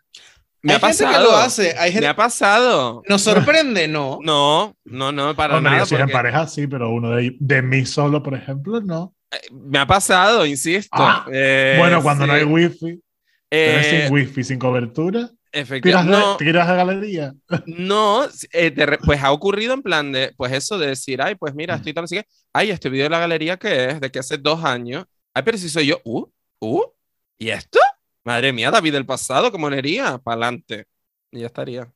Me 0.62 0.72
hay 0.72 0.76
ha 0.76 0.80
gente 0.80 0.98
que 1.04 1.04
pasado. 1.10 1.24
lo 1.30 1.36
hace. 1.36 1.74
Hay 1.78 1.90
Me 1.90 1.92
gente... 1.92 2.06
ha 2.06 2.16
pasado. 2.16 3.02
¿Nos 3.08 3.20
sorprende? 3.20 3.86
No. 3.88 4.18
No, 4.22 4.74
no, 4.84 5.12
no, 5.12 5.34
para 5.36 5.58
Hombre, 5.58 5.72
nada. 5.72 5.84
si 5.86 5.94
es 5.94 6.00
en 6.00 6.06
porque 6.06 6.12
pareja 6.14 6.46
sí, 6.46 6.66
pero 6.68 6.90
uno 6.90 7.10
de, 7.10 7.36
de 7.38 7.62
mí 7.62 7.84
solo, 7.84 8.22
por 8.22 8.34
ejemplo, 8.34 8.80
no. 8.80 9.12
Me 9.50 9.78
ha 9.78 9.86
pasado, 9.86 10.44
insisto. 10.46 11.02
Ah, 11.02 11.24
Eh, 11.32 11.70
bueno, 11.70 12.02
cuando 12.02 12.26
no 12.26 12.32
sí. 12.32 12.34
hay 12.34 12.44
wifi, 12.44 13.02
te 13.62 13.82
Eh, 13.82 13.82
sin 13.84 14.10
wifi, 14.12 14.44
sin 14.44 14.58
cobertura, 14.58 15.30
tiras 15.80 16.06
efectivamente. 16.06 16.10
de, 16.30 16.34
No, 16.34 16.36
tiras 16.36 16.68
de 16.68 16.76
galería. 16.76 17.34
no 17.64 18.24
eh, 18.52 18.72
re- 18.76 18.98
pues 18.98 19.22
ha 19.22 19.32
ocurrido 19.32 19.74
en 19.74 19.82
plan 19.82 20.10
de, 20.12 20.32
pues 20.36 20.52
eso 20.52 20.78
de 20.78 20.88
decir, 20.88 21.22
ay, 21.22 21.34
pues 21.36 21.54
mira, 21.54 21.74
estoy 21.76 21.94
tan 21.94 22.04
así 22.04 22.16
que, 22.16 22.26
ay, 22.52 22.70
este 22.70 22.88
video 22.90 23.04
de 23.04 23.10
la 23.10 23.20
galería 23.20 23.56
que 23.56 23.86
es, 23.90 24.00
de 24.00 24.10
que 24.10 24.18
hace 24.18 24.38
dos 24.38 24.64
años, 24.64 25.04
ay, 25.34 25.42
pero 25.44 25.58
si 25.58 25.68
soy 25.68 25.86
yo, 25.86 26.00
uh, 26.04 26.26
uh, 26.60 26.82
¿y 27.38 27.50
esto? 27.50 27.78
Madre 28.24 28.52
mía, 28.52 28.70
David 28.70 28.92
del 28.94 29.06
pasado, 29.06 29.50
¿cómo 29.52 29.70
leería? 29.70 30.18
Para 30.18 30.34
adelante. 30.46 30.86
Y 31.30 31.40
ya 31.40 31.46
estaría. 31.46 31.92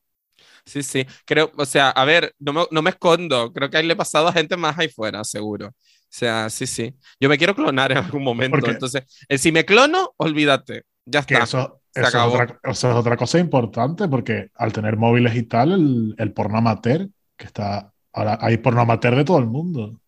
Sí, 0.64 0.82
sí, 0.82 1.06
creo, 1.24 1.52
o 1.56 1.64
sea, 1.64 1.90
a 1.90 2.04
ver, 2.04 2.34
no 2.38 2.52
me, 2.52 2.64
no 2.70 2.82
me 2.82 2.90
escondo, 2.90 3.52
creo 3.52 3.70
que 3.70 3.76
ahí 3.78 3.86
le 3.86 3.92
he 3.94 3.96
pasado 3.96 4.28
a 4.28 4.32
gente 4.32 4.56
más 4.56 4.78
ahí 4.78 4.88
fuera, 4.88 5.24
seguro. 5.24 5.74
O 6.16 6.18
sea, 6.18 6.48
sí, 6.48 6.66
sí. 6.66 6.94
Yo 7.20 7.28
me 7.28 7.36
quiero 7.36 7.54
clonar 7.54 7.92
en 7.92 7.98
algún 7.98 8.22
momento, 8.22 8.70
entonces, 8.70 9.04
eh, 9.28 9.36
si 9.38 9.52
me 9.52 9.66
clono, 9.66 10.14
olvídate, 10.16 10.84
ya 11.04 11.20
está. 11.20 11.38
eso, 11.42 11.82
se 11.92 12.00
eso 12.00 12.08
es 12.08 12.14
acabó. 12.14 12.34
otra, 12.34 12.58
eso 12.62 12.90
es 12.90 12.96
otra 12.96 13.16
cosa 13.18 13.38
importante 13.38 14.08
porque 14.08 14.50
al 14.54 14.72
tener 14.72 14.96
móviles 14.96 15.36
y 15.36 15.42
tal, 15.42 15.72
el, 15.72 16.14
el 16.18 16.32
porno 16.32 16.58
amateur, 16.58 17.08
que 17.36 17.44
está. 17.46 17.92
Ahora 18.14 18.38
hay 18.40 18.56
porno 18.58 18.80
amateur 18.80 19.14
de 19.14 19.24
todo 19.24 19.38
el 19.38 19.46
mundo. 19.46 20.00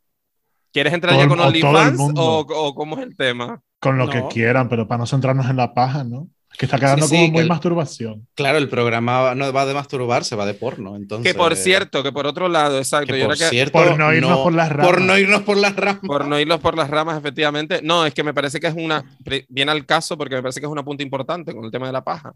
¿Quieres 0.72 0.92
entrar 0.94 1.12
todo 1.14 1.22
ya 1.24 1.28
con 1.28 1.40
OnlyFans 1.40 2.00
o, 2.16 2.40
o 2.48 2.74
cómo 2.74 2.96
es 2.98 3.02
el 3.04 3.16
tema? 3.16 3.62
Con 3.80 3.98
lo 3.98 4.06
No. 4.06 4.12
que 4.12 4.26
quieran, 4.28 4.68
pero 4.68 4.88
para 4.88 4.98
no 4.98 5.06
centrarnos 5.06 5.48
en 5.50 5.56
la 5.56 5.74
paja, 5.74 6.04
¿no? 6.04 6.28
Que 6.58 6.66
está 6.66 6.78
quedando 6.78 7.06
Sí, 7.06 7.14
sí, 7.14 7.20
como 7.22 7.32
muy 7.34 7.42
el- 7.42 7.48
masturbación. 7.48 8.26
Claro, 8.34 8.58
el 8.58 8.68
programa 8.68 9.34
no 9.36 9.52
va 9.52 9.64
de 9.64 9.74
masturbarse, 9.74 10.34
va 10.34 10.44
de 10.44 10.54
porno. 10.54 10.96
Entonces, 10.96 11.32
Que 11.32 11.38
por 11.38 11.54
cierto, 11.54 12.02
que 12.02 12.10
por 12.10 12.26
otro 12.26 12.48
lado, 12.48 12.78
exacto, 12.78 13.14
que 13.14 13.24
por 13.24 13.36
cierto, 13.36 13.72
Por 13.78 13.96
no 13.96 14.12
irnos 14.12 14.38
por 14.40 14.52
las 14.52 14.68
ramas. 14.68 14.86
Por 14.90 15.00
no 15.00 15.16
irnos 15.16 15.42
por 15.42 15.56
las 15.56 15.76
ramas. 15.76 16.00
por 16.04 16.26
no 16.26 16.38
irlos 16.40 16.58
por 16.60 16.76
las 16.76 16.90
ramas, 16.90 17.16
efectivamente, 17.16 17.80
no, 17.82 18.04
es 18.04 18.12
que 18.12 18.24
me 18.24 18.34
parece 18.34 18.58
que 18.58 18.66
es 18.66 18.74
una, 18.76 19.04
viene 19.48 19.70
al 19.70 19.86
caso 19.86 20.18
porque 20.18 20.34
me 20.34 20.42
parece 20.42 20.58
que 20.60 20.66
es 20.66 20.72
una 20.72 20.84
punta 20.84 21.04
importante 21.04 21.54
con 21.54 21.64
el 21.64 21.70
tema 21.70 21.86
de 21.86 21.92
la 21.92 22.02
paja. 22.02 22.32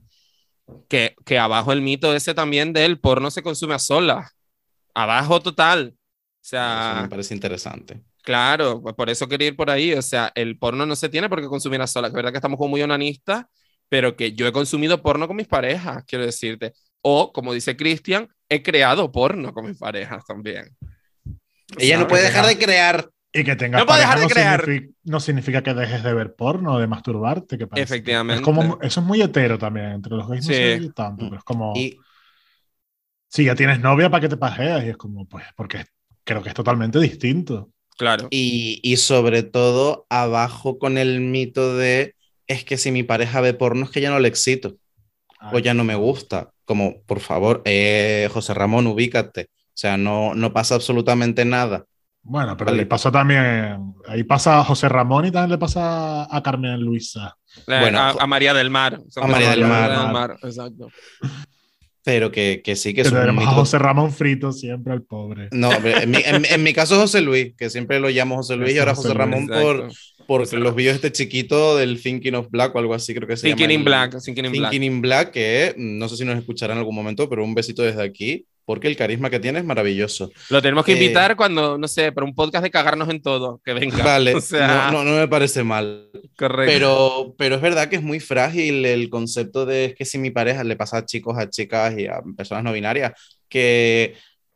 Que, 0.88 1.16
que 1.26 1.38
abajo 1.38 1.72
el 1.72 1.82
mito 1.82 2.14
ese 2.14 2.32
también 2.34 2.72
del 2.72 3.00
porno 3.00 3.30
se 3.30 3.42
consume 3.42 3.74
a 3.74 3.80
solas. 3.80 4.30
Abajo 4.94 5.40
total. 5.40 5.88
O 5.88 5.98
Eso 6.40 6.50
sea, 6.50 7.00
me 7.02 7.08
parece 7.08 7.34
interesante. 7.34 8.00
Claro, 8.22 8.80
por 8.82 9.10
eso 9.10 9.26
quería 9.26 9.48
ir 9.48 9.56
por 9.56 9.68
ahí. 9.68 9.92
O 9.94 10.02
sea, 10.02 10.30
el 10.36 10.56
porno 10.56 10.86
no 10.86 10.94
se 10.94 11.08
tiene 11.08 11.28
por 11.28 11.40
qué 11.40 11.48
consumir 11.48 11.82
a 11.82 11.88
solas. 11.88 12.10
Que 12.10 12.12
es 12.12 12.16
verdad 12.16 12.30
que 12.30 12.38
estamos 12.38 12.56
como 12.56 12.70
muy 12.70 12.82
onanistas, 12.82 13.44
pero 13.92 14.16
que 14.16 14.32
yo 14.32 14.46
he 14.46 14.52
consumido 14.52 15.02
porno 15.02 15.26
con 15.28 15.36
mis 15.36 15.46
parejas, 15.46 16.02
quiero 16.06 16.24
decirte. 16.24 16.72
O, 17.02 17.30
como 17.30 17.52
dice 17.52 17.76
Cristian, 17.76 18.26
he 18.48 18.62
creado 18.62 19.12
porno 19.12 19.52
con 19.52 19.66
mis 19.66 19.76
parejas 19.76 20.24
también. 20.24 20.74
Ella 21.76 21.98
no 21.98 22.08
puede 22.08 22.22
dejar 22.22 22.44
no. 22.44 22.48
de 22.48 22.56
crear. 22.56 23.10
Y 23.34 23.44
que 23.44 23.54
tengas 23.54 23.82
No 23.82 23.86
puedo 23.86 24.00
pareja 24.00 24.14
dejar 24.14 24.28
de 24.28 24.32
crear. 24.34 24.64
significa, 24.64 24.94
no 25.04 25.20
significa 25.20 25.62
que 25.62 25.74
dejes 25.74 26.02
de 26.02 26.14
ver 26.14 26.34
porno 26.34 26.72
o 26.72 26.78
de 26.78 26.86
masturbarte. 26.86 27.58
Que 27.58 27.66
parece. 27.66 27.82
Efectivamente. 27.84 28.40
Es 28.40 28.40
como, 28.40 28.78
eso 28.80 29.00
es 29.00 29.06
muy 29.06 29.20
hetero 29.20 29.58
también. 29.58 29.90
Entre 29.90 30.14
los 30.16 30.26
gays 30.26 30.46
no 30.46 30.54
Sí. 30.54 30.54
se 30.54 30.78
ve 30.78 30.90
tanto, 30.94 31.26
pero 31.26 31.36
es 31.36 31.44
como. 31.44 31.74
Y 31.76 31.98
Si 33.28 33.44
ya 33.44 33.54
tienes 33.54 33.78
novia, 33.78 34.08
¿para 34.08 34.22
qué 34.22 34.28
te 34.30 34.38
pajeas? 34.38 34.86
Y 34.86 34.88
es 34.88 34.96
como, 34.96 35.28
pues, 35.28 35.44
porque 35.54 35.84
creo 36.24 36.42
que 36.42 36.48
es 36.48 36.54
totalmente 36.54 36.98
distinto. 36.98 37.70
Claro. 37.98 38.28
Y, 38.30 38.80
y 38.82 38.96
sobre 38.96 39.42
todo 39.42 40.06
abajo 40.08 40.78
con 40.78 40.96
el 40.96 41.20
mito 41.20 41.76
de 41.76 42.14
es 42.52 42.64
que 42.64 42.76
si 42.76 42.90
mi 42.90 43.02
pareja 43.02 43.40
ve 43.40 43.54
porno 43.54 43.84
es 43.84 43.90
que 43.90 44.00
ya 44.00 44.10
no 44.10 44.18
le 44.20 44.28
excito 44.28 44.76
o 45.52 45.58
ya 45.58 45.74
no 45.74 45.82
me 45.84 45.94
gusta. 45.96 46.50
Como, 46.64 47.02
por 47.02 47.18
favor, 47.20 47.62
eh, 47.64 48.28
José 48.32 48.54
Ramón, 48.54 48.86
ubícate. 48.86 49.48
O 49.50 49.74
sea, 49.74 49.96
no, 49.96 50.34
no 50.34 50.52
pasa 50.52 50.74
absolutamente 50.76 51.44
nada. 51.44 51.84
Bueno, 52.22 52.56
pero 52.56 52.70
Vale. 52.70 52.82
le 52.82 52.86
pasa 52.86 53.10
también. 53.10 53.94
Ahí 54.06 54.22
pasa 54.22 54.60
a 54.60 54.64
José 54.64 54.88
Ramón 54.88 55.24
y 55.26 55.32
también 55.32 55.50
le 55.50 55.58
pasa 55.58 56.28
a 56.30 56.42
Carmen 56.42 56.80
Luisa. 56.80 57.36
Eh, 57.66 57.80
Bueno, 57.80 57.98
a, 57.98 58.10
a 58.10 58.26
María 58.28 58.54
del 58.54 58.70
Mar. 58.70 59.00
a 59.16 59.26
María 59.26 59.50
del 59.50 59.66
Mar. 59.66 60.36
Exacto. 60.42 60.88
Pero 62.04 62.32
que, 62.32 62.62
que 62.64 62.74
sí 62.74 62.94
que 62.94 63.02
a 63.02 63.32
mito. 63.32 63.46
José 63.52 63.78
Ramón 63.78 64.12
frito 64.12 64.50
siempre 64.52 64.92
al 64.92 65.02
pobre. 65.02 65.48
No, 65.52 65.70
en 65.72 66.10
mi, 66.10 66.18
en- 66.24 66.44
en 66.44 66.62
mi 66.62 66.72
caso 66.72 66.96
José 67.00 67.20
Luis, 67.20 67.54
que 67.56 67.70
siempre 67.70 68.00
lo 68.00 68.08
llamo 68.08 68.36
José 68.36 68.56
Luis 68.56 68.74
y 68.74 68.78
ahora 68.78 68.94
José 68.96 69.08
José 69.10 69.18
Luis, 69.18 69.30
Ramón 69.30 69.46
por, 69.46 69.76
Exacto. 69.86 70.24
por 70.26 70.52
los 70.54 70.74
vídeos 70.74 70.96
este 70.96 71.12
chiquito 71.12 71.76
del 71.76 72.02
Thinking 72.02 72.34
of 72.34 72.48
Black 72.50 72.74
o 72.74 72.78
algo 72.80 72.94
así 72.94 73.14
creo 73.14 73.28
que 73.28 73.36
se 73.36 73.46
Thinking 73.46 73.64
llama. 73.68 73.72
in 73.74 73.78
el- 73.80 73.84
Black. 73.84 74.16
Thinking 74.24 74.44
in 74.46 74.52
Black. 74.52 74.70
Thinking 74.72 74.92
in 74.92 75.00
Black, 75.00 75.30
que 75.30 75.74
no 75.78 76.08
sé 76.08 76.16
si 76.16 76.24
nos 76.24 76.36
escucharán 76.38 76.76
en 76.76 76.80
algún 76.80 76.94
momento, 76.96 77.28
pero 77.28 77.44
un 77.44 77.54
besito 77.54 77.82
desde 77.82 78.02
aquí, 78.02 78.46
porque 78.64 78.88
el 78.88 78.96
carisma 78.96 79.28
que 79.30 79.40
tiene 79.40 79.58
es 79.58 79.64
maravilloso. 79.64 80.30
Lo 80.50 80.62
tenemos 80.62 80.84
que 80.84 80.92
Eh, 80.92 80.94
invitar 80.94 81.36
cuando, 81.36 81.76
no 81.78 81.88
sé, 81.88 82.12
para 82.12 82.24
un 82.26 82.34
podcast 82.34 82.62
de 82.64 82.70
cagarnos 82.70 83.08
en 83.08 83.20
todo. 83.22 83.60
Que 83.64 83.72
venga. 83.74 84.02
Vale, 84.04 84.34
O 84.34 84.40
sea, 84.40 84.90
no, 84.92 85.04
no, 85.04 85.10
no 85.12 85.16
me 85.18 85.28
parece 85.28 85.62
mal. 85.64 86.10
correcto. 86.36 86.72
Pero, 86.72 87.34
pero 87.36 87.54
es 87.56 87.60
verdad 87.60 87.88
que 87.88 87.96
es 87.96 88.02
muy 88.02 88.20
frágil 88.20 88.84
el 88.86 89.08
concepto 89.10 89.66
de 89.66 89.86
es 89.86 89.94
que 89.94 90.04
si 90.04 90.18
mi 90.18 90.30
pareja 90.30 90.64
le 90.64 90.76
pasa 90.76 90.98
a 90.98 91.06
chicos, 91.06 91.36
a 91.38 91.48
chicas 91.50 91.98
y 91.98 92.06
a 92.06 92.20
personas 92.36 92.62
no 92.64 92.72
binarias, 92.72 93.12
que, 93.48 94.14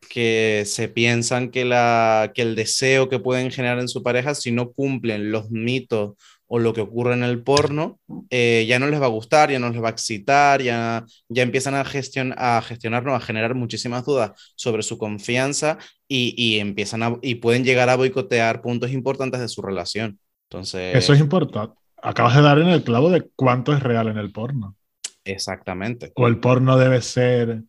que 0.09 0.63
se 0.67 0.89
piensan 0.89 1.51
que, 1.51 1.65
la, 1.65 2.31
que 2.35 2.43
el 2.43 2.55
deseo 2.55 3.09
que 3.09 3.19
pueden 3.19 3.51
generar 3.51 3.79
en 3.81 3.89
su 3.89 4.03
pareja, 4.03 4.35
si 4.35 4.53
no 4.53 4.71
cumplen 4.73 5.31
los 5.33 5.51
mitos 5.51 6.15
o 6.49 6.59
lo 6.59 6.73
que 6.73 6.81
ocurre 6.81 7.15
en 7.15 7.25
el 7.25 7.43
porno, 7.43 7.99
eh, 8.31 8.65
ya 8.69 8.79
no 8.79 8.87
les 8.87 9.01
va 9.01 9.07
a 9.07 9.11
gustar, 9.11 9.51
ya 9.51 9.59
no 9.59 9.71
les 9.71 9.83
va 9.83 9.89
a 9.89 9.91
excitar, 9.91 10.63
ya, 10.63 11.05
ya 11.29 11.43
empiezan 11.43 11.75
a, 11.75 11.85
gestion, 11.85 12.35
a 12.37 12.63
gestionar, 12.63 13.05
no, 13.05 13.15
a 13.15 13.21
generar 13.21 13.55
muchísimas 13.55 14.05
dudas 14.05 14.33
sobre 14.55 14.83
su 14.83 14.97
confianza 14.99 15.79
y, 16.07 16.35
y 16.37 16.61
empiezan 16.61 17.03
a, 17.03 17.17
y 17.21 17.37
pueden 17.37 17.65
llegar 17.65 17.89
a 17.89 17.97
boicotear 17.97 18.63
puntos 18.63 18.93
importantes 18.93 19.41
de 19.41 19.49
su 19.49 19.61
relación. 19.61 20.21
Entonces, 20.49 20.95
Eso 20.95 21.13
es 21.13 21.21
importante. 21.21 21.75
Acabas 22.01 22.37
de 22.37 22.43
dar 22.43 22.59
en 22.59 22.69
el 22.69 22.85
clavo 22.85 23.11
de 23.11 23.29
cuánto 23.35 23.73
es 23.73 23.83
real 23.83 24.09
en 24.09 24.19
el 24.19 24.31
porno. 24.31 24.77
exactamente. 25.25 26.13
O 26.15 26.29
el 26.29 26.39
porno 26.39 26.77
debe 26.79 27.03
ser 27.03 27.63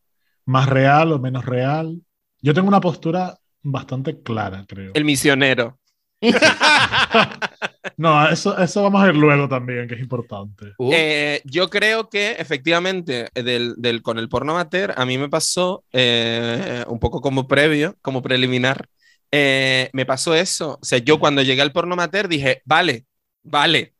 más 0.45 0.69
real 0.69 1.11
o 1.11 1.19
menos 1.19 1.45
real. 1.45 1.99
Yo 2.41 2.53
tengo 2.53 2.67
una 2.67 2.81
postura 2.81 3.39
bastante 3.63 4.21
clara, 4.21 4.65
creo. 4.67 4.91
El 4.93 5.05
misionero. 5.05 5.79
No, 7.97 8.29
eso, 8.29 8.57
eso 8.59 8.83
vamos 8.83 9.01
a 9.01 9.05
ver 9.07 9.15
luego 9.15 9.47
también, 9.49 9.87
que 9.87 9.95
es 9.95 10.01
importante. 10.01 10.73
Uh, 10.77 10.93
Eh, 10.93 11.41
yo 11.45 11.69
creo 11.69 12.09
que 12.09 12.31
efectivamente 12.33 13.29
del, 13.33 13.73
del- 13.77 14.01
con 14.03 14.19
el 14.19 14.29
porno 14.29 14.51
amateur 14.53 14.93
a 14.95 15.05
mí 15.05 15.17
me 15.17 15.29
pasó 15.29 15.83
eh, 15.91 16.85
un 16.87 16.99
poco 16.99 17.21
como 17.21 17.47
previo, 17.47 17.97
como 18.01 18.21
preliminar, 18.21 18.87
eh, 19.31 19.89
me 19.93 20.05
pasó 20.05 20.35
eso. 20.35 20.77
O 20.81 20.85
sea, 20.85 20.99
yo 20.99 21.19
cuando 21.19 21.41
llegué 21.41 21.61
al 21.61 21.71
porno 21.73 21.93
amateur 21.93 22.27
dije, 22.27 22.61
vale, 22.65 23.05
vale, 23.43 23.95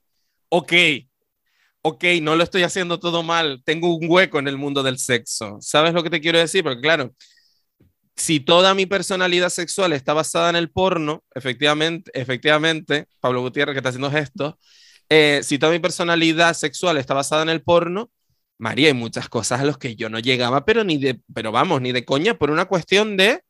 ok, 0.50 0.74
ok, 1.82 2.04
no 2.22 2.36
lo 2.36 2.44
estoy 2.44 2.64
haciendo 2.64 3.00
todo 3.00 3.24
mal, 3.24 3.62
tengo 3.66 3.96
un 3.96 4.08
hueco 4.10 4.40
en 4.40 4.48
el 4.48 4.58
mundo 4.58 4.84
del 4.84 5.00
sexo. 5.00 5.58
¿Sabes 5.62 5.94
lo 5.94 6.04
que 6.04 6.10
te 6.10 6.22
quiero 6.22 6.40
decir? 6.40 6.64
Porque 6.64 6.82
claro, 6.82 7.14
si 8.18 8.40
toda 8.40 8.74
mi 8.74 8.86
personalidad 8.88 9.50
sexual 9.50 9.94
está 9.94 10.14
basada 10.14 10.50
en 10.50 10.56
el 10.58 10.70
porno, 10.72 11.24
efectivamente, 11.36 12.12
efectivamente, 12.14 13.06
Pablo 13.22 13.42
Gutiérrez 13.42 13.74
que 13.74 13.80
está 13.80 13.90
haciendo 13.90 14.12
gestos, 14.12 14.56
eh, 15.10 15.42
si 15.44 15.58
toda 15.60 15.72
mi 15.72 15.80
personalidad 15.80 16.54
sexual 16.56 16.98
está 16.98 17.14
basada 17.14 17.44
en 17.44 17.50
el 17.50 17.62
porno, 17.62 18.10
María, 18.60 18.88
hay 18.88 18.94
muchas 18.96 19.30
cosas 19.30 19.62
a 19.62 19.66
las 19.66 19.78
que 19.78 19.96
yo 19.96 20.10
no 20.10 20.18
llegaba, 20.20 20.66
pero 20.66 20.84
ni 20.84 20.98
de, 20.98 21.22
pero 21.34 21.52
vamos, 21.52 21.80
ni 21.80 21.92
de 21.92 22.04
coña, 22.06 22.34
por 22.38 22.50
una 22.50 22.66
cuestión 22.66 23.16
de 23.16 23.42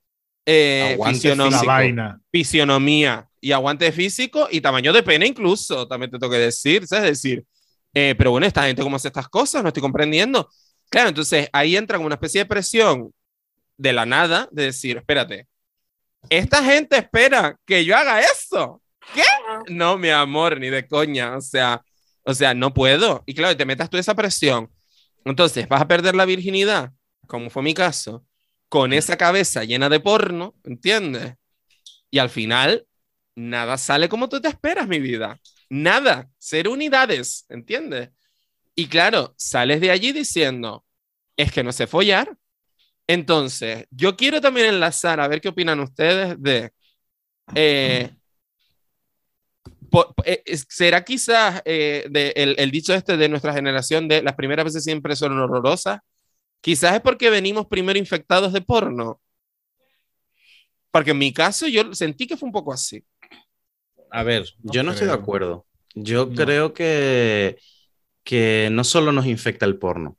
eh, 0.45 0.91
Aguante 0.93 1.19
fisionom- 1.29 1.45
La 1.45 1.57
físico. 1.57 1.65
vaina. 1.67 2.21
fisionomía 2.31 3.27
y 3.39 3.51
aguante 3.53 3.91
físico 3.91 4.47
y 4.51 4.61
tamaño 4.61 4.91
de 4.93 5.03
pene 5.03 5.27
incluso, 5.27 5.87
también 5.87 6.11
te 6.11 6.19
tengo 6.19 6.31
que 6.31 6.39
decir, 6.39 6.85
¿sabes? 6.87 7.05
Es 7.05 7.21
decir, 7.21 7.45
eh, 7.93 8.15
pero 8.17 8.31
bueno, 8.31 8.45
esta 8.47 8.65
gente 8.65 8.81
cómo 8.81 8.97
hace 8.97 9.07
estas 9.07 9.29
cosas, 9.29 9.63
no 9.63 9.69
estoy 9.69 9.81
comprendiendo. 9.81 10.49
Claro, 10.89 11.09
entonces 11.09 11.49
ahí 11.53 11.75
entra 11.77 11.97
como 11.97 12.05
una 12.07 12.15
especie 12.15 12.41
de 12.41 12.45
presión 12.45 13.11
de 13.77 13.93
la 13.93 14.05
nada, 14.05 14.49
de 14.51 14.63
decir, 14.63 14.97
espérate, 14.97 15.47
esta 16.29 16.63
gente 16.63 16.97
espera 16.97 17.57
que 17.65 17.85
yo 17.85 17.95
haga 17.95 18.19
eso. 18.21 18.81
¿Qué? 19.13 19.23
No, 19.69 19.97
mi 19.97 20.09
amor, 20.09 20.59
ni 20.59 20.69
de 20.69 20.87
coña, 20.87 21.37
o 21.37 21.41
sea, 21.41 21.81
o 22.23 22.33
sea, 22.33 22.53
no 22.53 22.73
puedo. 22.73 23.23
Y 23.25 23.33
claro, 23.33 23.55
te 23.55 23.65
metas 23.65 23.89
tú 23.89 23.97
esa 23.97 24.15
presión. 24.15 24.69
Entonces, 25.23 25.67
vas 25.67 25.81
a 25.81 25.87
perder 25.87 26.15
la 26.15 26.25
virginidad, 26.25 26.91
como 27.27 27.49
fue 27.49 27.63
mi 27.63 27.73
caso, 27.73 28.25
con 28.69 28.93
esa 28.93 29.17
cabeza 29.17 29.63
llena 29.63 29.89
de 29.89 29.99
porno, 29.99 30.55
¿entiendes? 30.63 31.35
Y 32.09 32.19
al 32.19 32.29
final, 32.29 32.85
nada 33.35 33.77
sale 33.77 34.09
como 34.09 34.29
tú 34.29 34.41
te 34.41 34.49
esperas, 34.49 34.87
mi 34.87 34.99
vida. 34.99 35.39
Nada. 35.69 36.29
Ser 36.37 36.67
unidades, 36.67 37.45
¿entiendes? 37.49 38.09
Y 38.75 38.87
claro, 38.87 39.33
sales 39.37 39.81
de 39.81 39.91
allí 39.91 40.11
diciendo, 40.11 40.85
es 41.35 41.51
que 41.51 41.63
no 41.63 41.71
sé 41.71 41.87
follar. 41.87 42.37
Entonces, 43.07 43.85
yo 43.91 44.15
quiero 44.17 44.41
también 44.41 44.67
enlazar, 44.67 45.19
a 45.19 45.27
ver 45.27 45.39
qué 45.41 45.49
opinan 45.49 45.79
ustedes 45.79 46.35
de... 46.41 46.71
eh, 47.55 48.11
eh, 50.25 50.43
¿Será 50.69 51.03
quizás 51.03 51.61
eh, 51.65 52.05
de 52.09 52.33
el, 52.35 52.55
el 52.59 52.71
dicho 52.71 52.93
este 52.93 53.17
de 53.17 53.29
nuestra 53.29 53.53
generación 53.53 54.07
de 54.07 54.21
las 54.21 54.35
primeras 54.35 54.65
veces 54.65 54.83
siempre 54.83 55.15
son 55.15 55.37
horrorosas? 55.39 55.99
Quizás 56.61 56.95
es 56.95 57.01
porque 57.01 57.29
venimos 57.29 57.67
primero 57.67 57.99
infectados 57.99 58.53
de 58.53 58.61
porno. 58.61 59.21
Porque 60.91 61.11
en 61.11 61.17
mi 61.19 61.33
caso 61.33 61.67
yo 61.67 61.93
sentí 61.93 62.27
que 62.27 62.37
fue 62.37 62.47
un 62.47 62.53
poco 62.53 62.73
así. 62.73 63.03
A 64.11 64.23
ver, 64.23 64.45
No 64.63 64.73
yo 64.73 64.83
no 64.83 64.91
estoy 64.91 65.07
de 65.07 65.13
acuerdo. 65.13 65.65
Yo 65.95 66.27
No. 66.29 66.35
creo 66.35 66.73
que, 66.73 67.57
que 68.23 68.69
no 68.71 68.83
solo 68.83 69.11
nos 69.11 69.25
infecta 69.25 69.65
el 69.65 69.77
porno, 69.79 70.17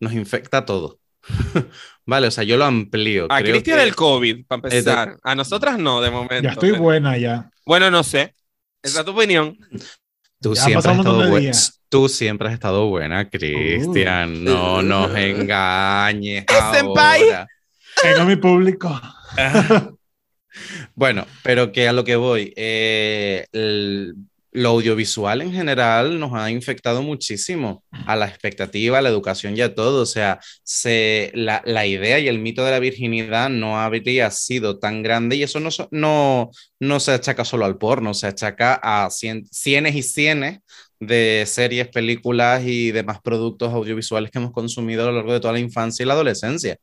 nos 0.00 0.12
infecta 0.14 0.64
todo. 0.64 1.00
Vale, 2.06 2.26
o 2.28 2.30
sea, 2.30 2.44
yo 2.44 2.56
lo 2.56 2.64
amplío. 2.64 3.26
A 3.30 3.38
Creo 3.40 3.52
Cristian 3.52 3.78
que- 3.78 3.84
el 3.84 3.94
COVID, 3.94 4.46
para 4.46 4.56
empezar. 4.64 5.16
A 5.22 5.34
nosotras 5.34 5.78
no, 5.78 6.00
de 6.00 6.10
momento. 6.10 6.42
Ya 6.42 6.50
estoy 6.52 6.70
pero- 6.70 6.82
buena 6.82 7.16
ya. 7.18 7.50
Bueno, 7.66 7.90
no 7.90 8.02
sé. 8.02 8.34
Esa 8.82 9.00
es 9.00 9.04
tu 9.04 9.10
opinión. 9.12 9.58
Tú 10.40 10.54
Ya 10.54 10.62
siempre, 10.62 10.90
has 10.92 10.98
estado 10.98 11.22
de 11.22 11.28
buen- 11.30 11.42
días. 11.42 11.80
Tú 11.90 12.08
siempre 12.08 12.48
has 12.48 12.54
estado 12.54 12.86
buena, 12.86 13.28
Cristian. 13.28 14.44
No 14.44 14.82
nos 14.82 15.14
engañes. 15.16 16.44
senpai! 16.72 17.22
ahora. 17.24 17.46
Tengo 18.02 18.24
mi 18.24 18.36
público. 18.36 19.00
Bueno, 20.94 21.24
pero 21.44 21.70
que 21.70 21.86
a 21.86 21.92
lo 21.92 22.02
que 22.04 22.16
voy, 22.16 22.52
eh, 22.56 23.46
el- 23.52 24.14
lo 24.58 24.70
audiovisual 24.70 25.42
en 25.42 25.52
general 25.52 26.18
nos 26.20 26.32
ha 26.34 26.50
infectado 26.50 27.02
muchísimo 27.02 27.84
a 28.06 28.16
la 28.16 28.26
expectativa, 28.26 28.98
a 28.98 29.02
la 29.02 29.08
educación 29.10 29.56
y 29.56 29.60
a 29.60 29.74
todo. 29.74 30.02
O 30.02 30.06
sea, 30.06 30.40
se, 30.64 31.30
la, 31.34 31.62
la 31.64 31.86
idea 31.86 32.18
y 32.18 32.28
el 32.28 32.38
mito 32.38 32.64
de 32.64 32.70
la 32.72 32.78
virginidad 32.80 33.50
no 33.50 33.78
habría 33.80 34.30
sido 34.30 34.78
tan 34.78 35.02
grande 35.02 35.36
y 35.36 35.42
eso 35.42 35.60
no, 35.60 35.70
no, 35.90 36.50
no 36.80 37.00
se 37.00 37.12
achaca 37.12 37.44
solo 37.44 37.64
al 37.64 37.78
porno, 37.78 38.14
se 38.14 38.26
achaca 38.26 38.74
a 38.82 39.08
cien- 39.10 39.46
cienes 39.50 39.94
y 39.96 40.02
cienes 40.02 40.60
de 41.00 41.44
series, 41.46 41.88
películas 41.88 42.62
y 42.66 42.90
demás 42.92 43.20
productos 43.22 43.72
audiovisuales 43.72 44.30
que 44.30 44.38
hemos 44.38 44.52
consumido 44.52 45.02
a 45.04 45.06
lo 45.06 45.12
largo 45.12 45.32
de 45.32 45.40
toda 45.40 45.52
la 45.52 45.60
infancia 45.60 46.02
y 46.02 46.06
la 46.06 46.14
adolescencia. 46.14 46.76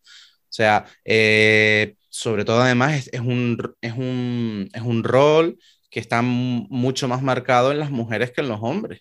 O 0.49 0.53
sea, 0.55 0.85
eh, 1.03 1.95
sobre 2.09 2.45
todo 2.45 2.61
además 2.61 2.93
es, 2.95 3.09
es 3.13 3.19
un, 3.19 3.57
es, 3.81 3.93
un, 3.93 4.69
es 4.73 4.81
un 4.81 5.03
rol 5.03 5.57
que 5.95 6.01
está 6.01 6.21
mucho 6.21 7.07
más 7.07 7.21
marcado 7.21 7.71
en 7.71 7.79
las 7.79 7.89
mujeres 7.89 8.31
que 8.31 8.41
en 8.41 8.49
los 8.49 8.59
hombres, 8.61 8.99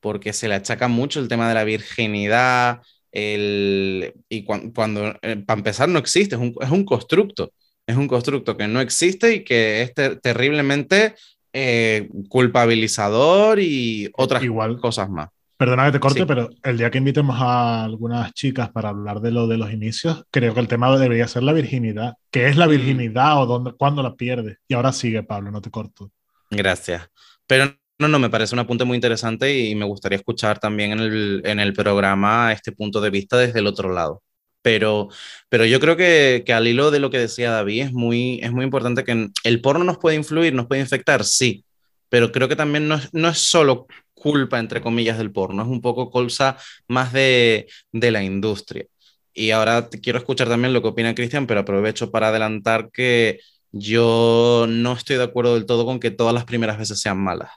porque 0.00 0.32
se 0.32 0.48
le 0.48 0.54
achaca 0.54 0.88
mucho 0.88 1.20
el 1.20 1.28
tema 1.28 1.46
de 1.50 1.54
la 1.54 1.64
virginidad, 1.64 2.80
el, 3.12 4.14
y 4.30 4.42
cuan- 4.42 4.70
cuando, 4.72 5.18
eh, 5.20 5.36
para 5.46 5.58
empezar, 5.58 5.86
no 5.90 5.98
existe, 5.98 6.36
es 6.36 6.40
un, 6.40 6.54
es 6.62 6.70
un 6.70 6.86
constructo, 6.86 7.52
es 7.86 7.94
un 7.98 8.08
constructo 8.08 8.56
que 8.56 8.66
no 8.66 8.80
existe 8.80 9.34
y 9.34 9.44
que 9.44 9.82
es 9.82 9.92
ter- 9.92 10.18
terriblemente 10.18 11.14
eh, 11.52 12.08
culpabilizador 12.30 13.60
y 13.60 14.08
otras 14.16 14.42
Igual. 14.42 14.80
cosas 14.80 15.10
más. 15.10 15.28
Perdona 15.56 15.86
que 15.86 15.92
te 15.92 16.00
corte, 16.00 16.20
Sí. 16.20 16.24
pero 16.26 16.50
el 16.64 16.78
día 16.78 16.90
que 16.90 16.98
invitemos 16.98 17.36
a 17.40 17.84
algunas 17.84 18.32
chicas 18.32 18.70
para 18.70 18.88
hablar 18.88 19.20
de 19.20 19.30
lo 19.30 19.46
de 19.46 19.56
los 19.56 19.72
inicios, 19.72 20.24
creo 20.30 20.52
que 20.52 20.60
el 20.60 20.68
tema 20.68 20.96
debería 20.98 21.28
ser 21.28 21.44
la 21.44 21.52
virginidad. 21.52 22.14
¿Qué 22.30 22.48
es 22.48 22.56
la 22.56 22.66
Mm. 22.66 22.70
virginidad 22.70 23.40
o 23.40 23.46
dónde, 23.46 23.72
cuándo 23.72 24.02
la 24.02 24.14
pierdes? 24.16 24.58
Y 24.66 24.74
ahora 24.74 24.92
sigue, 24.92 25.22
Pablo, 25.22 25.50
no 25.52 25.60
te 25.60 25.70
corto. 25.70 26.10
Gracias. 26.50 27.08
Pero 27.46 27.72
no, 27.98 28.08
no, 28.08 28.18
me 28.18 28.30
parece 28.30 28.54
un 28.54 28.58
apunte 28.58 28.84
muy 28.84 28.96
interesante 28.96 29.56
y 29.56 29.74
me 29.76 29.84
gustaría 29.84 30.16
escuchar 30.18 30.58
también 30.58 30.92
en 30.92 30.98
el, 31.00 31.42
en 31.44 31.60
el 31.60 31.72
programa 31.72 32.52
este 32.52 32.72
punto 32.72 33.00
de 33.00 33.10
vista 33.10 33.36
desde 33.38 33.60
el 33.60 33.66
otro 33.68 33.92
lado. 33.92 34.22
Pero, 34.62 35.08
pero 35.48 35.66
yo 35.66 35.78
creo 35.78 35.96
que, 35.96 36.42
que 36.44 36.52
al 36.52 36.66
hilo 36.66 36.90
de 36.90 36.98
lo 36.98 37.10
que 37.10 37.18
decía 37.18 37.50
David, 37.50 37.82
es 37.82 37.92
muy, 37.92 38.40
es 38.42 38.50
muy 38.50 38.64
importante 38.64 39.04
que 39.04 39.28
el 39.44 39.60
porno 39.60 39.84
nos 39.84 39.98
puede 39.98 40.16
influir, 40.16 40.54
nos 40.54 40.66
puede 40.66 40.80
infectar, 40.80 41.22
sí, 41.24 41.64
pero 42.08 42.32
creo 42.32 42.48
que 42.48 42.56
también 42.56 42.88
no 42.88 42.94
es, 42.94 43.12
no 43.12 43.28
es 43.28 43.38
solo 43.38 43.86
culpa, 44.24 44.58
entre 44.58 44.80
comillas, 44.80 45.18
del 45.18 45.30
porno, 45.30 45.62
es 45.62 45.68
un 45.68 45.80
poco 45.82 46.10
cosa 46.10 46.56
más 46.88 47.12
de, 47.12 47.68
de 47.92 48.10
la 48.10 48.22
industria. 48.24 48.86
Y 49.32 49.50
ahora 49.52 49.88
te 49.90 50.00
quiero 50.00 50.18
escuchar 50.18 50.48
también 50.48 50.72
lo 50.72 50.80
que 50.82 50.88
opina 50.88 51.14
Cristian, 51.14 51.46
pero 51.46 51.60
aprovecho 51.60 52.10
para 52.10 52.28
adelantar 52.30 52.90
que 52.92 53.38
yo 53.72 54.66
no 54.68 54.92
estoy 54.94 55.16
de 55.16 55.24
acuerdo 55.24 55.54
del 55.54 55.66
todo 55.66 55.84
con 55.84 56.00
que 56.00 56.10
todas 56.10 56.32
las 56.34 56.44
primeras 56.44 56.78
veces 56.78 57.00
sean 57.00 57.18
malas. 57.18 57.50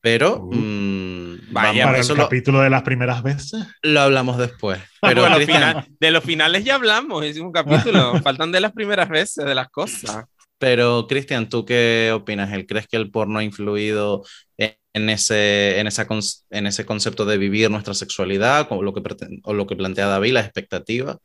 Pero 0.00 0.40
Uh. 0.42 0.54
mm, 0.54 1.16
Vaya, 1.52 1.84
Para 1.86 1.96
el 1.98 2.02
eso 2.04 2.14
lo, 2.14 2.24
capítulo 2.24 2.60
de 2.60 2.70
las 2.70 2.82
primeras 2.82 3.22
veces. 3.22 3.64
lo 3.82 4.00
hablamos 4.00 4.36
después. 4.38 4.78
Pero 5.00 5.22
Bueno, 5.22 5.36
final- 5.38 5.86
de 6.00 6.10
los 6.10 6.24
finales 6.24 6.64
ya 6.64 6.74
hablamos, 6.76 7.24
hicimos 7.24 7.48
un 7.48 7.52
capítulo. 7.52 8.20
Faltan 8.22 8.52
de 8.52 8.60
las 8.60 8.72
primeras 8.72 9.08
veces, 9.08 9.44
de 9.44 9.54
las 9.54 9.68
cosas. 9.70 10.24
pero 10.58 11.06
Cristian, 11.06 11.48
¿tú 11.48 11.64
qué 11.64 12.10
opinas? 12.14 12.52
¿Él 12.52 12.66
crees 12.66 12.86
que 12.88 12.96
el 12.96 13.10
porno 13.10 13.38
ha 13.38 13.44
influido 13.44 14.24
en, 14.56 14.74
en 14.96 15.10
ese, 15.10 15.78
en, 15.78 15.86
esa 15.86 16.06
en 16.50 16.66
ese 16.66 16.86
concepto 16.86 17.24
de 17.26 17.38
vivir 17.38 17.70
nuestra 17.70 17.94
sexualidad 17.94 18.66
o 18.70 18.82
lo 18.82 18.94
que, 18.94 19.02
o 19.44 19.52
lo 19.54 19.66
que 19.66 19.76
plantea 19.76 20.06
David, 20.06 20.32
las 20.32 20.46
expectativas? 20.46 21.18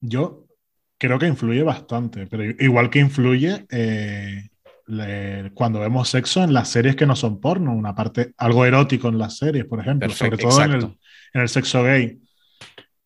Yo 0.00 0.46
creo 0.98 1.18
que 1.18 1.26
influye 1.26 1.62
bastante, 1.62 2.26
pero 2.26 2.44
igual 2.44 2.90
que 2.90 3.00
influye 3.00 3.66
eh, 3.70 4.48
le- 4.86 5.50
cuando 5.54 5.80
vemos 5.80 6.08
sexo 6.08 6.42
en 6.42 6.52
las 6.54 6.68
series 6.68 6.96
que 6.96 7.06
no 7.06 7.16
son 7.16 7.40
porno, 7.40 7.74
una 7.74 7.94
parte, 7.94 8.32
algo 8.38 8.64
erótico 8.64 9.08
en 9.08 9.18
las 9.18 9.36
series, 9.38 9.66
por 9.66 9.80
ejemplo, 9.80 10.08
Perfecto, 10.08 10.24
sobre 10.24 10.38
todo 10.38 10.64
en 10.64 10.72
el, 10.72 10.84
en 11.34 11.40
el 11.42 11.48
sexo 11.48 11.82
gay. 11.84 12.20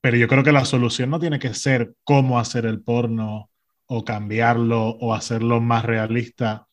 Pero 0.00 0.16
yo 0.16 0.28
creo 0.28 0.44
que 0.44 0.52
la 0.52 0.64
solución 0.64 1.10
no 1.10 1.20
tiene 1.20 1.38
que 1.38 1.54
ser 1.54 1.94
cómo 2.04 2.38
hacer 2.38 2.66
el 2.66 2.82
porno 2.82 3.50
o 3.86 4.04
cambiarlo 4.04 4.88
o 4.88 5.14
hacerlo 5.14 5.60
más 5.60 5.84
realista. 5.84 6.66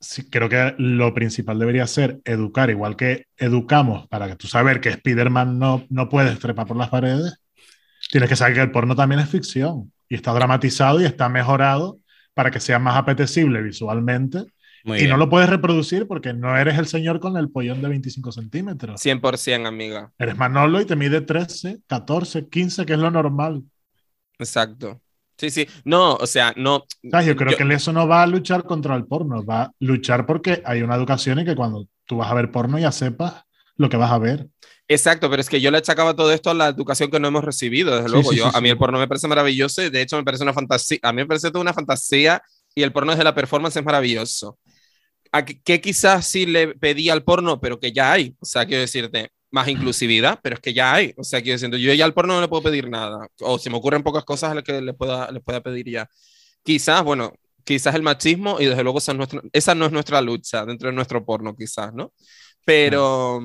Sí, 0.00 0.30
creo 0.30 0.48
que 0.48 0.74
lo 0.78 1.12
principal 1.12 1.58
debería 1.58 1.86
ser 1.86 2.20
educar, 2.24 2.70
igual 2.70 2.94
que 2.96 3.26
educamos 3.36 4.06
para 4.08 4.28
que 4.28 4.36
tú 4.36 4.46
saber 4.46 4.80
que 4.80 4.90
Spider-Man 4.90 5.58
no, 5.58 5.84
no 5.90 6.08
puedes 6.08 6.38
trepar 6.38 6.66
por 6.66 6.76
las 6.76 6.88
paredes, 6.88 7.40
tienes 8.10 8.28
que 8.28 8.36
saber 8.36 8.54
que 8.54 8.60
el 8.62 8.70
porno 8.70 8.94
también 8.94 9.20
es 9.20 9.28
ficción 9.28 9.92
y 10.08 10.14
está 10.14 10.32
dramatizado 10.32 11.00
y 11.00 11.04
está 11.04 11.28
mejorado 11.28 11.98
para 12.34 12.50
que 12.50 12.60
sea 12.60 12.78
más 12.78 12.96
apetecible 12.96 13.60
visualmente 13.60 14.44
Muy 14.84 14.98
y 14.98 15.00
bien. 15.00 15.10
no 15.10 15.16
lo 15.16 15.28
puedes 15.28 15.50
reproducir 15.50 16.06
porque 16.06 16.32
no 16.32 16.56
eres 16.56 16.78
el 16.78 16.86
señor 16.86 17.18
con 17.18 17.36
el 17.36 17.50
pollón 17.50 17.82
de 17.82 17.88
25 17.88 18.30
centímetros. 18.30 19.00
100%, 19.00 19.66
amiga. 19.66 20.12
Eres 20.18 20.36
Manolo 20.36 20.80
y 20.80 20.84
te 20.84 20.94
mide 20.94 21.20
13, 21.22 21.80
14, 21.88 22.48
15, 22.48 22.86
que 22.86 22.92
es 22.92 22.98
lo 23.00 23.10
normal. 23.10 23.64
Exacto. 24.38 25.00
Sí, 25.38 25.50
sí. 25.50 25.66
No, 25.84 26.14
o 26.16 26.26
sea, 26.26 26.52
no. 26.56 26.84
¿Sabes? 27.10 27.26
Yo 27.26 27.36
creo 27.36 27.52
Yo- 27.52 27.56
que 27.56 27.74
eso 27.74 27.92
no 27.92 28.08
va 28.08 28.22
a 28.22 28.26
luchar 28.26 28.64
contra 28.64 28.96
el 28.96 29.06
porno, 29.06 29.44
va 29.44 29.62
a 29.62 29.72
luchar 29.78 30.26
porque 30.26 30.62
hay 30.64 30.82
una 30.82 30.96
educación 30.96 31.38
y 31.38 31.44
que 31.44 31.54
cuando 31.54 31.86
tú 32.06 32.16
vas 32.16 32.30
a 32.30 32.34
ver 32.34 32.50
porno 32.50 32.78
ya 32.78 32.90
sepas 32.90 33.44
lo 33.76 33.88
que 33.88 33.96
vas 33.96 34.10
a 34.10 34.18
ver. 34.18 34.48
Exacto, 34.88 35.28
pero 35.30 35.40
es 35.40 35.48
que 35.48 35.60
yo 35.60 35.70
le 35.70 35.78
achacaba 35.78 36.16
todo 36.16 36.32
esto 36.32 36.50
a 36.50 36.54
la 36.54 36.68
educación 36.68 37.10
que 37.10 37.20
no 37.20 37.28
hemos 37.28 37.44
recibido, 37.44 37.94
desde 37.94 38.06
Sí, 38.08 38.12
luego. 38.14 38.30
sí, 38.30 38.36
yo, 38.38 38.44
sí, 38.44 38.50
a 38.54 38.60
mí 38.60 38.68
el 38.70 38.78
porno 38.78 38.98
me 38.98 39.06
parece 39.06 39.28
maravilloso 39.28 39.82
y 39.82 39.90
de 39.90 40.00
hecho 40.02 40.16
me 40.16 40.24
parece 40.24 40.42
una 40.42 40.54
fantasía. 40.54 40.98
A 41.02 41.12
mí 41.12 41.18
me 41.22 41.26
parece 41.26 41.50
toda 41.50 41.60
una 41.60 41.74
fantasía 41.74 42.42
y 42.74 42.82
el 42.82 42.92
porno 42.92 43.12
desde 43.12 43.24
la 43.24 43.34
performance 43.34 43.76
es 43.76 43.84
maravilloso. 43.84 44.58
¿A 45.32 45.44
qué, 45.44 45.60
qué 45.62 45.80
quizás 45.80 46.26
sí 46.26 46.46
le 46.46 46.74
pedía 46.76 47.12
al 47.12 47.22
porno, 47.24 47.60
pero 47.60 47.78
que 47.80 47.92
ya 47.92 48.12
hay? 48.12 48.34
O 48.40 48.46
sea, 48.46 48.66
quiero 48.66 48.80
decirte, 48.80 49.30
más 49.50 49.68
inclusividad, 49.68 50.40
pero 50.42 50.54
es 50.56 50.60
que 50.60 50.74
ya 50.74 50.94
hay. 50.94 51.14
O 51.16 51.24
sea, 51.24 51.40
quiero 51.40 51.54
decirte, 51.54 51.80
yo 51.80 51.92
ya 51.94 52.04
al 52.04 52.14
porno 52.14 52.34
no 52.34 52.40
le 52.40 52.48
puedo 52.48 52.62
pedir 52.62 52.88
nada. 52.88 53.28
O 53.40 53.58
se 53.58 53.70
me 53.70 53.76
ocurren 53.76 54.02
pocas 54.02 54.24
cosas 54.24 54.52
a 54.52 54.54
las 54.54 54.64
que 54.64 54.80
le 54.80 54.94
pueda, 54.94 55.30
le 55.30 55.40
pueda 55.40 55.62
pedir 55.62 55.88
ya. 55.88 56.08
Quizás, 56.62 57.02
bueno, 57.04 57.32
quizás 57.64 57.94
el 57.94 58.02
machismo 58.02 58.60
y 58.60 58.66
desde 58.66 58.82
luego 58.82 58.98
esa, 58.98 59.12
es 59.12 59.18
nuestra, 59.18 59.42
esa 59.52 59.74
no 59.74 59.86
es 59.86 59.92
nuestra 59.92 60.20
lucha 60.20 60.64
dentro 60.64 60.88
de 60.88 60.94
nuestro 60.94 61.24
porno, 61.24 61.56
quizás, 61.56 61.92
¿no? 61.94 62.12
Pero, 62.64 63.40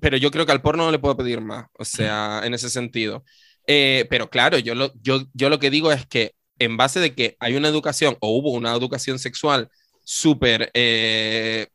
pero 0.00 0.16
yo 0.16 0.30
creo 0.30 0.46
que 0.46 0.52
al 0.52 0.62
porno 0.62 0.84
no 0.84 0.90
le 0.90 0.98
puedo 0.98 1.16
pedir 1.16 1.40
más, 1.40 1.66
o 1.78 1.84
sea, 1.84 2.42
en 2.44 2.54
ese 2.54 2.70
sentido. 2.70 3.24
Eh, 3.66 4.06
pero 4.10 4.30
claro, 4.30 4.58
yo 4.58 4.74
lo, 4.74 4.92
yo, 5.02 5.22
yo 5.34 5.48
lo 5.48 5.58
que 5.58 5.70
digo 5.70 5.92
es 5.92 6.06
que 6.06 6.32
en 6.58 6.76
base 6.76 7.00
de 7.00 7.14
que 7.14 7.36
hay 7.40 7.56
una 7.56 7.68
educación 7.68 8.16
o 8.20 8.36
hubo 8.36 8.52
una 8.52 8.74
educación 8.74 9.18
sexual 9.18 9.68
súper 10.08 10.70
eh, 10.72 11.66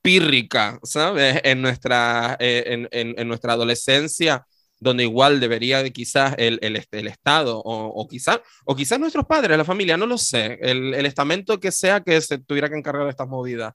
pírrica, 0.00 0.78
¿sabes? 0.84 1.40
En 1.42 1.60
nuestra, 1.60 2.36
eh, 2.38 2.86
en, 2.92 3.14
en, 3.18 3.26
nuestra 3.28 3.54
adolescencia, 3.54 4.46
donde 4.78 5.02
igual 5.02 5.40
debería 5.40 5.82
de 5.82 5.92
quizás 5.92 6.36
el, 6.38 6.60
el, 6.62 6.86
el 6.88 7.06
Estado 7.08 7.58
o, 7.58 7.86
o 7.88 8.06
quizás 8.06 8.38
o 8.64 8.76
quizás 8.76 9.00
nuestros 9.00 9.26
padres, 9.26 9.58
la 9.58 9.64
familia, 9.64 9.96
no 9.96 10.06
lo 10.06 10.18
sé, 10.18 10.56
el, 10.62 10.94
el, 10.94 11.04
estamento 11.04 11.58
que 11.58 11.72
sea 11.72 12.00
que 12.00 12.20
se 12.20 12.38
tuviera 12.38 12.68
que 12.68 12.76
encargar 12.76 13.04
de 13.04 13.10
estas 13.10 13.26
movidas, 13.26 13.74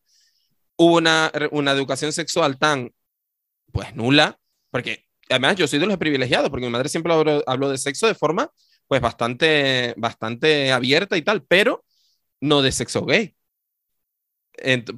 hubo 0.77 0.95
una, 0.95 1.29
una 1.51 1.73
educación 1.73 2.13
sexual 2.13 2.57
tan, 2.57 2.93
pues, 3.73 3.93
nula, 3.95 4.39
porque 4.71 5.03
además 5.29 5.57
yo 5.57 5.67
soy 5.67 5.79
de 5.79 5.87
los 5.87 5.97
privilegiados, 5.97 6.49
porque 6.49 6.67
mi 6.67 6.71
madre 6.71 6.87
siempre 6.87 7.13
habló, 7.13 7.43
habló 7.47 7.69
de 7.69 7.77
sexo 7.77 8.07
de 8.07 8.15
forma, 8.15 8.49
pues, 8.87 9.01
bastante, 9.01 9.93
bastante 9.97 10.71
abierta 10.71 11.17
y 11.17 11.21
tal, 11.21 11.43
pero 11.43 11.83
no 12.39 12.61
de 12.61 12.71
sexo 12.71 13.05
gay 13.05 13.35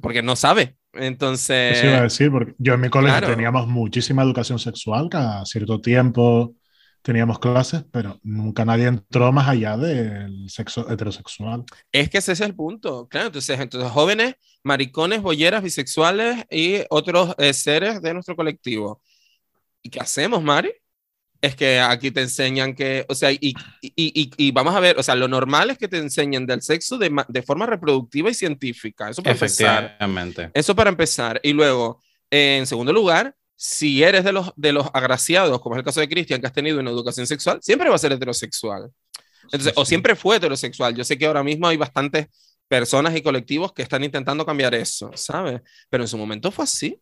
porque 0.00 0.22
no 0.22 0.36
sabe. 0.36 0.76
Entonces. 0.92 1.78
Eso 1.78 1.86
iba 1.86 1.98
a 1.98 2.02
decir, 2.02 2.30
porque 2.30 2.54
yo 2.58 2.74
en 2.74 2.80
mi 2.80 2.88
colegio 2.88 3.18
Claro. 3.18 3.34
teníamos 3.34 3.66
muchísima 3.68 4.22
educación 4.22 4.58
sexual, 4.58 5.08
cada 5.10 5.44
cierto 5.44 5.80
tiempo 5.80 6.54
teníamos 7.02 7.38
clases, 7.38 7.84
pero 7.90 8.18
nunca 8.22 8.64
nadie 8.64 8.86
entró 8.86 9.32
más 9.32 9.48
allá 9.48 9.76
del 9.76 10.50
sexo 10.50 10.90
heterosexual. 10.90 11.64
Es 11.92 12.10
que 12.10 12.18
ese 12.18 12.32
es 12.32 12.40
el 12.40 12.54
punto. 12.54 13.08
Claro, 13.08 13.28
entonces, 13.28 13.58
entonces 13.58 13.90
jóvenes, 13.90 14.34
maricones, 14.64 15.22
bolleras, 15.22 15.62
bisexuales 15.62 16.44
y 16.50 16.80
otros 16.90 17.34
eh, 17.38 17.54
seres 17.54 18.02
de 18.02 18.12
nuestro 18.12 18.36
colectivo. 18.36 19.00
¿Y 19.82 19.90
qué 19.90 20.00
hacemos, 20.00 20.42
Mari? 20.42 20.72
Es 21.40 21.54
que 21.54 21.80
aquí 21.80 22.10
te 22.10 22.20
enseñan 22.22 22.74
que, 22.74 23.06
o 23.08 23.14
sea, 23.14 23.30
y, 23.30 23.38
y, 23.40 23.92
y, 23.94 24.30
y 24.36 24.50
vamos 24.50 24.74
a 24.74 24.80
ver, 24.80 24.98
o 24.98 25.02
sea, 25.02 25.14
lo 25.14 25.28
normal 25.28 25.70
es 25.70 25.78
que 25.78 25.88
te 25.88 25.98
enseñen 25.98 26.46
del 26.46 26.62
sexo 26.62 26.98
de, 26.98 27.14
de 27.28 27.42
forma 27.42 27.66
reproductiva 27.66 28.30
y 28.30 28.34
científica. 28.34 29.10
Eso 29.10 29.22
para 29.22 29.34
empezar. 29.34 29.96
Eso 30.52 30.74
para 30.74 30.90
empezar. 30.90 31.40
Y 31.42 31.52
luego, 31.52 32.02
en 32.30 32.66
segundo 32.66 32.92
lugar, 32.92 33.34
si 33.54 34.02
eres 34.02 34.24
de 34.24 34.32
los, 34.32 34.52
de 34.56 34.72
los 34.72 34.88
agraciados, 34.92 35.60
como 35.60 35.76
es 35.76 35.78
el 35.78 35.84
caso 35.84 36.00
de 36.00 36.08
Cristian, 36.08 36.40
que 36.40 36.46
has 36.46 36.52
tenido 36.52 36.80
una 36.80 36.90
educación 36.90 37.26
sexual, 37.26 37.58
siempre 37.62 37.88
va 37.88 37.94
a 37.94 37.98
ser 37.98 38.12
heterosexual. 38.12 38.90
Entonces, 39.44 39.72
o 39.76 39.84
siempre 39.84 40.14
fue 40.14 40.36
heterosexual. 40.36 40.94
Yo 40.94 41.04
sé 41.04 41.16
que 41.16 41.26
ahora 41.26 41.42
mismo 41.42 41.66
hay 41.68 41.76
bastantes 41.76 42.26
personas 42.68 43.16
y 43.16 43.22
colectivos 43.22 43.72
que 43.72 43.82
están 43.82 44.04
intentando 44.04 44.44
cambiar 44.44 44.74
eso, 44.74 45.10
¿sabes? 45.14 45.60
Pero 45.88 46.04
en 46.04 46.08
su 46.08 46.18
momento 46.18 46.50
fue 46.50 46.64
así. 46.64 47.00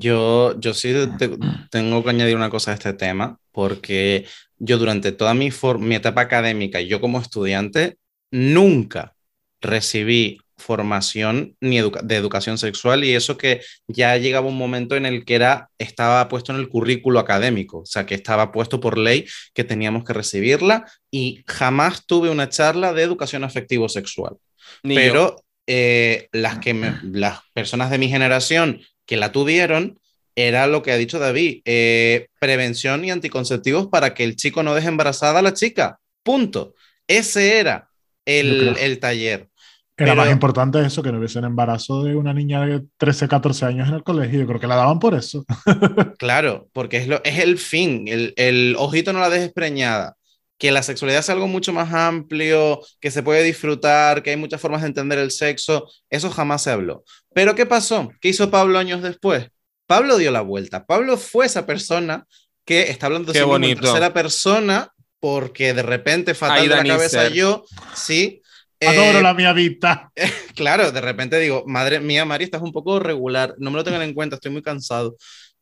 Yo, 0.00 0.58
yo 0.60 0.74
sí 0.74 0.92
te- 1.18 1.36
tengo 1.70 2.02
que 2.02 2.10
añadir 2.10 2.36
una 2.36 2.50
cosa 2.50 2.70
a 2.70 2.74
este 2.74 2.92
tema, 2.92 3.38
porque 3.52 4.26
yo 4.58 4.78
durante 4.78 5.12
toda 5.12 5.34
mi, 5.34 5.50
for- 5.50 5.78
mi 5.78 5.94
etapa 5.94 6.22
académica, 6.22 6.80
yo 6.80 7.00
como 7.00 7.20
estudiante, 7.20 7.96
nunca 8.30 9.14
recibí 9.60 10.38
formación 10.56 11.56
ni 11.60 11.78
educa- 11.78 12.02
de 12.02 12.16
educación 12.16 12.58
sexual 12.58 13.02
y 13.04 13.12
eso 13.14 13.36
que 13.36 13.60
ya 13.88 14.16
llegaba 14.16 14.46
un 14.48 14.56
momento 14.56 14.94
en 14.96 15.04
el 15.04 15.24
que 15.24 15.34
era, 15.34 15.68
estaba 15.78 16.28
puesto 16.28 16.52
en 16.52 16.58
el 16.60 16.68
currículo 16.68 17.18
académico, 17.18 17.80
o 17.80 17.86
sea, 17.86 18.06
que 18.06 18.14
estaba 18.14 18.52
puesto 18.52 18.78
por 18.80 18.96
ley 18.96 19.26
que 19.52 19.64
teníamos 19.64 20.04
que 20.04 20.12
recibirla 20.12 20.84
y 21.10 21.42
jamás 21.46 22.06
tuve 22.06 22.30
una 22.30 22.48
charla 22.48 22.92
de 22.92 23.02
educación 23.02 23.42
afectivo-sexual 23.44 24.36
Ni 24.84 24.94
yo. 24.94 25.00
pero 25.00 25.36
eh, 25.66 26.28
las, 26.32 26.58
que 26.58 26.72
me- 26.74 26.94
las 27.02 27.40
personas 27.52 27.90
de 27.90 27.98
mi 27.98 28.08
generación 28.08 28.80
que 29.06 29.16
la 29.16 29.32
tuvieron 29.32 29.98
era 30.36 30.66
lo 30.66 30.82
que 30.82 30.90
ha 30.92 30.96
dicho 30.96 31.18
David, 31.18 31.60
eh, 31.64 32.26
prevención 32.40 33.04
y 33.04 33.10
anticonceptivos 33.10 33.86
para 33.86 34.14
que 34.14 34.24
el 34.24 34.34
chico 34.36 34.62
no 34.62 34.74
deje 34.74 34.88
embarazada 34.88 35.38
a 35.38 35.42
la 35.42 35.54
chica. 35.54 35.98
Punto. 36.22 36.74
Ese 37.06 37.58
era 37.58 37.88
el, 38.24 38.76
el 38.80 38.98
taller. 38.98 39.48
Era 39.96 40.10
Pero- 40.10 40.16
más 40.16 40.30
importante 40.32 40.84
eso 40.84 41.04
que 41.04 41.12
no 41.12 41.18
hubiese 41.18 41.38
un 41.38 41.44
embarazo 41.44 42.02
de 42.02 42.16
una 42.16 42.34
niña 42.34 42.66
de 42.66 42.82
13, 42.96 43.28
14 43.28 43.66
años 43.66 43.88
en 43.88 43.94
el 43.94 44.02
colegio. 44.02 44.40
Yo 44.40 44.46
creo 44.48 44.58
que 44.58 44.66
la 44.66 44.74
daban 44.74 44.98
por 44.98 45.14
eso. 45.14 45.44
Claro, 46.18 46.68
porque 46.72 46.96
es, 46.96 47.06
lo, 47.06 47.22
es 47.22 47.38
el 47.38 47.58
fin, 47.58 48.08
el, 48.08 48.32
el 48.36 48.74
ojito 48.78 49.12
no 49.12 49.20
la 49.20 49.30
dejes 49.30 49.52
preñada. 49.52 50.16
Que 50.64 50.72
la 50.72 50.82
sexualidad 50.82 51.20
es 51.20 51.28
algo 51.28 51.46
mucho 51.46 51.74
más 51.74 51.92
amplio, 51.92 52.80
que 52.98 53.10
se 53.10 53.22
puede 53.22 53.42
disfrutar, 53.42 54.22
que 54.22 54.30
hay 54.30 54.38
muchas 54.38 54.62
formas 54.62 54.80
de 54.80 54.86
entender 54.86 55.18
el 55.18 55.30
sexo, 55.30 55.86
eso 56.08 56.30
jamás 56.30 56.62
se 56.62 56.70
habló. 56.70 57.04
Pero 57.34 57.54
¿qué 57.54 57.66
pasó? 57.66 58.10
¿Qué 58.18 58.30
hizo 58.30 58.50
Pablo 58.50 58.78
años 58.78 59.02
después? 59.02 59.48
Pablo 59.86 60.16
dio 60.16 60.30
la 60.30 60.40
vuelta. 60.40 60.86
Pablo 60.86 61.18
fue 61.18 61.44
esa 61.44 61.66
persona 61.66 62.26
que 62.64 62.84
está 62.84 63.04
hablando 63.04 63.30
de 63.30 63.40
en 63.40 63.46
bonito. 63.46 63.82
tercera 63.82 64.14
persona 64.14 64.90
porque 65.20 65.74
de 65.74 65.82
repente 65.82 66.34
fatal 66.34 66.60
Ahí, 66.60 66.68
de 66.68 66.76
la 66.76 66.82
cabeza 66.82 67.28
yo, 67.28 67.66
sí. 67.94 68.40
Adoro 68.80 69.18
eh, 69.18 69.22
la 69.22 69.34
mía 69.34 69.52
vista. 69.52 70.10
Claro, 70.54 70.92
de 70.92 71.00
repente 71.02 71.38
digo, 71.40 71.64
madre 71.66 72.00
mía, 72.00 72.24
Mari, 72.24 72.44
estás 72.44 72.62
un 72.62 72.72
poco 72.72 73.00
regular, 73.00 73.54
no 73.58 73.70
me 73.70 73.76
lo 73.76 73.84
tengan 73.84 74.00
en 74.00 74.14
cuenta, 74.14 74.36
estoy 74.36 74.50
muy 74.50 74.62
cansado. 74.62 75.14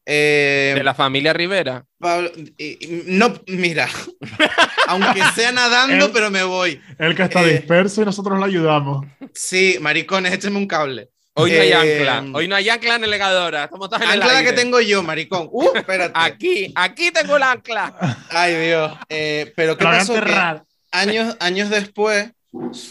Eh, 0.04 0.72
De 0.76 0.82
la 0.82 0.94
familia 0.94 1.32
Rivera. 1.32 1.84
Pablo, 1.98 2.30
y- 2.36 2.54
y- 2.84 3.02
no, 3.06 3.32
mira, 3.46 3.88
aunque 4.88 5.22
sea 5.34 5.52
nadando, 5.52 6.06
Él- 6.06 6.10
pero 6.12 6.30
me 6.30 6.42
voy. 6.42 6.80
El 6.98 7.14
que 7.14 7.22
está 7.22 7.42
eh, 7.42 7.52
disperso 7.52 8.02
y 8.02 8.04
nosotros 8.04 8.38
lo 8.38 8.44
ayudamos. 8.44 9.06
Sí, 9.34 9.76
maricones, 9.80 10.32
écheme 10.32 10.56
un 10.58 10.66
cable. 10.66 11.08
Hoy 11.34 11.50
no 11.52 11.60
hay 11.62 11.68
Eh, 11.70 11.74
ancla. 12.08 12.24
Hoy 12.36 12.48
no 12.48 12.56
hay 12.56 12.68
ancla 12.68 12.96
en 12.96 13.08
legadora. 13.08 13.64
Estamos 13.64 13.88
en 13.92 14.02
el 14.02 14.08
Ancla 14.08 14.26
la 14.26 14.32
que 14.42 14.48
aire. 14.48 14.52
tengo 14.52 14.80
yo, 14.80 15.02
maricón. 15.02 15.48
Uh, 15.50 15.70
espérate. 15.76 16.12
Aquí, 16.14 16.72
aquí 16.74 17.10
tengo 17.10 17.36
el 17.36 17.42
ancla. 17.42 17.94
Ay, 18.28 18.54
Dios. 18.56 18.92
Eh, 19.08 19.52
pero 19.56 19.78
¿qué 19.78 19.84
pasó? 19.84 20.12
Que 20.14 20.60
años, 20.90 21.36
años 21.40 21.70
después, 21.70 22.32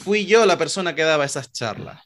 fui 0.03 0.26
yo 0.26 0.45
la 0.47 0.57
persona 0.57 0.95
que 0.95 1.03
daba 1.03 1.24
esas 1.26 1.51
charlas. 1.51 2.01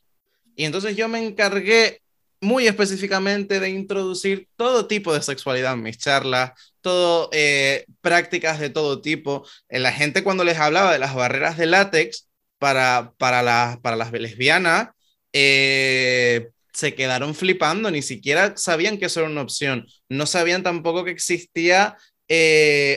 Y 0.57 0.65
entonces 0.65 0.97
yo 0.97 1.07
me 1.07 1.25
encargué 1.25 2.01
muy 2.41 2.67
específicamente 2.67 3.59
de 3.59 3.69
introducir 3.69 4.47
todo 4.55 4.87
tipo 4.87 5.13
de 5.13 5.21
sexualidad 5.21 5.73
en 5.73 5.83
mis 5.83 5.97
charlas, 5.97 6.51
todo, 6.81 7.29
eh, 7.33 7.85
prácticas 8.01 8.59
de 8.59 8.69
todo 8.69 9.01
tipo. 9.01 9.45
Eh, 9.69 9.79
La 9.79 9.91
gente 9.91 10.23
cuando 10.23 10.43
les 10.43 10.57
hablaba 10.57 10.93
de 10.93 10.99
las 10.99 11.15
barreras 11.15 11.57
de 11.57 11.65
látex 11.67 12.29
para, 12.57 13.13
para, 13.17 13.41
las, 13.43 13.77
para 13.79 13.95
las 13.95 14.11
lesbianas, 14.11 14.89
eh, 15.33 16.49
se 16.73 16.93
quedaron 16.95 17.35
flipando, 17.35 17.89
ni 17.91 18.01
siquiera 18.01 18.55
sabían 18.57 18.97
que 18.97 19.05
eso 19.05 19.21
era 19.21 19.29
una 19.29 19.41
opción, 19.41 19.87
no 20.09 20.25
sabían 20.25 20.63
tampoco 20.63 21.05
que 21.05 21.11
existía, 21.11 21.97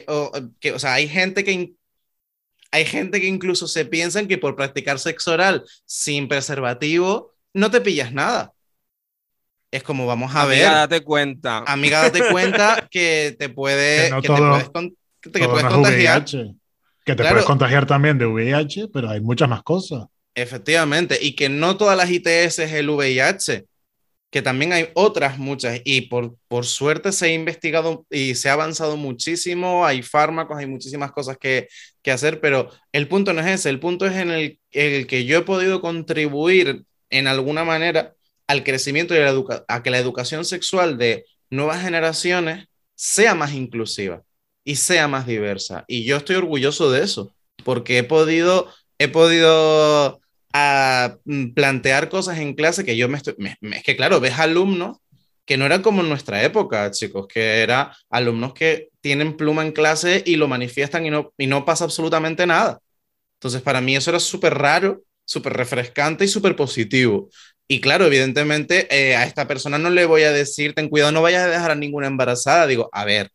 o, 0.09 0.33
que, 0.61 0.73
o 0.73 0.79
sea, 0.79 0.95
hay 0.95 1.09
gente 1.09 1.45
que 1.45 1.73
hay 2.71 2.85
gente 2.85 3.21
que 3.21 3.27
incluso 3.27 3.67
se 3.67 3.85
piensan 3.85 4.29
que 4.29 4.39
por 4.39 4.57
practicar 4.57 4.99
sexo 4.99 5.33
oral 5.33 5.65
sin 5.87 6.29
preservativo 6.29 7.35
no 7.55 7.71
te 7.71 7.81
pillas 7.81 8.13
nada. 8.13 8.53
Es 9.71 9.83
como 9.83 10.07
vamos 10.07 10.35
a 10.35 10.43
Amiga, 10.43 10.71
ver, 10.71 10.89
date 10.89 11.01
cuenta. 11.05 11.59
amiga, 11.67 12.01
date 12.03 12.23
cuenta 12.31 12.87
que 12.91 13.37
te 13.39 13.49
puede, 13.51 14.05
Que 14.05 14.11
no 14.11 14.23
que 14.23 14.29
te 14.29 14.35
puedes, 14.35 14.71
con- 14.71 14.97
que 15.21 15.31
te 15.31 15.39
Todo 15.41 15.51
puedes 15.51 15.65
no 15.65 15.69
es 15.69 15.75
contagiar. 15.75 16.23
VIH. 16.23 16.55
Que 17.05 17.13
te 17.15 17.17
Claro. 17.17 17.35
puedes 17.35 17.47
contagiar 17.47 17.87
también 17.87 18.19
de 18.19 18.27
VIH, 18.27 18.89
pero 18.93 19.11
hay 19.11 19.21
muchas 19.21 19.49
más 19.49 19.63
cosas. 19.63 20.07
Efectivamente, 20.35 21.19
y 21.21 21.35
que 21.35 21.49
no 21.49 21.77
todas 21.77 21.97
las 21.97 22.11
ITS 22.11 22.61
es 22.61 22.73
el 22.73 22.89
VIH, 22.91 23.65
que 24.31 24.43
también 24.43 24.73
hay 24.73 24.89
otras 24.95 25.39
muchas, 25.39 25.81
y 25.85 26.03
por, 26.03 26.37
por 26.49 26.65
suerte 26.67 27.13
se 27.13 27.27
ha 27.27 27.33
investigado 27.35 28.07
y 28.11 28.35
se 28.37 28.49
ha 28.49 28.53
avanzado 28.53 28.97
muchísimo, 28.97 29.85
hay 29.87 30.03
fármacos, 30.03 30.59
hay 30.59 30.67
muchísimas 30.67 31.13
cosas 31.13 31.39
que, 31.39 31.67
que 32.03 32.11
hacer, 32.13 32.41
pero 32.41 32.71
el 32.93 33.09
punto 33.09 33.33
no 33.33 33.41
es 33.41 33.47
ese, 33.49 33.71
el 33.71 33.81
punto 33.81 34.07
es 34.07 34.15
en 34.17 34.31
el, 34.31 34.61
el 34.71 35.07
que 35.09 35.25
yo 35.25 35.39
he 35.39 35.43
podido 35.43 35.81
contribuir 35.81 36.85
en 37.11 37.27
alguna 37.27 37.65
manera 37.65 38.15
al 38.49 38.65
crecimiento 38.65 39.15
y 39.15 39.19
a, 39.19 39.33
la 39.33 39.65
a 39.69 39.85
que 39.85 39.91
la 39.91 39.99
educación 40.01 40.45
sexual 40.47 40.99
de 40.99 41.27
nuevas 41.51 41.83
generaciones 41.83 42.69
sea 42.97 43.35
más 43.37 43.55
inclusiva 43.55 44.23
y 44.65 44.77
sea 44.77 45.09
más 45.09 45.27
diversa. 45.27 45.85
Y 45.89 46.05
yo 46.07 46.17
estoy 46.19 46.37
orgulloso 46.37 46.91
de 46.93 47.05
eso, 47.05 47.33
porque 47.65 47.99
he 47.99 48.05
podido, 48.05 48.73
he 48.99 49.09
podido 49.09 50.21
ah, 50.55 51.17
mm, 51.25 51.53
plantear 51.55 52.09
cosas 52.11 52.39
en 52.41 52.55
clase 52.55 52.85
que 52.85 52.97
yo 52.97 53.09
me 53.09 53.19
estoy... 53.19 53.35
me- 53.39 53.57
es 53.77 53.85
que 53.85 53.97
claro, 53.97 54.21
ves 54.21 54.39
alumnos 54.39 54.99
que 55.47 55.57
no 55.57 55.65
eran 55.67 55.83
como 55.83 56.03
en 56.03 56.09
nuestra 56.11 56.43
época, 56.45 56.91
chicos, 56.91 57.27
que 57.29 57.63
eran 57.63 57.89
alumnos 58.11 58.53
que 58.55 58.91
tienen 59.01 59.37
pluma 59.37 59.65
en 59.65 59.73
clase 59.73 60.23
y 60.27 60.37
lo 60.37 60.47
manifiestan 60.49 61.07
y 61.07 61.11
no, 61.11 61.33
y 61.39 61.47
no 61.47 61.65
pasa 61.65 61.85
absolutamente 61.85 62.47
nada. 62.47 62.81
Entonces, 63.37 63.63
para 63.63 63.81
mí 63.81 63.97
eso 63.97 64.11
era 64.11 64.21
súper 64.21 64.55
raro, 64.55 65.03
súper 65.25 65.53
refrescante 65.55 66.25
y 66.25 66.29
súper 66.29 66.57
positivo. 66.57 67.31
Y 67.69 67.81
claro, 67.81 68.07
evidentemente 68.07 68.89
eh, 68.91 69.15
a 69.17 69.25
esta 69.25 69.47
persona 69.47 69.79
no 69.79 69.91
le 69.91 70.07
voy 70.07 70.23
a 70.23 70.33
decir, 70.33 70.75
ten 70.75 70.89
cuidado, 70.89 71.13
no 71.13 71.23
vayas 71.23 71.45
a 71.45 71.49
dejar 71.51 71.71
a 71.73 71.75
ninguna 71.75 72.07
embarazada. 72.07 72.67
Digo, 72.67 72.89
a 72.93 73.05
ver, 73.05 73.31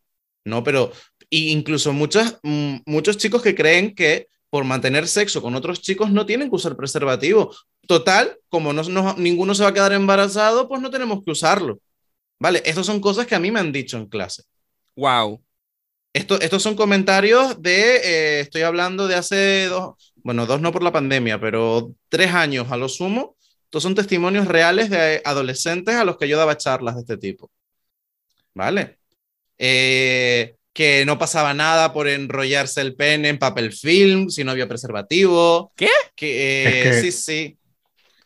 no, 0.45 0.63
pero 0.63 0.91
y 1.29 1.51
incluso 1.51 1.93
muchos, 1.93 2.39
mm, 2.43 2.77
muchos 2.85 3.17
chicos 3.17 3.41
que 3.43 3.55
creen 3.55 3.93
que 3.95 4.27
por 4.49 4.63
mantener 4.65 5.07
sexo 5.07 5.41
con 5.41 5.55
otros 5.55 5.81
chicos 5.81 6.11
no 6.11 6.25
tienen 6.25 6.49
que 6.49 6.55
usar 6.55 6.75
preservativo. 6.75 7.55
Total, 7.87 8.37
como 8.49 8.73
no, 8.73 8.83
no- 8.83 9.15
ninguno 9.17 9.53
se 9.55 9.63
va 9.63 9.69
a 9.69 9.73
quedar 9.73 9.93
embarazado, 9.93 10.67
pues 10.67 10.81
no 10.81 10.89
tenemos 10.91 11.23
que 11.23 11.31
usarlo. 11.31 11.79
Vale, 12.39 12.61
estas 12.65 12.85
son 12.85 12.99
cosas 13.01 13.27
que 13.27 13.35
a 13.35 13.39
mí 13.39 13.51
me 13.51 13.59
han 13.59 13.71
dicho 13.71 13.97
en 13.97 14.07
clase. 14.07 14.43
Wow. 14.95 15.41
Esto, 16.13 16.39
estos 16.41 16.61
son 16.61 16.75
comentarios 16.75 17.61
de, 17.61 17.97
eh, 17.97 18.39
estoy 18.41 18.61
hablando 18.61 19.07
de 19.07 19.15
hace 19.15 19.65
dos, 19.65 20.13
bueno, 20.17 20.45
dos 20.45 20.61
no 20.61 20.71
por 20.71 20.83
la 20.83 20.91
pandemia, 20.91 21.39
pero 21.39 21.93
tres 22.09 22.31
años 22.33 22.71
a 22.71 22.77
lo 22.77 22.87
sumo. 22.89 23.35
Estos 23.73 23.81
son 23.81 23.95
testimonios 23.95 24.47
reales 24.47 24.91
de 24.91 25.19
adolescentes 25.25 25.95
a 25.95 26.05
los 26.05 26.17
que 26.17 26.27
yo 26.27 26.37
daba 26.37 26.55
charlas 26.57 26.93
de 26.93 27.01
este 27.01 27.17
tipo. 27.17 27.49
¿Vale? 28.53 28.99
Eh, 29.57 30.57
que 30.71 31.03
no 31.07 31.17
pasaba 31.17 31.55
nada 31.55 31.91
por 31.91 32.07
enrollarse 32.07 32.81
el 32.81 32.95
pene 32.95 33.29
en 33.29 33.39
papel 33.39 33.73
film 33.73 34.29
si 34.29 34.43
no 34.43 34.51
había 34.51 34.67
preservativo. 34.67 35.73
¿Qué? 35.75 35.89
Que, 36.15 36.65
Es 36.65 36.69
eh, 36.69 36.83
que- 36.83 37.01
Sí, 37.01 37.11
sí. 37.11 37.57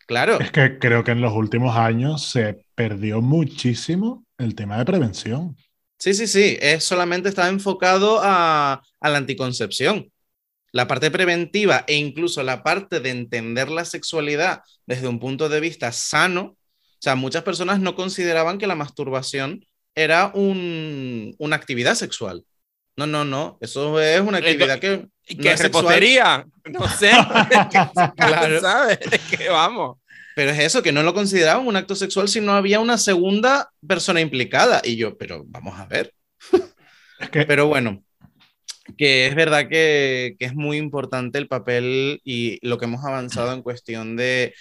Claro. 0.05 0.37
Es 0.41 0.51
que 0.51 0.79
creo 0.79 1.05
que 1.05 1.11
en 1.11 1.21
los 1.21 1.31
últimos 1.31 1.77
años 1.77 2.29
se 2.29 2.65
perdió 2.75 3.21
muchísimo 3.21 4.25
el 4.37 4.53
tema 4.53 4.77
de 4.77 4.83
prevención. 4.83 5.55
Sí, 5.97 6.13
sí, 6.13 6.27
sí, 6.27 6.57
es 6.59 6.83
solamente 6.83 7.29
está 7.29 7.47
enfocado 7.47 8.19
a, 8.21 8.81
a 8.99 9.09
la 9.09 9.17
anticoncepción. 9.17 10.11
La 10.77 10.85
parte 10.87 11.09
preventiva 11.09 11.83
e 11.87 11.95
incluso 11.95 12.43
la 12.43 12.61
parte 12.61 12.99
de 12.99 13.09
entender 13.09 13.67
la 13.69 13.83
sexualidad 13.83 14.61
desde 14.85 15.07
un 15.07 15.19
punto 15.19 15.49
de 15.49 15.59
vista 15.59 15.91
sano. 15.91 16.41
O 16.99 17.01
sea, 17.01 17.15
muchas 17.15 17.41
personas 17.43 17.79
no 17.79 17.95
consideraban 17.95 18.59
que 18.59 18.67
la 18.67 18.75
masturbación 18.75 19.65
era 19.95 20.31
un- 20.35 21.33
una 21.39 21.55
actividad 21.55 21.95
sexual. 21.95 22.45
No, 22.95 23.07
no, 23.07 23.25
no, 23.25 23.57
eso 23.61 23.99
es 23.99 24.21
una 24.21 24.37
actividad 24.37 24.79
que... 24.79 25.07
¿Y 25.29 25.35
No 25.35 25.41
qué 25.43 25.51
es 25.51 25.59
sexual. 25.59 25.83
repostería? 25.83 26.45
No 26.65 26.87
sé. 26.89 27.11
Claro. 28.15 28.61
¿Sabes? 28.67 28.99
Es 29.11 29.21
que 29.37 29.49
vamos. 29.49 29.97
Pero 30.35 30.51
es 30.51 30.59
eso, 30.59 30.83
que 30.83 30.91
no 30.91 31.01
lo 31.01 31.13
consideraban 31.15 31.65
un 31.65 31.75
acto 31.75 31.95
sexual 31.95 32.27
si 32.27 32.39
no 32.39 32.53
había 32.53 32.79
una 32.79 32.99
segunda 32.99 33.71
persona 33.87 34.21
implicada. 34.21 34.81
Y 34.83 34.95
yo, 34.95 35.17
pero 35.17 35.43
vamos 35.47 35.79
a 35.79 35.85
ver. 35.87 36.13
Es 37.19 37.29
que 37.31 37.45
Pero 37.45 37.65
bueno, 37.67 38.03
que 38.95 39.27
es 39.27 39.35
verdad 39.35 39.67
que, 39.69 40.35
que 40.39 40.45
es 40.45 40.55
muy 40.55 40.77
importante 40.77 41.37
el 41.37 41.47
papel 41.47 42.21
y 42.23 42.59
lo 42.65 42.77
que 42.77 42.85
hemos 42.85 43.03
avanzado 43.03 43.53
en 43.53 43.61
cuestión 43.61 44.15
de, 44.15 44.53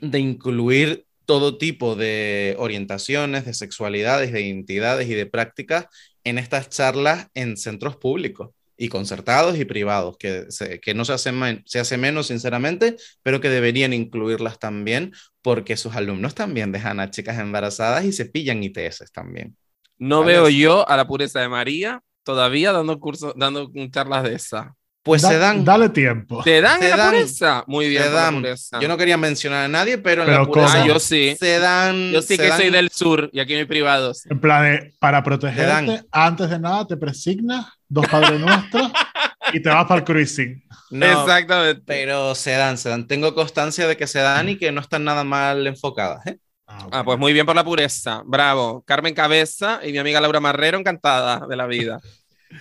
de 0.00 0.18
incluir 0.18 1.06
todo 1.24 1.58
tipo 1.58 1.94
de 1.94 2.56
orientaciones, 2.58 3.44
de 3.44 3.54
sexualidades, 3.54 4.32
de 4.32 4.40
identidades 4.40 5.08
y 5.08 5.14
de 5.14 5.26
prácticas 5.26 5.86
en 6.24 6.38
estas 6.38 6.70
charlas 6.70 7.28
en 7.34 7.56
centros 7.56 7.96
públicos 7.96 8.50
y 8.78 8.88
concertados 8.88 9.58
y 9.58 9.64
privados, 9.64 10.16
que, 10.18 10.46
se, 10.50 10.80
que 10.80 10.94
no 10.94 11.04
se 11.04 11.12
hace, 11.12 11.32
se 11.66 11.80
hace 11.80 11.98
menos, 11.98 12.28
sinceramente, 12.28 12.96
pero 13.22 13.40
que 13.40 13.50
deberían 13.50 13.92
incluirlas 13.92 14.60
también, 14.60 15.12
porque 15.42 15.76
sus 15.76 15.96
alumnos 15.96 16.34
también 16.34 16.70
dejan 16.70 17.00
a 17.00 17.10
chicas 17.10 17.38
embarazadas 17.38 18.04
y 18.04 18.12
se 18.12 18.26
pillan 18.26 18.62
ITS 18.62 19.10
también. 19.12 19.56
No 19.98 20.20
¿Vale? 20.20 20.32
veo 20.32 20.48
yo 20.48 20.88
a 20.88 20.96
la 20.96 21.08
pureza 21.08 21.40
de 21.40 21.48
María 21.48 22.02
todavía 22.28 22.72
dando 22.72 23.00
cursos, 23.00 23.32
dando 23.36 23.70
charlas 23.90 24.22
de 24.24 24.34
esa. 24.34 24.74
Pues 25.02 25.22
Da- 25.22 25.28
se 25.30 25.38
dan. 25.38 25.64
Dale 25.64 25.88
tiempo. 25.88 26.42
¿Te 26.44 26.60
dan 26.60 26.78
Se 26.80 26.90
la 26.90 26.96
dan- 26.98 27.10
pureza? 27.14 27.64
Muy 27.66 27.88
bien, 27.88 28.02
se 28.02 28.08
la 28.10 28.14
dan. 28.14 28.44
Yo 28.82 28.88
no 28.88 28.98
quería 28.98 29.16
mencionar 29.16 29.64
a 29.64 29.68
nadie, 29.68 29.96
pero 29.96 30.22
en 30.22 30.28
Pero 30.28 30.40
la 30.42 30.46
pureza. 30.46 30.82
Ah, 30.82 30.86
yo 30.86 30.98
sí. 31.00 31.34
se 31.40 31.58
dan. 31.58 32.10
Yo 32.12 32.20
sí 32.20 32.36
que 32.36 32.48
soy 32.50 32.64
dan- 32.64 32.72
del 32.72 32.90
sur 32.90 33.30
y 33.32 33.40
aquí 33.40 33.54
no 33.54 33.60
hay 33.60 33.64
privados. 33.64 34.26
En 34.26 34.38
plan, 34.38 34.64
de, 34.64 34.92
para 34.98 35.18
dan. 35.18 35.24
protegerte, 35.24 36.02
antes 36.12 36.50
de 36.50 36.58
nada 36.58 36.86
te 36.86 36.98
presignas, 36.98 37.64
dos 37.88 38.06
padres 38.08 38.38
nuestros, 38.38 38.92
y 39.54 39.62
te 39.62 39.68
vas 39.70 39.86
para 39.86 40.00
el 40.00 40.04
cruising. 40.04 40.62
No, 40.90 41.06
Exactamente. 41.06 41.82
pero 41.86 42.34
se 42.34 42.50
dan, 42.50 42.76
se 42.76 42.90
dan. 42.90 43.06
Tengo 43.06 43.34
constancia 43.34 43.86
de 43.88 43.96
que 43.96 44.06
se 44.06 44.18
dan 44.18 44.50
y 44.50 44.56
que 44.58 44.70
no 44.72 44.82
están 44.82 45.04
nada 45.04 45.24
mal 45.24 45.66
enfocadas. 45.66 46.26
¿eh? 46.26 46.38
Ah, 46.70 47.02
pues 47.04 47.18
muy 47.18 47.32
bien 47.32 47.46
por 47.46 47.56
la 47.56 47.64
pureza. 47.64 48.22
Bravo. 48.26 48.82
Carmen 48.86 49.14
Cabeza 49.14 49.80
y 49.82 49.92
mi 49.92 49.98
amiga 49.98 50.20
Laura 50.20 50.40
Marrero, 50.40 50.78
encantada 50.78 51.46
de 51.46 51.56
la 51.56 51.66
vida. 51.66 51.98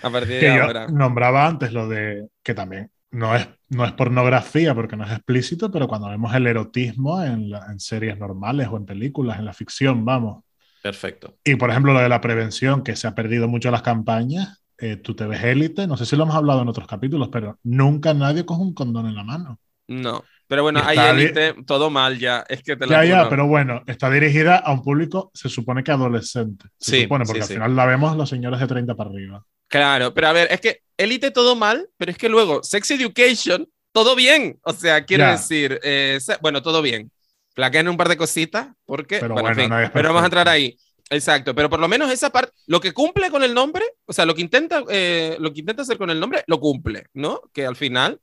A 0.01 0.09
partir 0.09 0.39
Que 0.39 0.45
de 0.47 0.55
yo 0.55 0.63
ahora. 0.63 0.87
nombraba 0.87 1.45
antes 1.47 1.73
lo 1.73 1.87
de 1.87 2.27
que 2.43 2.53
también 2.53 2.91
no 3.11 3.35
es, 3.35 3.47
no 3.69 3.85
es 3.85 3.91
pornografía 3.93 4.73
porque 4.75 4.95
no 4.97 5.05
es 5.05 5.11
explícito, 5.11 5.71
pero 5.71 5.87
cuando 5.87 6.09
vemos 6.09 6.33
el 6.35 6.47
erotismo 6.47 7.21
en, 7.23 7.49
la- 7.49 7.65
en 7.71 7.79
series 7.79 8.17
normales 8.17 8.67
o 8.71 8.77
en 8.77 8.85
películas, 8.85 9.39
en 9.39 9.45
la 9.45 9.53
ficción, 9.53 10.05
vamos. 10.05 10.43
Perfecto. 10.81 11.35
Y 11.43 11.55
por 11.55 11.69
ejemplo, 11.69 11.93
lo 11.93 11.99
de 11.99 12.09
la 12.09 12.21
prevención, 12.21 12.83
que 12.83 12.95
se 12.95 13.07
ha 13.07 13.15
perdido 13.15 13.47
mucho 13.47 13.67
en 13.69 13.73
las 13.73 13.81
campañas. 13.81 14.61
eh, 14.79 14.95
tú 14.97 15.15
te 15.15 15.25
ves 15.25 15.43
élite, 15.43 15.87
no 15.87 15.97
sé 15.97 16.05
si 16.05 16.15
lo 16.15 16.23
hemos 16.23 16.35
hablado 16.35 16.61
en 16.61 16.67
otros 16.67 16.87
capítulos, 16.87 17.29
pero 17.31 17.59
nunca 17.63 18.13
nadie 18.13 18.45
coge 18.45 18.61
un 18.61 18.73
condón 18.75 19.07
en 19.07 19.15
la 19.15 19.23
mano. 19.23 19.59
No. 19.87 20.23
Pero 20.47 20.63
bueno, 20.63 20.81
bien. 20.89 21.03
élite, 21.19 21.55
todo 21.65 21.89
mal 21.89 22.17
ya. 22.19 22.45
Es 22.47 22.63
que 22.63 22.75
te 22.77 22.87
Ya, 22.87 23.03
ya, 23.03 23.29
pero 23.29 23.47
bueno, 23.47 23.83
está 23.87 24.09
dirigida 24.09 24.57
a 24.57 24.71
un 24.71 24.81
público, 24.81 25.29
se 25.33 25.49
supone 25.49 25.83
que 25.83 25.91
adolescente. 25.91 26.65
Se 26.77 26.91
Sí, 26.91 27.03
supone, 27.03 27.25
porque 27.25 27.39
sí, 27.39 27.43
al 27.43 27.47
sí. 27.47 27.53
final 27.55 27.75
la 27.75 27.85
vemos 27.85 28.15
los 28.15 28.29
señores 28.29 28.59
de 28.59 28.67
30 28.67 28.95
para 28.95 29.09
arriba. 29.09 29.43
Claro, 29.67 30.13
pero 30.13 30.27
a 30.27 30.33
ver, 30.33 30.47
es 30.51 30.61
que 30.61 30.81
élite 30.95 31.31
todo 31.31 31.55
mal, 31.55 31.89
pero 31.97 32.11
es 32.11 32.17
que 32.17 32.29
luego 32.29 32.63
Sex 32.63 32.89
Education, 32.91 33.67
todo 33.91 34.15
bien. 34.15 34.57
O 34.63 34.71
sea, 34.73 35.03
quiero 35.05 35.25
Ya. 35.25 35.31
decir, 35.31 35.79
eh, 35.83 36.19
bueno, 36.41 36.61
todo 36.61 36.81
bien. 36.81 37.11
Plaqueen 37.53 37.89
un 37.89 37.97
par 37.97 38.07
de 38.07 38.17
cositas, 38.17 38.67
porque, 38.85 39.19
Pero 39.19 39.33
bueno, 39.33 39.49
en 39.49 39.55
bueno, 39.55 39.61
fin, 39.63 39.69
nadie 39.69 39.85
es 39.85 39.91
pero 39.91 40.09
vamos 40.09 40.21
a 40.23 40.25
entrar 40.25 40.47
ahí. 40.47 40.77
Exacto, 41.09 41.55
pero 41.55 41.69
por 41.69 41.79
lo 41.79 41.87
menos 41.87 42.11
esa 42.11 42.29
parte, 42.29 42.51
lo 42.67 42.79
que 42.81 42.93
cumple 42.93 43.31
con 43.31 43.41
el 43.43 43.53
nombre, 43.53 43.83
o 44.05 44.13
sea, 44.13 44.25
lo 44.25 44.35
que 44.35 44.41
intenta, 44.41 44.83
eh, 44.89 45.37
lo 45.39 45.51
que 45.53 45.61
intenta 45.61 45.81
hacer 45.83 45.97
con 45.97 46.09
el 46.09 46.19
nombre, 46.19 46.43
lo 46.47 46.59
cumple, 46.59 47.05
¿no? 47.13 47.41
Que 47.53 47.65
al 47.65 47.75
final, 47.77 48.19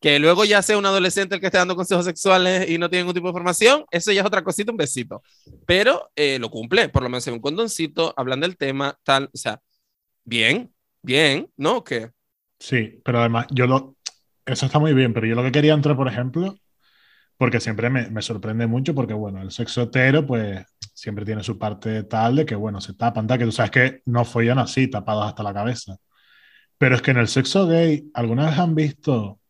que 0.00 0.18
luego 0.18 0.44
ya 0.44 0.62
sea 0.62 0.78
un 0.78 0.86
adolescente 0.86 1.34
el 1.34 1.40
que 1.40 1.46
esté 1.46 1.58
dando 1.58 1.76
consejos 1.76 2.04
sexuales 2.04 2.68
y 2.68 2.78
no 2.78 2.88
tiene 2.90 3.02
ningún 3.02 3.14
tipo 3.14 3.28
de 3.28 3.32
formación, 3.32 3.84
eso 3.90 4.12
ya 4.12 4.20
es 4.20 4.26
otra 4.26 4.44
cosita, 4.44 4.70
un 4.70 4.76
besito. 4.78 5.22
Pero 5.66 6.10
eh, 6.16 6.38
lo 6.38 6.50
cumple, 6.50 6.88
por 6.88 7.02
lo 7.02 7.08
menos 7.08 7.26
en 7.26 7.34
un 7.34 7.40
condoncito, 7.40 8.14
hablan 8.16 8.40
del 8.40 8.56
tema, 8.56 8.98
tal, 9.04 9.30
o 9.32 9.36
sea, 9.36 9.60
bien, 10.24 10.72
bien, 11.02 11.50
¿no? 11.56 11.84
Que 11.84 12.10
Sí, 12.58 13.00
pero 13.04 13.20
además, 13.20 13.46
yo 13.50 13.66
lo. 13.66 13.96
Eso 14.44 14.66
está 14.66 14.78
muy 14.78 14.94
bien, 14.94 15.12
pero 15.12 15.26
yo 15.26 15.34
lo 15.34 15.42
que 15.42 15.52
quería 15.52 15.74
entrar, 15.74 15.96
por 15.96 16.08
ejemplo, 16.08 16.56
porque 17.38 17.60
siempre 17.60 17.90
me, 17.90 18.10
me 18.10 18.22
sorprende 18.22 18.66
mucho, 18.66 18.94
porque 18.94 19.14
bueno, 19.14 19.42
el 19.42 19.50
sexo 19.52 19.82
hetero, 19.82 20.26
pues 20.26 20.64
siempre 20.94 21.24
tiene 21.24 21.42
su 21.44 21.58
parte 21.58 22.04
tal 22.04 22.36
de 22.36 22.46
que, 22.46 22.54
bueno, 22.54 22.80
se 22.80 22.94
tapan, 22.94 23.26
que 23.28 23.44
tú 23.44 23.52
sabes 23.52 23.70
que 23.72 24.02
no 24.06 24.24
follan 24.24 24.58
así, 24.58 24.88
tapados 24.88 25.26
hasta 25.26 25.42
la 25.42 25.54
cabeza. 25.54 25.96
Pero 26.78 26.96
es 26.96 27.02
que 27.02 27.12
en 27.12 27.18
el 27.18 27.28
sexo 27.28 27.66
gay, 27.66 28.10
¿alguna 28.14 28.46
vez 28.50 28.58
han 28.58 28.74
visto 28.74 29.40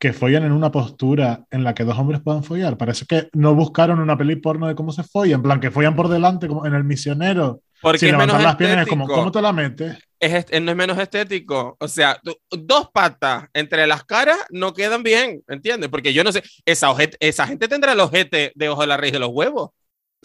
que 0.00 0.12
follan 0.12 0.42
en 0.44 0.52
una 0.52 0.72
postura 0.72 1.44
en 1.50 1.62
la 1.62 1.74
que 1.74 1.84
dos 1.84 1.96
hombres 1.98 2.20
puedan 2.24 2.42
follar? 2.42 2.76
Parece 2.76 3.04
que 3.06 3.28
no 3.34 3.54
buscaron 3.54 4.00
una 4.00 4.16
peli 4.18 4.34
porno 4.36 4.66
de 4.66 4.74
cómo 4.74 4.90
se 4.92 5.04
follan, 5.04 5.34
en 5.36 5.42
plan 5.42 5.60
que 5.60 5.70
follan 5.70 5.94
por 5.94 6.08
delante, 6.08 6.48
como 6.48 6.66
en 6.66 6.74
el 6.74 6.82
misionero. 6.84 7.60
porque 7.82 7.98
Sin 8.00 8.08
es 8.10 8.16
menos 8.16 8.42
las 8.42 8.56
piernas, 8.56 8.86
como. 8.86 9.06
¿cómo 9.06 9.30
te 9.30 9.40
la 9.42 9.52
metes? 9.52 9.96
es, 10.18 10.46
no 10.60 10.70
es 10.70 10.76
menos 10.76 10.98
estético. 10.98 11.76
O 11.78 11.88
sea, 11.88 12.18
tú- 12.22 12.36
dos 12.50 12.88
patas 12.92 13.44
entre 13.54 13.86
las 13.86 14.04
caras 14.04 14.38
no 14.50 14.72
quedan 14.74 15.02
bien, 15.02 15.42
¿entiendes? 15.48 15.88
Porque 15.90 16.12
yo 16.12 16.24
no 16.24 16.32
sé, 16.32 16.42
esa, 16.64 16.88
esa 17.20 17.46
gente 17.46 17.68
tendrá 17.68 17.92
el 17.92 18.00
ojete 18.00 18.52
debajo 18.54 18.80
de 18.82 18.86
la 18.86 18.96
raíz 18.96 19.12
de 19.12 19.18
los 19.18 19.30
huevos 19.30 19.70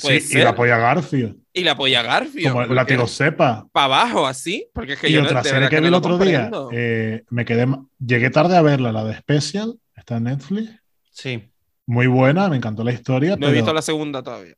Puede 0.02 0.20
Sí, 0.22 0.38
y 0.38 0.42
la 0.42 0.54
polla 0.56 0.78
Garfio. 0.78 1.36
y 1.54 1.64
la 1.64 1.76
polla 1.78 2.02
Garfio. 2.02 2.50
como 2.52 2.64
el 2.64 2.76
látigo 2.76 3.08
cepa. 3.08 3.66
Para 3.72 3.86
abajo, 3.86 4.28
así. 4.28 4.68
Porque 4.74 4.94
es 4.94 5.00
que 5.00 5.10
Y 5.10 5.14
yo 5.14 5.22
no- 5.22 5.28
otra 5.28 5.42
de 5.42 5.50
serie 5.50 5.70
que 5.70 5.76
vi 5.78 5.82
no 5.84 5.88
el 5.88 5.94
otro 5.94 6.18
día, 6.18 6.52
eh, 6.74 7.24
me 7.30 7.46
quedé, 7.46 7.66
llegué 8.06 8.30
tarde 8.30 8.58
a 8.58 8.62
verla, 8.62 8.92
la 8.92 9.04
de 9.06 9.16
Special, 9.16 9.76
está 9.96 10.18
en 10.18 10.26
Netflix, 10.26 10.70
Sí. 11.12 11.44
muy 11.86 12.08
buena, 12.08 12.50
me 12.50 12.58
encantó 12.58 12.84
la 12.84 12.92
historia, 12.92 13.38
no 13.38 13.48
he 13.48 13.54
visto 13.54 13.74
la 13.74 13.82
segunda 13.82 14.22
todavía. 14.22 14.56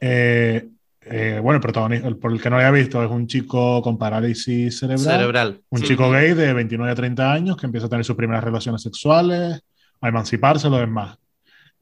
eh, 0.00 0.68
eh, 1.00 1.40
bueno, 1.42 1.56
el 1.56 1.62
protagonista, 1.62 2.06
el- 2.06 2.16
por 2.18 2.30
el 2.32 2.40
que 2.40 2.50
no 2.50 2.56
lo 2.56 2.60
haya 2.62 2.70
visto, 2.70 3.02
es 3.02 3.10
un 3.10 3.26
chico 3.26 3.80
con 3.82 3.96
parálisis 3.98 4.78
cerebral, 4.78 5.04
Cerebral. 5.18 5.60
un 5.70 5.80
Sí. 5.80 5.86
chico 5.86 6.10
gay 6.10 6.34
de 6.34 6.52
29 6.52 6.92
a 6.92 6.94
30 6.94 7.32
años 7.32 7.56
que 7.56 7.66
empieza 7.66 7.86
a 7.86 7.90
tener 7.90 8.04
sus 8.04 8.14
primeras 8.16 8.44
relaciones 8.44 8.82
sexuales, 8.82 9.62
a 10.00 10.08
emanciparse, 10.08 10.68
lo 10.68 10.76
demás. 10.78 11.16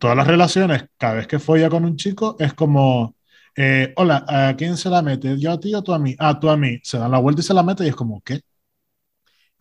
Todas 0.05 0.19
las 0.19 0.27
relaciones, 0.27 0.85
cada 0.99 1.15
vez 1.15 1.27
que 1.27 1.39
folla 1.39 1.71
con 1.71 1.83
un 1.87 1.97
chico, 1.97 2.37
es 2.39 2.53
como, 2.53 3.17
eh, 3.57 3.95
hola, 3.97 4.23
¿a 4.29 4.55
quién 4.55 4.77
se 4.77 4.91
la 4.91 5.01
mete? 5.01 5.41
¿Yo 5.41 5.51
a 5.51 5.59
ti 5.59 5.75
o 5.75 5.83
tú 5.83 5.95
a 5.95 5.99
mí? 5.99 6.15
Ah, 6.19 6.39
tú 6.39 6.51
a 6.51 6.59
mí. 6.59 6.79
Se 6.83 6.99
dan 6.99 7.11
la 7.11 7.17
vuelta 7.17 7.41
y 7.41 7.45
se 7.45 7.55
la 7.55 7.63
mete 7.63 7.87
y 7.87 7.89
es 7.89 7.97
como, 7.97 8.21
¿qué? 8.23 8.43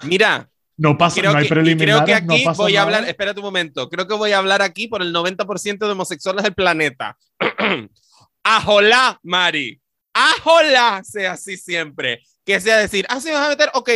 Mira, 0.01 0.49
No 0.75 0.97
pasa, 0.97 1.21
creo 1.21 1.31
no 1.31 1.37
hay 1.37 1.43
que, 1.43 1.47
y 1.47 1.49
creo 1.49 1.63
preliminares, 1.63 2.19
que 2.19 2.25
no 2.25 2.33
aquí 2.33 2.43
pasa 2.43 2.61
voy 2.61 2.73
a 2.75 2.83
nada. 2.83 2.97
hablar, 2.97 3.09
espérate 3.09 3.39
un 3.39 3.45
momento, 3.45 3.89
creo 3.89 4.05
que 4.05 4.15
voy 4.15 4.33
a 4.33 4.39
hablar 4.39 4.61
aquí 4.61 4.89
por 4.89 5.01
el 5.01 5.13
90% 5.13 5.85
de 5.85 5.91
homosexuales 5.93 6.43
del 6.43 6.53
planeta. 6.53 7.17
Ajolá, 8.43 9.21
Mari. 9.23 9.79
Ajolá, 10.13 11.01
sea 11.05 11.31
así 11.31 11.55
siempre. 11.55 12.21
Que 12.43 12.59
sea 12.59 12.79
decir, 12.79 13.05
ah, 13.07 13.21
sí, 13.21 13.31
vas 13.31 13.45
a 13.45 13.49
meter, 13.49 13.69
ok. 13.75 13.89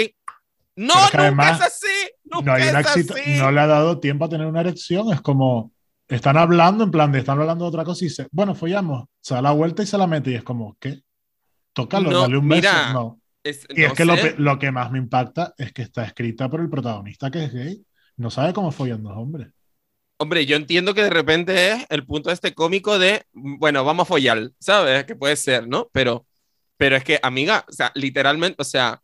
No, 0.78 0.94
nunca 0.96 1.20
además 1.24 1.60
es 1.60 1.68
así. 1.68 2.10
Nunca 2.24 2.46
no, 2.46 2.54
hay 2.54 2.70
una 2.70 2.80
es 2.80 2.88
así. 2.88 3.06
no 3.38 3.52
le 3.52 3.60
ha 3.60 3.68
dado 3.68 4.00
tiempo 4.00 4.24
a 4.24 4.30
tener 4.30 4.48
una 4.48 4.62
erección. 4.62 5.12
Es 5.12 5.20
como, 5.20 5.74
están 6.08 6.38
hablando 6.38 6.84
en 6.84 6.92
plan 6.92 7.12
de, 7.12 7.20
están 7.20 7.40
hablando 7.40 7.66
de 7.66 7.70
otra 7.70 7.84
cosa 7.84 8.06
y 8.06 8.08
dice, 8.10 8.28
bueno, 8.32 8.56
follamos. 8.56 9.06
Se 9.22 9.34
da 9.36 9.42
la 9.42 9.52
vuelta 9.52 9.84
y 9.84 9.88
se 9.88 9.98
la 9.98 10.08
mete 10.08 10.32
y 10.32 10.36
es 10.36 10.44
como, 10.44 10.78
¿qué? 10.80 11.02
Tócalo, 11.74 12.10
No, 12.12 12.22
dale 12.22 12.38
un 12.38 12.48
mira, 12.48 12.72
beso. 12.88 12.94
No. 12.94 13.22
Es- 13.44 13.68
Y 13.70 13.84
es 13.84 13.90
no 13.90 13.96
que 13.96 14.06
lo, 14.06 14.16
lo 14.38 14.60
que 14.60 14.72
más 14.72 14.92
me 14.92 14.98
impacta 15.00 15.54
es 15.58 15.74
que 15.74 15.84
está 15.84 16.04
escrita 16.06 16.50
por 16.50 16.60
el 16.62 16.70
protagonista 16.70 17.30
que 17.32 17.44
es 17.46 17.54
gay. 17.54 17.86
No 18.18 18.30
sabe 18.32 18.54
cómo 18.54 18.72
follan 18.72 19.04
dos 19.04 19.14
hombres. 19.16 19.50
Hombre, 20.20 20.46
yo 20.48 20.56
entiendo 20.56 20.96
que 20.96 21.04
de 21.04 21.12
repente 21.12 21.72
es 21.74 21.86
el 21.90 22.04
punto 22.06 22.30
de 22.30 22.34
este 22.34 22.56
cómico 22.56 22.98
de, 22.98 23.24
bueno, 23.34 23.84
vamos 23.86 24.04
a 24.04 24.08
follar, 24.08 24.50
¿sabes? 24.60 25.06
Que 25.06 25.16
puede 25.16 25.36
ser, 25.36 25.68
¿no? 25.68 25.90
Pero, 25.92 26.26
pero 26.76 26.96
es 26.96 27.04
que, 27.04 27.20
amiga, 27.22 27.64
o 27.70 27.72
sea, 27.72 27.92
literalmente, 27.94 28.56
o 28.60 28.64
sea, 28.66 29.00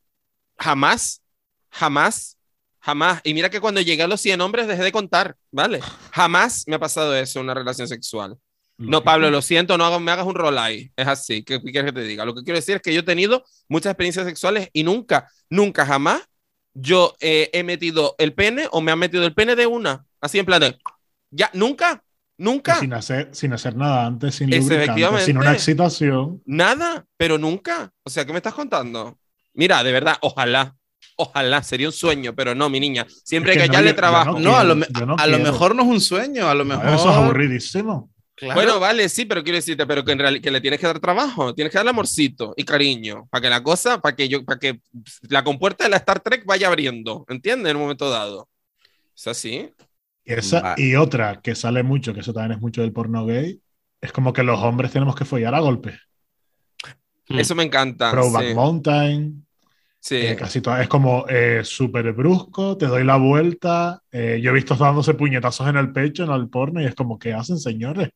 jamás, 0.57 1.21
jamás, 1.69 2.37
jamás. 2.83 3.21
Y 3.23 3.33
mira 3.33 3.49
que 3.49 3.61
cuando 3.61 3.79
llegué 3.81 4.03
a 4.03 4.07
los 4.07 4.19
100 4.19 4.41
hombres 4.41 4.67
dejé 4.67 4.83
de 4.83 4.91
contar, 4.91 5.35
¿vale? 5.51 5.79
Jamás 6.11 6.65
me 6.67 6.75
ha 6.75 6.79
pasado 6.79 7.15
eso 7.15 7.39
en 7.39 7.45
una 7.45 7.53
relación 7.53 7.87
sexual. 7.87 8.37
No, 8.77 9.03
Pablo, 9.03 9.29
lo 9.29 9.41
siento, 9.41 9.77
no 9.77 9.85
hagas- 9.85 10.01
me 10.01 10.11
hagas 10.11 10.25
un 10.25 10.35
rol 10.35 10.57
ahí. 10.57 10.91
Es 10.97 11.07
así, 11.07 11.43
¿qué, 11.43 11.61
quieres 11.61 11.85
que 11.85 11.93
te 11.93 12.03
diga? 12.03 12.25
Lo 12.25 12.35
que 12.35 12.43
quiero 12.43 12.57
decir 12.57 12.75
es 12.75 12.81
que 12.81 12.93
yo 12.93 12.99
he 12.99 13.03
tenido 13.03 13.45
muchas 13.69 13.91
experiencias 13.91 14.25
sexuales 14.25 14.69
y 14.73 14.83
nunca, 14.83 15.29
nunca, 15.49 15.85
jamás 15.85 16.21
yo 16.73 17.15
eh, 17.21 17.49
he 17.53 17.63
metido 17.63 18.15
el 18.17 18.33
pene 18.33 18.67
o 18.71 18.81
me 18.81 18.91
han 18.91 18.99
metido 18.99 19.25
el 19.25 19.33
pene 19.33 19.55
de 19.55 19.67
una. 19.67 20.05
Así 20.19 20.39
en 20.39 20.45
plan 20.45 20.59
de, 20.59 20.77
ya, 21.29 21.49
nunca, 21.53 22.03
nunca, 22.37 22.79
sin 22.79 22.93
hacer, 22.93 23.29
sin 23.31 23.53
hacer 23.53 23.75
nada 23.77 24.05
antes, 24.05 24.35
sin 24.35 24.49
lubricante, 24.49 25.21
sin 25.21 25.37
una 25.37 25.53
excitación. 25.53 26.41
nada, 26.45 27.05
pero 27.15 27.37
nunca. 27.37 27.93
O 28.03 28.09
sea, 28.09 28.25
¿qué 28.25 28.33
me 28.33 28.39
estás 28.39 28.55
contando? 28.55 29.17
Mira, 29.53 29.83
de 29.83 29.91
verdad, 29.91 30.17
ojalá, 30.21 30.75
ojalá, 31.17 31.61
sería 31.63 31.87
un 31.87 31.93
sueño, 31.93 32.33
pero 32.35 32.55
no, 32.55 32.69
mi 32.69 32.79
niña. 32.79 33.05
Siempre 33.23 33.53
Es 33.53 33.57
que 33.57 33.63
que 33.63 33.69
no, 33.77 33.81
yo- 33.81 33.85
yo 33.87 33.95
trabajo. 33.95 34.31
no 34.33 34.39
No, 34.39 34.57
a 34.57 34.63
lo, 34.63 34.75
no 34.75 34.85
a 35.17 35.27
lo 35.27 35.37
quiero. 35.37 35.51
mejor 35.51 35.75
no 35.75 35.83
es 35.83 35.87
un 35.89 36.01
sueño, 36.01 36.47
a 36.49 36.55
lo 36.55 36.65
mejor. 36.65 36.87
Eso 36.87 37.09
es 37.09 37.15
aburridísimo. 37.15 38.09
Claro. 38.35 38.55
Bueno, 38.55 38.79
vale, 38.79 39.07
sí, 39.09 39.25
pero 39.25 39.43
quiero 39.43 39.57
decirte, 39.57 39.85
pero 39.85 40.03
que 40.03 40.11
en 40.11 40.17
realidad 40.19 40.41
que 40.41 40.49
le 40.51 40.59
tienes 40.59 40.79
que 40.79 40.87
dar 40.87 40.99
trabajo, 40.99 41.53
tienes 41.53 41.71
que 41.71 41.77
darle 41.77 41.91
amorcito 41.91 42.53
y 42.57 42.63
cariño, 42.65 43.27
para 43.29 43.41
que 43.43 43.49
la 43.49 43.61
cosa, 43.61 44.01
para 44.01 44.15
que 44.15 44.27
yo, 44.27 44.43
para 44.43 44.59
que 44.59 44.79
la 45.29 45.43
compuerta 45.43 45.83
de 45.83 45.91
la 45.91 45.97
Star 45.97 46.19
Trek 46.19 46.43
vaya 46.43 46.67
abriendo, 46.67 47.25
¿entiendes? 47.29 47.69
En 47.69 47.77
un 47.77 47.83
momento 47.83 48.09
dado. 48.09 48.49
Es 49.15 49.27
así. 49.27 49.69
Y, 50.25 50.33
esa, 50.33 50.61
Vale. 50.61 50.81
y 50.83 50.95
otra 50.95 51.41
que 51.41 51.53
sale 51.53 51.83
mucho, 51.83 52.11
que 52.13 52.21
eso 52.21 52.33
también 52.33 52.53
es 52.53 52.61
mucho 52.61 52.81
del 52.81 52.91
porno 52.91 53.23
gay, 53.25 53.61
es 54.01 54.11
como 54.11 54.33
que 54.33 54.41
los 54.41 54.59
hombres 54.59 54.91
tenemos 54.91 55.15
que 55.15 55.25
follar 55.25 55.53
a 55.53 55.59
golpes. 55.59 55.95
Eso 57.29 57.55
me 57.55 57.63
encanta. 57.63 58.11
Throwback 58.11 58.47
sí. 58.47 58.53
Mountain. 58.53 59.42
Sí. 60.03 60.17
Eh, 60.17 60.35
casi 60.35 60.61
es 60.81 60.87
como 60.89 61.25
eh, 61.29 61.61
súper 61.63 62.11
brusco, 62.11 62.75
te 62.75 62.87
doy 62.87 63.05
la 63.05 63.15
vuelta. 63.15 64.01
eh, 64.11 64.37
yo 64.43 64.51
he 64.51 64.53
visto 64.53 64.75
dándose 64.75 65.13
puñetazos 65.13 65.65
en 65.69 65.77
el 65.77 65.93
pecho 65.93 66.25
en 66.25 66.31
el 66.31 66.49
porno 66.49 66.81
y 66.81 66.85
es 66.85 66.93
como, 66.93 67.17
¿qué 67.17 67.31
hacen, 67.31 67.57
señores? 67.57 68.09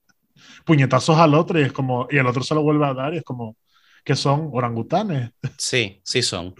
Puñetazos 0.66 1.18
al 1.18 1.34
otro 1.34 1.58
y 1.58 1.64
es 1.64 1.72
como, 1.72 2.06
y 2.12 2.18
el 2.18 2.28
otro 2.28 2.44
se 2.44 2.54
lo 2.56 2.62
vuelve 2.62 2.86
a 2.86 2.94
dar 2.94 3.14
y 3.14 3.20
es 3.20 3.24
como, 3.24 3.56
¿qué 4.04 4.18
son? 4.18 4.50
Orangutanes. 4.52 5.32
Sí, 5.58 6.02
sí 6.04 6.22
son. 6.22 6.54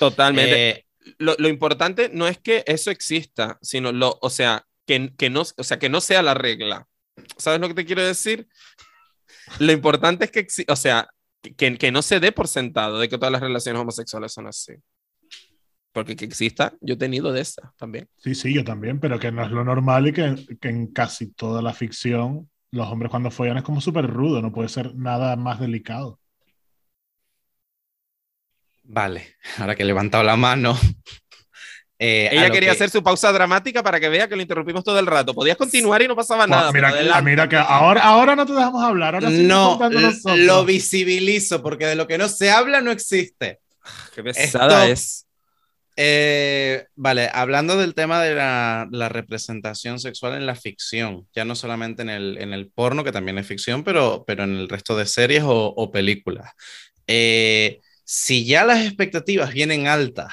Totalmente. 0.00 0.70
Eh, 0.70 0.86
lo, 1.18 1.36
lo 1.38 1.46
importante 1.46 2.10
no 2.12 2.26
es 2.26 2.38
que 2.38 2.64
eso 2.66 2.90
exista, 2.90 3.58
sino 3.62 3.92
lo, 3.92 4.18
o 4.20 4.30
sea, 4.30 4.66
que, 4.84 5.12
que 5.16 5.30
no, 5.30 5.42
o 5.42 5.62
sea, 5.62 5.78
que 5.78 5.90
no 5.90 6.00
sea 6.00 6.22
la 6.22 6.34
regla. 6.34 6.88
¿Sabes 7.36 7.60
lo 7.60 7.68
que 7.68 7.74
te 7.74 7.86
quiero 7.86 8.04
decir? 8.04 8.48
Lo 9.60 9.70
importante 9.70 10.24
es 10.24 10.32
que, 10.32 10.46
o 10.66 10.76
sea, 10.76 11.08
que, 11.42 11.76
que 11.76 11.92
no 11.92 12.02
se 12.02 12.20
dé 12.20 12.32
por 12.32 12.48
sentado 12.48 12.98
de 12.98 13.08
que 13.08 13.18
todas 13.18 13.32
las 13.32 13.40
relaciones 13.40 13.80
homosexuales 13.80 14.32
son 14.32 14.46
así. 14.46 14.74
Porque 15.92 16.16
que 16.16 16.24
exista, 16.24 16.74
yo 16.80 16.94
he 16.94 16.98
tenido 16.98 17.32
de 17.32 17.42
esas 17.42 17.76
también. 17.76 18.08
Sí, 18.16 18.34
sí, 18.34 18.54
yo 18.54 18.64
también, 18.64 18.98
pero 18.98 19.18
que 19.18 19.30
no 19.30 19.44
es 19.44 19.50
lo 19.50 19.64
normal 19.64 20.08
y 20.08 20.12
que, 20.12 20.36
que 20.60 20.68
en 20.68 20.86
casi 20.86 21.32
toda 21.32 21.60
la 21.60 21.74
ficción 21.74 22.48
los 22.70 22.88
hombres 22.88 23.10
cuando 23.10 23.30
follan 23.30 23.58
es 23.58 23.62
como 23.62 23.80
súper 23.80 24.06
rudo, 24.06 24.40
no 24.40 24.50
puede 24.50 24.70
ser 24.70 24.94
nada 24.94 25.36
más 25.36 25.60
delicado. 25.60 26.18
Vale, 28.84 29.36
ahora 29.58 29.76
que 29.76 29.82
he 29.82 29.86
levantado 29.86 30.24
la 30.24 30.36
mano. 30.36 30.76
Eh, 32.04 32.28
Ella 32.32 32.50
quería 32.50 32.70
que- 32.70 32.74
hacer 32.74 32.90
su 32.90 33.00
pausa 33.02 33.30
dramática 33.32 33.82
para 33.82 34.00
que 34.00 34.08
vea 34.08 34.28
que 34.28 34.34
lo 34.34 34.42
interrumpimos 34.42 34.82
todo 34.82 34.98
el 34.98 35.06
rato. 35.06 35.34
Podías 35.34 35.56
continuar 35.56 36.02
y 36.02 36.08
no 36.08 36.16
pasaba 36.16 36.46
nada. 36.48 36.72
Mira, 36.72 36.88
adelante. 36.88 37.22
mira 37.30 37.48
que 37.48 37.56
ahora, 37.56 38.02
ahora 38.02 38.34
no 38.34 38.44
te 38.44 38.52
dejamos 38.54 38.82
hablar, 38.82 39.14
ahora 39.14 39.30
No, 39.30 39.78
lo 40.36 40.64
visibilizo 40.64 41.62
porque 41.62 41.86
de 41.86 41.94
lo 41.94 42.08
que 42.08 42.18
no 42.18 42.28
se 42.28 42.50
habla 42.50 42.80
no 42.80 42.90
existe. 42.90 43.60
Qué 44.14 44.22
pesada 44.22 44.84
Esto- 44.86 44.92
es. 44.92 45.26
Eh, 45.96 46.86
vale, 46.96 47.28
hablando 47.32 47.76
del 47.76 47.94
tema 47.94 48.22
de 48.22 48.34
la, 48.34 48.88
la 48.90 49.08
representación 49.10 50.00
sexual 50.00 50.34
en 50.34 50.46
la 50.46 50.54
ficción, 50.56 51.28
ya 51.34 51.44
no 51.44 51.54
solamente 51.54 52.00
en 52.02 52.08
el, 52.08 52.38
en 52.40 52.52
el 52.54 52.68
porno, 52.68 53.04
que 53.04 53.12
también 53.12 53.36
es 53.38 53.46
ficción, 53.46 53.84
pero, 53.84 54.24
pero 54.26 54.44
en 54.44 54.56
el 54.56 54.68
resto 54.68 54.96
de 54.96 55.04
series 55.06 55.42
o, 55.44 55.66
o 55.76 55.90
películas. 55.92 56.50
Eh, 57.06 57.80
si 58.04 58.44
ya 58.46 58.64
las 58.64 58.84
expectativas 58.86 59.52
vienen 59.52 59.86
altas 59.86 60.32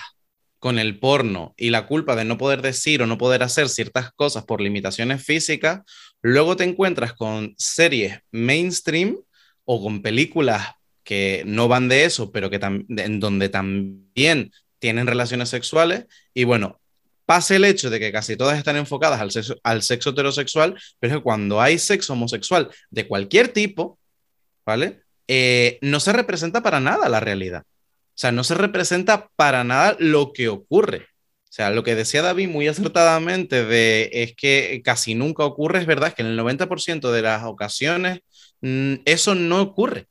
con 0.60 0.78
el 0.78 1.00
porno 1.00 1.54
y 1.58 1.70
la 1.70 1.88
culpa 1.88 2.16
de 2.16 2.26
no 2.26 2.38
poder 2.38 2.62
decir 2.62 3.02
o 3.02 3.08
no 3.08 3.18
poder 3.18 3.44
hacer 3.44 3.70
ciertas 3.70 4.12
cosas 4.12 4.44
por 4.44 4.62
limitaciones 4.62 5.24
físicas, 5.24 5.82
luego 6.22 6.56
te 6.56 6.66
encuentras 6.66 7.14
con 7.14 7.56
series 7.58 8.20
mainstream 8.32 9.18
o 9.66 9.82
con 9.82 10.02
películas 10.02 10.68
que 11.04 11.44
no 11.46 11.68
van 11.68 11.88
de 11.88 12.04
eso, 12.04 12.32
pero 12.32 12.50
que 12.50 12.60
en 12.62 13.20
donde 13.20 13.50
también 13.50 14.52
tienen 14.80 15.08
relaciones 15.08 15.50
sexuales 15.50 16.06
y 16.34 16.44
bueno, 16.44 16.80
pasa 17.26 17.56
el 17.56 17.66
hecho 17.66 17.90
de 17.90 18.00
que 18.00 18.12
casi 18.12 18.36
todas 18.36 18.58
están 18.58 18.76
enfocadas 18.76 19.22
al 19.22 19.32
sexo, 19.32 19.56
al 19.64 19.84
sexo 19.84 20.10
heterosexual, 20.10 20.76
pero 21.00 21.14
es 21.14 21.18
que 21.20 21.24
cuando 21.24 21.62
hay 21.62 21.78
sexo 21.78 22.14
homosexual 22.14 22.70
de 22.90 23.08
cualquier 23.08 23.50
tipo, 23.50 24.00
¿vale? 24.66 25.02
Eh, 25.28 25.78
no 25.82 26.00
se 26.00 26.12
representa 26.12 26.64
para 26.64 26.80
nada 26.80 27.08
la 27.08 27.20
realidad. 27.20 27.64
O 28.20 28.22
sea, 28.22 28.34
no 28.34 28.44
se 28.44 28.54
representa 28.54 29.30
para 29.38 29.64
nada 29.64 29.96
lo 29.98 30.34
que 30.34 30.50
ocurre. 30.50 31.08
O 31.46 31.52
sea, 31.54 31.70
lo 31.70 31.86
que 31.86 31.96
decía 31.96 32.22
David 32.22 32.50
muy 32.50 32.68
acertadamente 32.68 33.64
de 33.64 34.10
es 34.12 34.36
que 34.36 34.82
casi 34.84 35.16
nunca 35.16 35.46
ocurre, 35.46 35.80
es 35.80 35.86
verdad, 35.86 36.10
es 36.10 36.16
que 36.16 36.24
en 36.24 36.28
el 36.28 36.38
90% 36.38 37.14
de 37.14 37.22
las 37.22 37.46
ocasiones 37.46 38.20
mm, 38.60 38.96
eso 39.06 39.36
no 39.36 39.62
ocurre 39.62 40.08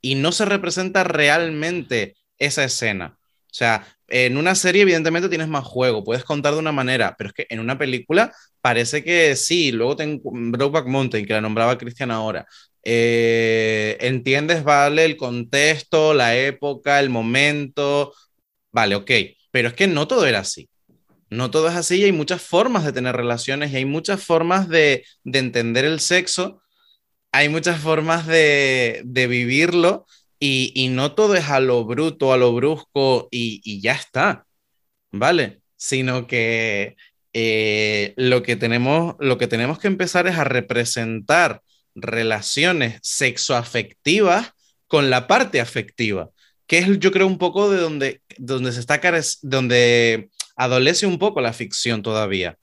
y 0.00 0.16
no 0.16 0.32
se 0.32 0.44
representa 0.44 1.04
realmente 1.04 2.16
esa 2.36 2.64
escena. 2.64 3.16
O 3.20 3.54
sea, 3.54 3.86
en 4.08 4.38
una 4.38 4.56
serie 4.56 4.82
evidentemente 4.82 5.28
tienes 5.28 5.46
más 5.46 5.64
juego, 5.64 6.02
puedes 6.02 6.24
contar 6.24 6.54
de 6.54 6.58
una 6.58 6.72
manera, 6.72 7.14
pero 7.16 7.28
es 7.28 7.34
que 7.34 7.46
en 7.48 7.60
una 7.60 7.78
película 7.78 8.34
parece 8.60 9.04
que 9.04 9.36
sí, 9.36 9.70
luego 9.70 9.94
ten 9.94 10.20
Brokeback 10.24 10.86
Mountain, 10.88 11.26
que 11.26 11.32
la 11.34 11.40
nombraba 11.40 11.78
Cristian 11.78 12.10
ahora, 12.10 12.44
eh, 12.84 13.96
entiendes, 14.00 14.64
vale, 14.64 15.04
el 15.04 15.16
contexto, 15.16 16.14
la 16.14 16.36
época, 16.36 17.00
el 17.00 17.10
momento, 17.10 18.14
vale, 18.72 18.96
ok, 18.96 19.10
pero 19.50 19.68
es 19.68 19.74
que 19.74 19.86
no 19.86 20.08
todo 20.08 20.26
era 20.26 20.40
así. 20.40 20.68
No 21.30 21.50
todo 21.50 21.68
es 21.68 21.74
así 21.74 21.96
y 21.96 22.04
hay 22.04 22.12
muchas 22.12 22.42
formas 22.42 22.84
de 22.84 22.92
tener 22.92 23.16
relaciones 23.16 23.72
y 23.72 23.76
hay 23.76 23.84
muchas 23.86 24.22
formas 24.22 24.68
de, 24.68 25.04
de 25.24 25.38
entender 25.38 25.84
el 25.86 26.00
sexo, 26.00 26.62
hay 27.32 27.48
muchas 27.48 27.80
formas 27.80 28.26
de, 28.26 29.00
de 29.04 29.26
vivirlo 29.26 30.06
y, 30.38 30.72
y 30.74 30.88
no 30.88 31.14
todo 31.14 31.34
es 31.34 31.48
a 31.48 31.60
lo 31.60 31.84
bruto, 31.84 32.32
a 32.32 32.36
lo 32.36 32.52
brusco 32.52 33.28
y, 33.30 33.62
y 33.64 33.80
ya 33.80 33.92
está, 33.92 34.44
¿vale? 35.10 35.62
Sino 35.76 36.26
que 36.26 36.96
eh, 37.32 38.12
lo, 38.16 38.42
que 38.42 38.56
tenemos, 38.56 39.16
lo 39.18 39.38
que 39.38 39.46
tenemos 39.46 39.78
que 39.78 39.88
empezar 39.88 40.26
es 40.26 40.36
a 40.36 40.44
representar 40.44 41.62
relaciones 41.94 42.98
sexoafectivas 43.02 44.52
con 44.86 45.10
la 45.10 45.26
parte 45.26 45.60
afectiva, 45.60 46.30
que 46.66 46.78
es 46.78 46.98
yo 46.98 47.12
creo 47.12 47.26
un 47.26 47.38
poco 47.38 47.70
de 47.70 47.80
donde, 47.80 48.22
donde 48.38 48.72
se 48.72 48.80
está 48.80 49.00
donde 49.42 50.30
adolece 50.56 51.06
un 51.06 51.18
poco 51.18 51.40
la 51.40 51.52
ficción 51.52 52.02
todavía. 52.02 52.58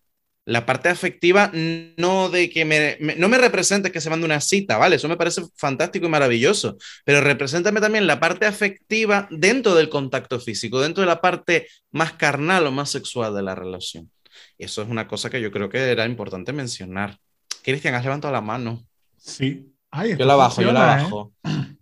La 0.45 0.65
parte 0.65 0.89
afectiva, 0.89 1.51
no 1.53 2.29
de 2.29 2.49
que 2.49 2.65
me, 2.65 2.97
no 3.17 3.29
me 3.29 3.37
represente 3.37 3.91
que 3.91 4.01
se 4.01 4.09
mande 4.09 4.25
una 4.25 4.41
cita, 4.41 4.77
¿vale? 4.77 4.95
Eso 4.95 5.07
me 5.07 5.17
parece 5.17 5.43
fantástico 5.55 6.07
y 6.07 6.09
maravilloso, 6.09 6.77
pero 7.05 7.21
represéntame 7.21 7.81
también 7.81 8.07
la 8.07 8.19
parte 8.19 8.47
afectiva 8.47 9.27
dentro 9.29 9.75
del 9.75 9.89
contacto 9.89 10.39
físico, 10.39 10.81
dentro 10.81 11.01
de 11.01 11.07
la 11.07 11.21
parte 11.21 11.67
más 11.91 12.13
carnal 12.13 12.65
o 12.65 12.71
más 12.71 12.89
sexual 12.89 13.35
de 13.35 13.43
la 13.43 13.53
relación. 13.53 14.11
Eso 14.57 14.81
es 14.81 14.89
una 14.89 15.07
cosa 15.07 15.29
que 15.29 15.41
yo 15.41 15.51
creo 15.51 15.69
que 15.69 15.77
era 15.77 16.05
importante 16.05 16.51
mencionar. 16.51 17.19
Cristian, 17.63 17.93
has 17.95 18.03
levantado 18.03 18.33
la 18.33 18.41
mano. 18.41 18.88
Sí. 19.19 19.73
Ay, 19.91 20.15
Yo 20.17 20.25
la 20.25 20.35
bajo, 20.35 20.61
yo 20.61 20.71
la 20.71 20.99
funciona, 20.99 21.01
¿eh? 21.01 21.03
bajo. 21.03 21.33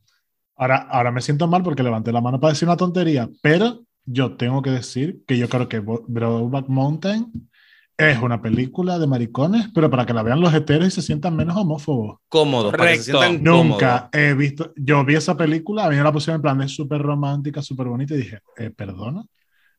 Ahora, 0.59 0.87
ahora 0.89 1.11
me 1.11 1.21
siento 1.21 1.47
mal 1.47 1.61
porque 1.61 1.83
levanté 1.83 2.11
la 2.11 2.19
mano 2.19 2.39
para 2.39 2.53
decir 2.53 2.67
una 2.67 2.77
tontería, 2.77 3.29
pero 3.43 3.83
yo 4.05 4.35
tengo 4.37 4.63
que 4.63 4.71
decir 4.71 5.19
que 5.27 5.37
yo 5.37 5.47
creo 5.49 5.69
que 5.69 5.79
Brokeback 5.81 6.67
Mountain 6.67 7.31
es 7.95 8.19
una 8.21 8.41
película 8.41 8.97
de 8.97 9.05
maricones, 9.05 9.67
pero 9.71 9.89
para 9.91 10.05
que 10.07 10.13
la 10.13 10.23
vean 10.23 10.41
los 10.41 10.51
heteros 10.53 10.87
y 10.87 10.91
se 10.91 11.03
sientan 11.03 11.35
menos 11.35 11.55
homófobos. 11.57 12.17
Cómodos, 12.27 12.71
para 12.75 12.91
que 12.91 12.97
se 12.97 13.11
Correcto. 13.11 13.35
sientan 13.35 13.43
Nunca 13.43 14.09
cómodos. 14.09 14.09
he 14.13 14.33
visto, 14.33 14.73
yo 14.75 15.05
vi 15.05 15.13
esa 15.15 15.37
película, 15.37 15.85
a 15.85 15.89
mí 15.91 15.95
me 15.95 16.01
la 16.03 16.11
pusieron 16.11 16.37
en 16.37 16.41
plan 16.41 16.57
de 16.57 16.67
súper 16.67 17.03
romántica, 17.03 17.61
súper 17.61 17.85
bonita 17.87 18.15
y 18.15 18.17
dije, 18.17 18.39
eh, 18.57 18.71
perdona, 18.71 19.23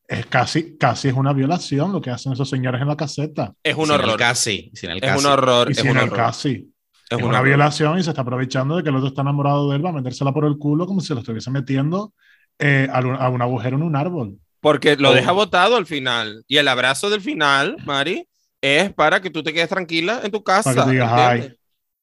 es 0.07 0.27
casi, 0.27 0.77
casi 0.79 1.09
es 1.09 1.15
una 1.15 1.33
violación 1.33 1.91
lo 1.91 2.01
que 2.01 2.11
hacen 2.11 2.33
esos 2.35 2.49
señores 2.49 2.81
en 2.81 2.87
la 2.87 2.97
caseta. 2.97 3.53
Es 3.65 3.75
un 3.77 3.87
Sin 3.87 3.95
el 3.97 4.01
horror. 4.03 4.17
casi, 4.17 4.71
sin 4.75 4.91
el 4.91 4.99
Es 4.99 5.03
casi. 5.03 5.27
un 5.27 5.33
horror. 5.33 5.69
Y 5.69 5.73
Es 5.73 5.79
sin 5.79 5.91
un 5.91 5.97
el 5.99 6.05
horror. 6.05 6.17
casi. 6.17 6.73
Es 7.11 7.19
Es 7.19 7.25
un 7.25 7.25
una 7.31 7.43
violación 7.43 7.99
y 7.99 8.03
se 8.03 8.11
está 8.11 8.23
aprovechando 8.23 8.77
de 8.77 8.83
que 8.83 8.91
el 8.91 8.97
otro 8.97 9.09
está 9.09 9.23
enamorado 9.23 9.71
de 9.71 9.77
él, 9.77 9.85
va 9.85 9.91
a 9.91 9.93
metérsela 9.93 10.33
por 10.33 10.45
el 10.45 10.59
culo 10.59 10.87
como 10.87 11.01
si 11.01 11.13
lo 11.15 11.21
estuviese 11.21 11.51
metiendo 11.51 12.13
eh, 12.59 12.89
a, 12.93 13.01
un, 13.01 13.15
a 13.17 13.29
un 13.29 13.43
agujero 13.43 13.77
en 13.77 13.83
un 13.83 13.97
árbol. 13.97 14.39
Porque 14.61 14.97
lo 14.97 15.11
Oh. 15.11 15.15
deja 15.15 15.33
botado 15.33 15.77
al 15.77 15.87
final. 15.87 16.45
Y 16.49 16.57
el 16.59 16.69
abrazo 16.69 17.09
del 17.11 17.21
final, 17.21 17.77
Mari, 17.87 18.29
es 18.61 18.93
para 18.93 19.21
que 19.23 19.31
tú 19.31 19.43
te 19.43 19.53
quedes 19.53 19.69
tranquila 19.69 20.21
en 20.25 20.31
tu 20.33 20.43
casa. 20.43 20.75
Para 20.75 20.87
que 20.87 20.91
digas. 20.93 21.11
Ay, 21.13 21.55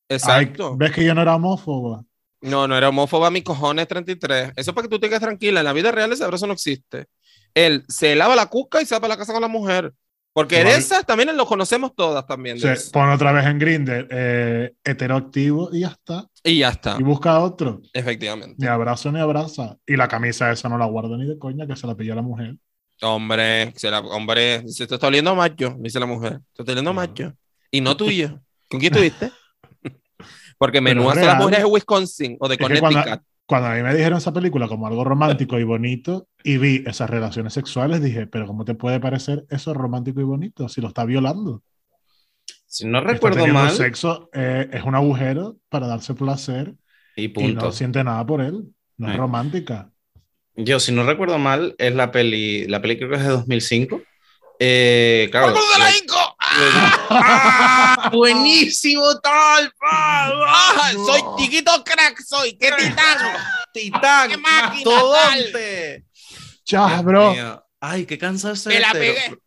Exacto. 0.10 0.76
¿Ves 0.78 0.92
que 0.92 1.04
yo 1.04 1.14
no 1.16 1.22
era 1.22 1.36
homófoba? 1.36 2.04
No, 2.42 2.68
no 2.68 2.78
era 2.78 2.90
homófoba, 2.90 3.32
mi 3.32 3.42
cojones 3.42 3.88
33. 3.88 4.52
Eso 4.56 4.72
es 4.72 4.76
para 4.76 4.84
que 4.88 4.90
tú 4.90 5.00
te 5.00 5.10
quedes 5.10 5.22
tranquila. 5.22 5.60
En 5.62 5.66
la 5.66 5.74
vida 5.74 5.92
real 5.92 6.12
ese 6.12 6.24
abrazo 6.24 6.48
no 6.48 6.54
existe. 6.54 7.08
Él 7.54 7.84
se 7.88 8.16
lava 8.16 8.36
la 8.36 8.48
cuca 8.48 8.82
y 8.82 8.86
se 8.86 8.96
va 8.96 9.02
para 9.02 9.14
la 9.16 9.18
casa 9.18 9.34
con 9.34 9.42
la 9.42 9.48
mujer. 9.48 9.94
Porque 10.36 10.66
de 10.66 10.76
esas 10.76 11.06
también 11.06 11.36
lo 11.38 11.46
conocemos 11.46 11.96
todas 11.96 12.28
también. 12.28 12.58
eso. 12.58 12.92
pone 12.92 13.14
otra 13.14 13.32
vez 13.32 13.46
en 13.46 13.58
Grindr, 13.58 14.06
eh, 14.12 14.74
heteroactivo 14.84 15.70
y 15.72 15.80
ya 15.80 15.88
está. 15.88 16.28
Y 16.44 16.60
ya 16.60 16.70
está, 16.70 16.98
Y 17.00 17.04
busca 17.04 17.40
otro. 17.40 17.82
efectivamente. 17.94 18.56
Ni 18.60 18.68
abrazo 18.68 19.12
ni 19.14 19.20
abraza. 19.22 19.78
Y 19.88 19.96
la 19.96 20.10
camisa 20.10 20.52
esa 20.52 20.68
no 20.68 20.78
la 20.78 20.86
guardo 20.88 21.16
ni 21.18 21.26
de 21.26 21.40
coña, 21.40 21.66
que 21.66 21.78
se 21.78 21.88
la 21.88 21.96
pilló 21.96 22.16
la 22.16 22.22
mujer. 22.22 22.56
Hombre, 23.02 23.72
se 23.78 23.90
la- 23.90 24.00
hombre, 24.02 24.68
se 24.68 24.86
te 24.86 24.96
está 24.96 25.08
oliendo 25.08 25.34
macho, 25.36 25.74
dice 25.80 26.00
la 26.02 26.06
mujer. 26.06 26.40
Te 26.54 26.64
está 26.64 26.72
oliendo 26.74 26.94
macho. 26.94 27.34
Y 27.72 27.80
no 27.80 27.96
tuyo. 27.98 28.42
¿Con 28.70 28.82
quién 28.82 28.92
tuviste? 28.92 29.32
Porque 30.58 30.80
son 30.80 30.96
las 31.22 31.38
mujeres 31.38 31.60
de 31.60 31.66
Wisconsin 31.66 32.38
o 32.40 32.48
de 32.50 32.56
Es 32.56 32.58
que 32.58 32.64
Connecticut. 32.64 32.94
cuando, 33.04 33.24
cuando 33.48 33.70
a 33.70 33.76
mí 33.76 33.84
me 33.84 33.94
dijeron 33.94 34.18
esa 34.18 34.34
película 34.34 34.68
como 34.68 34.88
algo 34.88 35.04
romántico 35.04 35.60
y 35.60 35.64
bonito 35.64 36.28
y 36.44 36.58
vi 36.58 36.84
esas 36.88 37.10
relaciones 37.10 37.54
sexuales, 37.54 38.02
dije, 38.02 38.26
pero 38.28 38.48
¿cómo 38.48 38.66
te 38.66 38.74
puede 38.76 39.00
parecer 39.00 39.46
eso 39.50 39.74
romántico 39.74 40.20
y 40.20 40.24
bonito 40.24 40.68
si 40.68 40.82
lo 40.82 40.88
está 40.88 41.06
violando? 41.06 41.62
Si 42.66 42.86
no 42.86 43.02
recuerdo 43.02 43.48
mal, 43.48 43.72
sexo 43.72 44.30
eh, 44.34 44.68
es 44.72 44.84
un 44.84 44.96
agujero 44.96 45.58
para 45.70 45.88
darse 45.88 46.14
placer 46.14 46.76
y 47.16 47.26
y 47.26 47.28
punto. 47.30 47.66
no 47.66 47.72
siente 47.72 48.04
nada 48.04 48.26
por 48.26 48.42
él. 48.42 48.66
No 48.98 49.12
es 49.12 49.18
romántica. 49.18 49.92
Yo, 50.56 50.80
si 50.80 50.92
no 50.92 51.04
recuerdo 51.04 51.38
mal, 51.38 51.76
es 51.78 51.94
la 51.96 52.12
peli, 52.12 52.66
la 52.68 52.82
peli 52.82 52.98
creo 52.98 53.10
que 53.10 53.16
es 53.18 53.24
de 53.24 53.30
2005. 53.30 54.02
Eh, 54.60 55.28
claro, 55.32 55.48
¡Vamos 55.48 55.62
de 55.74 55.80
la- 55.84 55.98
Inco! 55.98 56.16
¡Ah! 57.10 58.10
buenísimo 58.14 59.20
tal, 59.20 59.72
¡Ah! 59.82 60.92
Soy 60.94 61.22
chiquito 61.38 61.72
crack, 61.84 62.22
soy. 62.26 62.58
¡Qué 62.58 62.72
titán! 62.72 63.18
titán, 63.74 64.30
¡Qué 64.30 64.38
máquina, 64.38 64.70
mastodonte. 64.70 66.06
Ya, 66.66 66.88
Dios 66.88 67.04
bro. 67.04 67.34
mío. 67.34 67.66
Ay, 67.80 68.06
qué 68.06 68.18
cansado 68.18 68.54
ese 68.54 68.70
Me 68.70 68.80
la 68.80 68.92
pegué. 68.92 69.38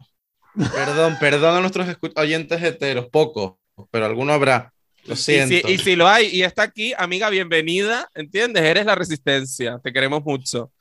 Perdón, 0.72 1.16
perdón 1.20 1.56
a 1.56 1.60
nuestros 1.60 1.86
oyentes 2.16 2.62
heteros, 2.62 3.06
pocos, 3.10 3.54
pero 3.90 4.06
alguno 4.06 4.32
habrá. 4.32 4.72
Lo 5.04 5.14
Y 5.14 5.16
siento. 5.16 5.66
si, 5.68 5.74
y 5.74 5.78
si 5.78 5.96
lo 5.96 6.06
hay 6.08 6.26
y 6.26 6.42
está 6.42 6.62
aquí, 6.64 6.92
amiga, 6.98 7.30
bienvenida, 7.30 8.08
¿entiendes? 8.14 8.62
Eres 8.62 8.84
la 8.84 8.94
resistencia, 8.94 9.78
te 9.82 9.92
queremos 9.92 10.22
mucho. 10.24 10.72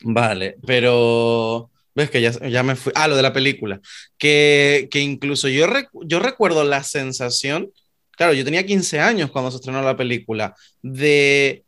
Vale, 0.00 0.56
pero 0.66 1.70
ves 1.98 2.10
que 2.10 2.20
ya, 2.22 2.30
ya 2.48 2.62
me 2.62 2.76
fui. 2.76 2.92
Ah, 2.94 3.08
lo 3.08 3.16
de 3.16 3.22
la 3.22 3.32
película. 3.32 3.80
Que, 4.18 4.88
que 4.90 5.00
incluso 5.00 5.48
yo, 5.48 5.66
recu- 5.66 6.04
yo 6.06 6.18
recuerdo 6.20 6.64
la 6.64 6.82
sensación, 6.84 7.70
claro, 8.12 8.32
yo 8.32 8.44
tenía 8.44 8.64
15 8.66 9.00
años 9.00 9.30
cuando 9.30 9.50
se 9.50 9.56
estrenó 9.58 9.82
la 9.82 9.96
película, 9.96 10.54
de... 10.82 11.64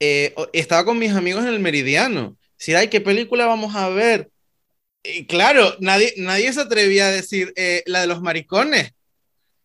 eh, 0.00 0.34
estaba 0.52 0.84
con 0.84 0.98
mis 0.98 1.12
amigos 1.12 1.42
en 1.44 1.50
el 1.50 1.60
Meridiano. 1.60 2.36
Decir, 2.58 2.76
ay, 2.76 2.88
¿qué 2.88 3.00
película 3.00 3.46
vamos 3.46 3.76
a 3.76 3.88
ver? 3.88 4.30
Y 5.04 5.26
claro, 5.26 5.76
nadie, 5.80 6.12
nadie 6.16 6.52
se 6.52 6.60
atrevía 6.60 7.06
a 7.06 7.10
decir 7.12 7.52
eh, 7.56 7.82
la 7.86 8.00
de 8.00 8.08
los 8.08 8.20
maricones. 8.20 8.92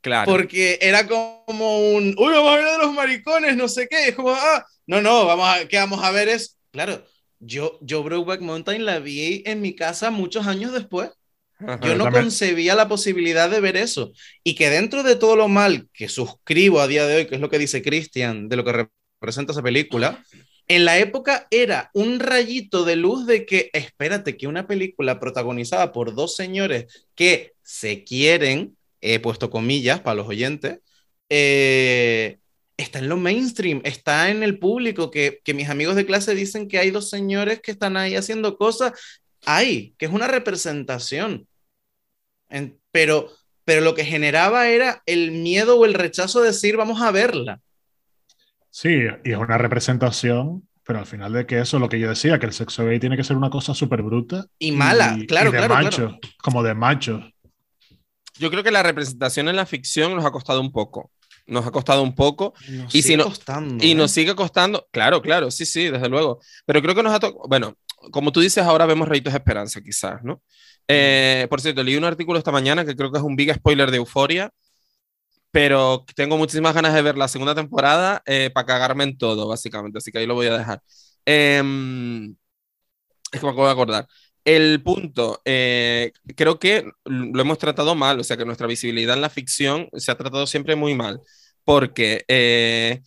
Claro. 0.02 0.30
Porque 0.32 0.78
era 0.82 1.08
como 1.08 1.94
un, 1.94 2.16
uy, 2.18 2.34
vamos 2.34 2.52
a 2.52 2.56
ver 2.58 2.66
de 2.72 2.78
los 2.78 2.94
maricones, 2.94 3.56
no 3.56 3.68
sé 3.68 3.88
qué. 3.88 4.10
Es 4.10 4.16
como, 4.16 4.32
ah, 4.32 4.66
no, 4.86 5.02
no, 5.02 5.26
vamos 5.26 5.48
a, 5.48 5.68
¿qué 5.68 5.78
vamos 5.78 6.04
a 6.04 6.12
ver? 6.12 6.30
Es, 6.30 6.58
claro, 6.72 7.04
yo, 7.46 7.78
yo 7.82 8.04
Brokeback 8.04 8.42
Mountain 8.42 8.86
la 8.86 9.00
vi 9.00 9.44
en 9.46 9.62
mi 9.62 9.76
casa 9.76 10.12
muchos 10.12 10.48
años 10.48 10.74
después. 10.74 11.12
Ajá. 11.60 11.80
Yo 11.88 11.96
no 11.96 12.06
también. 12.06 12.26
concebía 12.26 12.76
la 12.76 12.88
posibilidad 12.88 13.50
de 13.50 13.62
ver 13.62 13.78
eso. 13.78 14.12
Y 14.44 14.56
que 14.56 14.70
dentro 14.70 15.04
de 15.04 15.16
todo 15.16 15.36
lo 15.36 15.48
mal 15.48 15.88
que 15.94 16.10
suscribo 16.10 16.82
a 16.82 16.88
día 16.88 17.06
de 17.06 17.16
hoy, 17.16 17.26
que 17.28 17.36
es 17.36 17.42
lo 17.42 17.50
que 17.50 17.60
dice 17.60 17.82
Christian, 17.82 18.50
de 18.50 18.56
lo 18.56 18.64
que 18.64 18.88
representa 19.22 19.54
esa 19.54 19.62
película, 19.62 20.24
en 20.68 20.86
la 20.86 20.98
época 20.98 21.48
era 21.52 21.90
un 21.94 22.20
rayito 22.20 22.86
de 22.86 22.96
luz 22.96 23.26
de 23.26 23.46
que, 23.46 23.70
espérate, 23.74 24.38
que 24.38 24.48
una 24.48 24.68
película 24.68 25.20
protagonizada 25.20 25.92
por 25.92 26.16
dos 26.16 26.36
señores 26.36 27.06
que 27.16 27.54
se 27.62 28.04
quieren, 28.04 28.78
he 29.02 29.20
puesto 29.20 29.50
comillas 29.50 30.00
para 30.00 30.16
los 30.16 30.28
oyentes, 30.28 30.80
eh, 31.30 32.40
está 32.78 33.00
en 33.00 33.10
lo 33.10 33.18
mainstream, 33.18 33.82
está 33.84 34.30
en 34.30 34.44
el 34.44 34.60
público, 34.60 35.12
que, 35.12 35.40
que 35.44 35.54
mis 35.54 35.70
amigos 35.70 35.96
de 35.96 36.06
clase 36.06 36.36
dicen 36.36 36.68
que 36.68 36.80
hay 36.80 36.92
dos 36.92 37.10
señores 37.10 37.62
que 37.62 37.72
están 37.72 37.98
ahí 37.98 38.16
haciendo 38.16 38.58
cosas, 38.58 38.94
hay, 39.46 39.94
que 39.98 40.06
es 40.06 40.12
una 40.12 40.28
representación. 40.28 41.48
En- 42.50 42.80
pero, 42.92 43.30
pero 43.66 43.82
lo 43.82 43.96
que 43.96 44.06
generaba 44.06 44.68
era 44.68 45.02
el 45.06 45.32
miedo 45.32 45.78
o 45.78 45.86
el 45.86 45.94
rechazo 45.94 46.42
de 46.42 46.48
decir, 46.48 46.78
vamos 46.78 47.02
a 47.02 47.12
verla. 47.12 47.60
Sí, 48.70 49.02
y 49.24 49.32
es 49.32 49.38
una 49.38 49.58
representación, 49.58 50.68
pero 50.84 51.00
al 51.00 51.06
final 51.06 51.32
de 51.34 51.46
que 51.46 51.60
eso, 51.60 51.80
lo 51.80 51.90
que 51.90 52.00
yo 52.00 52.10
decía, 52.10 52.40
que 52.40 52.48
el 52.48 52.54
sexo 52.54 52.86
gay 52.86 53.00
tiene 53.00 53.16
que 53.18 53.24
ser 53.24 53.38
una 53.38 53.50
cosa 53.50 53.74
súper 53.74 54.02
bruta. 54.02 54.46
Y 54.58 54.72
mala, 54.72 55.18
claro, 55.28 55.52
de 55.52 55.58
claro, 55.58 55.76
macho, 55.76 55.98
claro. 56.08 56.20
Como 56.42 56.64
de 56.64 56.74
macho. 56.74 57.22
Yo 58.40 58.50
creo 58.50 58.64
que 58.64 58.72
la 58.72 58.82
representación 58.82 59.48
en 59.48 59.56
la 59.56 59.68
ficción 59.68 60.16
nos 60.16 60.26
ha 60.26 60.32
costado 60.32 60.60
un 60.60 60.72
poco. 60.72 61.12
Nos 61.46 61.66
ha 61.66 61.72
costado 61.72 62.02
un 62.04 62.16
poco 62.16 62.54
Nos 62.70 62.96
Y 62.96 63.02
si 63.02 63.10
sigue 63.10 63.18
no- 63.18 63.26
costando, 63.26 63.84
y 63.84 63.92
¿eh? 63.92 63.96
nos 63.96 64.12
sigue 64.12 64.34
costando. 64.36 64.88
Claro, 64.92 65.22
claro, 65.22 65.52
sí, 65.52 65.66
sí, 65.66 65.90
desde 65.90 66.10
luego. 66.10 66.40
Pero 66.66 66.82
creo 66.82 66.96
que 66.96 67.04
nos 67.04 67.14
ha 67.14 67.20
tocado. 67.20 67.48
Bueno, 67.48 67.76
como 68.12 68.32
tú 68.32 68.40
dices, 68.40 68.64
ahora 68.64 68.86
vemos 68.86 69.08
rayitos 69.08 69.34
de 69.34 69.40
esperanza, 69.40 69.82
quizás, 69.82 70.24
¿no? 70.24 70.42
Eh, 70.88 71.48
por 71.50 71.62
cierto, 71.62 71.84
leí 71.84 71.96
un 71.96 72.04
artículo 72.06 72.38
esta 72.38 72.52
mañana 72.52 72.86
que 72.86 72.96
creo 72.96 73.12
que 73.12 73.18
es 73.18 73.24
un 73.24 73.36
big 73.36 73.54
spoiler 73.54 73.90
de 73.92 73.98
Euforia, 73.98 74.50
pero 75.52 76.04
tengo 76.16 76.38
muchísimas 76.38 76.74
ganas 76.74 76.94
de 76.94 77.02
ver 77.02 77.18
la 77.18 77.28
segunda 77.28 77.54
temporada 77.56 78.24
para 78.54 78.66
cagarme 78.66 79.04
en 79.04 79.18
todo, 79.18 79.48
básicamente, 79.48 80.00
así 80.00 80.12
que 80.12 80.20
ahí 80.20 80.26
lo 80.26 80.34
voy 80.36 80.48
a 80.48 80.58
dejar. 80.58 80.82
Em, 81.26 82.36
es 83.32 83.40
que 83.40 83.46
me 83.46 83.52
acabo 83.52 83.66
de 83.68 83.72
acordar. 83.74 84.08
El 84.46 84.84
punto, 84.84 85.42
eh, 85.46 86.12
creo 86.36 86.60
que 86.60 86.86
lo 87.06 87.42
hemos 87.42 87.58
tratado 87.58 87.96
mal, 87.96 88.20
o 88.20 88.24
sea 88.26 88.36
que 88.36 88.46
nuestra 88.46 88.68
visibilidad 88.68 89.16
en 89.16 89.22
la 89.22 89.30
ficción 89.30 89.88
se 89.94 90.12
ha 90.12 90.18
tratado 90.18 90.48
siempre 90.48 90.76
muy 90.76 90.96
mal, 90.96 91.22
porque 91.64 92.26
eh, 92.28 93.02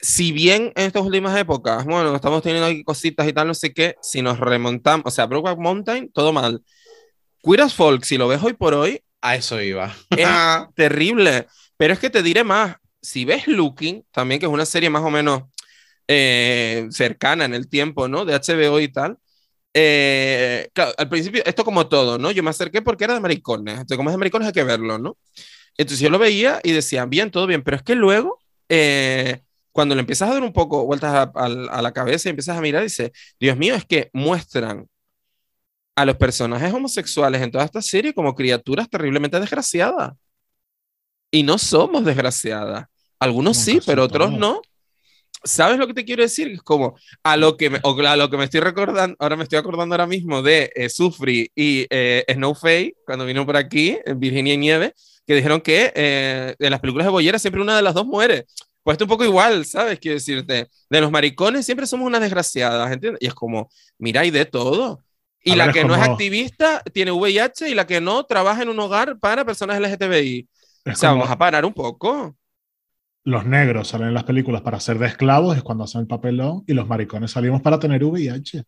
si 0.00 0.32
bien 0.32 0.72
en 0.76 0.86
estas 0.86 1.02
últimas 1.02 1.38
épocas, 1.38 1.84
bueno, 1.84 2.14
estamos 2.14 2.42
teniendo 2.42 2.66
aquí 2.66 2.82
cositas 2.84 3.28
y 3.28 3.32
tal, 3.32 3.46
no 3.48 3.54
sé 3.54 3.72
qué, 3.72 3.96
si 4.02 4.22
nos 4.22 4.40
remontamos, 4.40 5.04
o 5.06 5.10
sea, 5.10 5.26
Brokeback 5.26 5.58
Mountain, 5.58 6.10
todo 6.12 6.32
mal. 6.32 6.62
Queer 7.42 7.62
as 7.62 7.74
Folk, 7.74 8.04
si 8.04 8.18
lo 8.18 8.28
ves 8.28 8.42
hoy 8.42 8.54
por 8.54 8.74
hoy, 8.74 9.02
A 9.22 9.36
eso 9.36 9.60
iba. 9.60 9.94
es 10.10 10.28
terrible. 10.74 11.46
Pero 11.76 11.92
es 11.94 11.98
que 11.98 12.10
te 12.10 12.22
diré 12.22 12.44
más, 12.44 12.76
si 13.00 13.24
ves 13.24 13.46
Looking, 13.46 14.04
también 14.10 14.40
que 14.40 14.46
es 14.46 14.52
una 14.52 14.66
serie 14.66 14.90
más 14.90 15.02
o 15.02 15.10
menos 15.10 15.42
eh, 16.08 16.86
cercana 16.90 17.44
en 17.44 17.54
el 17.54 17.68
tiempo, 17.68 18.08
¿no? 18.08 18.24
De 18.24 18.34
HBO 18.34 18.80
y 18.80 18.88
tal. 18.88 19.18
Eh, 19.74 20.68
claro, 20.72 20.92
al 20.98 21.08
principio, 21.08 21.42
esto 21.46 21.64
como 21.64 21.88
todo, 21.88 22.18
¿no? 22.18 22.30
Yo 22.30 22.42
me 22.42 22.50
acerqué 22.50 22.82
porque 22.82 23.04
era 23.04 23.14
de 23.14 23.20
maricones. 23.20 23.74
Entonces, 23.74 23.96
como 23.96 24.10
es 24.10 24.14
de 24.14 24.18
maricones, 24.18 24.46
hay 24.48 24.52
que 24.52 24.64
verlo, 24.64 24.98
¿no? 24.98 25.16
Entonces 25.78 26.00
yo 26.00 26.10
lo 26.10 26.18
veía 26.18 26.60
y 26.64 26.72
decía, 26.72 27.06
bien, 27.06 27.30
todo 27.30 27.46
bien, 27.46 27.62
pero 27.62 27.76
es 27.78 27.82
que 27.84 27.94
luego, 27.96 28.38
eh, 28.68 29.42
cuando 29.72 29.94
le 29.94 30.00
empiezas 30.02 30.30
a 30.30 30.34
dar 30.34 30.42
un 30.42 30.52
poco 30.52 30.86
vueltas 30.86 31.14
a, 31.14 31.22
a- 31.34 31.46
a 31.78 31.82
la 31.82 31.92
cabeza 31.92 32.28
y 32.28 32.30
empiezas 32.30 32.58
a 32.58 32.60
mirar, 32.62 32.82
dice, 32.84 33.12
Dios 33.40 33.56
mío, 33.56 33.74
es 33.76 33.84
que 33.86 34.10
muestran 34.12 34.86
a 35.96 36.04
los 36.04 36.16
personajes 36.16 36.72
homosexuales 36.72 37.42
en 37.42 37.50
toda 37.50 37.64
esta 37.64 37.82
serie 37.82 38.14
como 38.14 38.34
criaturas 38.34 38.88
terriblemente 38.88 39.38
desgraciadas. 39.38 40.12
Y 41.30 41.42
no 41.42 41.58
somos 41.58 42.04
desgraciadas. 42.04 42.86
Algunos 43.18 43.56
Nunca 43.56 43.70
sí, 43.72 43.80
pero 43.86 44.04
otros 44.04 44.32
no. 44.32 44.62
¿Sabes 45.42 45.78
lo 45.78 45.86
que 45.86 45.94
te 45.94 46.04
quiero 46.04 46.22
decir? 46.22 46.48
Es 46.48 46.62
como 46.62 46.96
a 47.22 47.36
lo 47.36 47.56
que 47.56 47.70
me, 47.70 47.80
o 47.82 47.98
a 47.98 48.16
lo 48.16 48.30
que 48.30 48.36
me 48.36 48.44
estoy 48.44 48.60
recordando, 48.60 49.16
ahora 49.18 49.36
me 49.36 49.44
estoy 49.44 49.58
acordando 49.58 49.94
ahora 49.94 50.06
mismo 50.06 50.42
de 50.42 50.70
eh, 50.74 50.88
Sufri 50.88 51.50
y 51.54 51.86
eh, 51.90 52.24
Snowfay, 52.28 52.94
cuando 53.06 53.24
vino 53.24 53.46
por 53.46 53.56
aquí, 53.56 53.98
Virginia 54.16 54.54
y 54.54 54.58
Nieve, 54.58 54.94
que 55.26 55.34
dijeron 55.34 55.60
que 55.60 55.92
eh, 55.94 56.54
en 56.58 56.70
las 56.70 56.80
películas 56.80 57.06
de 57.06 57.10
Boyera 57.10 57.38
siempre 57.38 57.62
una 57.62 57.76
de 57.76 57.82
las 57.82 57.94
dos 57.94 58.06
muere. 58.06 58.46
Pues 58.82 58.94
esto 58.94 59.04
un 59.04 59.10
poco 59.10 59.24
igual, 59.24 59.64
¿sabes? 59.66 59.98
Quiero 59.98 60.16
decirte, 60.16 60.68
de 60.88 61.00
los 61.00 61.10
maricones 61.10 61.66
siempre 61.66 61.86
somos 61.86 62.06
unas 62.06 62.20
desgraciadas, 62.20 62.90
¿entiendes? 62.90 63.20
Y 63.22 63.26
es 63.26 63.34
como, 63.34 63.70
mira, 63.98 64.22
hay 64.22 64.30
de 64.30 64.46
todo. 64.46 65.00
Y 65.42 65.52
A 65.52 65.56
la 65.56 65.66
ver, 65.66 65.74
que 65.74 65.84
no 65.84 65.94
es 65.94 66.02
activista 66.02 66.82
tiene 66.92 67.12
VIH 67.12 67.70
y 67.70 67.74
la 67.74 67.86
que 67.86 68.00
no 68.00 68.24
trabaja 68.24 68.62
en 68.62 68.68
un 68.68 68.78
hogar 68.78 69.18
para 69.18 69.44
personas 69.44 69.78
LGTBI. 69.80 70.48
Es 70.84 70.94
O 70.94 70.96
sea, 70.96 71.10
como 71.10 71.20
vamos 71.20 71.32
a 71.32 71.38
parar 71.38 71.64
un 71.64 71.72
poco. 71.72 72.36
Los 73.24 73.44
negros 73.46 73.88
salen 73.88 74.08
en 74.08 74.14
las 74.14 74.24
películas 74.24 74.62
para 74.62 74.80
ser 74.80 74.98
de 74.98 75.06
esclavos, 75.06 75.56
es 75.56 75.62
cuando 75.62 75.84
hacen 75.84 76.02
el 76.02 76.06
papelón, 76.06 76.64
y 76.66 76.74
los 76.74 76.88
maricones 76.88 77.30
salimos 77.30 77.60
para 77.60 77.78
tener 77.78 78.02
VIH. 78.04 78.64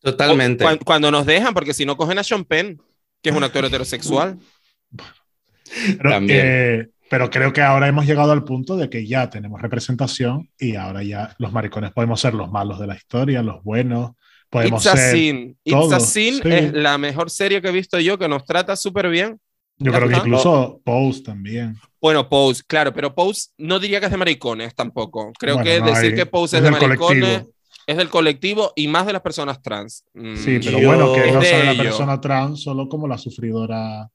Totalmente. 0.00 0.64
Cuando, 0.64 0.84
cuando 0.84 1.10
nos 1.10 1.26
dejan, 1.26 1.54
porque 1.54 1.74
si 1.74 1.84
no 1.86 1.96
cogen 1.96 2.18
a 2.18 2.22
Sean 2.24 2.44
Penn, 2.44 2.80
que 3.22 3.30
es 3.30 3.36
un 3.36 3.44
actor 3.44 3.64
heterosexual. 3.64 4.38
Pero, 5.98 6.10
También. 6.10 6.40
eh, 6.42 6.88
pero 7.08 7.30
creo 7.30 7.52
que 7.52 7.62
ahora 7.62 7.88
hemos 7.88 8.06
llegado 8.06 8.32
al 8.32 8.44
punto 8.44 8.76
de 8.76 8.88
que 8.90 9.06
ya 9.06 9.30
tenemos 9.30 9.60
representación 9.60 10.48
y 10.58 10.76
ahora 10.76 11.02
ya 11.02 11.34
los 11.38 11.52
maricones 11.52 11.92
podemos 11.92 12.20
ser 12.20 12.34
los 12.34 12.50
malos 12.50 12.78
de 12.78 12.86
la 12.86 12.94
historia, 12.94 13.42
los 13.42 13.62
buenos, 13.62 14.12
podemos 14.50 14.84
It's 14.84 14.94
a 14.94 14.96
ser... 14.96 15.12
Sin. 15.12 15.58
It's 15.64 15.92
a 15.92 16.00
Sin 16.00 16.34
sí. 16.34 16.40
es 16.44 16.72
la 16.72 16.98
mejor 16.98 17.30
serie 17.30 17.60
que 17.62 17.68
he 17.68 17.72
visto 17.72 17.98
yo, 17.98 18.18
que 18.18 18.28
nos 18.28 18.44
trata 18.44 18.76
súper 18.76 19.08
bien. 19.08 19.40
Yo 19.78 19.92
creo 19.92 20.08
que 20.08 20.14
está. 20.14 20.26
incluso 20.26 20.80
Pose 20.84 21.22
también. 21.22 21.76
Bueno, 22.00 22.28
Pose, 22.28 22.62
claro, 22.66 22.92
pero 22.94 23.14
Pose 23.14 23.50
no 23.58 23.78
diría 23.78 24.00
que 24.00 24.06
es 24.06 24.12
de 24.12 24.18
maricones 24.18 24.74
tampoco. 24.74 25.32
Creo 25.38 25.56
Bueno, 25.56 25.70
que 25.70 25.80
no 25.80 25.86
decir 25.86 26.10
hay- 26.10 26.14
que 26.14 26.26
Pose 26.26 26.56
es, 26.56 26.60
es 26.60 26.64
de 26.64 26.70
maricones 26.70 26.98
colectivo. 26.98 27.52
es 27.86 27.96
del 27.96 28.08
colectivo 28.08 28.72
y 28.76 28.88
más 28.88 29.06
de 29.06 29.12
las 29.12 29.22
personas 29.22 29.60
trans. 29.60 30.04
Mm, 30.14 30.36
Sí, 30.36 30.58
pero 30.64 30.78
Yo- 30.78 30.86
bueno, 30.88 31.12
que 31.12 31.30
no 31.32 31.40
de 31.40 31.46
sabe 31.50 31.64
la 31.64 31.72
ello. 31.72 31.82
persona 31.84 32.20
trans 32.20 32.62
solo 32.62 32.88
como 32.88 33.06
la 33.06 33.18
sufridora 33.18 34.08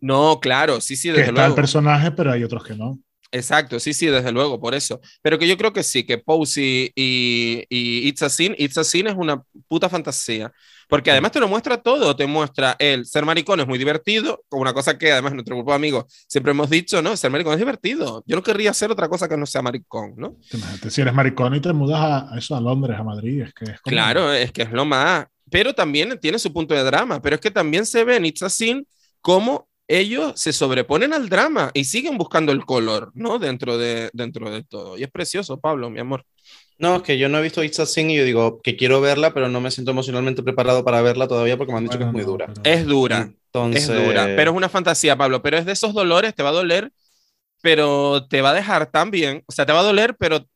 No, 0.00 0.38
claro, 0.40 0.80
sí, 0.80 0.96
sí, 0.96 1.08
que 1.08 1.12
desde 1.12 1.22
está 1.24 1.32
luego. 1.32 1.48
el 1.48 1.54
personaje, 1.54 2.10
pero 2.12 2.32
hay 2.32 2.42
otros 2.44 2.64
que 2.64 2.74
no. 2.74 2.98
Exacto, 3.32 3.78
sí, 3.78 3.92
sí, 3.94 4.06
desde 4.06 4.32
luego, 4.32 4.58
por 4.60 4.74
eso. 4.74 5.00
Pero 5.22 5.38
que 5.38 5.46
yo 5.46 5.56
creo 5.56 5.72
que 5.72 5.82
sí, 5.84 6.04
que 6.04 6.18
Pose 6.18 6.62
y, 6.62 6.92
y, 6.96 7.64
y 7.68 8.08
It's 8.08 8.22
a 8.22 8.28
Sin, 8.30 8.54
It's 8.58 8.76
a 8.78 8.82
Sin 8.84 9.06
es 9.06 9.14
una 9.16 9.42
puta 9.68 9.88
fantasía. 9.88 10.50
Porque 10.90 11.10
además 11.12 11.32
te 11.32 11.40
lo 11.40 11.48
muestra 11.48 11.78
todo, 11.78 12.14
te 12.16 12.26
muestra 12.26 12.76
el 12.78 13.06
ser 13.06 13.24
maricón 13.24 13.60
es 13.60 13.66
muy 13.66 13.78
divertido, 13.78 14.44
como 14.48 14.62
una 14.62 14.74
cosa 14.74 14.98
que 14.98 15.12
además 15.12 15.32
nuestro 15.32 15.56
grupo 15.56 15.70
de 15.70 15.76
amigos 15.76 16.04
siempre 16.28 16.50
hemos 16.50 16.68
dicho, 16.68 17.00
¿no? 17.00 17.16
Ser 17.16 17.30
maricón 17.30 17.52
es 17.54 17.58
divertido. 17.60 18.22
Yo 18.26 18.36
no 18.36 18.42
querría 18.42 18.70
hacer 18.72 18.90
otra 18.90 19.08
cosa 19.08 19.28
que 19.28 19.36
no 19.36 19.46
sea 19.46 19.62
maricón, 19.62 20.14
¿no? 20.16 20.36
Imagínate, 20.52 20.90
si 20.90 21.00
eres 21.00 21.14
maricón 21.14 21.54
y 21.54 21.60
te 21.60 21.72
mudas 21.72 22.00
a, 22.00 22.34
a 22.34 22.38
eso, 22.38 22.56
a 22.56 22.60
Londres, 22.60 22.98
a 22.98 23.04
Madrid, 23.04 23.42
es 23.42 23.54
que 23.54 23.64
es 23.64 23.80
como- 23.80 23.92
Claro, 23.94 24.32
es 24.32 24.52
que 24.52 24.62
es 24.62 24.72
lo 24.72 24.84
más. 24.84 25.26
Pero 25.50 25.72
también 25.74 26.18
tiene 26.20 26.38
su 26.38 26.52
punto 26.52 26.74
de 26.74 26.82
drama, 26.84 27.22
pero 27.22 27.36
es 27.36 27.40
que 27.40 27.50
también 27.50 27.86
se 27.86 28.04
ve 28.04 28.16
en 28.16 28.24
It's 28.26 28.42
a 28.42 28.50
Sin 28.50 28.86
cómo 29.20 29.68
ellos 29.88 30.34
se 30.36 30.52
sobreponen 30.52 31.12
al 31.12 31.28
drama 31.28 31.72
y 31.74 31.84
siguen 31.84 32.16
buscando 32.16 32.52
el 32.52 32.64
color, 32.64 33.10
¿no? 33.14 33.40
Dentro 33.40 33.76
de, 33.76 34.08
dentro 34.12 34.48
de 34.48 34.62
todo. 34.62 34.96
Y 34.96 35.02
es 35.02 35.10
precioso, 35.10 35.58
Pablo, 35.58 35.90
mi 35.90 35.98
amor. 35.98 36.24
No, 36.80 36.96
es 36.96 37.02
que 37.02 37.18
yo 37.18 37.28
no 37.28 37.38
he 37.38 37.42
visto 37.42 37.62
It's 37.62 37.78
a 37.78 37.86
Sin 37.86 38.10
y 38.10 38.16
yo 38.16 38.24
digo 38.24 38.60
que 38.62 38.76
quiero 38.76 39.00
verla, 39.00 39.32
pero 39.34 39.48
no 39.48 39.60
me 39.60 39.70
siento 39.70 39.90
emocionalmente 39.92 40.42
preparado 40.42 40.82
para 40.84 41.02
verla 41.02 41.28
todavía 41.28 41.56
porque 41.56 41.72
me 41.72 41.78
han 41.78 41.84
dicho 41.84 41.98
Bueno, 41.98 42.12
que 42.12 42.18
es 42.18 42.24
muy 42.26 42.32
dura. 42.32 42.46
pero- 42.46 42.60
Es 42.64 42.86
dura, 42.86 43.30
Entonces, 43.46 43.88
es 43.88 44.04
dura, 44.06 44.24
pero 44.36 44.50
es 44.52 44.56
una 44.56 44.68
fantasía, 44.68 45.16
Pablo. 45.16 45.42
Pero 45.42 45.58
es 45.58 45.66
de 45.66 45.72
esos 45.72 45.92
dolores, 45.94 46.34
te 46.34 46.42
va 46.42 46.48
a 46.48 46.52
doler, 46.52 46.90
pero 47.62 48.26
te 48.28 48.40
va 48.42 48.50
a 48.50 48.54
dejar 48.54 48.90
tan 48.90 49.10
bien. 49.10 49.42
O 49.46 49.52
sea, 49.52 49.66
te 49.66 49.72
va 49.72 49.80
a 49.80 49.84
doler, 49.84 50.16
pero. 50.18 50.40
te 50.40 50.46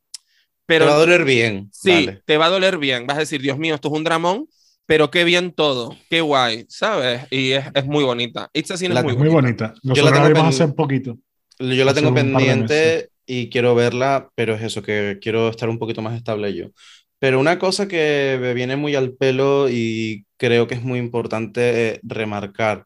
pero 0.65 0.85
va 0.87 0.93
a 0.95 0.97
doler 0.97 1.23
bien. 1.25 1.69
Sí, 1.71 2.05
Vale. 2.07 2.21
te 2.25 2.37
va 2.37 2.47
a 2.47 2.49
doler 2.49 2.77
bien. 2.79 3.05
Vas 3.05 3.17
a 3.17 3.19
decir, 3.19 3.39
Dios 3.41 3.57
mío, 3.59 3.75
esto 3.75 3.89
es 3.89 3.93
un 3.93 4.03
dramón, 4.03 4.47
pero 4.87 5.11
qué 5.11 5.23
bien 5.23 5.51
todo, 5.51 5.95
qué 6.09 6.21
guay, 6.21 6.65
¿sabes? 6.69 7.21
Y 7.29 7.51
es, 7.51 7.65
es 7.75 7.85
muy 7.85 8.03
bonita. 8.03 8.49
It's 8.53 8.71
a 8.71 8.77
Sin 8.77 8.93
La- 8.93 9.01
es 9.01 9.05
muy, 9.05 9.15
muy 9.15 9.27
bonita. 9.29 9.67
bonita. 9.67 9.79
Nosotros 9.83 10.11
tengo 10.13 10.23
la 10.23 10.27
vimos 10.29 10.55
pen- 10.55 10.63
hace 10.63 10.73
poquito. 10.73 11.17
Yo 11.59 11.85
la 11.85 11.91
Hace 11.91 12.01
tengo 12.01 12.13
pendiente 12.15 13.09
y 13.25 13.49
quiero 13.49 13.75
verla, 13.75 14.29
pero 14.35 14.55
es 14.55 14.61
eso, 14.63 14.81
que 14.83 15.19
quiero 15.21 15.49
estar 15.49 15.69
un 15.69 15.79
poquito 15.79 16.01
más 16.01 16.15
estable 16.15 16.53
yo. 16.53 16.67
Pero 17.19 17.39
una 17.39 17.59
cosa 17.59 17.87
que 17.87 18.37
me 18.41 18.53
viene 18.53 18.75
muy 18.75 18.95
al 18.95 19.13
pelo 19.13 19.69
y 19.69 20.25
creo 20.37 20.67
que 20.67 20.75
es 20.75 20.83
muy 20.83 20.99
importante 20.99 21.93
eh, 21.95 21.99
remarcar, 22.03 22.85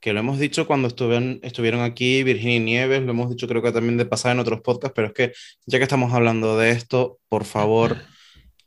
que 0.00 0.12
lo 0.12 0.20
hemos 0.20 0.38
dicho 0.38 0.66
cuando 0.66 0.88
estuvieron, 0.88 1.40
estuvieron 1.42 1.80
aquí 1.82 2.22
Virginia 2.22 2.56
y 2.56 2.60
Nieves, 2.60 3.02
lo 3.02 3.12
hemos 3.12 3.30
dicho 3.30 3.48
creo 3.48 3.62
que 3.62 3.72
también 3.72 3.96
de 3.96 4.06
pasada 4.06 4.34
en 4.34 4.40
otros 4.40 4.60
podcasts, 4.62 4.94
pero 4.94 5.08
es 5.08 5.14
que 5.14 5.32
ya 5.66 5.78
que 5.78 5.84
estamos 5.84 6.12
hablando 6.12 6.58
de 6.58 6.70
esto, 6.70 7.18
por 7.28 7.44
favor, 7.44 7.98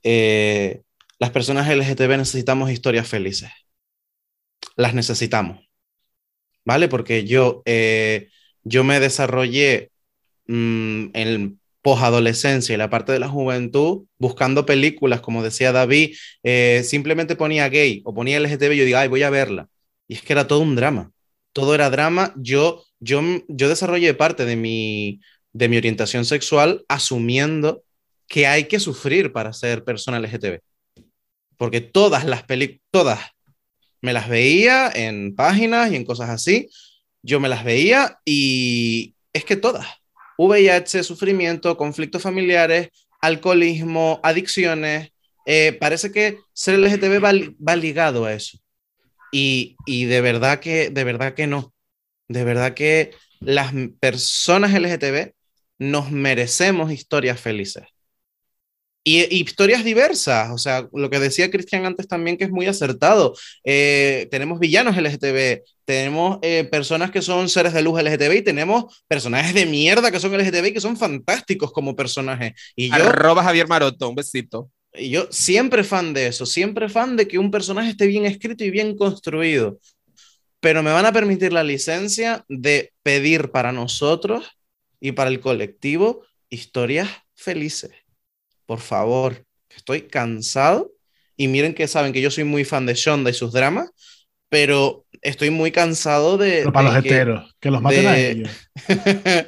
eh, 0.04 0.82
las 1.20 1.32
personas 1.32 1.70
LGTB 1.70 2.18
necesitamos 2.18 2.72
historias 2.72 3.08
felices. 3.08 3.52
Las 4.76 4.94
necesitamos. 4.94 5.60
¿Vale? 6.66 6.88
Porque 6.88 7.26
yo, 7.26 7.62
eh, 7.66 8.30
yo 8.64 8.84
me 8.84 9.00
desarrollé 9.00 9.91
mm, 10.52 11.12
en 11.14 11.60
posadolescencia 11.82 12.74
y 12.76 12.78
la 12.78 12.90
parte 12.90 13.12
de 13.12 13.20
la 13.20 13.30
juventud 13.30 14.06
buscando 14.18 14.66
películas, 14.66 15.22
como 15.22 15.44
decía 15.44 15.72
David, 15.72 16.16
eh, 16.44 16.84
simplemente 16.86 17.36
ponía 17.36 17.70
gay 17.70 18.02
o 18.06 18.14
ponía 18.14 18.38
LGTB 18.40 18.74
yo 18.74 18.86
digo, 18.86 18.98
ay, 18.98 19.08
voy 19.08 19.24
a 19.24 19.30
verla. 19.30 19.68
Y 20.08 20.16
es 20.16 20.22
que 20.22 20.34
era 20.34 20.48
todo 20.48 20.60
un 20.60 20.76
drama. 20.76 21.12
Todo 21.54 21.74
era 21.76 21.90
drama. 21.90 22.34
Yo, 22.38 22.84
yo, 23.00 23.22
yo 23.48 23.70
desarrollé 23.70 24.14
parte 24.14 24.46
de 24.46 24.56
mi, 24.56 25.22
de 25.54 25.70
mi 25.70 25.78
orientación 25.78 26.26
sexual 26.26 26.86
asumiendo 26.88 27.84
que 28.28 28.48
hay 28.48 28.66
que 28.66 28.80
sufrir 28.80 29.32
para 29.32 29.54
ser 29.54 29.84
persona 29.84 30.20
LGTB. 30.20 30.60
Porque 31.58 31.82
todas 31.82 32.26
las 32.26 32.44
películas, 32.44 32.82
todas, 32.92 33.20
me 34.02 34.14
las 34.14 34.30
veía 34.30 34.92
en 34.94 35.36
páginas 35.36 35.92
y 35.92 35.96
en 35.96 36.06
cosas 36.06 36.30
así. 36.30 36.70
Yo 37.22 37.40
me 37.40 37.50
las 37.50 37.64
veía 37.64 38.20
y 38.26 39.16
es 39.34 39.46
que 39.46 39.56
todas. 39.56 40.01
VIH, 40.38 41.04
sufrimiento, 41.04 41.78
conflictos 41.78 42.22
familiares, 42.22 42.90
alcoholismo, 43.22 44.20
adicciones. 44.24 45.12
eh, 45.46 45.78
parece 45.80 46.12
que 46.12 46.38
ser 46.54 46.76
LGTB 46.76 47.24
va, 47.24 47.32
va 47.68 47.76
ligado 47.76 48.26
a 48.26 48.34
eso. 48.34 48.58
Y, 49.32 49.76
y 49.86 50.06
de 50.06 50.22
verdad 50.22 50.60
que, 50.60 50.90
de 50.90 51.04
verdad 51.04 51.34
que 51.34 51.48
no. 51.48 51.74
De 52.28 52.44
verdad 52.44 52.74
que 52.74 53.12
las 53.40 53.74
personas 54.00 54.74
LGTB 54.74 55.34
nos 55.80 56.12
merecemos 56.12 56.92
historias 56.92 57.40
felices. 57.40 57.84
Y, 59.04 59.22
y 59.36 59.42
historias 59.42 59.84
diversas, 59.84 60.52
o 60.52 60.60
sea, 60.60 60.88
lo 60.94 61.10
que 61.10 61.20
decía 61.20 61.50
Cristian 61.50 61.86
antes 61.86 62.08
también 62.08 62.38
que 62.38 62.44
es 62.44 62.52
muy 62.52 62.68
acertado. 62.68 63.36
Eh, 63.64 64.28
tenemos 64.30 64.60
villanos 64.60 64.96
LGTB, 64.96 65.64
tenemos 65.86 66.38
eh, 66.44 66.66
personas 66.66 67.10
que 67.10 67.24
son 67.24 67.50
seres 67.50 67.74
de 67.74 67.82
luz 67.82 68.00
LGTB 68.00 68.34
y 68.38 68.42
tenemos 68.44 69.04
personajes 69.08 69.56
de 69.56 69.66
mierda 69.66 70.12
que 70.12 70.20
son 70.20 70.34
LGTB 70.34 70.68
y 70.68 70.74
que 70.74 70.82
son 70.82 70.98
fantásticos 70.98 71.72
como 71.72 71.96
personajes. 71.96 72.54
Y 72.76 72.90
yo, 72.90 72.96
Arroba 72.96 73.44
Javier 73.44 73.68
Maroto, 73.68 74.08
un 74.08 74.16
besito. 74.16 74.70
y 74.94 75.10
yo 75.10 75.28
siempre 75.32 75.84
fan 75.84 76.14
de 76.14 76.28
eso, 76.28 76.46
siempre 76.46 76.88
fan 76.88 77.18
de 77.18 77.28
que 77.28 77.40
un 77.40 77.50
personaje 77.50 77.90
esté 77.90 78.06
bien 78.06 78.26
escrito 78.26 78.64
y 78.64 78.70
bien 78.70 78.96
construido. 78.96 79.80
Pero 80.60 80.84
me 80.84 80.92
van 80.92 81.08
a 81.08 81.12
permitir 81.12 81.52
la 81.54 81.64
licencia 81.64 82.46
de 82.48 82.94
pedir 83.02 83.50
para 83.50 83.72
nosotros 83.72 84.46
y 85.00 85.14
para 85.14 85.32
el 85.32 85.40
colectivo 85.40 86.24
historias 86.52 87.10
felices. 87.34 87.92
Por 88.72 88.80
favor, 88.80 89.44
estoy 89.76 90.04
cansado. 90.04 90.92
Y 91.36 91.50
miren 91.50 91.74
que 91.74 91.90
saben 91.90 92.14
que 92.14 92.22
yo 92.22 92.32
soy 92.32 92.46
muy 92.46 92.64
fan 92.64 92.86
de 92.86 92.94
Shonda 92.94 93.30
y 93.30 93.34
sus 93.34 93.52
dramas, 93.52 93.90
pero 94.48 95.06
estoy 95.22 95.50
muy 95.50 95.74
cansado 95.74 96.38
de. 96.38 96.60
Pero 96.60 96.72
para 96.72 96.88
de 96.90 96.96
los 96.96 97.04
que- 97.04 97.10
heteros, 97.10 97.56
que 97.60 97.70
los 97.70 97.82
maten 97.82 98.08
a 98.08 98.14
de- 98.14 98.32
ellos. 98.32 98.50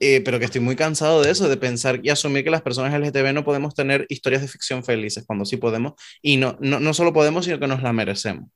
Eh, 0.00 0.22
pero 0.24 0.38
que 0.38 0.44
estoy 0.46 0.60
muy 0.62 0.76
cansado 0.76 1.20
de 1.22 1.30
eso, 1.30 1.46
de 1.48 1.56
pensar 1.58 2.00
y 2.02 2.08
asumir 2.08 2.42
que 2.44 2.50
las 2.50 2.62
personas 2.62 2.94
LGTB 2.94 3.34
no 3.34 3.44
podemos 3.44 3.74
tener 3.74 4.06
historias 4.08 4.40
de 4.40 4.48
ficción 4.48 4.82
felices 4.82 5.24
cuando 5.26 5.44
sí 5.44 5.56
podemos. 5.58 5.92
Y 6.22 6.36
no, 6.38 6.56
no, 6.60 6.78
no 6.80 6.94
solo 6.94 7.12
podemos, 7.12 7.44
sino 7.44 7.58
que 7.58 7.66
nos 7.66 7.82
la 7.82 7.92
merecemos. 7.92 8.48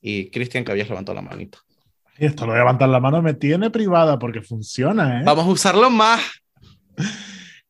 Y 0.00 0.30
Cristian, 0.30 0.64
que 0.64 0.72
habías 0.72 0.88
levantado 0.88 1.14
la 1.14 1.22
manita. 1.22 1.58
Y 2.18 2.24
esto 2.26 2.46
lo 2.46 2.54
de 2.54 2.58
levantar 2.60 2.88
la 2.88 2.98
mano 3.00 3.20
me 3.22 3.34
tiene 3.34 3.70
privada 3.70 4.18
porque 4.18 4.40
funciona, 4.40 5.20
¿eh? 5.20 5.22
Vamos 5.24 5.44
a 5.46 5.50
usarlo 5.50 5.90
más. 5.90 6.22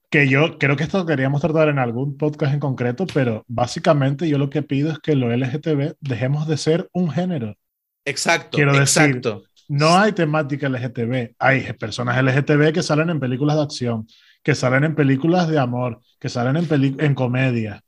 Que 0.08 0.28
yo 0.28 0.58
creo 0.58 0.76
que 0.76 0.84
esto 0.84 1.04
queríamos 1.04 1.40
tratar 1.40 1.68
en 1.68 1.78
algún 1.78 2.16
podcast 2.16 2.54
en 2.54 2.60
concreto, 2.60 3.06
pero 3.12 3.44
básicamente 3.48 4.28
yo 4.28 4.38
lo 4.38 4.50
que 4.50 4.62
pido 4.62 4.92
es 4.92 4.98
que 5.00 5.16
lo 5.16 5.32
LGTB 5.34 5.94
dejemos 6.00 6.46
de 6.46 6.56
ser 6.56 6.88
un 6.92 7.10
género. 7.10 7.56
Exacto, 8.04 8.56
Quiero 8.56 8.72
decir- 8.72 9.02
exacto. 9.02 9.42
No 9.68 9.98
hay 9.98 10.12
temática 10.12 10.68
LGTB. 10.68 11.34
Hay 11.40 11.72
personas 11.72 12.16
LGTB 12.22 12.72
que 12.72 12.84
salen 12.84 13.10
en 13.10 13.18
películas 13.18 13.56
de 13.56 13.62
acción, 13.62 14.06
que 14.44 14.54
salen 14.54 14.84
en 14.84 14.94
películas 14.94 15.48
de 15.48 15.58
amor, 15.58 16.00
que 16.20 16.28
salen 16.28 16.56
en, 16.56 16.66
peli- 16.68 16.96
en 17.00 17.14
comedia. 17.16 17.82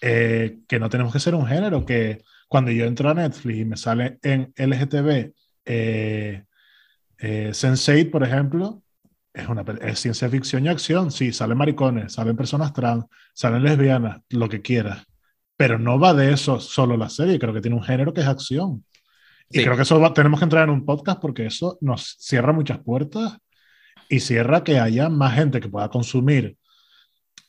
Eh, 0.00 0.60
que 0.66 0.80
no 0.80 0.88
tenemos 0.88 1.12
que 1.12 1.20
ser 1.20 1.34
un 1.34 1.46
género. 1.46 1.84
Que 1.84 2.22
cuando 2.48 2.70
yo 2.70 2.86
entro 2.86 3.10
a 3.10 3.14
Netflix 3.14 3.58
y 3.58 3.64
me 3.66 3.76
sale 3.76 4.18
en 4.22 4.50
LGTB, 4.56 5.32
eh, 5.66 6.44
eh, 7.18 7.50
Sense8, 7.52 8.10
por 8.10 8.22
ejemplo, 8.24 8.82
es, 9.32 9.48
una, 9.48 9.64
es 9.82 9.98
ciencia 10.00 10.28
ficción 10.28 10.64
y 10.66 10.68
acción. 10.68 11.10
Sí, 11.10 11.32
salen 11.32 11.58
maricones, 11.58 12.12
salen 12.14 12.36
personas 12.36 12.72
trans, 12.72 13.04
salen 13.34 13.62
lesbianas, 13.62 14.20
lo 14.30 14.48
que 14.48 14.62
quieras. 14.62 15.04
Pero 15.56 15.78
no 15.78 15.98
va 16.00 16.14
de 16.14 16.32
eso 16.32 16.58
solo 16.60 16.96
la 16.96 17.08
serie. 17.10 17.38
Creo 17.38 17.52
que 17.54 17.60
tiene 17.60 17.76
un 17.76 17.82
género 17.82 18.12
que 18.14 18.22
es 18.22 18.26
acción. 18.26 18.84
Y 19.50 19.62
creo 19.64 19.76
que 19.76 19.82
eso 19.82 20.00
va- 20.00 20.14
tenemos 20.14 20.40
que 20.40 20.44
entrar 20.44 20.64
en 20.64 20.70
un 20.74 20.86
podcast 20.86 21.20
porque 21.20 21.46
eso 21.46 21.78
nos 21.80 22.16
cierra 22.20 22.52
muchas 22.52 22.78
puertas 22.80 23.38
y 24.08 24.20
cierra 24.20 24.64
que 24.64 24.78
haya 24.80 25.08
más 25.08 25.34
gente 25.34 25.60
que 25.60 25.68
pueda 25.68 25.88
consumir 25.90 26.56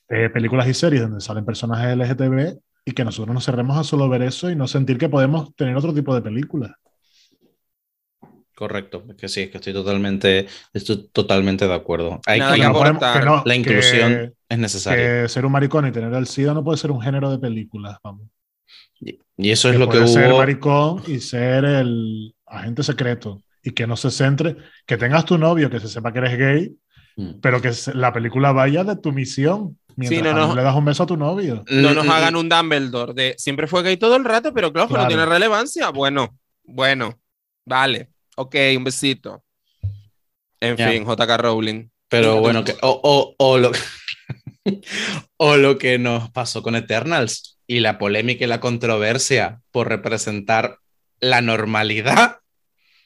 eh, 0.09 0.29
películas 0.29 0.67
y 0.67 0.73
series 0.73 1.03
donde 1.03 1.21
salen 1.21 1.45
personajes 1.45 1.93
LGTB 1.93 2.59
y 2.85 2.91
que 2.93 3.05
nosotros 3.05 3.33
nos 3.33 3.45
cerremos 3.45 3.77
a 3.77 3.83
solo 3.83 4.09
ver 4.09 4.23
eso 4.23 4.49
y 4.49 4.55
no 4.55 4.67
sentir 4.67 4.97
que 4.97 5.09
podemos 5.09 5.55
tener 5.55 5.75
otro 5.75 5.93
tipo 5.93 6.13
de 6.15 6.21
películas. 6.21 6.71
Correcto, 8.61 9.03
es 9.09 9.15
que 9.15 9.27
sí, 9.27 9.41
es 9.41 9.49
que 9.49 9.57
estoy 9.57 9.73
totalmente, 9.73 10.45
estoy 10.71 11.09
totalmente 11.11 11.67
de 11.67 11.73
acuerdo. 11.73 12.19
Hay 12.27 12.37
Nada 12.39 12.53
que- 12.53 12.61
que 12.61 12.67
no 12.67 12.73
podemos- 12.73 13.01
aportar. 13.01 13.19
que 13.19 13.25
no- 13.25 13.35
la 13.43 13.53
que- 13.53 13.59
inclusión 13.59 14.33
es 14.47 14.57
necesaria. 14.59 15.23
que 15.23 15.29
ser 15.29 15.47
un 15.47 15.51
maricón 15.51 15.87
y 15.87 15.91
tener 15.91 16.13
el 16.13 16.27
SIDA 16.27 16.53
no 16.53 16.63
puede 16.63 16.77
ser 16.77 16.91
un 16.91 17.01
género 17.01 17.31
de 17.31 17.39
películas. 17.39 17.97
Vamos. 18.03 18.27
Y, 18.99 19.17
y 19.35 19.49
eso 19.49 19.67
es 19.69 19.73
Que 19.73 19.79
lo 19.79 19.89
que 19.89 19.97
puede 19.97 20.07
ser 20.09 20.29
hubo. 20.29 20.37
maricón 20.37 21.01
y 21.07 21.19
ser 21.21 21.65
el 21.65 22.35
agente 22.45 22.83
secreto 22.83 23.41
y 23.63 23.71
que 23.71 23.87
no 23.87 23.95
se 23.97 24.11
centre, 24.11 24.57
que 24.85 24.95
tengas 24.97 25.25
tu 25.25 25.39
novio, 25.39 25.71
que 25.71 25.79
se 25.79 25.87
sepa 25.87 26.13
que 26.13 26.19
eres 26.19 26.37
gay, 26.37 26.75
Mm. 27.17 27.39
pero 27.41 27.59
que 27.63 27.71
la 27.95 28.13
película 28.13 28.51
vaya 28.51 28.83
de 28.83 28.95
tu 28.95 29.11
misión. 29.11 29.75
Mientras 29.95 30.35
no, 30.35 30.39
no. 30.41 30.47
no, 30.49 30.55
le 30.55 30.61
das 30.61 30.75
un 30.75 30.85
beso 30.85 31.01
a 31.01 31.05
tu 31.07 31.17
novio. 31.17 31.63
No 31.67 31.93
nos 31.95 32.07
hagan 32.07 32.35
un 32.35 32.47
Dumbledore 32.47 33.13
de 33.15 33.33
siempre 33.39 33.65
fue 33.65 33.81
gay 33.81 33.97
todo 33.97 34.15
el 34.17 34.23
rato, 34.23 34.53
pero 34.53 34.71
claro, 34.71 34.87
que 34.87 34.93
no 34.93 34.99
Claro. 34.99 35.07
tiene 35.09 35.25
relevancia. 35.25 35.89
Bueno, 35.89 36.37
bueno, 36.63 37.19
vale. 37.65 38.09
Ok, 38.41 38.55
un 38.77 38.83
besito. 38.83 39.43
En 40.59 40.75
Ya. 40.77 40.89
fin, 40.89 41.05
JK 41.05 41.37
Rowling. 41.37 41.89
Pero 42.07 42.39
bueno, 42.39 42.63
que, 42.63 42.73
o, 42.81 42.99
o, 43.03 43.35
o, 43.37 43.57
lo, 43.57 43.71
o 45.37 45.57
lo 45.57 45.77
que 45.77 45.97
nos 45.97 46.29
pasó 46.31 46.61
con 46.61 46.75
Eternals 46.75 47.57
y 47.67 47.79
la 47.79 47.97
polémica 47.97 48.43
y 48.43 48.47
la 48.47 48.59
controversia 48.59 49.61
por 49.71 49.87
representar 49.87 50.77
la 51.19 51.41
normalidad 51.41 52.39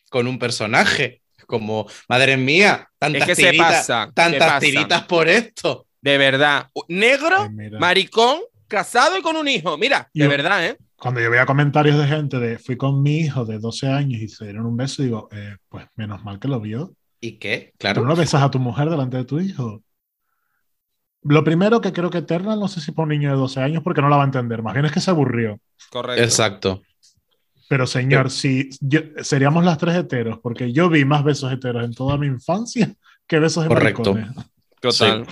con 0.10 0.28
un 0.28 0.40
personaje. 0.40 1.22
Como, 1.48 1.88
madre 2.10 2.38
mía, 2.38 2.90
tantas, 2.98 3.22
Es 3.22 3.28
que 3.28 3.36
se 3.36 3.44
tiritas, 3.52 3.72
pasa. 3.88 4.12
tantas 4.16 4.48
pasa. 4.48 4.60
tiritas 4.60 5.04
por 5.04 5.28
esto. 5.28 5.86
De 6.02 6.18
verdad. 6.18 6.70
Negro, 6.88 7.44
Ay, 7.44 7.70
maricón, 7.80 8.40
casado 8.68 9.18
y 9.18 9.22
con 9.22 9.36
un 9.36 9.48
hijo. 9.48 9.78
Mira, 9.78 10.10
de 10.14 10.24
Yo- 10.24 10.30
verdad, 10.30 10.66
¿eh? 10.66 10.78
Cuando 11.06 11.22
yo 11.22 11.30
veía 11.30 11.46
comentarios 11.46 12.00
de 12.00 12.08
gente 12.08 12.40
de 12.40 12.58
fui 12.58 12.78
con 12.78 13.04
mi 13.04 13.20
hijo 13.20 13.46
de 13.46 13.60
12 13.60 13.88
años 13.88 14.20
y 14.22 14.28
se 14.28 14.46
dieron 14.46 14.66
un 14.66 14.76
beso, 14.76 15.04
digo, 15.04 15.30
eh, 15.32 15.56
pues 15.70 15.86
menos 15.96 16.24
mal 16.24 16.40
que 16.40 16.48
lo 16.48 16.60
vio. 16.60 16.96
¿Y 17.22 17.34
qué? 17.34 17.70
Tú 17.74 17.78
Claro. 17.78 18.06
no 18.06 18.16
besas 18.16 18.42
a 18.42 18.50
tu 18.50 18.58
mujer 18.58 18.90
delante 18.90 19.18
de 19.18 19.26
tu 19.26 19.40
hijo. 19.40 19.84
Lo 21.22 21.44
primero 21.44 21.80
que 21.80 21.94
creo 21.94 22.10
que 22.10 22.18
Eternal, 22.18 22.60
no 22.60 22.68
sé 22.68 22.82
si 22.82 22.92
para 22.92 23.04
un 23.04 23.10
niño 23.10 23.30
de 23.30 23.36
12 23.38 23.62
años, 23.62 23.84
porque 23.84 24.02
no 24.02 24.10
la 24.10 24.16
va 24.18 24.24
a 24.24 24.26
entender. 24.26 24.64
Más 24.64 24.74
bien 24.74 24.86
es 24.88 24.92
que 24.92 25.00
se 25.00 25.12
aburrió. 25.12 25.60
Correcto. 25.92 26.24
Exacto. 26.24 26.82
Pero 27.70 27.86
señor, 27.86 28.32
si 28.32 28.70
yo- 28.82 29.02
seríamos 29.22 29.64
las 29.64 29.78
tres 29.78 29.96
heteros, 29.96 30.40
porque 30.42 30.74
yo 30.74 30.90
vi 30.90 31.06
más 31.06 31.24
besos 31.24 31.52
heteros 31.52 31.84
en 31.84 31.94
toda 31.94 32.18
mi 32.18 32.26
infancia 32.28 32.94
que 33.28 33.38
besos 33.40 33.64
de 33.64 33.70
Correcto. 33.70 34.14
maricones. 34.16 34.46
Total. 34.82 35.26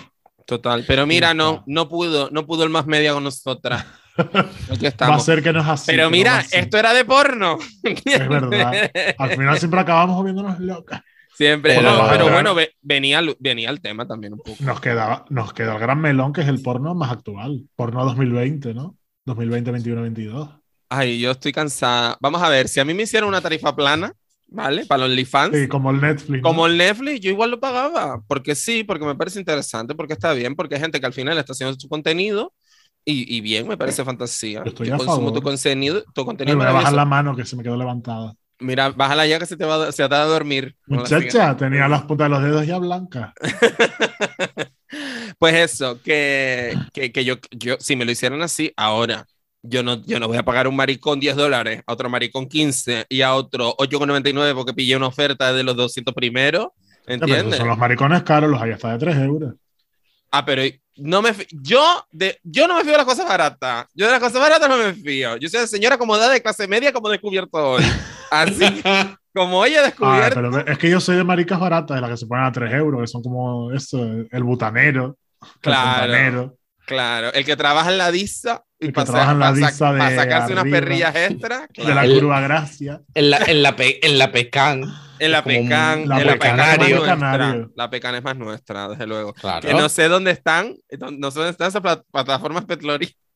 Total. 0.45 0.83
Pero 0.87 1.07
mira, 1.07 1.33
no, 1.33 1.63
no 1.67 1.89
pudo, 1.89 2.29
no 2.31 2.45
pudo 2.45 2.63
el 2.63 2.69
más 2.69 2.85
media 2.85 3.13
con 3.13 3.23
nosotras. 3.23 3.85
Aquí 4.17 4.81
Va 4.83 4.85
a 4.85 4.89
estamos. 4.89 5.25
ser 5.25 5.41
que 5.43 5.51
no 5.53 5.61
es 5.61 5.67
así. 5.67 5.85
Pero 5.91 6.09
mira, 6.09 6.39
así. 6.39 6.55
esto 6.57 6.77
era 6.77 6.93
de 6.93 7.05
porno. 7.05 7.57
Es 7.83 8.27
verdad. 8.29 8.91
Al 9.17 9.29
final 9.31 9.57
siempre 9.59 9.79
acabamos 9.79 10.23
viéndonos 10.23 10.59
locas. 10.59 11.01
Siempre. 11.35 11.75
Pero- 11.75 11.91
no, 11.91 12.07
pero 12.09 12.29
bueno, 12.29 12.53
ve- 12.53 12.75
venía, 12.81 13.19
venía 13.39 13.69
el 13.71 13.81
tema 13.81 14.05
también 14.07 14.33
un 14.33 14.39
poco. 14.39 14.55
Nos 14.63 14.79
queda, 14.79 15.25
nos 15.29 15.51
queda 15.53 15.73
el 15.73 15.79
gran 15.79 15.99
melón, 15.99 16.31
que 16.31 16.41
es 16.41 16.47
el 16.47 16.61
porno 16.61 16.93
más 16.93 17.11
actual. 17.11 17.65
Porno 17.75 18.05
2020, 18.05 18.73
¿no? 18.75 18.95
2020, 19.25 19.71
21, 19.71 20.01
22. 20.03 20.49
Ay, 20.89 21.19
yo 21.19 21.31
estoy 21.31 21.51
cansada. 21.51 22.17
Vamos 22.21 22.41
a 22.43 22.49
ver, 22.49 22.67
si 22.67 22.79
a 22.79 22.85
mí 22.85 22.93
me 22.93 23.03
hicieran 23.03 23.27
una 23.27 23.41
tarifa 23.41 23.75
plana, 23.75 24.13
¿vale? 24.47 24.85
Para 24.85 24.99
los 24.99 25.09
OnlyFans, 25.09 25.57
Sí, 25.57 25.67
como 25.67 25.89
el 25.89 25.99
Netflix. 26.01 26.43
¿no? 26.43 26.47
como 26.47 26.67
el 26.67 26.77
Netflix, 26.77 27.19
yo 27.21 27.31
igual 27.31 27.49
lo 27.49 27.59
pagaba. 27.59 28.21
Porque 28.27 28.53
sí, 28.53 28.83
porque 28.83 29.03
me 29.05 29.15
parece 29.15 29.39
interesante, 29.39 29.95
porque 29.95 30.13
está 30.13 30.33
bien, 30.33 30.55
porque 30.55 30.75
hay 30.75 30.81
gente 30.81 30.99
que 30.99 31.05
al 31.07 31.13
final 31.13 31.35
está 31.39 31.53
haciendo 31.53 31.75
su 31.79 31.89
contenido 31.89 32.53
y, 33.05 33.37
y 33.37 33.41
bien, 33.41 33.67
me 33.67 33.77
parece 33.77 34.03
fantasía. 34.05 34.63
Yo 34.63 34.69
estoy 34.69 34.87
Yo 34.87 34.95
a 34.95 34.97
consumo 34.97 35.27
favor. 35.27 35.33
tu 35.33 35.41
contenido, 35.43 36.03
tu 36.13 36.21
Me 36.21 36.25
contenido 36.25 36.57
voy 36.57 36.65
a 36.67 36.71
bajar 36.71 36.93
la 36.93 37.05
mano 37.05 37.35
que 37.35 37.45
se 37.45 37.55
me 37.55 37.63
quedó 37.63 37.77
levantada. 37.77 38.35
Mira, 38.59 38.89
bájala 38.91 39.27
ya 39.27 39.39
que 39.39 39.45
se 39.45 39.57
te 39.57 39.65
va, 39.65 39.87
a- 39.87 39.91
se 39.91 40.03
te 40.03 40.09
va 40.09 40.21
a 40.21 40.25
dormir. 40.25 40.75
con 40.87 40.97
la 40.97 41.01
Muchacha, 41.01 41.57
tenía 41.57 41.87
las 41.87 42.03
puntas 42.03 42.25
de 42.25 42.29
los 42.29 42.43
dedos 42.43 42.65
ya 42.67 42.77
blancas. 42.79 43.33
Pues 45.39 45.55
eso, 45.55 46.01
que, 46.03 46.73
que, 46.93 47.11
que 47.11 47.25
yo, 47.25 47.35
yo, 47.51 47.77
si 47.79 47.95
me 47.95 48.05
lo 48.05 48.11
hicieran 48.11 48.41
así, 48.41 48.71
ahora, 48.77 49.25
yo 49.63 49.81
no, 49.83 50.03
yo 50.05 50.19
no 50.19 50.27
voy 50.27 50.37
a 50.37 50.43
pagar 50.43 50.67
un 50.67 50.75
maricón 50.75 51.19
10 51.19 51.35
dólares, 51.35 51.81
a 51.87 51.93
otro 51.93 52.09
maricón 52.09 52.47
15 52.47 53.05
y 53.09 53.21
a 53.21 53.33
otro 53.33 53.75
8,99 53.77 54.53
porque 54.53 54.73
pillé 54.73 54.95
una 54.95 55.07
oferta 55.07 55.51
de 55.53 55.63
los 55.63 55.75
200 55.75 56.13
primeros, 56.13 56.67
¿entiendes? 57.07 57.57
son 57.57 57.67
los 57.67 57.77
maricones 57.77 58.23
caros, 58.23 58.49
los 58.51 58.61
hay 58.61 58.71
hasta 58.71 58.91
de 58.91 58.97
3 58.99 59.17
euros. 59.17 59.53
Ah, 60.35 60.43
pero 60.43 60.63
no 60.97 61.21
me 61.21 61.31
yo, 61.51 62.05
de, 62.11 62.39
yo 62.43 62.67
no 62.67 62.75
me 62.75 62.81
fío 62.81 62.91
de 62.93 62.97
las 62.97 63.05
cosas 63.05 63.27
baratas. 63.27 63.85
Yo 63.93 64.07
de 64.07 64.11
las 64.13 64.19
cosas 64.19 64.41
baratas 64.41 64.67
no 64.67 64.77
me 64.77 64.93
fío. 64.93 65.37
Yo 65.37 65.47
soy 65.47 65.59
una 65.59 65.67
señora 65.67 65.95
acomodada 65.95 66.33
de 66.33 66.41
clase 66.41 66.67
media 66.67 66.91
como 66.91 67.07
he 67.09 67.11
descubierto 67.11 67.57
hoy. 67.57 67.83
Así 68.31 68.81
que, 68.81 69.15
como 69.35 69.59
hoy 69.59 69.75
he 69.75 69.77
Ah, 69.77 69.83
descubierto, 69.83 70.35
pero 70.41 70.65
es 70.67 70.77
que 70.79 70.89
yo 70.89 70.99
soy 70.99 71.17
de 71.17 71.23
maricas 71.23 71.59
baratas, 71.59 71.95
de 71.95 72.01
las 72.01 72.09
que 72.09 72.17
se 72.17 72.25
ponen 72.25 72.45
a 72.45 72.51
3 72.51 72.73
euros, 72.73 73.01
que 73.01 73.07
son 73.07 73.21
como 73.21 73.71
eso, 73.71 74.03
el 74.31 74.43
butanero. 74.43 75.17
el 75.41 75.49
Claro. 75.61 76.01
fontanero. 76.01 76.57
claro, 76.85 77.31
el 77.33 77.45
que 77.45 77.55
trabaja 77.55 77.91
en 77.91 77.97
la 77.99 78.11
DISA 78.11 78.63
y 78.79 78.85
El 78.87 78.91
que 78.91 78.93
para, 78.93 79.05
trabaja 79.05 79.31
en 79.33 79.39
la 79.39 79.45
para 79.51 79.55
sa- 79.59 79.67
DISA 79.71 79.93
de 79.93 79.99
para 79.99 80.15
sacarse 80.15 80.51
unas 80.53 80.61
arriba. 80.63 80.79
perrillas 80.79 81.15
extra, 81.15 81.57
de 81.59 81.83
la 81.83 81.91
claro. 81.91 82.01
El- 82.01 82.19
curva 82.19 82.41
gracia. 82.41 83.01
En 83.13 83.29
la, 83.29 83.37
en 83.37 83.61
la, 83.61 83.75
pe- 83.75 83.99
en 84.05 84.17
la 84.17 84.31
pecan. 84.31 84.83
En 85.25 85.31
la 85.31 85.43
como 85.43 85.57
un- 85.59 85.63
pecan, 85.63 86.07
la 86.09 86.21
en 86.21 86.27
la 86.27 86.33
pecan 86.33 86.59
es 86.59 86.89
nuestra. 86.99 87.67
La 87.75 87.89
pecan 87.89 88.15
es 88.15 88.23
más 88.23 88.37
nuestra, 88.37 88.87
desde 88.89 89.07
luego. 89.07 89.33
Claro. 89.33 89.67
Que 89.67 89.73
no 89.73 89.89
sé 89.89 90.07
dónde 90.07 90.31
están, 90.31 90.75
no 91.11 91.31
sé 91.31 91.39
dónde 91.39 91.51
están 91.51 91.67
esas 91.69 91.81
plat- 91.81 92.03
plataformas 92.11 92.65
petrolíferas. 92.65 93.17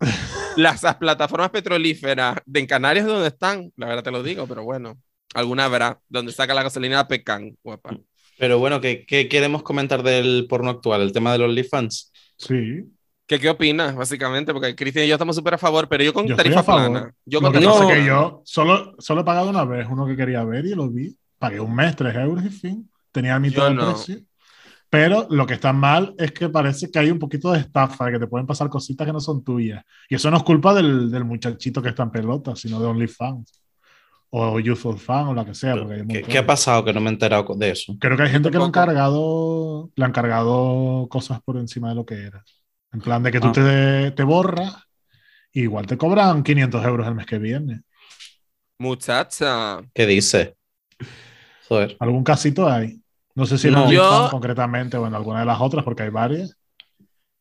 Las 0.56 0.80
plataformas 0.96 1.50
petrolíferas 1.50 2.36
de 2.46 2.60
en 2.60 2.66
Canarias 2.66 3.06
dónde 3.06 3.28
están, 3.28 3.70
la 3.76 3.86
verdad 3.86 4.02
te 4.02 4.10
lo 4.10 4.22
digo, 4.22 4.46
pero 4.46 4.64
bueno, 4.64 4.98
alguna 5.34 5.66
habrá 5.66 5.98
donde 6.08 6.32
saca 6.32 6.54
la 6.54 6.62
gasolina 6.62 6.96
la 6.96 7.08
pecan, 7.08 7.56
guapa. 7.62 7.96
Pero 8.38 8.58
bueno, 8.58 8.80
¿qué, 8.80 9.04
qué 9.06 9.28
queremos 9.28 9.62
comentar 9.62 10.02
del 10.02 10.46
porno 10.48 10.70
actual? 10.70 11.02
El 11.02 11.12
tema 11.12 11.32
de 11.32 11.38
los 11.38 11.48
OnlyFans. 11.48 12.12
Sí. 12.38 12.84
¿Qué, 13.30 13.38
¿Qué 13.38 13.48
opinas, 13.48 13.94
básicamente? 13.94 14.52
Porque 14.52 14.74
Cristian 14.74 15.04
y 15.04 15.08
yo 15.08 15.14
estamos 15.14 15.36
súper 15.36 15.54
a 15.54 15.58
favor, 15.58 15.86
pero 15.88 16.02
yo 16.02 16.12
con 16.12 16.26
Yo 16.26 16.34
tarifa 16.34 16.64
plana. 16.64 17.14
Yo 17.24 17.40
con 17.40 17.52
tarifa 17.52 17.78
que 17.86 17.86
plana. 17.86 18.04
yo 18.04 18.42
solo, 18.44 18.96
solo 18.98 19.20
he 19.20 19.24
pagado 19.24 19.50
una 19.50 19.64
vez 19.64 19.86
uno 19.88 20.04
que 20.04 20.16
quería 20.16 20.42
ver 20.42 20.66
y 20.66 20.74
lo 20.74 20.90
vi. 20.90 21.16
Pagué 21.38 21.60
un 21.60 21.72
mes, 21.72 21.94
3 21.94 22.12
euros 22.16 22.44
y 22.44 22.48
fin. 22.48 22.90
Tenía 23.12 23.36
el 23.36 23.40
mitad 23.40 23.66
del 23.66 23.76
no. 23.76 23.92
precio. 23.92 24.18
Pero 24.88 25.28
lo 25.30 25.46
que 25.46 25.54
está 25.54 25.72
mal 25.72 26.12
es 26.18 26.32
que 26.32 26.48
parece 26.48 26.90
que 26.90 26.98
hay 26.98 27.12
un 27.12 27.20
poquito 27.20 27.52
de 27.52 27.60
estafa, 27.60 28.06
de 28.06 28.12
que 28.14 28.18
te 28.18 28.26
pueden 28.26 28.48
pasar 28.48 28.68
cositas 28.68 29.06
que 29.06 29.12
no 29.12 29.20
son 29.20 29.44
tuyas. 29.44 29.84
Y 30.08 30.16
eso 30.16 30.28
no 30.28 30.38
es 30.38 30.42
culpa 30.42 30.74
del, 30.74 31.08
del 31.08 31.24
muchachito 31.24 31.80
que 31.80 31.90
está 31.90 32.02
en 32.02 32.10
pelota, 32.10 32.56
sino 32.56 32.80
de 32.80 32.86
OnlyFans. 32.86 33.62
O 34.30 34.58
Youthful 34.58 34.98
Fan 34.98 35.28
o 35.28 35.34
la 35.34 35.44
que 35.44 35.54
sea. 35.54 35.76
porque 35.76 36.04
¿Qué, 36.08 36.22
qué 36.22 36.38
ha 36.38 36.46
pasado 36.46 36.84
que 36.84 36.92
no 36.92 37.00
me 37.00 37.10
he 37.10 37.12
enterado 37.12 37.54
de 37.54 37.70
eso? 37.70 37.94
Creo 38.00 38.16
que 38.16 38.24
hay 38.24 38.30
gente 38.30 38.50
que 38.50 38.58
le 38.58 38.64
han 38.64 38.72
cargado, 38.72 39.88
le 39.94 40.04
han 40.04 40.12
cargado 40.12 41.06
cosas 41.08 41.40
por 41.42 41.58
encima 41.58 41.90
de 41.90 41.94
lo 41.94 42.04
que 42.04 42.14
era. 42.14 42.42
En 42.92 43.00
plan 43.00 43.22
de 43.22 43.30
que 43.32 43.40
tú 43.40 43.48
Ah. 43.48 43.52
te, 43.52 44.10
te 44.12 44.22
borras, 44.24 44.74
y 45.52 45.62
igual 45.62 45.86
te 45.86 45.96
cobran 45.98 46.42
500 46.42 46.84
euros 46.84 47.06
el 47.06 47.14
mes 47.14 47.26
que 47.26 47.38
viene. 47.38 47.82
Muchacha. 48.78 49.80
¿Qué 49.94 50.06
dice? 50.06 50.56
Joder. 51.68 51.96
¿Algún 52.00 52.24
casito 52.24 52.68
hay? 52.68 53.00
No 53.34 53.46
sé 53.46 53.58
si 53.58 53.68
en 53.68 53.74
No. 53.74 53.90
Yo- 53.92 54.28
concretamente 54.30 54.96
o 54.96 55.06
en 55.06 55.14
alguna 55.14 55.40
de 55.40 55.46
las 55.46 55.60
otras, 55.60 55.84
porque 55.84 56.02
hay 56.04 56.10
varias. 56.10 56.56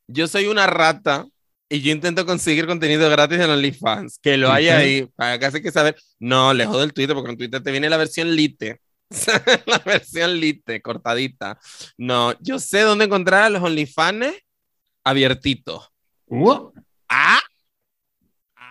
Yo 0.08 0.28
soy 0.28 0.48
una 0.48 0.68
rata 0.68 1.26
y 1.70 1.82
yo 1.82 1.92
intento 1.92 2.26
conseguir 2.26 2.66
contenido 2.68 3.10
gratis 3.10 3.40
en 3.40 3.50
OnlyFans. 3.50 4.20
Que 4.22 4.38
lo 4.38 4.48
¿Y 4.50 4.52
hay 4.52 4.66
qué? 4.66 4.72
ahí. 4.72 5.10
Para 5.16 5.40
que 5.40 5.46
hace 5.46 5.62
que 5.62 5.72
saber. 5.72 5.96
No, 6.20 6.54
lejos 6.54 6.80
del 6.80 6.94
Twitter, 6.94 7.16
porque 7.16 7.32
en 7.32 7.38
Twitter 7.38 7.62
te 7.64 7.72
viene 7.72 7.90
la 7.90 7.98
versión 7.98 8.36
lite. 8.36 8.80
la 9.66 9.80
versión 9.80 10.40
lite, 10.40 10.82
cortadita. 10.82 11.58
No, 11.98 12.34
yo 12.42 12.60
sé 12.60 12.82
dónde 12.82 13.06
encontrar 13.06 13.44
a 13.44 13.50
los 13.50 13.64
OnlyFans 13.64 14.34
abiertitos. 15.10 15.90
Uh, 16.28 16.72
¡Ah! 17.10 17.40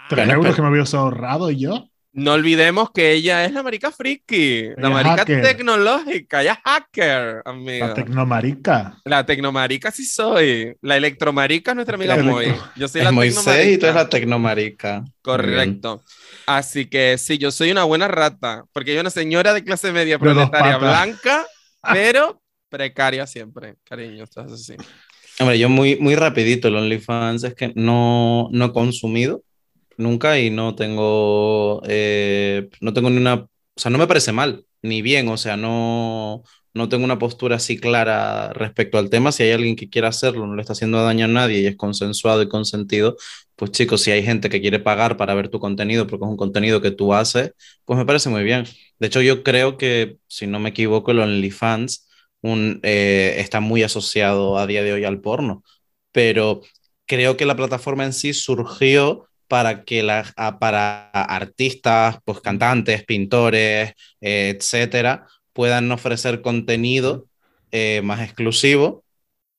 tres 0.08 0.26
Bueno, 0.26 0.32
euros 0.34 0.44
pero- 0.46 0.56
que 0.56 0.62
me 0.62 0.70
hubiese 0.76 0.96
ahorrado 0.96 1.50
yo. 1.50 1.88
No 2.10 2.32
olvidemos 2.32 2.90
que 2.90 3.12
ella 3.12 3.44
es 3.44 3.52
la 3.52 3.62
marica 3.62 3.92
friki, 3.92 4.70
la 4.76 4.88
Ella 4.88 4.90
marica 4.90 5.16
hacker. 5.18 5.42
tecnológica, 5.42 6.40
ella 6.42 6.52
es 6.54 6.58
hacker, 6.64 7.42
amiga. 7.44 7.88
La 7.88 7.94
tecnomarica. 7.94 8.96
La 9.04 9.26
tecnomarica 9.26 9.90
sí 9.92 10.04
soy. 10.04 10.74
La 10.80 10.96
electromarica 10.96 11.72
es 11.72 11.74
nuestra 11.76 11.94
amiga 11.96 12.14
Electro- 12.14 12.32
Moy. 12.32 12.54
Yo 12.76 12.88
soy 12.88 13.02
Es 13.02 13.04
la 13.04 13.12
Moisés 13.12 13.66
y 13.68 13.78
tú 13.78 13.86
eres 13.86 13.94
la 13.94 14.08
tecnomarica. 14.08 15.04
Correcto. 15.22 16.02
Así 16.46 16.86
que 16.86 17.18
sí, 17.18 17.38
yo 17.38 17.52
soy 17.52 17.70
una 17.70 17.84
buena 17.84 18.08
rata, 18.08 18.64
porque 18.72 18.94
yo 18.94 19.00
una 19.00 19.10
señora 19.10 19.52
de 19.52 19.62
clase 19.62 19.92
media 19.92 20.18
proletaria 20.18 20.78
blanca, 20.78 21.46
pero 21.92 22.40
precaria 22.70 23.26
siempre, 23.26 23.76
cariño, 23.84 24.24
estás 24.24 24.50
así. 24.50 24.74
Hombre, 25.40 25.58
yo 25.58 25.68
muy, 25.68 25.96
muy 25.96 26.16
rapidito, 26.16 26.68
el 26.68 26.76
OnlyFans 26.76 27.44
es 27.44 27.54
que 27.54 27.72
no, 27.76 28.48
no 28.50 28.64
he 28.66 28.72
consumido 28.72 29.44
nunca 29.96 30.40
y 30.40 30.50
no 30.50 30.74
tengo, 30.74 31.82
eh, 31.86 32.68
no 32.80 32.92
tengo 32.92 33.10
ni 33.10 33.18
una, 33.18 33.34
o 33.34 33.48
sea, 33.76 33.90
no 33.90 33.98
me 33.98 34.08
parece 34.08 34.32
mal, 34.32 34.64
ni 34.82 35.00
bien, 35.02 35.28
o 35.28 35.36
sea, 35.36 35.56
no, 35.56 36.42
no 36.74 36.88
tengo 36.88 37.04
una 37.04 37.18
postura 37.20 37.56
así 37.56 37.78
clara 37.78 38.52
respecto 38.52 38.98
al 38.98 39.10
tema. 39.10 39.32
Si 39.32 39.44
hay 39.44 39.52
alguien 39.52 39.76
que 39.76 39.88
quiera 39.88 40.08
hacerlo, 40.08 40.46
no 40.46 40.56
le 40.56 40.62
está 40.62 40.72
haciendo 40.72 41.02
daño 41.02 41.26
a 41.26 41.28
nadie 41.28 41.60
y 41.60 41.66
es 41.66 41.76
consensuado 41.76 42.42
y 42.42 42.48
consentido, 42.48 43.16
pues 43.56 43.70
chicos, 43.72 44.02
si 44.02 44.10
hay 44.10 44.24
gente 44.24 44.48
que 44.50 44.60
quiere 44.60 44.80
pagar 44.80 45.16
para 45.16 45.34
ver 45.34 45.50
tu 45.50 45.60
contenido 45.60 46.06
porque 46.06 46.24
es 46.24 46.30
un 46.30 46.36
contenido 46.36 46.80
que 46.80 46.90
tú 46.90 47.14
haces, 47.14 47.52
pues 47.84 47.98
me 47.98 48.06
parece 48.06 48.28
muy 48.28 48.42
bien. 48.44 48.64
De 48.98 49.06
hecho, 49.08 49.20
yo 49.22 49.42
creo 49.44 49.76
que, 49.76 50.18
si 50.28 50.46
no 50.48 50.58
me 50.60 50.70
equivoco, 50.70 51.12
el 51.12 51.20
OnlyFans 51.20 52.07
un, 52.42 52.80
eh, 52.82 53.36
está 53.38 53.60
muy 53.60 53.82
asociado 53.82 54.58
a 54.58 54.66
día 54.66 54.82
de 54.82 54.92
hoy 54.92 55.04
al 55.04 55.20
porno, 55.20 55.64
pero 56.12 56.62
creo 57.06 57.36
que 57.36 57.46
la 57.46 57.56
plataforma 57.56 58.04
en 58.04 58.12
sí 58.12 58.34
surgió 58.34 59.28
para 59.48 59.84
que 59.84 60.02
la, 60.02 60.24
para 60.60 61.10
artistas, 61.10 62.18
pues 62.24 62.40
cantantes, 62.40 63.04
pintores, 63.04 63.92
eh, 64.20 64.54
etcétera, 64.56 65.26
puedan 65.52 65.90
ofrecer 65.90 66.42
contenido 66.42 67.26
eh, 67.72 68.02
más 68.04 68.20
exclusivo, 68.20 69.04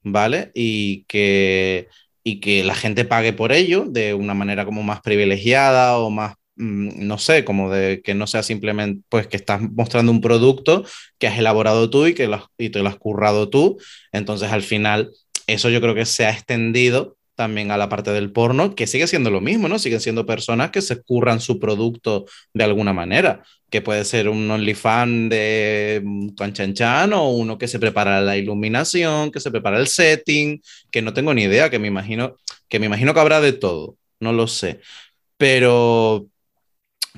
¿vale? 0.04 0.52
Y 0.56 1.06
que, 1.06 1.90
y 2.24 2.40
que 2.40 2.64
la 2.64 2.76
gente 2.76 3.06
pague 3.06 3.34
por 3.34 3.52
ello 3.52 3.86
de 3.88 4.14
una 4.14 4.34
manera 4.34 4.66
como 4.66 4.84
más 4.84 5.02
privilegiada 5.02 5.98
o 5.98 6.10
más, 6.12 6.36
no 6.60 7.18
sé, 7.18 7.46
como 7.46 7.72
de 7.72 8.02
que 8.02 8.14
no 8.14 8.28
sea 8.28 8.44
simplemente, 8.44 9.02
pues 9.10 9.28
que 9.28 9.38
estás 9.38 9.62
mostrando 9.62 10.12
un 10.12 10.22
producto 10.22 10.84
que 11.18 11.28
has 11.28 11.40
elaborado 11.40 11.90
tú 11.90 12.06
y 12.06 12.14
que 12.14 12.28
lo 12.28 12.50
y 12.58 12.70
te 12.70 12.80
lo 12.84 12.90
has 12.90 12.98
currado 12.98 13.50
tú. 13.50 13.78
Entonces, 14.12 14.52
al 14.52 14.64
final, 14.64 15.12
eso 15.48 15.70
yo 15.70 15.82
creo 15.82 15.96
que 15.96 16.06
se 16.06 16.26
ha 16.26 16.32
extendido 16.32 17.18
también 17.40 17.72
a 17.72 17.78
la 17.78 17.88
parte 17.88 18.12
del 18.12 18.34
porno, 18.34 18.76
que 18.76 18.86
sigue 18.86 19.08
siendo 19.08 19.32
lo 19.32 19.40
mismo, 19.40 19.70
¿no? 19.70 19.80
Siguen 19.80 20.02
siendo 20.02 20.26
personas 20.26 20.72
que 20.72 20.82
se 20.82 21.02
curran 21.02 21.40
su 21.40 21.58
producto 21.58 22.26
de 22.54 22.66
alguna 22.66 22.92
manera, 22.92 23.44
que 23.70 23.82
puede 23.82 24.04
ser 24.04 24.28
un 24.28 24.52
OnlyFans 24.52 25.30
de 25.30 26.02
mm, 26.04 26.30
Canchanchan 26.36 27.14
o 27.14 27.30
uno 27.30 27.58
que 27.58 27.70
se 27.70 27.80
prepara 27.80 28.20
la 28.20 28.36
iluminación, 28.36 29.32
que 29.32 29.40
se 29.40 29.52
prepara 29.52 29.80
el 29.80 29.88
setting, 29.88 30.62
que 30.92 31.02
no 31.02 31.14
tengo 31.14 31.34
ni 31.34 31.44
idea, 31.44 31.70
que 31.70 31.80
me 31.80 31.88
imagino 31.88 32.36
que, 32.68 32.78
me 32.78 32.88
imagino 32.88 33.14
que 33.14 33.20
habrá 33.22 33.40
de 33.40 33.54
todo, 33.54 33.96
no 34.20 34.34
lo 34.34 34.48
sé. 34.48 34.82
Pero, 35.38 36.28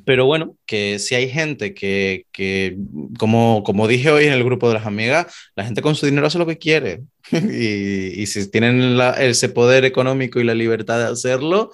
pero 0.06 0.26
bueno, 0.26 0.56
que 0.66 1.00
si 1.00 1.16
hay 1.16 1.30
gente 1.30 1.74
que, 1.74 2.26
que 2.32 2.78
como, 3.20 3.64
como 3.64 3.88
dije 3.88 4.10
hoy 4.12 4.26
en 4.26 4.34
el 4.34 4.44
grupo 4.44 4.68
de 4.68 4.76
las 4.76 4.86
amigas, 4.86 5.28
la 5.56 5.66
gente 5.66 5.82
con 5.82 5.96
su 5.96 6.06
dinero 6.06 6.28
hace 6.28 6.40
lo 6.40 6.48
que 6.48 6.58
quiere. 6.58 7.02
y, 7.32 8.22
y 8.22 8.26
si 8.28 8.50
tienen 8.50 8.98
la- 8.98 9.12
ese 9.22 9.50
poder 9.50 9.86
económico 9.86 10.40
y 10.40 10.44
la 10.44 10.56
libertad 10.56 10.98
de 11.00 11.12
hacerlo, 11.12 11.72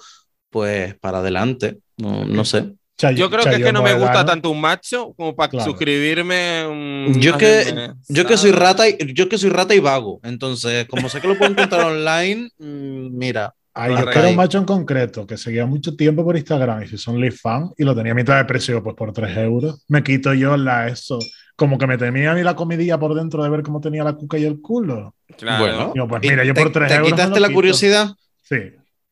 pues 0.50 0.94
para 0.96 1.18
adelante. 1.18 1.78
No, 1.96 2.24
no 2.24 2.44
sé. 2.44 2.72
Chayo- 3.00 3.16
Yo 3.16 3.30
creo 3.30 3.44
que 3.44 3.50
es 3.50 3.56
que 3.58 3.62
Chayo 3.62 3.72
no 3.72 3.82
me 3.82 3.94
gusta 3.94 4.24
tanto 4.26 4.50
un 4.50 4.60
macho 4.60 5.12
como 5.16 5.36
para 5.36 5.50
Claro. 5.50 5.70
suscribirme. 5.70 6.66
un- 6.66 7.20
Yo 7.20 7.38
que, 7.38 7.72
mes, 7.72 7.90
yo 8.08 8.26
que 8.26 8.36
soy 8.36 8.50
rata 8.50 8.88
y, 8.88 8.96
yo 9.14 9.28
que 9.28 9.38
soy 9.38 9.50
rata 9.50 9.72
y 9.74 9.78
vago. 9.78 10.18
Entonces, 10.24 10.86
como 10.88 11.08
sé 11.08 11.20
que 11.20 11.28
lo 11.28 11.38
puedo 11.38 11.52
encontrar 11.52 11.84
online, 11.86 12.50
mm, 12.58 13.16
mira. 13.16 13.54
Ay, 13.80 13.92
yo 13.94 14.10
era 14.10 14.28
un 14.28 14.36
macho 14.36 14.58
en 14.58 14.64
concreto 14.64 15.26
que 15.26 15.36
seguía 15.36 15.64
mucho 15.64 15.94
tiempo 15.94 16.24
por 16.24 16.36
Instagram 16.36 16.82
y 16.82 16.88
si 16.88 16.98
son 16.98 17.20
fan 17.30 17.70
y 17.78 17.84
lo 17.84 17.94
tenía 17.94 18.12
a 18.12 18.14
mitad 18.16 18.36
de 18.36 18.44
precio, 18.44 18.82
pues 18.82 18.96
por 18.96 19.12
3 19.12 19.36
euros. 19.36 19.84
Me 19.88 20.02
quito 20.02 20.34
yo 20.34 20.56
la 20.56 20.88
eso. 20.88 21.18
Como 21.54 21.78
que 21.78 21.86
me 21.86 21.96
temía 21.96 22.32
a 22.32 22.34
mí 22.34 22.42
la 22.42 22.54
comidilla 22.56 22.98
por 22.98 23.14
dentro 23.14 23.42
de 23.42 23.50
ver 23.50 23.62
cómo 23.62 23.80
tenía 23.80 24.02
la 24.04 24.14
cuca 24.14 24.36
y 24.38 24.44
el 24.44 24.60
culo. 24.60 25.14
Claro. 25.36 25.64
Bueno, 25.64 25.90
Digo, 25.94 26.08
pues 26.08 26.24
¿Y 26.24 26.28
mira, 26.30 26.44
yo 26.44 26.54
te, 26.54 26.62
por 26.62 26.72
3 26.72 26.88
te 26.88 26.94
euros. 26.94 27.10
me 27.10 27.16
quitaste 27.16 27.40
la 27.40 27.50
curiosidad? 27.52 28.08
Sí. 28.42 28.56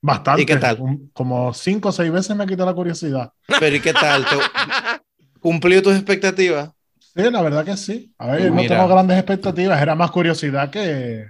Bastante. 0.02 0.43
¿Y 0.43 0.47
qué 0.47 0.56
tal? 0.56 0.76
Un- 0.80 1.10
como 1.12 1.52
cinco 1.55 1.88
o 1.88 1.93
seis 1.93 2.10
veces 2.12 2.36
me 2.36 2.47
quitó 2.47 2.64
la 2.66 2.74
curiosidad. 2.74 3.30
Pero 3.60 3.76
¿y 3.76 3.80
qué 3.80 3.93
tal? 3.93 4.24
¿Te- 4.24 5.01
¿Cumplió 5.40 5.82
tus 5.82 5.94
expectativas? 5.94 6.70
Sí, 6.98 7.22
la 7.30 7.43
verdad 7.43 7.64
que 7.64 7.76
sí. 7.76 8.12
A 8.18 8.28
ver, 8.32 8.51
no 8.51 8.56
Mira. 8.56 8.76
tengo 8.76 8.88
grandes 8.88 9.16
expectativas. 9.18 9.80
Era 9.80 9.94
más 9.94 10.10
curiosidad 10.10 10.70
que, 10.70 11.26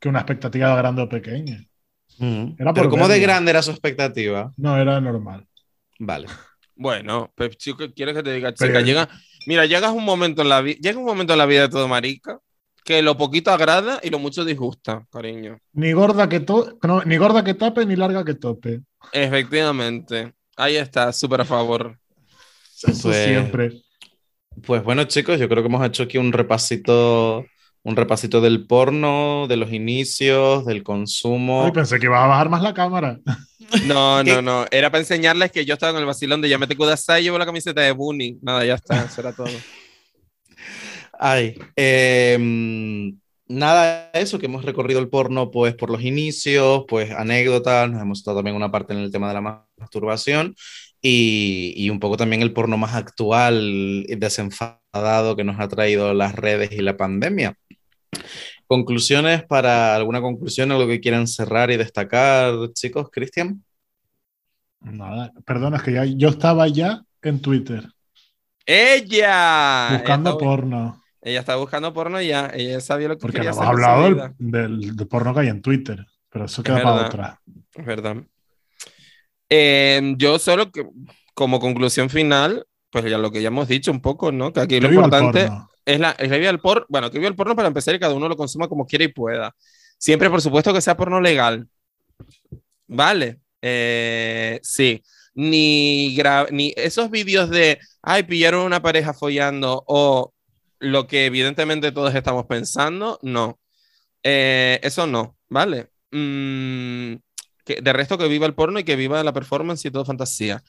que 0.00 0.08
una 0.08 0.20
expectativa 0.20 0.74
grande 0.76 1.02
o 1.02 1.08
pequeña. 1.08 1.62
Era 2.18 2.72
Pero 2.72 2.74
por 2.74 2.88
¿cómo 2.90 3.08
de 3.08 3.20
grande 3.20 3.50
era 3.50 3.62
su 3.62 3.70
expectativa? 3.70 4.52
No, 4.56 4.76
era 4.78 5.00
normal. 5.00 5.46
Vale. 5.98 6.26
Bueno, 6.74 7.32
pues 7.34 7.56
chico, 7.56 7.84
¿quieres 7.94 8.14
que 8.14 8.22
te 8.22 8.32
diga, 8.34 8.52
Pero- 8.56 8.68
chica? 8.72 8.80
Llega, 8.82 9.08
mira, 9.46 9.64
llegas 9.66 9.92
un 9.92 10.04
momento 10.04 10.42
en 10.42 10.48
la 10.50 10.60
vida, 10.60 10.78
llega 10.80 10.98
un 10.98 11.04
momento 11.06 11.32
en 11.32 11.38
la 11.38 11.46
vida 11.46 11.62
de 11.62 11.68
todo 11.68 11.88
marica 11.88 12.38
que 12.84 13.02
lo 13.02 13.16
poquito 13.16 13.50
agrada 13.50 13.98
y 14.02 14.10
lo 14.10 14.18
mucho 14.18 14.44
disgusta, 14.44 15.04
cariño. 15.10 15.58
Ni 15.72 15.92
gorda 15.92 16.28
que, 16.28 16.40
to 16.40 16.78
no, 16.82 17.02
ni 17.02 17.16
gorda 17.16 17.42
que 17.42 17.54
tape, 17.54 17.84
ni 17.86 17.96
larga 17.96 18.24
que 18.24 18.34
tope. 18.34 18.82
Efectivamente. 19.12 20.34
Ahí 20.56 20.76
está, 20.76 21.12
súper 21.12 21.40
a 21.40 21.44
favor. 21.44 21.98
Eso 22.82 23.08
Pues- 23.08 23.24
siempre. 23.24 23.82
Pues 24.64 24.82
bueno, 24.82 25.04
chicos, 25.04 25.38
yo 25.38 25.48
creo 25.48 25.62
que 25.62 25.68
hemos 25.68 25.84
hecho 25.86 26.04
aquí 26.04 26.16
un 26.16 26.32
repasito, 26.32 27.44
un 27.86 27.94
repasito 27.94 28.40
del 28.40 28.66
porno, 28.66 29.46
de 29.48 29.56
los 29.56 29.72
inicios, 29.72 30.66
del 30.66 30.82
consumo. 30.82 31.66
Ay, 31.66 31.70
pensé 31.70 32.00
que 32.00 32.06
ibas 32.06 32.24
a 32.24 32.26
bajar 32.26 32.48
más 32.48 32.62
la 32.62 32.74
cámara. 32.74 33.20
No, 33.84 34.22
no, 34.22 34.40
no. 34.40 34.64
Era 34.70 34.92
para 34.92 35.00
enseñarles 35.00 35.50
que 35.50 35.64
yo 35.64 35.74
estaba 35.74 35.90
en 35.90 35.98
el 35.98 36.06
vacilón 36.06 36.40
de 36.40 36.48
Yamete 36.48 36.76
Kudasai 36.76 37.20
y 37.20 37.24
llevo 37.24 37.38
la 37.38 37.46
camiseta 37.46 37.80
de 37.80 37.90
Bunny. 37.90 38.38
Nada, 38.40 38.64
ya 38.64 38.74
está, 38.74 39.06
eso 39.06 39.20
era 39.20 39.32
todo. 39.32 39.48
Ay, 41.18 41.58
em, 41.74 43.18
nada, 43.48 44.08
eso, 44.12 44.38
que 44.38 44.46
hemos 44.46 44.64
recorrido 44.64 45.00
el 45.00 45.08
porno 45.08 45.50
pues 45.50 45.74
por 45.74 45.90
los 45.90 46.02
inicios, 46.02 46.84
pues 46.86 47.10
anécdotas, 47.10 47.90
nos 47.90 48.02
hemos 48.02 48.22
dado 48.22 48.38
también 48.38 48.54
una 48.54 48.70
parte 48.70 48.92
en 48.92 49.00
el 49.00 49.10
tema 49.10 49.26
de 49.26 49.34
la 49.34 49.64
masturbación 49.76 50.54
y, 51.02 51.74
y 51.76 51.90
un 51.90 51.98
poco 51.98 52.16
también 52.16 52.42
el 52.42 52.52
porno 52.52 52.76
más 52.76 52.94
actual 52.94 54.04
y 54.06 54.14
desenfadado 54.14 55.34
que 55.34 55.42
nos 55.42 55.58
ha 55.58 55.66
traído 55.66 56.14
las 56.14 56.36
redes 56.36 56.70
y 56.70 56.82
la 56.82 56.96
pandemia. 56.96 57.56
Conclusiones 58.66 59.44
para 59.44 59.94
alguna 59.94 60.20
conclusión, 60.20 60.72
algo 60.72 60.86
que 60.88 61.00
quieran 61.00 61.26
cerrar 61.26 61.70
y 61.70 61.76
destacar, 61.76 62.54
chicos, 62.74 63.08
Cristian. 63.12 63.62
Nada, 64.80 65.32
perdona, 65.44 65.76
es 65.78 65.82
que 65.82 65.92
ya, 65.92 66.04
yo 66.04 66.28
estaba 66.28 66.68
ya 66.68 67.02
en 67.22 67.40
Twitter 67.40 67.88
¡Ella! 68.64 69.88
buscando 69.92 70.30
ella, 70.30 70.38
porno. 70.38 71.02
ella 71.22 71.40
estaba 71.40 71.58
buscando 71.60 71.92
porno 71.92 72.20
ya. 72.20 72.50
Ella 72.52 72.80
sabía 72.80 73.08
lo 73.08 73.16
que 73.16 73.22
Porque 73.22 73.36
quería 73.38 73.50
no 73.52 73.56
hacer. 73.56 73.64
su 73.66 73.70
hablado 73.70 74.02
del, 74.02 74.32
del- 74.38 74.96
del 74.96 75.06
porno 75.08 75.32
que 75.34 75.40
hay 75.40 75.48
en 75.48 75.62
Twitter. 75.62 76.04
Pero 76.28 76.44
eso 76.46 76.62
queda 76.62 76.82
para 76.82 77.06
otra. 77.06 77.40
Es 77.74 77.84
verdad. 77.86 78.16
Eh, 79.48 80.14
yo 80.18 80.38
solo 80.38 80.70
que, 80.72 80.84
como 81.34 81.60
conclusión 81.60 82.10
final, 82.10 82.66
pues 82.90 83.04
ya 83.04 83.18
lo 83.18 83.30
que 83.30 83.40
ya 83.42 83.48
hemos 83.48 83.68
dicho 83.68 83.90
un 83.92 84.00
poco, 84.00 84.32
¿no? 84.32 84.52
Que 84.52 84.60
aquí 84.60 84.80
lo 84.80 84.88
Que 84.88 84.90
viva 84.96 85.02
el 85.02 85.06
importante 85.06 85.46
porno. 85.46 85.70
Es 85.86 86.00
la, 86.00 86.10
es 86.12 86.30
la 86.30 86.36
vida 86.36 86.48
del 86.48 86.60
porno. 86.60 86.84
Bueno, 86.88 87.10
que 87.10 87.18
viva 87.18 87.28
el 87.28 87.36
porno 87.36 87.56
para 87.56 87.68
empezar 87.68 87.94
y 87.94 87.98
cada 87.98 88.14
uno 88.14 88.28
lo 88.28 88.36
consuma 88.36 88.68
como 88.68 88.86
quiera 88.86 89.04
y 89.04 89.08
pueda. 89.08 89.54
Siempre, 89.98 90.28
por 90.30 90.42
supuesto, 90.42 90.74
que 90.74 90.80
sea 90.82 90.96
porno 90.96 91.20
legal. 91.20 91.68
Vale. 92.86 93.40
Eh, 93.62 94.60
sí. 94.62 95.02
Ni, 95.34 96.16
ni 96.50 96.72
esos 96.76 97.10
vídeos 97.10 97.50
de, 97.50 97.78
ay, 98.02 98.22
pillaron 98.24 98.64
una 98.64 98.82
pareja 98.82 99.12
follando 99.14 99.84
o 99.86 100.32
lo 100.78 101.06
que 101.06 101.26
evidentemente 101.26 101.92
todos 101.92 102.14
estamos 102.14 102.46
pensando, 102.46 103.18
no. 103.22 103.58
Eh, 104.22 104.80
eso 104.82 105.06
no, 105.06 105.36
¿vale? 105.48 105.90
Mm, 106.10 107.16
que, 107.64 107.80
de 107.82 107.92
resto 107.92 108.18
que 108.18 108.28
viva 108.28 108.46
el 108.46 108.54
porno 108.54 108.78
y 108.78 108.84
que 108.84 108.96
viva 108.96 109.22
la 109.24 109.32
performance 109.32 109.84
y 109.84 109.90
todo 109.90 110.04
fantasía. 110.04 110.62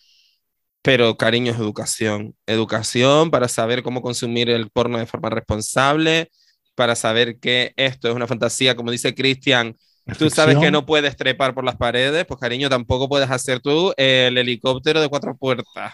Pero 0.82 1.18
cariño 1.18 1.52
es 1.52 1.60
educación. 1.60 2.36
Educación 2.46 3.32
para 3.32 3.48
saber 3.48 3.84
cómo 3.84 4.02
consumir 4.02 4.50
el 4.50 4.70
porno 4.70 4.98
de 4.98 5.06
forma 5.06 5.30
responsable, 5.30 6.30
para 6.76 6.96
saber 6.96 7.40
que 7.40 7.74
esto 7.76 8.08
es 8.10 8.16
una 8.16 8.28
fantasía, 8.28 8.76
como 8.76 8.92
dice 8.92 9.16
Cristian, 9.16 9.76
tú 10.18 10.30
sabes 10.30 10.58
que 10.58 10.72
no 10.72 10.86
puedes 10.86 11.16
trepar 11.18 11.54
por 11.54 11.64
las 11.64 11.76
paredes, 11.76 12.26
pues 12.26 12.40
cariño, 12.40 12.70
tampoco 12.70 13.10
puedes 13.10 13.30
hacer 13.32 13.60
tú 13.60 13.94
el 13.98 14.38
helicóptero 14.38 15.02
de 15.02 15.10
cuatro 15.10 15.36
puertas, 15.36 15.94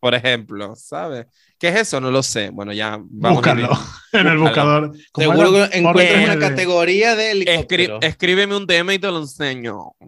por 0.00 0.14
ejemplo, 0.14 0.74
¿sabes? 0.76 1.26
¿Qué 1.58 1.68
es 1.68 1.76
eso? 1.76 2.00
No 2.00 2.10
lo 2.10 2.22
sé. 2.24 2.50
Bueno, 2.50 2.72
ya 2.72 2.98
vamos 3.00 3.46
a 3.46 3.54
Búscalo 3.54 3.78
en 4.12 4.26
el 4.26 4.38
buscador. 4.38 4.92
¿Cómo 5.12 5.30
Seguro 5.30 5.52
que 5.52 5.78
encuentras 5.78 6.24
una 6.24 6.38
categoría 6.38 7.14
de 7.14 7.32
Escri- 7.32 7.46
helicóptero. 7.46 7.98
escríbeme 8.02 8.56
un 8.56 8.66
DM 8.66 8.94
y 8.94 8.98
te 8.98 9.06
lo 9.08 9.18
enseño. 9.20 9.92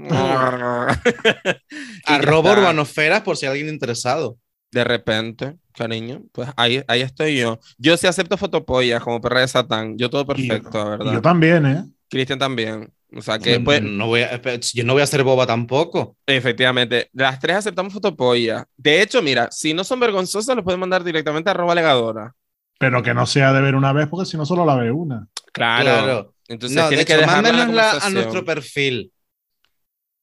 Arroba 2.07 2.53
urbanosferas 2.53 3.23
por 3.23 3.37
si 3.37 3.47
hay 3.47 3.51
alguien 3.53 3.69
interesado. 3.69 4.39
De 4.73 4.83
repente, 4.83 5.55
cariño, 5.73 6.23
pues 6.33 6.49
ahí, 6.57 6.83
ahí 6.89 7.01
estoy 7.03 7.37
yo. 7.39 7.61
Yo 7.79 7.97
sí 7.97 8.07
acepto 8.09 8.37
fotopollas 8.37 9.03
como 9.03 9.21
perra 9.21 9.41
de 9.41 9.49
Satán. 9.49 9.97
Yo 9.97 10.11
todo 10.11 10.23
yo- 10.23 10.27
perfecto, 10.27 10.79
la 10.79 10.85
y 10.87 10.91
verdad. 10.99 11.13
yo 11.13 11.23
también, 11.23 11.67
¿eh? 11.67 11.85
Cristian 12.09 12.39
también. 12.39 12.93
O 13.17 13.23
sea 13.23 13.39
que, 13.39 13.61
pues, 13.61 13.81
no 13.83 14.07
voy 14.09 14.23
a, 14.23 14.41
yo 14.75 14.85
no 14.85 14.93
voy 14.95 15.03
a 15.03 15.07
ser 15.07 15.23
boba 15.23 15.47
tampoco. 15.47 16.17
efectivamente, 16.27 17.09
las 17.13 17.39
tres 17.39 17.57
aceptamos 17.57 17.93
fotopollas. 17.93 18.65
De 18.77 19.01
hecho, 19.03 19.23
mira, 19.23 19.49
si 19.53 19.73
no 19.73 19.85
son 19.85 20.01
vergonzosas, 20.01 20.57
los 20.57 20.65
pueden 20.65 20.81
mandar 20.81 21.05
directamente 21.05 21.49
a 21.49 21.53
arroba 21.53 21.75
legadora. 21.75 22.33
Pero 22.79 23.03
que 23.03 23.15
no 23.15 23.25
sea 23.27 23.53
de 23.53 23.61
ver 23.61 23.77
una 23.77 23.93
vez, 23.93 24.09
porque 24.09 24.27
si 24.29 24.37
no 24.37 24.45
solo 24.45 24.65
la 24.67 24.75
ve 24.77 24.91
una. 24.91 25.27
Claro. 25.53 25.85
Claro. 25.85 26.35
Entonces 26.49 26.77
No, 26.77 26.89
tiene 26.89 27.05
que 27.05 27.13
hecho, 27.13 27.21
dejarla 27.23 27.49
en 27.51 27.57
la 27.57 27.65
mándanosla 27.67 28.07
a 28.07 28.11
nuestro 28.11 28.45
perfil. 28.45 29.13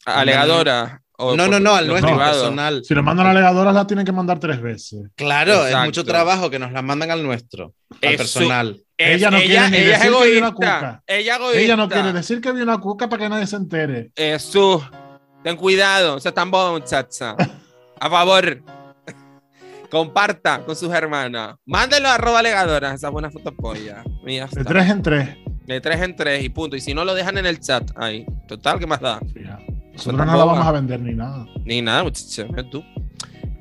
Alegadora. 0.06 1.02
o 1.18 1.36
No, 1.36 1.48
no, 1.48 1.60
no, 1.60 1.76
al 1.76 1.88
nuestro 1.88 2.10
privado. 2.12 2.34
personal. 2.42 2.84
Si 2.84 2.94
lo 2.94 3.04
mandan 3.04 3.28
a 3.28 3.34
legadoras, 3.34 3.74
la 3.74 3.86
tienen 3.88 4.06
que 4.06 4.12
mandar 4.12 4.40
tres 4.40 4.62
veces. 4.62 5.02
Claro, 5.16 5.66
es 5.68 5.76
mucho 5.86 6.04
trabajo 6.04 6.50
que 6.50 6.60
nos 6.60 6.72
la 6.72 6.82
mandan 6.82 7.12
al 7.12 7.24
nuestro, 7.24 7.74
al 7.92 7.98
Es 8.02 8.12
su- 8.12 8.18
personal. 8.40 8.82
Es- 9.04 9.16
Ella 9.18 9.32
no 9.32 9.38
quiere 9.38 9.54
ella 9.54 9.66
es 9.66 9.72
decir 10.02 10.12
que 10.32 10.38
una 10.38 10.52
cuca. 10.52 11.04
Ella 11.08 11.76
no 11.76 11.90
quiere 11.90 12.14
decir 12.14 12.42
que 12.42 12.52
vi 12.52 12.62
una 12.62 12.78
cuca 12.80 13.10
para 13.10 13.24
que 13.24 13.30
nadie 13.30 13.48
se 13.48 13.56
entere. 13.56 14.12
Jesús, 14.16 14.82
ten 15.44 15.56
cuidado, 15.58 16.20
se 16.20 16.32
boba, 16.32 16.72
muchacha. 16.72 17.36
A 18.00 18.10
favor, 18.10 18.64
comparta 19.90 20.64
con 20.66 20.76
sus 20.76 20.92
hermanas. 20.92 21.56
Mándelo 21.66 22.08
a 22.08 22.16
arroba 22.16 22.42
legadoras, 22.42 22.96
esa 22.96 23.10
buena 23.10 23.30
fotopolla. 23.30 24.04
Y 24.26 24.38
ya 24.38 24.48
De 24.48 24.64
tres 24.64 24.90
en 24.90 25.02
tres. 25.02 25.30
De 25.68 25.82
tres 25.82 26.02
en 26.02 26.16
tres 26.16 26.44
y 26.44 26.50
punto. 26.50 26.76
Y 26.76 26.82
si 26.82 26.94
no, 26.94 27.06
lo 27.06 27.14
dejan 27.14 27.38
en 27.38 27.46
el 27.46 27.60
chat 27.60 27.92
ahí. 27.96 28.26
Total, 28.48 28.80
¿qué 28.80 28.88
más 28.88 29.00
da? 29.02 29.20
Fija. 29.34 29.60
Nosotros 29.94 30.26
no 30.26 30.38
la 30.38 30.46
vamos 30.46 30.66
a 30.66 30.72
vender 30.72 31.00
ni 31.02 31.14
nada. 31.14 31.46
Ni 31.66 31.82
nada, 31.82 32.04
muchacha, 32.04 32.46
ve 32.50 32.64
tú. 32.64 32.84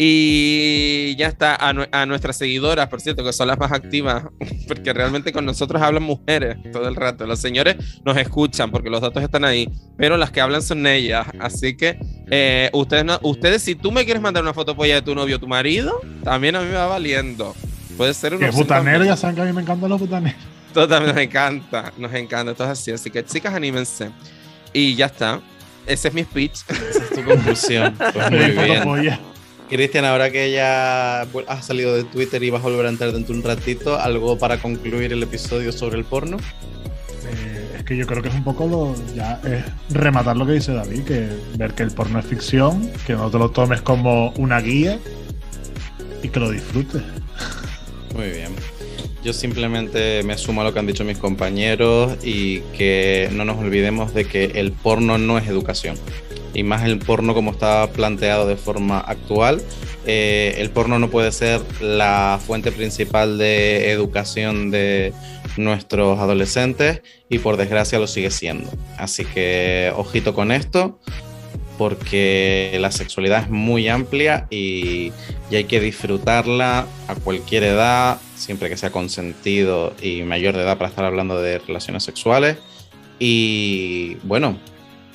Y 0.02 1.14
ya 1.16 1.26
está, 1.26 1.56
a, 1.56 1.74
nue- 1.74 1.88
a 1.92 2.06
nuestras 2.06 2.38
seguidoras, 2.38 2.88
por 2.88 3.02
cierto, 3.02 3.22
que 3.22 3.34
son 3.34 3.48
las 3.48 3.58
más 3.58 3.70
activas, 3.70 4.24
porque 4.66 4.94
realmente 4.94 5.30
con 5.30 5.44
nosotros 5.44 5.82
hablan 5.82 6.02
mujeres 6.04 6.56
todo 6.72 6.88
el 6.88 6.96
rato. 6.96 7.26
Los 7.26 7.38
señores 7.38 7.76
nos 8.02 8.16
escuchan 8.16 8.70
porque 8.70 8.88
los 8.88 9.02
datos 9.02 9.22
están 9.22 9.44
ahí, 9.44 9.68
pero 9.98 10.16
las 10.16 10.30
que 10.30 10.40
hablan 10.40 10.62
son 10.62 10.86
ellas. 10.86 11.26
Así 11.38 11.76
que 11.76 11.98
eh, 12.30 12.70
ustedes, 12.72 13.04
no- 13.04 13.18
ustedes, 13.22 13.62
si 13.62 13.74
tú 13.74 13.92
me 13.92 14.06
quieres 14.06 14.22
mandar 14.22 14.42
una 14.42 14.54
fotopolla 14.54 14.94
de 14.94 15.02
tu 15.02 15.14
novio 15.14 15.36
o 15.36 15.38
tu 15.38 15.46
marido, 15.48 16.00
también 16.24 16.56
a 16.56 16.60
mí 16.60 16.66
me 16.68 16.74
va 16.76 16.86
valiendo. 16.86 17.54
Puede 17.98 18.14
ser 18.14 18.32
opción 18.32 18.52
butanero, 18.54 19.04
ya 19.04 19.16
saben 19.18 19.36
que 19.36 19.42
a 19.42 19.44
mí 19.44 19.52
me 19.52 19.60
encantan 19.60 19.90
los 19.90 20.00
butaneros. 20.00 20.40
Totalmente, 20.72 21.14
nos 21.14 21.22
encanta, 21.22 21.92
nos 21.98 22.14
encanta. 22.14 22.52
Esto 22.52 22.64
es 22.64 22.70
así. 22.70 22.90
Así 22.90 23.10
que, 23.10 23.22
chicas, 23.22 23.52
anímense. 23.52 24.08
Y 24.72 24.94
ya 24.94 25.06
está. 25.06 25.40
Ese 25.86 26.08
es 26.08 26.14
mi 26.14 26.22
speech. 26.22 26.60
Esa 26.68 27.04
es 27.04 27.10
tu 27.10 27.22
conclusión. 27.22 27.94
Pues 27.98 28.30
muy 28.86 29.00
bien. 29.00 29.18
Cristian, 29.70 30.04
ahora 30.04 30.32
que 30.32 30.50
ya 30.50 31.22
has 31.46 31.64
salido 31.64 31.94
de 31.94 32.02
Twitter 32.02 32.42
y 32.42 32.50
vas 32.50 32.60
a 32.60 32.64
volver 32.64 32.86
a 32.86 32.88
entrar 32.88 33.12
dentro 33.12 33.32
de 33.32 33.40
un 33.40 33.46
ratito, 33.46 33.96
¿algo 34.00 34.36
para 34.36 34.60
concluir 34.60 35.12
el 35.12 35.22
episodio 35.22 35.70
sobre 35.70 35.96
el 35.96 36.04
porno? 36.04 36.38
Eh, 37.28 37.76
es 37.78 37.84
que 37.84 37.96
yo 37.96 38.04
creo 38.04 38.20
que 38.20 38.30
es 38.30 38.34
un 38.34 38.42
poco 38.42 38.66
lo. 38.66 38.96
Ya 39.14 39.40
es 39.44 39.62
rematar 39.94 40.36
lo 40.36 40.44
que 40.44 40.54
dice 40.54 40.72
David, 40.72 41.04
que 41.04 41.28
ver 41.56 41.74
que 41.74 41.84
el 41.84 41.92
porno 41.92 42.18
es 42.18 42.26
ficción, 42.26 42.90
que 43.06 43.12
no 43.12 43.30
te 43.30 43.38
lo 43.38 43.52
tomes 43.52 43.80
como 43.80 44.30
una 44.30 44.60
guía 44.60 44.98
y 46.20 46.28
que 46.28 46.40
lo 46.40 46.50
disfrutes. 46.50 47.02
Muy 48.16 48.30
bien. 48.30 48.56
Yo 49.22 49.32
simplemente 49.32 50.24
me 50.24 50.36
sumo 50.36 50.62
a 50.62 50.64
lo 50.64 50.72
que 50.72 50.80
han 50.80 50.86
dicho 50.86 51.04
mis 51.04 51.18
compañeros 51.18 52.18
y 52.24 52.58
que 52.76 53.28
no 53.32 53.44
nos 53.44 53.58
olvidemos 53.58 54.14
de 54.14 54.24
que 54.24 54.46
el 54.46 54.72
porno 54.72 55.16
no 55.16 55.38
es 55.38 55.46
educación. 55.46 55.96
Y 56.54 56.62
más 56.62 56.84
el 56.84 56.98
porno 56.98 57.34
como 57.34 57.52
está 57.52 57.88
planteado 57.92 58.46
de 58.46 58.56
forma 58.56 58.98
actual, 58.98 59.62
eh, 60.06 60.54
el 60.58 60.70
porno 60.70 60.98
no 60.98 61.10
puede 61.10 61.30
ser 61.32 61.60
la 61.80 62.40
fuente 62.44 62.72
principal 62.72 63.38
de 63.38 63.90
educación 63.92 64.70
de 64.70 65.12
nuestros 65.56 66.18
adolescentes 66.18 67.02
y 67.28 67.38
por 67.38 67.56
desgracia 67.56 67.98
lo 67.98 68.06
sigue 68.06 68.30
siendo. 68.30 68.70
Así 68.96 69.24
que 69.24 69.92
ojito 69.94 70.34
con 70.34 70.52
esto 70.52 70.98
porque 71.78 72.76
la 72.78 72.90
sexualidad 72.90 73.44
es 73.44 73.50
muy 73.50 73.88
amplia 73.88 74.46
y, 74.50 75.12
y 75.50 75.56
hay 75.56 75.64
que 75.64 75.80
disfrutarla 75.80 76.86
a 77.08 77.14
cualquier 77.14 77.64
edad, 77.64 78.18
siempre 78.36 78.68
que 78.68 78.76
sea 78.76 78.90
consentido 78.90 79.94
y 80.02 80.22
mayor 80.22 80.56
de 80.56 80.62
edad 80.62 80.76
para 80.76 80.90
estar 80.90 81.06
hablando 81.06 81.40
de 81.40 81.58
relaciones 81.58 82.02
sexuales. 82.02 82.58
Y 83.18 84.16
bueno, 84.24 84.58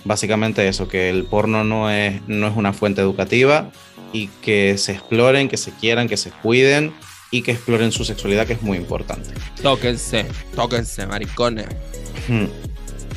Básicamente 0.06 0.68
eso, 0.68 0.88
que 0.88 1.10
el 1.10 1.26
porno 1.26 1.64
no 1.64 1.90
es, 1.90 2.22
no 2.28 2.48
es 2.48 2.56
una 2.56 2.72
fuente 2.74 3.02
educativa 3.02 3.72
y 4.14 4.28
que 4.42 4.78
se 4.78 4.94
exploren, 4.94 5.50
que 5.50 5.58
se 5.58 5.72
quieran, 5.72 6.08
que 6.08 6.16
se 6.18 6.30
cuiden 6.32 6.94
y 7.32 7.42
que 7.42 7.52
exploren 7.52 7.92
su 7.92 8.06
sexualidad, 8.06 8.46
que 8.48 8.54
es 8.54 8.62
muy 8.62 8.78
importante. 8.78 9.32
Tóquense, 9.62 10.26
tóquense, 10.56 11.06
maricones. 11.08 11.66
Mm, 12.28 12.46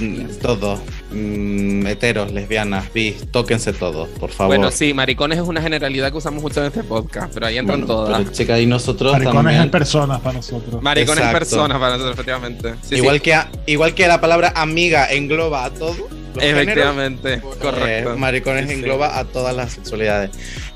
mm, 0.04 0.28
Todo. 0.40 0.80
Mm, 1.12 1.86
heteros, 1.86 2.32
lesbianas, 2.32 2.92
bis, 2.92 3.30
tóquense 3.30 3.72
todos, 3.72 4.08
por 4.18 4.30
favor. 4.30 4.56
Bueno, 4.56 4.70
sí, 4.70 4.92
maricones 4.92 5.38
es 5.38 5.44
una 5.46 5.60
generalidad 5.62 6.10
que 6.10 6.18
usamos 6.18 6.42
mucho 6.42 6.60
en 6.60 6.66
este 6.66 6.82
podcast, 6.82 7.32
pero 7.32 7.46
ahí 7.46 7.58
entran 7.58 7.80
Bueno, 7.80 7.94
todas. 7.94 8.18
pero, 8.18 8.32
chica, 8.32 8.58
y 8.60 8.66
nosotros 8.66 9.12
Maricones 9.12 9.34
también. 9.42 9.62
en 9.62 9.70
personas 9.70 10.20
para 10.20 10.36
nosotros. 10.36 10.82
Maricones 10.82 11.18
Exacto. 11.24 11.38
personas 11.38 11.78
para 11.78 11.92
nosotros, 11.92 12.14
efectivamente. 12.14 12.74
Sí, 12.82 12.96
igual, 12.96 13.16
sí, 13.16 13.20
Que 13.22 13.34
a- 13.34 13.50
igual 13.66 13.94
que 13.94 14.06
la 14.08 14.20
palabra 14.20 14.52
amiga 14.56 15.10
engloba 15.12 15.64
a 15.64 15.70
todo. 15.70 15.94
Los 16.42 16.44
géneros, 16.44 16.62
efectivamente, 16.62 17.38
pues, 17.38 17.56
correcto. 17.58 18.12
eh, 18.14 18.16
maricones 18.16 18.62
Sí, 18.64 18.68
sí. 18.70 18.74
engloba 18.76 19.18
a 19.18 19.24
todas 19.24 19.54
las 19.54 19.72
sexualidades. 19.72 20.30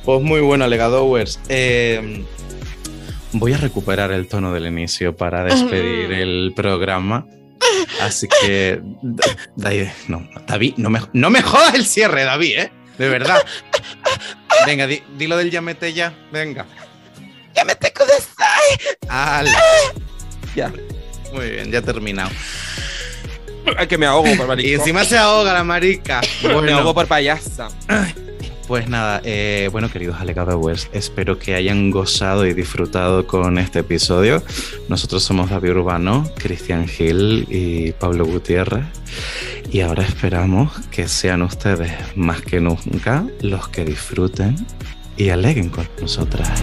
Pues 0.05 0.20
muy 0.22 0.40
bueno, 0.40 0.66
Legadowers. 0.66 1.40
Eh, 1.48 2.24
voy 3.32 3.52
a 3.52 3.56
recuperar 3.56 4.12
el 4.12 4.28
tono 4.28 4.52
del 4.52 4.66
inicio 4.66 5.16
para 5.16 5.44
despedir 5.44 6.12
el 6.12 6.52
programa. 6.55 7.26
Así 8.01 8.28
que, 8.43 8.80
Da- 9.02 9.36
David, 9.56 9.86
no, 10.09 10.28
David, 10.47 10.74
no 10.76 10.90
me, 10.90 11.01
no 11.12 11.30
me 11.30 11.43
jodas 11.43 11.74
el 11.74 11.86
cierre, 11.86 12.24
David, 12.24 12.59
¿eh? 12.59 12.72
De 12.98 13.09
verdad. 13.09 13.43
Venga, 14.66 14.86
di, 14.86 15.02
dilo 15.16 15.36
del 15.36 15.51
llamete 15.51 15.93
ya, 15.93 16.12
venga. 16.32 16.66
¡Llámete 17.55 17.93
Kudasai! 17.93 18.97
Al. 19.09 19.48
Ya. 20.55 20.72
Muy 21.32 21.51
bien, 21.51 21.70
ya 21.70 21.78
he 21.78 21.82
terminado. 21.82 22.30
Que 23.89 23.98
me 23.98 24.06
ahogo 24.06 24.28
por 24.36 24.47
marico. 24.47 24.68
Y 24.68 24.74
encima 24.74 25.05
se 25.05 25.16
ahoga 25.18 25.52
la 25.52 25.64
marica. 25.64 26.20
me 26.43 26.52
Bueno. 26.52 26.78
ahogo 26.78 26.94
por 26.94 27.06
payasa. 27.06 27.68
Pues 28.68 28.89
nada, 28.89 29.20
eh, 29.24 29.68
bueno, 29.72 29.90
queridos 29.90 30.20
Alegadowers, 30.20 30.89
espero 30.93 31.39
que 31.39 31.55
hayan 31.56 31.90
gozado 31.90 32.47
y 32.47 32.55
disfrutado 32.55 33.26
con 33.26 33.59
este 33.59 33.80
episodio. 33.80 34.43
Nosotros 34.89 35.22
somos 35.22 35.51
David 35.51 35.72
Urbano, 35.72 36.30
Cristian 36.39 36.86
Gil 36.86 37.47
y 37.51 37.93
Pablo 37.93 38.24
Gutiérrez. 38.24 38.84
Y 39.70 39.80
ahora 39.80 40.05
esperamos 40.05 40.70
que 40.90 41.09
sean 41.09 41.43
ustedes 41.43 41.93
más 42.14 42.40
que 42.40 42.60
nunca 42.60 43.24
los 43.40 43.68
que 43.68 43.84
disfruten 43.84 44.56
y 45.16 45.28
aleguen 45.30 45.68
con 45.68 45.86
nosotras. 46.01 46.62